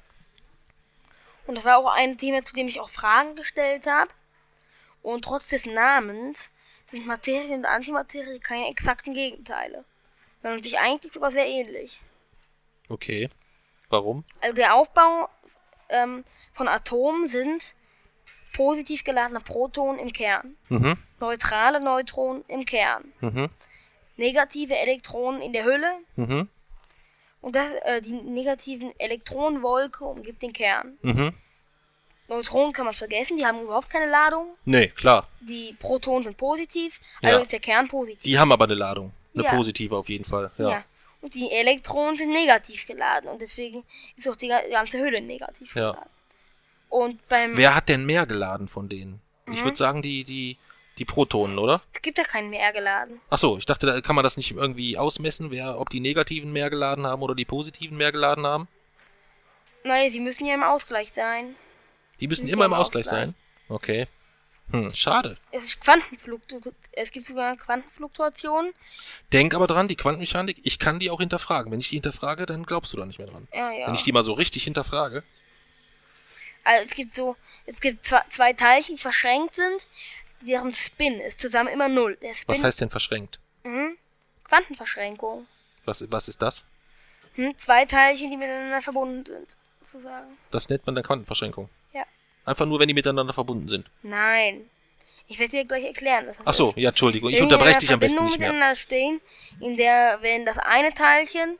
Und 1.45 1.55
das 1.55 1.65
war 1.65 1.77
auch 1.77 1.95
ein 1.95 2.17
Thema, 2.17 2.43
zu 2.43 2.53
dem 2.53 2.67
ich 2.67 2.79
auch 2.79 2.89
Fragen 2.89 3.35
gestellt 3.35 3.87
habe. 3.87 4.11
Und 5.01 5.25
trotz 5.25 5.49
des 5.49 5.65
Namens 5.65 6.51
sind 6.85 7.05
Materie 7.05 7.55
und 7.55 7.65
Antimaterie 7.65 8.39
keine 8.39 8.69
exakten 8.69 9.13
Gegenteile. 9.13 9.85
Sondern 10.41 10.63
sich 10.63 10.79
eigentlich 10.79 11.13
sogar 11.13 11.31
sehr 11.31 11.47
ähnlich. 11.47 12.01
Okay. 12.87 13.29
Warum? 13.89 14.23
Also 14.41 14.55
der 14.55 14.75
Aufbau 14.75 15.29
ähm, 15.89 16.23
von 16.53 16.67
Atomen 16.67 17.27
sind 17.27 17.75
positiv 18.53 19.03
geladene 19.03 19.39
Protonen 19.39 19.99
im 19.99 20.11
Kern, 20.13 20.55
Mhm. 20.69 20.97
neutrale 21.19 21.80
Neutronen 21.80 22.43
im 22.47 22.65
Kern, 22.65 23.11
Mhm. 23.21 23.49
negative 24.17 24.76
Elektronen 24.77 25.41
in 25.41 25.53
der 25.53 25.63
Hülle 25.65 25.91
Mhm. 26.15 26.49
und 27.41 27.55
das, 27.55 27.71
äh, 27.84 28.01
die 28.01 28.13
negativen 28.13 28.93
Elektronenwolke 28.99 30.03
umgibt 30.03 30.41
den 30.41 30.53
Kern. 30.53 30.97
Mhm. 31.01 31.34
Neutronen 32.27 32.73
kann 32.73 32.85
man 32.85 32.93
vergessen, 32.93 33.38
die 33.38 33.45
haben 33.45 33.61
überhaupt 33.61 33.89
keine 33.89 34.05
Ladung. 34.05 34.55
Nee, 34.65 34.89
klar. 34.89 35.27
Die 35.39 35.73
Protonen 35.80 36.23
sind 36.23 36.38
positiv, 36.38 36.99
also 37.23 37.38
Ja. 37.38 37.41
ist 37.41 37.51
der 37.51 37.59
Kern 37.59 37.88
positiv. 37.88 38.21
Die 38.23 38.38
haben 38.38 38.51
aber 38.51 38.65
eine 38.65 38.76
Ladung. 38.76 39.11
Eine 39.34 39.45
Ja. 39.45 39.55
positive 39.55 39.95
auf 39.97 40.09
jeden 40.09 40.26
Fall. 40.26 40.51
Ja. 40.57 40.69
ja. 40.69 40.84
Und 41.21 41.34
die 41.34 41.51
Elektronen 41.51 42.15
sind 42.15 42.30
negativ 42.30 42.85
geladen 42.85 43.30
und 43.30 43.41
deswegen 43.41 43.84
ist 44.15 44.27
auch 44.30 44.35
die 44.35 44.47
ga- 44.47 44.67
ganze 44.69 44.99
Hülle 44.99 45.21
negativ 45.21 45.76
Ja. 45.76 45.91
geladen. 45.91 46.09
Und 46.89 47.27
beim 47.27 47.55
Wer 47.55 47.75
hat 47.75 47.87
denn 47.89 48.05
mehr 48.05 48.25
geladen 48.25 48.67
von 48.67 48.89
denen? 48.89 49.21
Mhm. 49.45 49.53
Ich 49.53 49.63
würde 49.63 49.77
sagen, 49.77 50.01
die, 50.01 50.23
die, 50.23 50.57
die 50.97 51.05
Protonen, 51.05 51.57
oder? 51.57 51.81
es 51.93 52.01
gibt 52.01 52.17
ja 52.17 52.23
keinen 52.23 52.49
mehr 52.49 52.73
geladen. 52.73 53.21
Ach 53.29 53.39
so, 53.39 53.57
ich 53.57 53.65
dachte, 53.65 53.85
da 53.85 54.01
kann 54.01 54.15
man 54.15 54.23
das 54.23 54.37
nicht 54.37 54.51
irgendwie 54.51 54.97
ausmessen, 54.97 55.51
wer, 55.51 55.79
ob 55.79 55.89
die 55.89 55.99
negativen 55.99 56.51
mehr 56.51 56.69
geladen 56.69 57.05
haben 57.05 57.21
oder 57.21 57.35
die 57.35 57.45
positiven 57.45 57.97
mehr 57.97 58.11
geladen 58.11 58.45
haben. 58.45 58.67
Naja, 59.83 60.09
sie 60.09 60.19
müssen 60.19 60.45
ja 60.45 60.55
im 60.55 60.63
Ausgleich 60.63 61.11
sein. 61.11 61.55
Die 62.19 62.27
müssen 62.27 62.45
Sind 62.45 62.53
immer 62.53 62.63
ja 62.63 62.67
im 62.67 62.73
Ausgleich 62.73 63.05
Ausgleich. 63.05 63.27
sein. 63.27 63.35
Okay. 63.69 64.07
Hm, 64.71 64.93
schade. 64.93 65.37
Es 65.51 65.63
ist 65.63 65.81
Quantenfluktu 65.81 66.59
es 66.91 67.11
gibt 67.11 67.25
sogar 67.25 67.55
Quantenfluktuationen. 67.55 68.73
Denk 69.31 69.53
aber 69.53 69.67
dran, 69.67 69.87
die 69.87 69.95
Quantenmechanik, 69.95 70.59
ich 70.63 70.79
kann 70.79 70.99
die 70.99 71.09
auch 71.09 71.19
hinterfragen. 71.19 71.71
Wenn 71.71 71.79
ich 71.79 71.89
die 71.89 71.95
hinterfrage, 71.95 72.45
dann 72.45 72.63
glaubst 72.63 72.93
du 72.93 72.97
da 72.97 73.05
nicht 73.05 73.19
mehr 73.19 73.27
dran. 73.27 73.47
Ja, 73.53 73.71
ja. 73.71 73.87
Wenn 73.87 73.95
ich 73.95 74.03
die 74.03 74.11
mal 74.11 74.23
so 74.23 74.33
richtig 74.33 74.63
hinterfrage. 74.63 75.23
Also 76.64 76.86
es 76.86 76.94
gibt 76.95 77.14
so, 77.15 77.36
es 77.65 77.81
gibt 77.81 78.06
zwei, 78.06 78.22
zwei 78.27 78.53
Teilchen, 78.53 78.95
die 78.95 79.02
verschränkt 79.02 79.56
sind, 79.56 79.88
deren 80.41 80.72
Spin 80.72 81.19
ist 81.19 81.40
zusammen 81.40 81.69
immer 81.69 81.88
null. 81.88 82.18
Der 82.22 82.34
Spin, 82.34 82.56
Was 82.56 82.64
heißt 82.64 82.81
denn 82.81 82.90
verschränkt? 82.90 83.40
Mhm. 83.64 83.98
Quantenverschränkung. 84.44 85.48
Was, 85.86 86.06
was 86.11 86.27
ist 86.27 86.41
das? 86.41 86.65
Hm? 87.36 87.57
Zwei 87.57 87.86
Teilchen, 87.86 88.31
die 88.31 88.38
miteinander 88.38 88.81
verbunden 88.81 89.26
sind, 89.26 89.57
sozusagen. 89.81 90.38
Das 90.52 90.69
nennt 90.69 90.86
man 90.86 90.95
dann 90.95 91.03
Quantenverschränkung. 91.03 91.69
Ja. 91.94 92.03
Einfach 92.45 92.65
nur, 92.65 92.80
wenn 92.80 92.88
die 92.88 92.94
miteinander 92.94 93.34
verbunden 93.34 93.68
sind. 93.68 93.90
Nein. 94.02 94.69
Ich 95.27 95.38
werde 95.38 95.52
dir 95.52 95.65
gleich 95.65 95.84
erklären, 95.86 96.26
was 96.27 96.38
das 96.38 96.48
Ach 96.48 96.53
so, 96.56 96.69
ist. 96.69 96.77
ja, 96.77 96.90
Entschuldigung, 96.90 97.30
ich 97.30 97.41
unterbreche 97.41 97.80
dich 97.80 97.91
am 97.94 97.99
besten 97.99 98.23
nicht 98.26 98.40
mehr. 98.40 98.49
miteinander 98.49 98.76
stehen, 98.76 99.22
in 99.60 99.77
der, 99.77 100.18
wenn 100.22 100.44
das 100.45 100.57
eine 100.57 100.91
Teilchen 100.94 101.60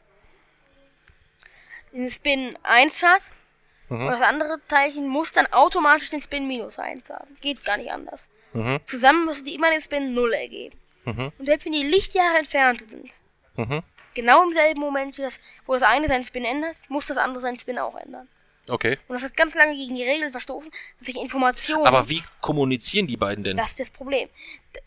den 1.92 2.10
Spin 2.10 2.58
1 2.64 3.04
hat 3.04 3.22
Und 3.90 4.08
das 4.08 4.22
andere 4.22 4.60
Teilchen 4.68 5.08
muss 5.08 5.32
dann 5.32 5.48
automatisch 5.52 6.10
den 6.10 6.22
Spin 6.22 6.48
minus 6.48 6.78
1 6.80 7.10
haben. 7.10 7.36
Geht 7.42 7.66
gar 7.66 7.78
nicht 7.78 7.92
anders. 7.92 8.30
Mhm. 8.54 8.80
Zusammen 8.86 9.26
müssen 9.26 9.46
die 9.46 9.56
immer 9.56 9.72
den 9.72 9.82
Spin 9.82 10.14
0 10.14 10.34
ergeben. 10.34 10.78
Mhm. 11.06 11.32
Und 11.38 11.46
selbst 11.46 11.66
wenn 11.66 11.74
die 11.74 11.84
Lichtjahre 11.84 12.38
entfernt 12.38 12.90
sind, 12.90 13.16
Mhm. 13.56 13.82
genau 14.14 14.44
im 14.44 14.52
selben 14.54 14.80
Moment, 14.80 15.20
wo 15.66 15.74
das 15.74 15.84
eine 15.84 16.08
seinen 16.08 16.24
Spin 16.24 16.46
ändert, 16.46 16.78
muss 16.88 17.08
das 17.08 17.18
andere 17.18 17.42
seinen 17.42 17.58
Spin 17.60 17.78
auch 17.80 17.96
ändern. 17.96 18.28
Okay. 18.70 18.98
Und 19.08 19.16
das 19.16 19.24
hat 19.24 19.36
ganz 19.36 19.56
lange 19.56 19.76
gegen 19.76 19.96
die 19.96 20.04
Regeln 20.04 20.32
verstoßen, 20.32 20.72
dass 21.00 21.06
sich 21.08 21.18
Informationen. 21.18 21.86
Aber 21.86 22.08
wie 22.10 22.24
kommunizieren 22.42 23.08
die 23.08 23.18
beiden 23.18 23.44
denn? 23.44 23.58
Das 23.58 23.72
ist 23.72 23.80
das 23.80 23.90
Problem. 23.90 24.30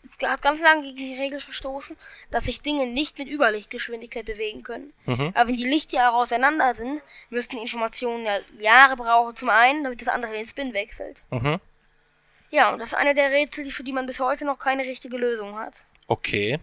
Es 0.03 0.25
hat 0.27 0.41
ganz 0.41 0.61
lange 0.61 0.83
gegen 0.83 0.95
die 0.95 1.15
Regel 1.19 1.39
verstoßen, 1.41 1.95
dass 2.31 2.45
sich 2.45 2.61
Dinge 2.61 2.85
nicht 2.87 3.19
mit 3.19 3.27
Überlichtgeschwindigkeit 3.27 4.25
bewegen 4.25 4.63
können. 4.63 4.93
Mhm. 5.05 5.31
Aber 5.35 5.49
wenn 5.49 5.57
die 5.57 5.65
Lichtjahre 5.67 6.15
auseinander 6.15 6.73
sind, 6.75 7.01
müssten 7.29 7.57
die 7.57 7.61
Informationen 7.61 8.25
ja 8.25 8.37
Jahre 8.59 8.95
brauchen 8.95 9.35
zum 9.35 9.49
einen, 9.49 9.83
damit 9.83 10.01
das 10.01 10.07
andere 10.07 10.31
den 10.31 10.45
Spin 10.45 10.73
wechselt. 10.73 11.23
Mhm. 11.31 11.59
Ja, 12.51 12.71
und 12.71 12.79
das 12.79 12.89
ist 12.89 12.93
eine 12.93 13.13
der 13.13 13.31
Rätsel, 13.31 13.63
die- 13.63 13.71
für 13.71 13.83
die 13.83 13.93
man 13.93 14.05
bis 14.05 14.19
heute 14.19 14.45
noch 14.45 14.59
keine 14.59 14.83
richtige 14.83 15.17
Lösung 15.17 15.57
hat. 15.57 15.85
Okay. 16.07 16.59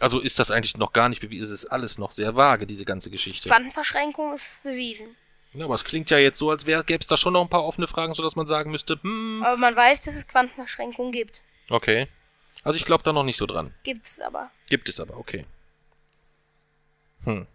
Also 0.00 0.20
ist 0.20 0.38
das 0.38 0.50
eigentlich 0.50 0.76
noch 0.76 0.92
gar 0.92 1.08
nicht 1.08 1.20
bewiesen. 1.20 1.44
Es 1.44 1.50
ist 1.50 1.66
alles 1.66 1.98
noch 1.98 2.10
sehr 2.10 2.34
vage, 2.34 2.66
diese 2.66 2.84
ganze 2.84 3.10
Geschichte. 3.10 3.48
Quantenverschränkung 3.48 4.32
ist 4.32 4.62
bewiesen. 4.62 5.16
Ja, 5.52 5.66
aber 5.66 5.74
es 5.74 5.84
klingt 5.84 6.10
ja 6.10 6.18
jetzt 6.18 6.38
so, 6.38 6.50
als 6.50 6.64
gäbe 6.64 6.98
es 7.00 7.06
da 7.06 7.16
schon 7.16 7.32
noch 7.32 7.42
ein 7.42 7.48
paar 7.48 7.64
offene 7.64 7.86
Fragen, 7.86 8.12
sodass 8.12 8.34
man 8.34 8.46
sagen 8.46 8.72
müsste, 8.72 8.98
hm, 9.00 9.42
Aber 9.46 9.56
man 9.56 9.76
weiß, 9.76 10.02
dass 10.02 10.16
es 10.16 10.26
Quantenverschränkung 10.26 11.12
gibt. 11.12 11.42
okay. 11.70 12.08
Also 12.62 12.78
ich 12.78 12.86
glaube 12.86 13.02
da 13.02 13.12
noch 13.12 13.24
nicht 13.24 13.36
so 13.36 13.44
dran. 13.44 13.74
Gibt 13.82 14.06
es 14.06 14.20
aber. 14.20 14.50
Gibt 14.70 14.88
es 14.88 14.98
aber, 14.98 15.18
okay. 15.18 15.44
Hm. 17.24 17.46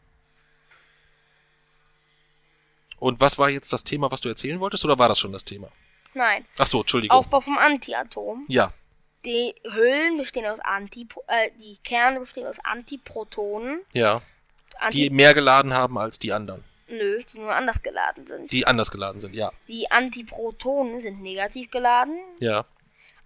Und 3.00 3.20
was 3.20 3.38
war 3.40 3.50
jetzt 3.50 3.74
das 3.74 3.84
Thema, 3.84 4.12
was 4.12 4.22
du 4.22 4.30
erzählen 4.30 4.60
wolltest, 4.60 4.86
oder 4.86 5.00
war 5.00 5.08
das 5.10 5.18
schon 5.20 5.32
das 5.32 5.46
Thema? 5.46 5.72
Nein. 6.14 6.46
Ach 6.58 6.68
so, 6.68 6.82
Entschuldigung. 6.82 7.18
Aufbau 7.18 7.42
vom 7.42 7.58
Antiatom. 7.58 8.46
Ja. 8.48 8.72
Die 9.26 9.54
Hüllen 9.70 10.18
bestehen 10.18 10.46
aus 10.46 10.60
Anti, 10.62 11.08
äh, 11.28 11.50
die 11.60 11.78
Kerne 11.84 12.20
bestehen 12.20 12.48
aus 12.48 12.60
Antiprotonen. 12.64 13.82
Ja. 13.94 14.22
Anti 14.80 14.98
Die 14.98 15.10
mehr 15.10 15.34
geladen 15.34 15.74
haben 15.74 15.98
als 15.98 16.20
die 16.20 16.32
anderen. 16.32 16.64
Nö, 16.88 17.22
die 17.32 17.40
nur 17.40 17.54
anders 17.54 17.82
geladen 17.84 18.26
sind. 18.26 18.52
Die 18.52 18.66
anders 18.66 18.90
geladen 18.90 19.20
sind, 19.20 19.36
ja. 19.36 19.52
Die 19.68 19.92
Antiprotonen 19.92 21.02
sind 21.02 21.22
negativ 21.22 21.70
geladen. 21.70 22.18
Ja. 22.40 22.66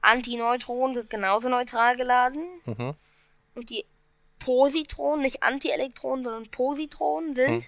Antineutronen 0.02 0.96
sind 0.96 1.10
genauso 1.10 1.48
neutral 1.48 1.96
geladen. 1.96 2.44
Mhm. 2.66 2.94
Und 3.56 3.70
die 3.70 3.86
Positronen, 4.40 5.22
nicht 5.22 5.44
Antielektronen, 5.44 6.26
sondern 6.26 6.52
Positronen 6.52 7.36
sind, 7.36 7.64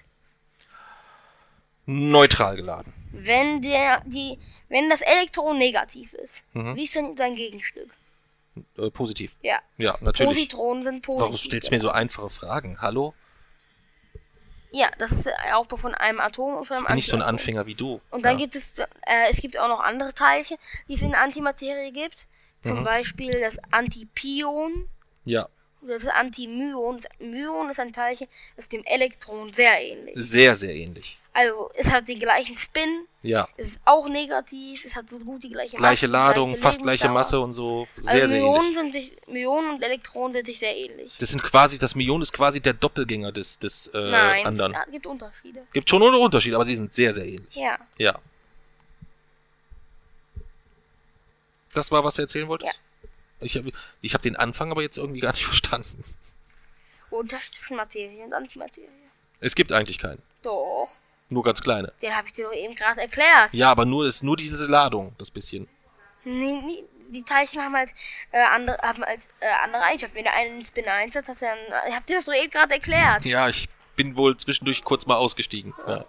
Hm. 1.85 2.09
Neutral 2.11 2.55
geladen. 2.55 2.91
wenn 3.11 3.61
der, 3.61 4.01
die, 4.05 4.39
wenn 4.69 4.89
das 4.89 5.01
Elektron 5.01 5.57
negativ 5.57 6.13
ist. 6.13 6.43
Mhm. 6.53 6.75
Wie 6.75 6.83
ist 6.83 6.95
denn 6.95 7.15
sein 7.15 7.35
Gegenstück? 7.35 7.95
Äh, 8.77 8.89
positiv. 8.89 9.35
Ja. 9.41 9.59
Ja, 9.77 9.97
natürlich. 10.01 10.29
Positronen 10.33 10.83
sind 10.83 11.01
positiv. 11.01 11.21
Warum 11.23 11.37
stellst 11.37 11.69
du 11.69 11.73
mir 11.75 11.81
so 11.81 11.89
einfache 11.89 12.29
Fragen? 12.29 12.81
Hallo? 12.81 13.13
Ja, 14.71 14.89
das 14.97 15.11
ist 15.11 15.25
der 15.25 15.57
Aufbau 15.57 15.77
von 15.77 15.95
einem 15.95 16.19
Atom 16.19 16.55
und 16.55 16.65
von 16.65 16.77
einem 16.77 16.85
Bin 16.87 16.97
ich 16.97 17.07
so 17.07 17.15
ein. 17.15 17.21
Anfänger 17.21 17.65
wie 17.65 17.75
du? 17.75 18.01
Und 18.11 18.25
dann 18.25 18.33
ja. 18.37 18.43
gibt 18.43 18.55
es, 18.55 18.77
äh, 18.79 18.85
es 19.29 19.37
gibt 19.37 19.57
auch 19.57 19.69
noch 19.69 19.79
andere 19.79 20.13
Teilchen, 20.13 20.57
die 20.89 20.93
es 20.95 21.01
in 21.01 21.15
Antimaterie 21.15 21.91
gibt. 21.91 22.27
Zum 22.61 22.79
Mhm. 22.79 22.83
Beispiel 22.83 23.39
das 23.39 23.57
Antipion 23.71 24.89
Ja, 25.23 25.47
oder 25.81 25.93
das 25.93 26.07
Antimyon. 26.07 26.97
Das 26.97 27.07
Myon 27.19 27.69
ist 27.69 27.79
ein 27.79 27.93
Teilchen, 27.93 28.27
das 28.55 28.65
ist 28.65 28.73
dem 28.73 28.83
Elektron 28.85 29.53
sehr 29.53 29.79
ähnlich. 29.81 30.13
sehr, 30.17 30.55
sehr 30.55 30.73
ähnlich. 30.75 31.19
Also, 31.37 31.69
es 31.75 31.91
hat 31.91 32.07
den 32.07 32.17
gleichen 32.17 32.55
Spin, 32.57 33.07
Ja. 33.21 33.45
es 33.57 33.67
ist 33.71 33.81
auch 33.83 34.07
negativ, 34.07 34.85
es 34.85 34.95
hat 34.95 35.09
so 35.09 35.19
gut 35.19 35.43
die 35.43 35.49
gleiche 35.49 35.75
Gleiche 35.75 36.07
Masse, 36.07 36.11
Ladung, 36.11 36.47
gleiche 36.47 36.61
fast 36.61 36.81
gleiche. 36.81 37.09
Masse 37.09 37.41
und 37.41 37.53
so. 37.53 37.87
Sehr, 37.97 38.21
also 38.21 38.27
sehr 38.27 38.41
Myonen 38.41 38.61
ähnlich. 38.61 38.75
sind 38.77 38.93
sich, 38.93 39.27
Myonen 39.27 39.69
und 39.71 39.83
Elektronen 39.83 40.31
sind 40.31 40.45
sich 40.45 40.59
sehr 40.59 40.73
ähnlich. 40.77 41.17
Das 41.17 41.29
sind 41.31 41.43
quasi, 41.43 41.77
das 41.77 41.93
Myon 41.93 42.21
ist 42.21 42.31
quasi 42.31 42.61
der 42.61 42.71
Doppelgänger 42.71 43.33
des, 43.33 43.59
des 43.59 43.87
äh, 43.87 44.11
Nein, 44.11 44.45
anderen. 44.45 44.75
es 44.85 44.91
gibt 44.93 45.05
Unterschiede. 45.07 45.61
Gibt 45.73 45.89
schon 45.89 46.01
einen 46.03 46.15
Unterschied, 46.15 46.53
aber 46.53 46.63
sie 46.63 46.77
sind 46.77 46.93
sehr, 46.93 47.11
sehr 47.11 47.25
ähnlich. 47.25 47.53
Ja. 47.53 47.77
Ja. 47.97 48.17
Das 51.73 51.91
war, 51.91 52.01
was 52.05 52.15
du 52.15 52.21
erzählen 52.21 52.47
wolltest? 52.47 52.73
Ja. 52.73 52.79
Ich 53.41 53.57
habe 53.57 53.71
ich 54.01 54.13
hab 54.13 54.21
den 54.21 54.37
Anfang 54.37 54.71
aber 54.71 54.81
jetzt 54.81 54.97
irgendwie 54.97 55.19
gar 55.25 55.33
nicht 55.33 55.43
verstanden. 55.43 56.01
Unterschied 57.09 57.55
zwischen 57.55 57.75
Materie 57.75 58.23
und 58.23 58.33
Antimaterie. 58.33 58.87
Es 59.41 59.53
gibt 59.53 59.73
eigentlich 59.73 59.97
keinen. 59.97 60.21
Doch, 60.41 60.89
Nur 61.29 61.43
ganz 61.43 61.61
kleine. 61.61 61.91
den 62.01 62.15
habe 62.15 62.27
ich 62.27 62.33
dir 62.33 62.45
doch 62.45 62.53
eben 62.53 62.75
gerade 62.75 63.01
erklärt. 63.01 63.53
Ja, 63.53 63.71
aber 63.71 63.85
nur 63.85 64.05
ist 64.05 64.23
nur 64.23 64.37
diese 64.37 64.65
Ladung, 64.65 65.15
das 65.17 65.31
bisschen. 65.31 65.67
Nee, 66.23 66.61
nee, 66.61 66.83
die 67.09 67.23
Teilchen 67.23 67.61
haben 67.61 67.75
halt 67.75 67.93
äh, 68.31 68.43
andere, 68.43 68.77
haben 68.81 69.03
halt, 69.03 69.21
äh, 69.39 69.47
andere 69.63 69.81
Eigenschaften. 69.83 70.17
Wenn 70.17 70.23
der 70.23 70.35
eine 70.35 70.51
einen 70.51 70.65
Spin 70.65 70.87
1 70.87 71.15
hat, 71.15 71.27
hat 71.27 71.41
er 71.41 71.53
einen, 71.53 71.89
ich 71.89 71.95
hab 71.95 72.05
dir 72.05 72.17
das 72.17 72.25
doch 72.25 72.33
eben 72.33 72.49
gerade 72.49 72.73
erklärt. 72.73 73.25
Ja, 73.25 73.47
ich 73.49 73.69
bin 73.95 74.15
wohl 74.17 74.35
zwischendurch 74.37 74.83
kurz 74.83 75.05
mal 75.05 75.15
ausgestiegen. 75.15 75.73
Ja. 75.87 76.05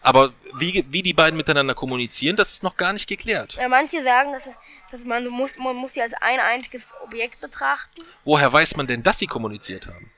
Aber 0.00 0.32
wie, 0.54 0.84
wie 0.88 1.02
die 1.02 1.12
beiden 1.12 1.36
miteinander 1.36 1.74
kommunizieren, 1.74 2.36
das 2.36 2.52
ist 2.52 2.62
noch 2.62 2.76
gar 2.76 2.92
nicht 2.92 3.08
geklärt. 3.08 3.54
Ja, 3.54 3.68
manche 3.68 4.02
sagen, 4.02 4.32
dass, 4.32 4.46
es, 4.46 4.54
dass 4.90 5.04
man, 5.04 5.24
du 5.24 5.30
musst, 5.30 5.58
man 5.58 5.76
muss 5.76 5.92
sie 5.92 6.02
als 6.02 6.14
ein 6.14 6.40
einziges 6.40 6.88
Objekt 7.04 7.40
betrachten, 7.40 8.02
Woher 8.24 8.52
weiß 8.52 8.76
man 8.76 8.86
denn, 8.86 9.02
dass 9.02 9.18
sie 9.18 9.26
kommuniziert 9.26 9.86
haben? 9.86 10.10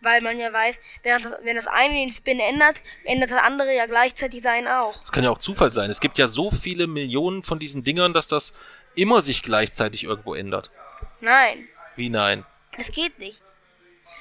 Weil 0.00 0.20
man 0.20 0.38
ja 0.38 0.52
weiß, 0.52 0.80
während 1.02 1.24
das, 1.24 1.34
wenn 1.42 1.56
das 1.56 1.66
eine 1.66 1.94
den 1.94 2.12
Spin 2.12 2.40
ändert, 2.40 2.82
ändert 3.04 3.30
das 3.30 3.42
andere 3.42 3.74
ja 3.74 3.86
gleichzeitig 3.86 4.42
seinen 4.42 4.68
auch. 4.68 4.98
Das 5.00 5.12
kann 5.12 5.24
ja 5.24 5.30
auch 5.30 5.38
Zufall 5.38 5.72
sein. 5.72 5.90
Es 5.90 6.00
gibt 6.00 6.18
ja 6.18 6.28
so 6.28 6.50
viele 6.50 6.86
Millionen 6.86 7.42
von 7.42 7.58
diesen 7.58 7.84
Dingern, 7.84 8.12
dass 8.14 8.28
das 8.28 8.54
immer 8.94 9.22
sich 9.22 9.42
gleichzeitig 9.42 10.04
irgendwo 10.04 10.34
ändert. 10.34 10.70
Nein, 11.20 11.68
Wie 11.96 12.10
nein? 12.10 12.44
das 12.76 12.92
geht 12.92 13.18
nicht. 13.18 13.42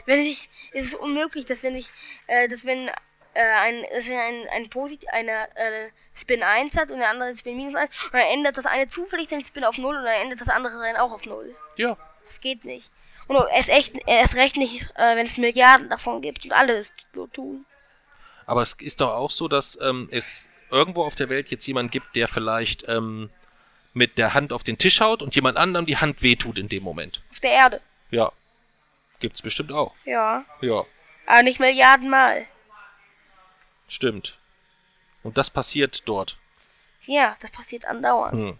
Wenn 0.05 0.19
ich, 0.19 0.49
es 0.71 0.85
ist 0.85 0.95
unmöglich, 0.95 1.45
dass 1.45 1.63
wenn 1.63 1.75
ich, 1.75 1.89
äh, 2.27 2.47
dass 2.47 2.65
wenn 2.65 2.89
äh, 3.33 3.41
ein, 3.61 3.83
dass 3.93 4.07
wenn 4.07 4.17
ein, 4.17 4.47
ein 4.49 4.69
Posit, 4.69 5.05
eine 5.11 5.47
äh, 5.55 5.89
Spin 6.13 6.43
1 6.43 6.77
hat 6.77 6.91
und 6.91 6.99
der 6.99 7.09
andere 7.09 7.35
Spin 7.35 7.55
minus 7.55 7.75
1, 7.75 8.05
und 8.05 8.13
dann 8.13 8.21
ändert 8.21 8.57
das 8.57 8.65
eine 8.65 8.87
zufällig 8.87 9.29
seinen 9.29 9.43
Spin 9.43 9.63
auf 9.63 9.77
0 9.77 9.95
und 9.95 10.03
dann 10.03 10.13
ändert 10.13 10.41
das 10.41 10.49
andere 10.49 10.77
seinen 10.77 10.97
auch 10.97 11.11
auf 11.11 11.25
0. 11.25 11.55
Ja. 11.75 11.97
Das 12.23 12.41
geht 12.41 12.65
nicht. 12.65 12.91
Und 13.27 13.37
erst, 13.51 13.69
echt, 13.69 13.95
erst 14.07 14.35
recht 14.35 14.57
nicht, 14.57 14.89
äh, 14.95 15.15
wenn 15.15 15.25
es 15.25 15.37
Milliarden 15.37 15.89
davon 15.89 16.21
gibt 16.21 16.45
und 16.45 16.53
alle 16.53 16.77
es 16.77 16.93
so 17.13 17.27
tun. 17.27 17.65
Aber 18.45 18.61
es 18.61 18.73
ist 18.73 19.01
doch 19.01 19.11
auch 19.11 19.31
so, 19.31 19.47
dass 19.47 19.77
ähm, 19.81 20.07
es 20.11 20.47
irgendwo 20.71 21.03
auf 21.03 21.15
der 21.15 21.29
Welt 21.29 21.49
jetzt 21.49 21.67
jemand 21.67 21.91
gibt, 21.91 22.15
der 22.15 22.27
vielleicht 22.27 22.87
ähm, 22.87 23.29
mit 23.93 24.17
der 24.17 24.33
Hand 24.33 24.53
auf 24.53 24.63
den 24.63 24.77
Tisch 24.77 25.01
haut 25.01 25.21
und 25.21 25.35
jemand 25.35 25.57
anderem 25.57 25.85
die 25.85 25.97
Hand 25.97 26.21
wehtut 26.21 26.57
in 26.57 26.69
dem 26.69 26.83
Moment. 26.83 27.21
Auf 27.31 27.39
der 27.41 27.51
Erde. 27.51 27.81
Ja. 28.11 28.31
Gibt's 29.19 29.41
bestimmt 29.41 29.71
auch. 29.71 29.93
Ja. 30.05 30.45
Ja. 30.61 30.85
Aber 31.25 31.43
nicht 31.43 31.59
Milliarden 31.59 32.09
Mal. 32.09 32.45
Stimmt. 33.87 34.37
Und 35.23 35.37
das 35.37 35.49
passiert 35.49 36.07
dort. 36.07 36.37
Ja, 37.05 37.35
das 37.41 37.51
passiert 37.51 37.85
andauernd. 37.85 38.41
Hm. 38.41 38.59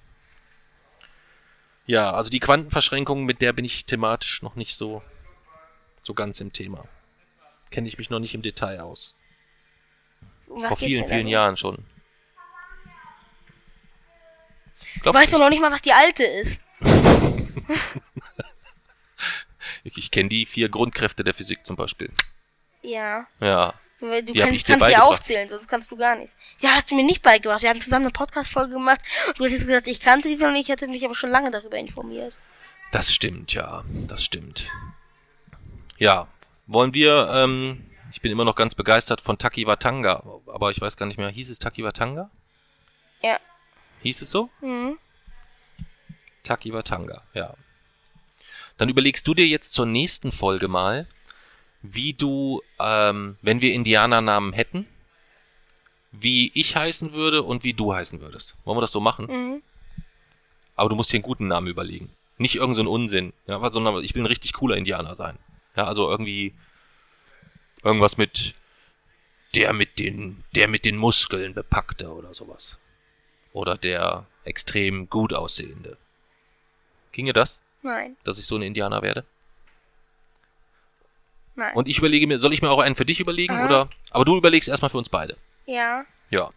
Ja, 1.87 2.11
also 2.11 2.29
die 2.29 2.39
Quantenverschränkung, 2.39 3.25
mit 3.25 3.41
der 3.41 3.53
bin 3.53 3.65
ich 3.65 3.85
thematisch 3.85 4.41
noch 4.41 4.55
nicht 4.55 4.75
so, 4.75 5.01
so 6.03 6.13
ganz 6.13 6.39
im 6.41 6.53
Thema. 6.53 6.85
Kenne 7.71 7.87
ich 7.87 7.97
mich 7.97 8.09
noch 8.09 8.19
nicht 8.19 8.35
im 8.35 8.41
Detail 8.41 8.81
aus. 8.81 9.15
Was 10.47 10.67
Vor 10.67 10.77
vielen, 10.77 11.05
vielen 11.05 11.19
also? 11.19 11.29
Jahren 11.29 11.57
schon. 11.57 11.75
Du 14.95 15.01
Glaubst 15.01 15.21
weißt 15.21 15.33
doch 15.33 15.39
noch 15.39 15.49
nicht 15.49 15.61
mal, 15.61 15.71
was 15.71 15.81
die 15.81 15.93
alte 15.93 16.23
ist. 16.23 16.59
Ich, 19.87 19.97
ich 19.97 20.11
kenne 20.11 20.27
die 20.27 20.45
vier 20.45 20.67
Grundkräfte 20.67 21.23
der 21.23 21.33
Physik 21.33 21.65
zum 21.65 21.77
Beispiel. 21.77 22.11
Ja. 22.81 23.25
Ja. 23.39 23.73
Du, 23.99 24.05
du 24.05 24.33
kannst, 24.33 24.33
kannst 24.33 24.67
sie 24.67 24.73
beigebracht. 24.73 25.01
aufzählen, 25.01 25.49
sonst 25.49 25.67
kannst 25.67 25.91
du 25.91 25.97
gar 25.97 26.15
nicht. 26.15 26.31
Ja, 26.59 26.71
hast 26.75 26.91
du 26.91 26.95
mir 26.95 27.03
nicht 27.03 27.23
beigebracht. 27.23 27.63
Wir 27.63 27.69
haben 27.69 27.81
zusammen 27.81 28.05
eine 28.05 28.11
Podcast-Folge 28.11 28.73
gemacht 28.73 29.01
und 29.27 29.39
du 29.39 29.43
hast 29.43 29.51
jetzt 29.51 29.65
gesagt, 29.65 29.87
ich 29.87 29.99
kannte 29.99 30.29
die 30.29 30.35
noch 30.35 30.51
nicht, 30.51 30.63
ich 30.63 30.69
hätte 30.69 30.87
mich 30.87 31.03
aber 31.03 31.15
schon 31.15 31.31
lange 31.31 31.49
darüber 31.49 31.77
informiert. 31.77 32.39
Das 32.91 33.11
stimmt, 33.11 33.53
ja. 33.53 33.83
Das 34.07 34.23
stimmt. 34.23 34.69
Ja. 35.97 36.27
Wollen 36.67 36.93
wir, 36.93 37.29
ähm, 37.33 37.85
ich 38.11 38.21
bin 38.21 38.31
immer 38.31 38.45
noch 38.45 38.55
ganz 38.55 38.75
begeistert 38.75 39.19
von 39.21 39.37
Takiwatanga, 39.37 40.21
aber 40.47 40.69
ich 40.69 40.79
weiß 40.79 40.95
gar 40.95 41.05
nicht 41.05 41.17
mehr, 41.17 41.29
hieß 41.29 41.49
es 41.49 41.59
Takiwatanga? 41.59 42.29
Ja. 43.23 43.39
Hieß 44.03 44.21
es 44.21 44.29
so? 44.29 44.49
Mhm. 44.61 44.99
Takiwatanga, 46.43 47.23
ja. 47.33 47.55
Dann 48.77 48.89
überlegst 48.89 49.27
du 49.27 49.33
dir 49.33 49.47
jetzt 49.47 49.73
zur 49.73 49.85
nächsten 49.85 50.31
Folge 50.31 50.67
mal, 50.67 51.07
wie 51.81 52.13
du, 52.13 52.61
ähm, 52.79 53.37
wenn 53.41 53.61
wir 53.61 53.73
Indianernamen 53.73 54.53
hätten, 54.53 54.85
wie 56.11 56.51
ich 56.53 56.75
heißen 56.75 57.13
würde 57.13 57.43
und 57.43 57.63
wie 57.63 57.73
du 57.73 57.93
heißen 57.93 58.21
würdest. 58.21 58.55
Wollen 58.63 58.77
wir 58.77 58.81
das 58.81 58.91
so 58.91 58.99
machen? 58.99 59.25
Mhm. 59.27 59.63
Aber 60.75 60.89
du 60.89 60.95
musst 60.95 61.11
dir 61.11 61.17
einen 61.17 61.23
guten 61.23 61.47
Namen 61.47 61.67
überlegen. 61.67 62.09
Nicht 62.37 62.55
irgendeinen 62.55 62.85
so 62.85 62.91
Unsinn, 62.91 63.33
ja, 63.47 63.69
sondern 63.71 64.03
ich 64.03 64.13
will 64.13 64.23
ein 64.23 64.27
richtig 64.27 64.53
cooler 64.53 64.77
Indianer 64.77 65.15
sein. 65.15 65.37
Ja, 65.75 65.85
also 65.85 66.09
irgendwie 66.09 66.53
irgendwas 67.83 68.17
mit 68.17 68.55
der 69.55 69.73
mit 69.73 69.97
den, 69.97 70.43
der 70.55 70.67
mit 70.67 70.85
den 70.85 70.97
Muskeln 70.97 71.53
bepackte 71.53 72.13
oder 72.13 72.33
sowas. 72.33 72.79
Oder 73.53 73.75
der 73.77 74.27
extrem 74.43 75.09
gut 75.09 75.33
aussehende. 75.33 75.97
Ginge 77.11 77.33
das, 77.33 77.59
Nein. 77.81 78.15
dass 78.23 78.37
ich 78.37 78.45
so 78.45 78.55
ein 78.55 78.61
Indianer 78.61 79.01
werde? 79.01 79.25
Nein. 81.57 81.75
Und 81.75 81.87
ich 81.89 81.97
überlege 81.97 82.27
mir, 82.27 82.39
soll 82.39 82.53
ich 82.53 82.61
mir 82.61 82.69
auch 82.69 82.79
einen 82.79 82.95
für 82.95 83.03
dich 83.05 83.19
überlegen 83.19 83.55
Aha. 83.55 83.65
oder? 83.65 83.89
Aber 84.11 84.23
du 84.25 84.37
überlegst 84.37 84.69
erstmal 84.69 84.89
für 84.89 84.97
uns 84.99 85.09
beide. 85.09 85.35
ja. 85.65 86.05
Ja. 86.29 86.51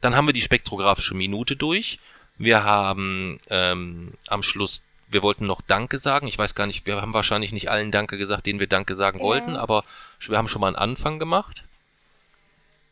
Dann 0.00 0.16
haben 0.16 0.26
wir 0.26 0.32
die 0.32 0.42
spektrographische 0.42 1.14
Minute 1.14 1.54
durch. 1.54 2.00
Wir 2.36 2.64
haben 2.64 3.38
ähm, 3.50 4.14
am 4.26 4.42
Schluss, 4.42 4.82
wir 5.08 5.22
wollten 5.22 5.46
noch 5.46 5.60
Danke 5.60 5.96
sagen. 5.98 6.26
Ich 6.26 6.36
weiß 6.36 6.56
gar 6.56 6.66
nicht, 6.66 6.86
wir 6.86 7.00
haben 7.00 7.12
wahrscheinlich 7.14 7.52
nicht 7.52 7.70
allen 7.70 7.92
Danke 7.92 8.18
gesagt, 8.18 8.46
denen 8.46 8.58
wir 8.58 8.66
Danke 8.66 8.96
sagen 8.96 9.18
Ja. 9.18 9.24
wollten, 9.24 9.54
aber 9.54 9.84
wir 10.26 10.36
haben 10.38 10.48
schon 10.48 10.60
mal 10.60 10.66
einen 10.68 10.76
Anfang 10.76 11.20
gemacht. 11.20 11.62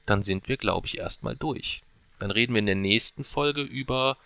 Dann 0.07 0.23
sind 0.23 0.47
wir, 0.47 0.57
glaube 0.57 0.87
ich, 0.87 0.99
erstmal 0.99 1.35
durch. 1.35 1.83
Dann 2.21 2.31
reden 2.31 2.55
wir 2.55 2.61
in 2.61 2.67
der 2.67 2.75
nächsten 2.77 3.25
Folge 3.25 3.63
über 3.63 4.17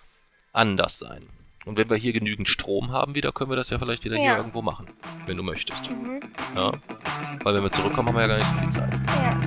Anderssein. 0.52 1.26
Und 1.64 1.78
wenn 1.78 1.88
wir 1.88 1.96
hier 1.96 2.12
genügend 2.12 2.48
Strom 2.48 2.92
haben 2.92 3.14
wieder, 3.14 3.32
können 3.32 3.50
wir 3.50 3.56
das 3.56 3.70
ja 3.70 3.78
vielleicht 3.78 4.04
wieder 4.04 4.16
hier 4.16 4.26
Ja. 4.32 4.36
irgendwo 4.36 4.60
machen, 4.62 4.86
wenn 5.26 5.36
du 5.36 5.42
möchtest. 5.42 5.90
Mhm. 5.90 6.20
Ja? 6.54 6.72
Weil 7.42 7.54
wenn 7.54 7.62
wir 7.62 7.72
zurückkommen, 7.72 8.08
haben 8.08 8.16
wir 8.16 8.22
ja 8.22 8.26
gar 8.28 8.36
nicht 8.36 8.46
so 8.46 8.54
viel 8.60 8.68
Zeit. 8.68 8.92
Ja. 8.92 9.40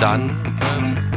Dann 0.00 0.30
ähm, 0.78 1.07